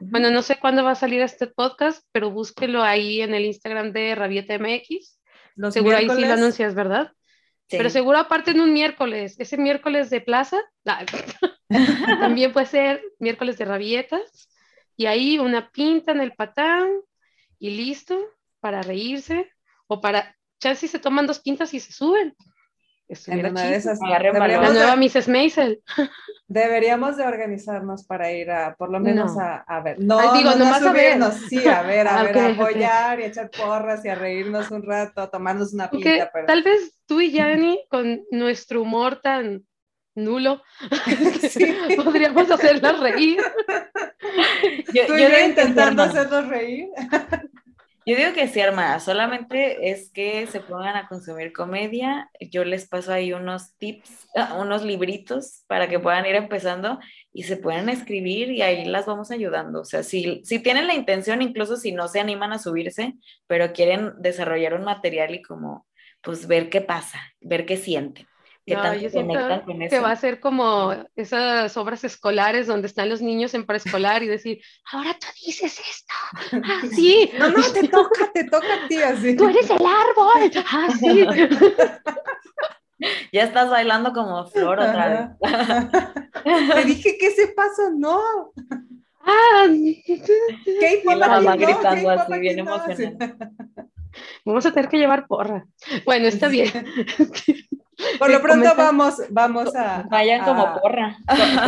Bueno, 0.00 0.30
no 0.30 0.42
sé 0.42 0.58
cuándo 0.58 0.84
va 0.84 0.90
a 0.90 0.96
salir 0.96 1.22
este 1.22 1.46
podcast, 1.46 2.06
pero 2.12 2.30
búsquelo 2.30 2.82
ahí 2.82 3.22
en 3.22 3.32
el 3.32 3.46
Instagram 3.46 3.92
de 3.92 4.14
Rabieta 4.14 4.58
MX. 4.58 5.18
Los 5.54 5.72
seguro 5.72 5.96
ahí 5.96 6.10
sí 6.10 6.26
lo 6.26 6.32
anuncias, 6.34 6.74
¿verdad? 6.74 7.12
Pero 7.68 7.88
seguro 7.88 8.18
aparte 8.18 8.50
en 8.50 8.60
un 8.60 8.72
miércoles, 8.72 9.36
ese 9.38 9.56
miércoles 9.56 10.10
de 10.10 10.20
plaza, 10.20 10.60
también 12.20 12.52
puede 12.52 12.66
ser 12.66 13.02
miércoles 13.18 13.56
de 13.56 13.64
rabietas, 13.64 14.48
y 14.96 15.06
ahí 15.06 15.38
una 15.38 15.70
pinta 15.70 16.12
en 16.12 16.20
el 16.20 16.32
patán 16.32 16.90
y 17.58 17.70
listo 17.70 18.18
para 18.60 18.82
reírse, 18.82 19.50
o 19.86 20.00
para, 20.00 20.36
ya 20.60 20.74
si 20.74 20.86
se 20.86 20.98
toman 20.98 21.26
dos 21.26 21.40
pintas 21.40 21.72
y 21.74 21.80
se 21.80 21.92
suben. 21.92 22.36
En 23.26 23.46
una 23.46 23.62
de 23.64 23.76
esas, 23.76 23.98
la 24.00 24.70
nueva 24.70 24.96
Mrs. 24.96 25.28
Maisel. 25.28 25.82
Deberíamos 26.48 27.16
de 27.16 27.24
organizarnos 27.24 28.04
para 28.04 28.32
ir 28.32 28.50
a, 28.50 28.74
por 28.74 28.90
lo 28.90 29.00
menos 29.00 29.38
a, 29.38 29.56
a, 29.58 29.80
ver. 29.80 29.98
No, 30.00 30.18
Ay, 30.18 30.38
digo, 30.38 30.50
no, 30.56 30.64
no 30.64 30.74
a 30.74 30.92
ver. 30.92 31.22
sí, 31.48 31.66
a 31.66 31.82
ver, 31.82 32.08
a 32.08 32.22
ver, 32.22 32.30
okay, 32.30 32.42
a 32.42 32.54
apoyar 32.54 33.14
okay. 33.14 33.24
y 33.24 33.28
echar 33.28 33.50
porras 33.50 34.04
y 34.04 34.08
a 34.08 34.14
reírnos 34.14 34.70
un 34.70 34.82
rato, 34.82 35.22
a 35.22 35.30
tomarnos 35.30 35.72
una 35.72 35.90
pinta. 35.90 36.30
Pero... 36.32 36.46
Tal 36.46 36.62
vez 36.62 36.98
tú 37.06 37.20
y 37.20 37.32
Yanni, 37.32 37.84
con 37.88 38.22
nuestro 38.30 38.82
humor 38.82 39.20
tan 39.22 39.64
nulo, 40.14 40.62
sí. 41.50 41.76
podríamos 41.96 42.50
hacerla 42.50 42.92
reír. 42.92 43.40
Yo, 44.92 45.06
yo, 45.06 45.16
yo 45.16 45.46
intentando 45.46 46.02
hacerlos 46.02 46.48
reír. 46.48 46.88
Yo 48.04 48.16
digo 48.16 48.32
que 48.32 48.48
sí, 48.48 48.60
Arma, 48.60 48.98
solamente 48.98 49.90
es 49.90 50.10
que 50.10 50.48
se 50.48 50.58
pongan 50.58 50.96
a 50.96 51.06
consumir 51.06 51.52
comedia. 51.52 52.28
Yo 52.50 52.64
les 52.64 52.88
paso 52.88 53.12
ahí 53.12 53.32
unos 53.32 53.76
tips, 53.76 54.28
ah, 54.34 54.58
unos 54.60 54.82
libritos 54.84 55.62
para 55.68 55.88
que 55.88 56.00
puedan 56.00 56.26
ir 56.26 56.34
empezando 56.34 56.98
y 57.32 57.44
se 57.44 57.56
puedan 57.56 57.88
escribir 57.88 58.50
y 58.50 58.62
ahí 58.62 58.84
las 58.86 59.06
vamos 59.06 59.30
ayudando. 59.30 59.82
O 59.82 59.84
sea, 59.84 60.02
si, 60.02 60.42
si 60.44 60.58
tienen 60.58 60.88
la 60.88 60.94
intención, 60.94 61.42
incluso 61.42 61.76
si 61.76 61.92
no 61.92 62.08
se 62.08 62.18
animan 62.18 62.52
a 62.52 62.58
subirse, 62.58 63.14
pero 63.46 63.72
quieren 63.72 64.14
desarrollar 64.18 64.74
un 64.74 64.84
material 64.84 65.34
y 65.36 65.42
como, 65.42 65.86
pues 66.22 66.48
ver 66.48 66.70
qué 66.70 66.80
pasa, 66.80 67.20
ver 67.40 67.66
qué 67.66 67.76
sienten. 67.76 68.26
Que 68.64 68.76
no, 68.76 68.94
yo 68.94 69.10
siento 69.10 69.34
que 69.66 69.86
eso? 69.86 70.02
va 70.02 70.12
a 70.12 70.16
ser 70.16 70.38
como 70.38 70.94
esas 71.16 71.76
obras 71.76 72.04
escolares 72.04 72.68
donde 72.68 72.86
están 72.86 73.08
los 73.08 73.20
niños 73.20 73.54
en 73.54 73.66
preescolar 73.66 74.22
y 74.22 74.28
decir, 74.28 74.60
ahora 74.92 75.16
tú 75.18 75.26
dices 75.44 75.80
esto. 75.80 76.14
Ah, 76.64 76.82
sí. 76.94 77.28
No, 77.38 77.50
no, 77.50 77.60
te 77.72 77.88
toca, 77.88 78.30
te 78.32 78.44
toca 78.44 78.84
a 78.84 78.88
ti 78.88 78.98
así. 78.98 79.34
Tú 79.36 79.48
eres 79.48 79.68
el 79.68 79.84
árbol. 79.84 80.52
Ah, 80.70 80.88
sí. 80.96 81.26
ya 83.32 83.42
estás 83.42 83.68
bailando 83.68 84.12
como 84.12 84.46
flor 84.46 84.78
otra 84.78 85.36
vez. 85.40 86.70
Te 86.74 86.84
dije 86.84 87.18
que 87.18 87.26
ese 87.26 87.48
paso 87.48 87.90
no. 87.96 88.52
Ah, 89.24 89.66
¿qué 89.68 91.02
y 91.04 91.14
la 91.16 91.28
mamá 91.28 91.56
gritando 91.56 92.10
así, 92.10 92.38
bien 92.38 92.60
emocionada. 92.60 93.50
Vamos 94.44 94.66
a 94.66 94.72
tener 94.72 94.88
que 94.88 94.98
llevar 94.98 95.26
porra. 95.26 95.66
Bueno, 96.04 96.26
está 96.26 96.48
bien. 96.48 96.70
Por 98.18 98.30
lo 98.30 98.40
pronto 98.40 98.70
vamos, 98.76 99.22
vamos 99.30 99.74
a... 99.76 100.04
Vayan 100.10 100.42
a, 100.42 100.44
como 100.44 100.80
porra. 100.80 101.18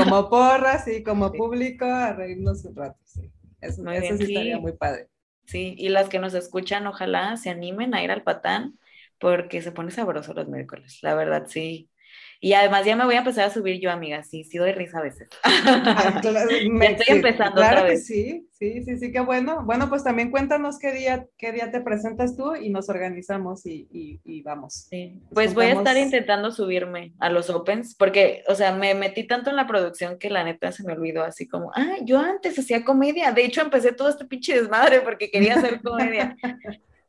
Como 0.04 0.28
porra, 0.30 0.78
sí, 0.78 1.02
como 1.02 1.32
público, 1.32 1.84
a 1.84 2.12
reírnos 2.12 2.64
un 2.64 2.76
rato, 2.76 2.98
sí. 3.04 3.30
Eso, 3.60 3.88
eso 3.90 4.16
sí 4.16 4.24
estaría 4.24 4.58
muy 4.58 4.72
padre. 4.72 5.08
Sí, 5.46 5.74
y 5.78 5.88
las 5.88 6.08
que 6.08 6.18
nos 6.18 6.34
escuchan, 6.34 6.86
ojalá 6.86 7.36
se 7.36 7.50
animen 7.50 7.94
a 7.94 8.02
ir 8.02 8.10
al 8.10 8.22
patán, 8.22 8.78
porque 9.18 9.62
se 9.62 9.72
pone 9.72 9.90
sabroso 9.90 10.34
los 10.34 10.48
miércoles, 10.48 10.98
la 11.02 11.14
verdad, 11.14 11.44
sí. 11.46 11.90
Y 12.40 12.52
además 12.52 12.84
ya 12.84 12.96
me 12.96 13.04
voy 13.04 13.14
a 13.14 13.18
empezar 13.18 13.44
a 13.44 13.50
subir 13.50 13.80
yo, 13.80 13.90
amiga. 13.90 14.22
Sí, 14.22 14.44
sí 14.44 14.58
doy 14.58 14.72
risa 14.72 14.98
a 14.98 15.02
veces. 15.02 15.28
me, 16.70 16.92
estoy 16.92 17.16
empezando 17.16 17.56
claro 17.56 17.78
otra 17.78 17.88
vez. 17.90 18.06
sí, 18.06 18.48
sí, 18.52 18.82
sí, 18.84 18.98
sí, 18.98 19.12
qué 19.12 19.20
bueno. 19.20 19.64
Bueno, 19.64 19.88
pues 19.88 20.04
también 20.04 20.30
cuéntanos 20.30 20.78
qué 20.78 20.92
día, 20.92 21.26
qué 21.38 21.52
día 21.52 21.70
te 21.70 21.80
presentas 21.80 22.36
tú 22.36 22.54
y 22.54 22.70
nos 22.70 22.88
organizamos 22.88 23.66
y, 23.66 23.88
y, 23.90 24.42
vamos. 24.42 24.86
Sí. 24.90 25.22
Pues 25.32 25.54
voy 25.54 25.66
a 25.66 25.72
estar 25.72 25.96
intentando 25.96 26.50
subirme 26.50 27.14
a 27.18 27.30
los 27.30 27.50
Opens 27.50 27.94
porque, 27.94 28.42
o 28.48 28.54
sea, 28.54 28.72
me 28.72 28.94
metí 28.94 29.26
tanto 29.26 29.50
en 29.50 29.56
la 29.56 29.66
producción 29.66 30.18
que 30.18 30.30
la 30.30 30.44
neta 30.44 30.72
se 30.72 30.84
me 30.84 30.92
olvidó 30.92 31.24
así 31.24 31.48
como, 31.48 31.70
ah, 31.74 31.96
yo 32.02 32.18
antes 32.18 32.58
hacía 32.58 32.84
comedia. 32.84 33.32
De 33.32 33.44
hecho, 33.44 33.62
empecé 33.62 33.92
todo 33.92 34.08
este 34.08 34.24
pinche 34.24 34.60
desmadre 34.60 35.00
porque 35.00 35.30
quería 35.30 35.54
hacer 35.54 35.80
comedia. 35.82 36.36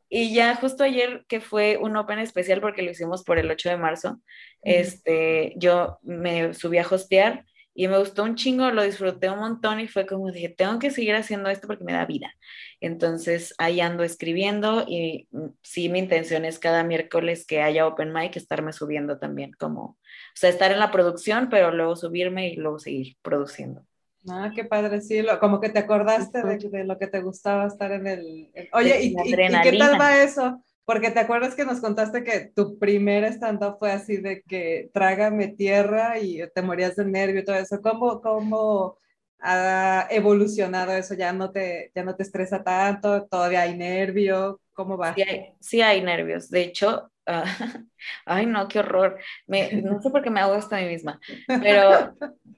Y 0.08 0.34
ya 0.34 0.54
justo 0.54 0.84
ayer, 0.84 1.24
que 1.28 1.40
fue 1.40 1.78
un 1.78 1.96
Open 1.96 2.18
especial 2.18 2.60
porque 2.60 2.82
lo 2.82 2.90
hicimos 2.90 3.24
por 3.24 3.38
el 3.38 3.50
8 3.50 3.70
de 3.70 3.76
marzo, 3.76 4.20
este, 4.62 5.54
yo 5.56 5.98
me 6.02 6.54
subí 6.54 6.78
a 6.78 6.86
hostear 6.88 7.44
y 7.76 7.88
me 7.88 7.98
gustó 7.98 8.22
un 8.24 8.36
chingo, 8.36 8.70
lo 8.70 8.82
disfruté 8.82 9.28
un 9.28 9.38
montón 9.38 9.80
y 9.80 9.86
fue 9.86 10.06
como 10.06 10.32
dije, 10.32 10.48
tengo 10.48 10.78
que 10.78 10.90
seguir 10.90 11.14
haciendo 11.14 11.50
esto 11.50 11.66
porque 11.66 11.84
me 11.84 11.92
da 11.92 12.06
vida. 12.06 12.32
Entonces 12.80 13.54
ahí 13.58 13.80
ando 13.80 14.02
escribiendo 14.02 14.84
y 14.88 15.28
mm, 15.30 15.48
sí, 15.62 15.88
mi 15.90 15.98
intención 15.98 16.44
es 16.46 16.58
cada 16.58 16.84
miércoles 16.84 17.44
que 17.46 17.60
haya 17.60 17.86
Open 17.86 18.12
Mic 18.14 18.36
estarme 18.36 18.72
subiendo 18.72 19.18
también, 19.18 19.52
como, 19.58 19.82
o 19.82 19.96
sea, 20.34 20.48
estar 20.50 20.72
en 20.72 20.80
la 20.80 20.90
producción, 20.90 21.48
pero 21.50 21.70
luego 21.70 21.96
subirme 21.96 22.48
y 22.48 22.56
luego 22.56 22.78
seguir 22.78 23.16
produciendo. 23.22 23.84
Ah, 24.28 24.50
qué 24.54 24.64
padre, 24.64 25.00
sí, 25.00 25.24
como 25.40 25.60
que 25.60 25.68
te 25.68 25.78
acordaste 25.78 26.42
de, 26.42 26.84
lo 26.84 26.98
que 26.98 27.06
te 27.06 27.20
gustaba 27.20 27.66
estar 27.66 27.92
en 27.92 28.06
el... 28.06 28.50
Oye, 28.72 29.02
¿y, 29.02 29.14
qué 29.14 29.76
tal 29.78 30.00
va 30.00 30.22
eso? 30.22 30.62
Porque 30.84 31.10
te 31.10 31.20
acuerdas 31.20 31.54
que 31.54 31.64
nos 31.64 31.80
contaste 31.80 32.24
que 32.24 32.52
tu 32.54 32.78
primer 32.78 33.24
stand-up 33.24 33.76
fue 33.78 33.92
así 33.92 34.16
de 34.18 34.42
que 34.42 34.90
trágame 34.92 35.48
tierra 35.48 36.18
y 36.18 36.40
te 36.54 36.62
morías 36.62 36.96
de 36.96 37.04
nervio 37.04 37.40
y 37.40 37.44
todo 37.44 37.56
eso. 37.56 37.80
¿Cómo, 37.82 38.20
cómo 38.20 38.96
ha 39.40 40.06
evolucionado 40.10 40.92
eso? 40.92 41.14
¿Ya 41.14 41.32
no, 41.32 41.50
te, 41.50 41.92
¿Ya 41.94 42.04
no 42.04 42.14
te 42.14 42.22
estresa 42.22 42.62
tanto? 42.62 43.26
¿Todavía 43.26 43.62
hay 43.62 43.76
nervio? 43.76 44.60
¿Cómo 44.72 44.96
va? 44.96 45.14
Sí 45.14 45.22
hay, 45.22 45.52
sí 45.60 45.80
hay 45.80 46.02
nervios. 46.02 46.50
De 46.50 46.62
hecho, 46.62 47.10
Ah, 47.26 47.44
ay, 48.24 48.46
no, 48.46 48.68
qué 48.68 48.78
horror. 48.78 49.18
Me, 49.46 49.72
no 49.82 50.00
sé 50.00 50.10
por 50.10 50.22
qué 50.22 50.30
me 50.30 50.40
hago 50.40 50.54
esto 50.54 50.76
a 50.76 50.78
mí 50.78 50.86
misma, 50.86 51.20
pero 51.46 52.14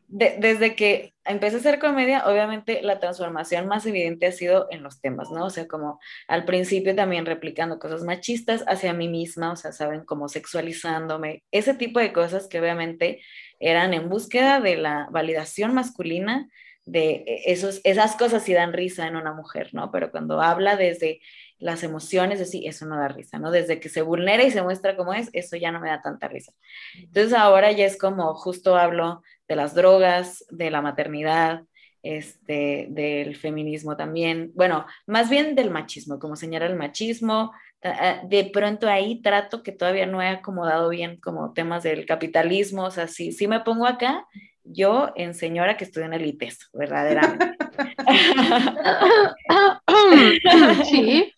desde 0.09 0.77
que 0.77 1.15
empecé 1.25 1.57
a 1.57 1.59
hacer 1.61 1.79
comedia, 1.79 2.27
obviamente 2.27 2.83
la 2.83 3.01
transformación 3.01 3.67
más 3.67 3.87
evidente 3.87 4.27
ha 4.27 4.33
sido 4.33 4.69
en 4.71 4.83
los 4.83 5.01
temas, 5.01 5.31
¿no? 5.31 5.47
O 5.47 5.51
sea, 5.51 5.67
como 5.67 6.01
al 6.29 6.45
principio 6.45 6.95
también 6.95 7.25
replicando 7.25 7.79
cosas 7.79 8.05
machistas 8.05 8.63
hacia 8.69 8.93
mí 8.93 9.09
misma, 9.09 9.53
o 9.53 9.57
sea, 9.57 9.73
saben, 9.73 10.05
como 10.05 10.29
sexualizándome, 10.29 11.43
ese 11.51 11.73
tipo 11.75 11.99
de 11.99 12.13
cosas 12.13 12.47
que 12.47 12.61
obviamente 12.61 13.23
eran 13.61 13.95
en 13.95 14.09
búsqueda 14.11 14.61
de 14.61 14.77
la 14.77 15.09
validación 15.11 15.73
masculina 15.73 16.47
de 16.89 17.24
e, 17.27 17.52
esos, 17.52 17.81
esas 17.85 18.16
cosas 18.16 18.43
sí 18.43 18.52
dan 18.52 18.73
risa 18.73 19.06
en 19.06 19.16
una 19.16 19.32
mujer, 19.32 19.70
¿no? 19.73 19.90
Pero 19.90 20.10
cuando 20.10 20.40
habla 20.40 20.77
desde 20.77 21.20
las 21.59 21.82
emociones, 21.82 22.40
así, 22.40 22.66
eso 22.66 22.86
no 22.86 22.97
da 22.97 23.09
risa, 23.09 23.39
¿no? 23.39 23.51
Desde 23.51 23.81
que 23.81 23.89
se 23.89 24.02
vulnera 24.02 24.44
y 24.44 24.51
se 24.51 24.62
muestra 24.62 24.97
como 24.97 25.12
es, 25.12 25.28
eso 25.32 25.56
ya 25.56 25.70
no 25.70 25.81
me 25.81 25.89
da 25.89 26.02
tanta 26.02 26.28
risa. 26.28 26.52
Entonces 26.97 27.32
ahora 27.35 27.73
ya 27.73 27.85
es 27.85 27.98
como 27.98 28.35
justo 28.35 28.77
hablo 28.77 29.23
de 29.48 29.56
las 29.56 29.74
drogas, 29.74 30.44
de 30.51 30.70
la 30.70 30.82
maternidad, 30.82 31.65
este, 32.02 32.86
del 32.90 33.36
feminismo 33.36 33.97
también, 33.97 34.52
bueno, 34.55 34.86
más 35.06 35.28
bien 35.28 35.55
del 35.56 35.70
machismo, 35.70 36.19
como 36.19 36.36
señala 36.36 36.66
el 36.66 36.77
machismo, 36.77 37.52
ah, 37.82 38.23
de 38.24 38.44
pronto 38.52 38.89
ahí 38.89 39.20
trato 39.20 39.65
que 39.65 39.73
todavía 39.73 40.06
no 40.06 40.23
he 40.23 40.28
acomodado 40.28 40.89
bien 40.90 41.19
como 41.20 41.52
temas 41.52 41.82
del 41.82 42.06
capitalismo, 42.06 42.85
o 42.85 42.90
sea, 42.90 43.09
si, 43.09 43.32
si 43.32 43.48
me 43.48 43.60
pongo 43.60 43.86
acá, 43.86 44.27
yo 44.70 45.12
en 45.16 45.35
señora 45.35 45.77
que 45.77 45.85
estoy 45.85 46.05
en 46.05 46.15
el 46.15 46.27
ITES, 46.27 46.70
verdaderamente. 46.73 47.57
sí, 50.85 51.32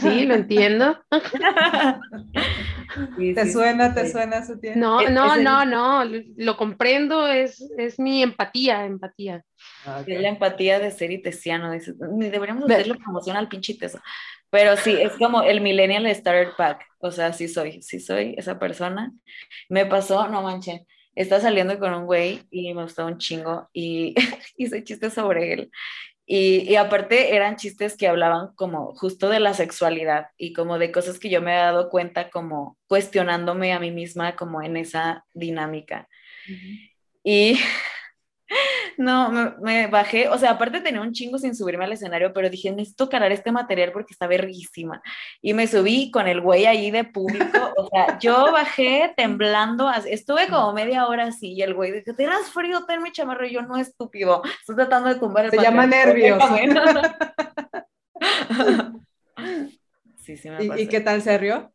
Sí, 0.00 0.24
lo 0.24 0.34
entiendo. 0.34 0.98
¿Te 3.34 3.52
suena, 3.52 3.94
te 3.94 4.10
suena 4.10 4.44
su 4.44 4.60
tiempo? 4.60 4.80
No, 4.80 5.08
no, 5.08 5.36
no, 5.36 5.64
no, 5.64 6.04
lo 6.36 6.56
comprendo, 6.56 7.28
es, 7.28 7.62
es 7.76 7.98
mi 7.98 8.22
empatía, 8.22 8.84
empatía. 8.84 9.42
Ah, 9.84 10.02
es 10.06 10.20
la 10.20 10.28
empatía 10.28 10.78
de 10.78 10.90
ser 10.90 11.10
itesiano, 11.10 11.72
deberíamos 11.72 12.70
hacerle 12.70 12.96
promoción 12.96 13.36
al 13.36 13.48
pinche 13.48 13.72
iteso. 13.72 14.00
Pero 14.50 14.76
sí, 14.76 14.92
es 14.92 15.12
como 15.12 15.42
el 15.42 15.60
millennial 15.60 16.12
starter 16.14 16.52
pack, 16.56 16.86
o 16.98 17.10
sea, 17.10 17.32
sí 17.32 17.48
soy, 17.48 17.82
sí 17.82 17.98
soy 17.98 18.34
esa 18.38 18.58
persona. 18.58 19.12
Me 19.68 19.86
pasó, 19.86 20.28
no 20.28 20.42
manches, 20.42 20.82
está 21.14 21.40
saliendo 21.40 21.78
con 21.78 21.94
un 21.94 22.06
güey 22.06 22.42
y 22.50 22.72
me 22.74 22.82
gustó 22.82 23.06
un 23.06 23.18
chingo 23.18 23.68
y 23.72 24.14
hice 24.56 24.84
chistes 24.84 25.14
sobre 25.14 25.52
él 25.52 25.70
y, 26.26 26.76
aparte 26.76 27.36
eran 27.36 27.56
chistes 27.56 27.96
que 27.96 28.08
hablaban 28.08 28.54
como 28.54 28.94
justo 28.94 29.28
de 29.28 29.40
la 29.40 29.52
sexualidad 29.52 30.28
y 30.38 30.54
como 30.54 30.78
de 30.78 30.90
cosas 30.90 31.18
que 31.18 31.28
yo 31.28 31.42
me 31.42 31.52
he 31.52 31.58
dado 31.58 31.90
cuenta 31.90 32.30
como 32.30 32.78
cuestionándome 32.86 33.74
a 33.74 33.80
mí 33.80 33.90
misma 33.90 34.34
como 34.34 34.62
en 34.62 34.78
esa 34.78 35.26
dinámica. 35.34 36.08
Y 37.22 37.58
no, 38.96 39.54
me, 39.60 39.86
bajé, 39.86 40.28
o 40.28 40.38
sea, 40.38 40.52
aparte 40.52 40.80
tenía 40.80 41.00
un 41.00 41.12
chingo 41.12 41.38
sin 41.38 41.54
subirme 41.54 41.84
al 41.84 41.92
escenario, 41.92 42.32
pero 42.32 42.50
dije, 42.50 42.70
necesito 42.70 43.08
cargar 43.08 43.32
este 43.32 43.52
material 43.52 43.92
porque 43.92 44.12
está 44.12 44.26
verguísima. 44.26 45.02
Y 45.40 45.54
me 45.54 45.66
subí 45.66 46.10
con 46.10 46.26
el 46.26 46.40
güey 46.40 46.66
ahí 46.66 46.90
de 46.90 47.04
público, 47.04 47.72
o 47.76 47.88
sea, 47.88 48.18
yo 48.18 48.52
bajé 48.52 49.12
temblando, 49.16 49.90
estuve 50.06 50.48
como 50.48 50.72
media 50.72 51.06
hora 51.06 51.24
así, 51.24 51.52
y 51.52 51.62
el 51.62 51.74
güey 51.74 51.92
dijo, 51.92 52.14
¿te 52.14 52.26
das 52.26 52.50
frío? 52.50 52.84
Ten 52.86 53.02
mi 53.02 53.12
chamarro, 53.12 53.46
y 53.46 53.52
yo 53.52 53.62
no 53.62 53.76
estúpido, 53.76 54.42
estoy 54.60 54.76
tratando 54.76 55.08
de 55.08 55.16
tumbar 55.16 55.46
el 55.46 55.50
Se 55.50 55.60
llama 55.60 55.86
nervios. 56.04 56.42
sí, 60.20 60.36
sí 60.36 60.50
me 60.50 60.64
¿Y, 60.64 60.82
¿Y 60.82 60.88
qué 60.88 61.00
tal 61.00 61.22
se 61.22 61.36
rió? 61.38 61.72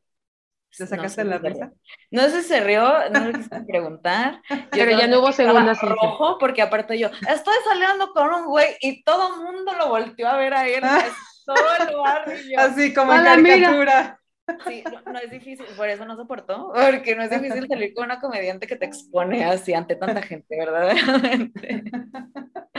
¿Te 0.77 0.87
sacaste 0.87 1.23
la 1.23 1.37
risa? 1.39 1.71
No 2.11 2.23
sé 2.23 2.41
si 2.41 2.47
se 2.49 2.61
rió, 2.61 3.09
no 3.11 3.19
le 3.25 3.33
quise 3.33 3.61
preguntar. 3.67 4.41
Pero 4.71 4.91
ya 4.91 5.07
no 5.07 5.19
hubo 5.19 5.31
segunda 5.31 5.73
rojo, 5.73 6.37
porque 6.39 6.61
aparte 6.61 6.97
yo, 6.97 7.07
estoy 7.07 7.55
saliendo 7.65 8.11
con 8.13 8.33
un 8.33 8.45
güey 8.45 8.75
y 8.81 9.03
todo 9.03 9.35
el 9.35 9.43
mundo 9.43 9.73
lo 9.77 9.89
volteó 9.89 10.27
a 10.27 10.37
ver 10.37 10.53
a 10.53 10.67
él. 10.67 10.81
Ah. 10.83 11.05
Todo 11.45 11.87
el 11.87 11.95
barrio. 11.95 12.59
Así 12.59 12.93
como 12.93 13.13
en 13.13 13.23
caricatura. 13.23 14.19
Sí, 14.67 14.83
no, 15.05 15.19
es 15.19 15.29
difícil, 15.29 15.65
por 15.77 15.89
eso 15.89 16.05
no 16.05 16.15
soportó, 16.15 16.71
porque 16.73 17.15
no 17.15 17.23
es 17.23 17.29
difícil 17.29 17.67
salir 17.67 17.93
con 17.93 18.05
una 18.05 18.19
comediante 18.19 18.67
que 18.67 18.75
te 18.75 18.85
expone 18.85 19.45
así 19.45 19.73
ante 19.73 19.95
tanta 19.95 20.21
gente, 20.21 20.57
verdaderamente. 20.57 21.83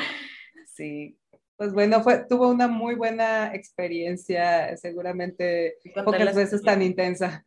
Sí, 0.73 1.19
pues 1.61 1.75
bueno, 1.75 2.03
fue, 2.03 2.25
tuvo 2.27 2.49
una 2.49 2.69
muy 2.69 2.95
buena 2.95 3.55
experiencia, 3.55 4.75
seguramente 4.79 5.77
pocas 6.07 6.35
veces 6.35 6.63
tan 6.63 6.81
intensa. 6.81 7.45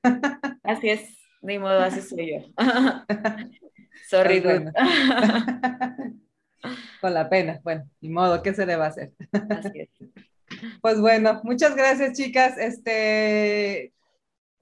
Así 0.61 0.89
es, 0.89 1.17
ni 1.41 1.57
modo, 1.57 1.79
así 1.79 1.99
soy 1.99 2.33
yo. 2.33 2.37
Sorry, 4.07 4.39
pues 4.39 4.61
Con 7.01 7.13
la 7.15 7.27
pena, 7.27 7.59
bueno, 7.63 7.89
ni 8.01 8.09
modo, 8.09 8.43
¿qué 8.43 8.53
se 8.53 8.67
le 8.67 8.75
va 8.75 8.85
a 8.85 8.89
hacer? 8.89 9.13
Así 9.49 9.79
es. 9.79 9.89
Pues 10.79 11.01
bueno, 11.01 11.41
muchas 11.43 11.75
gracias, 11.75 12.15
chicas. 12.15 12.55
Este, 12.59 13.95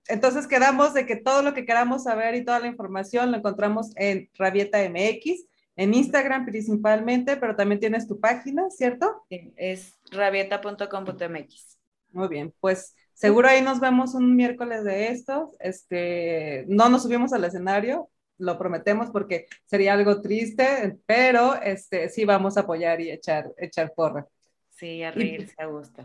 entonces 0.07 0.47
quedamos 0.47 0.93
de 0.93 1.05
que 1.05 1.17
todo 1.17 1.41
lo 1.41 1.53
que 1.53 1.65
queramos 1.65 2.03
saber 2.03 2.35
y 2.35 2.45
toda 2.45 2.61
la 2.61 2.67
información 2.67 3.31
lo 3.31 3.37
encontramos 3.39 3.91
en 3.97 4.29
Rabieta 4.33 4.77
MX 4.89 5.50
en 5.75 5.93
Instagram 5.93 6.45
principalmente, 6.45 7.37
pero 7.37 7.55
también 7.55 7.79
tienes 7.79 8.07
tu 8.07 8.19
página, 8.19 8.69
¿cierto? 8.69 9.23
Sí, 9.29 9.53
es 9.55 9.99
rabieta.com.mx. 10.11 11.77
Muy 12.11 12.27
bien, 12.27 12.53
pues 12.59 12.95
seguro 13.13 13.47
ahí 13.47 13.61
nos 13.61 13.79
vemos 13.79 14.13
un 14.13 14.35
miércoles 14.35 14.83
de 14.83 15.09
estos. 15.09 15.55
Este, 15.59 16.65
no 16.67 16.89
nos 16.89 17.03
subimos 17.03 17.33
al 17.33 17.45
escenario, 17.45 18.09
lo 18.37 18.57
prometemos 18.57 19.09
porque 19.11 19.45
sería 19.65 19.93
algo 19.93 20.21
triste, 20.21 20.97
pero 21.05 21.55
este, 21.61 22.09
sí 22.09 22.25
vamos 22.25 22.57
a 22.57 22.61
apoyar 22.61 22.99
y 22.99 23.11
echar, 23.11 23.51
echar 23.57 23.93
porra. 23.95 24.27
Sí, 24.71 25.03
a 25.03 25.11
reírse 25.11 25.53
a 25.57 25.65
gusto. 25.67 26.03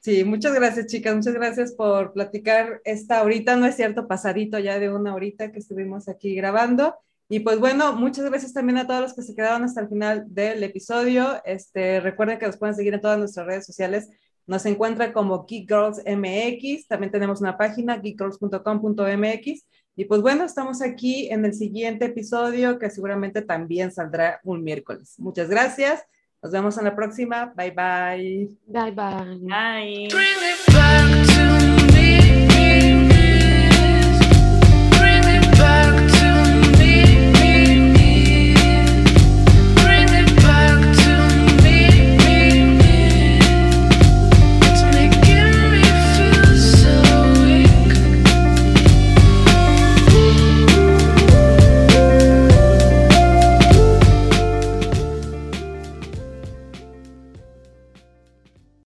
Sí, 0.00 0.24
muchas 0.24 0.54
gracias, 0.54 0.86
chicas. 0.86 1.14
Muchas 1.14 1.34
gracias 1.34 1.72
por 1.72 2.12
platicar 2.12 2.80
esta 2.84 3.22
horita, 3.22 3.56
no 3.56 3.66
es 3.66 3.76
cierto, 3.76 4.06
pasadito 4.06 4.58
ya 4.58 4.78
de 4.78 4.90
una 4.90 5.14
horita 5.14 5.50
que 5.50 5.58
estuvimos 5.58 6.08
aquí 6.08 6.34
grabando. 6.34 6.96
Y 7.28 7.40
pues 7.40 7.60
bueno, 7.60 7.92
muchas 7.92 8.24
gracias 8.24 8.54
también 8.54 8.78
a 8.78 8.86
todos 8.86 9.02
los 9.02 9.14
que 9.14 9.22
se 9.22 9.34
quedaron 9.34 9.62
hasta 9.62 9.82
el 9.82 9.88
final 9.88 10.24
del 10.28 10.62
episodio. 10.62 11.42
Este, 11.44 12.00
recuerden 12.00 12.38
que 12.38 12.46
nos 12.46 12.56
pueden 12.56 12.74
seguir 12.74 12.94
en 12.94 13.00
todas 13.02 13.18
nuestras 13.18 13.46
redes 13.46 13.66
sociales. 13.66 14.08
Nos 14.46 14.64
encuentran 14.64 15.12
como 15.12 15.44
Geek 15.44 15.68
Girls 15.68 16.02
MX. 16.06 16.88
También 16.88 17.12
tenemos 17.12 17.42
una 17.42 17.58
página, 17.58 17.98
geekgirls.com.mx. 17.98 19.66
Y 19.94 20.04
pues 20.06 20.22
bueno, 20.22 20.44
estamos 20.44 20.80
aquí 20.80 21.28
en 21.28 21.44
el 21.44 21.52
siguiente 21.52 22.06
episodio 22.06 22.78
que 22.78 22.88
seguramente 22.88 23.42
también 23.42 23.92
saldrá 23.92 24.40
un 24.44 24.64
miércoles. 24.64 25.14
Muchas 25.18 25.50
gracias. 25.50 26.02
Nos 26.40 26.52
vemos 26.52 26.78
en 26.78 26.84
la 26.84 26.96
próxima. 26.96 27.52
Bye 27.56 27.72
bye. 27.72 28.56
Bye 28.66 28.92
bye. 28.92 29.38
Bye. 29.40 30.08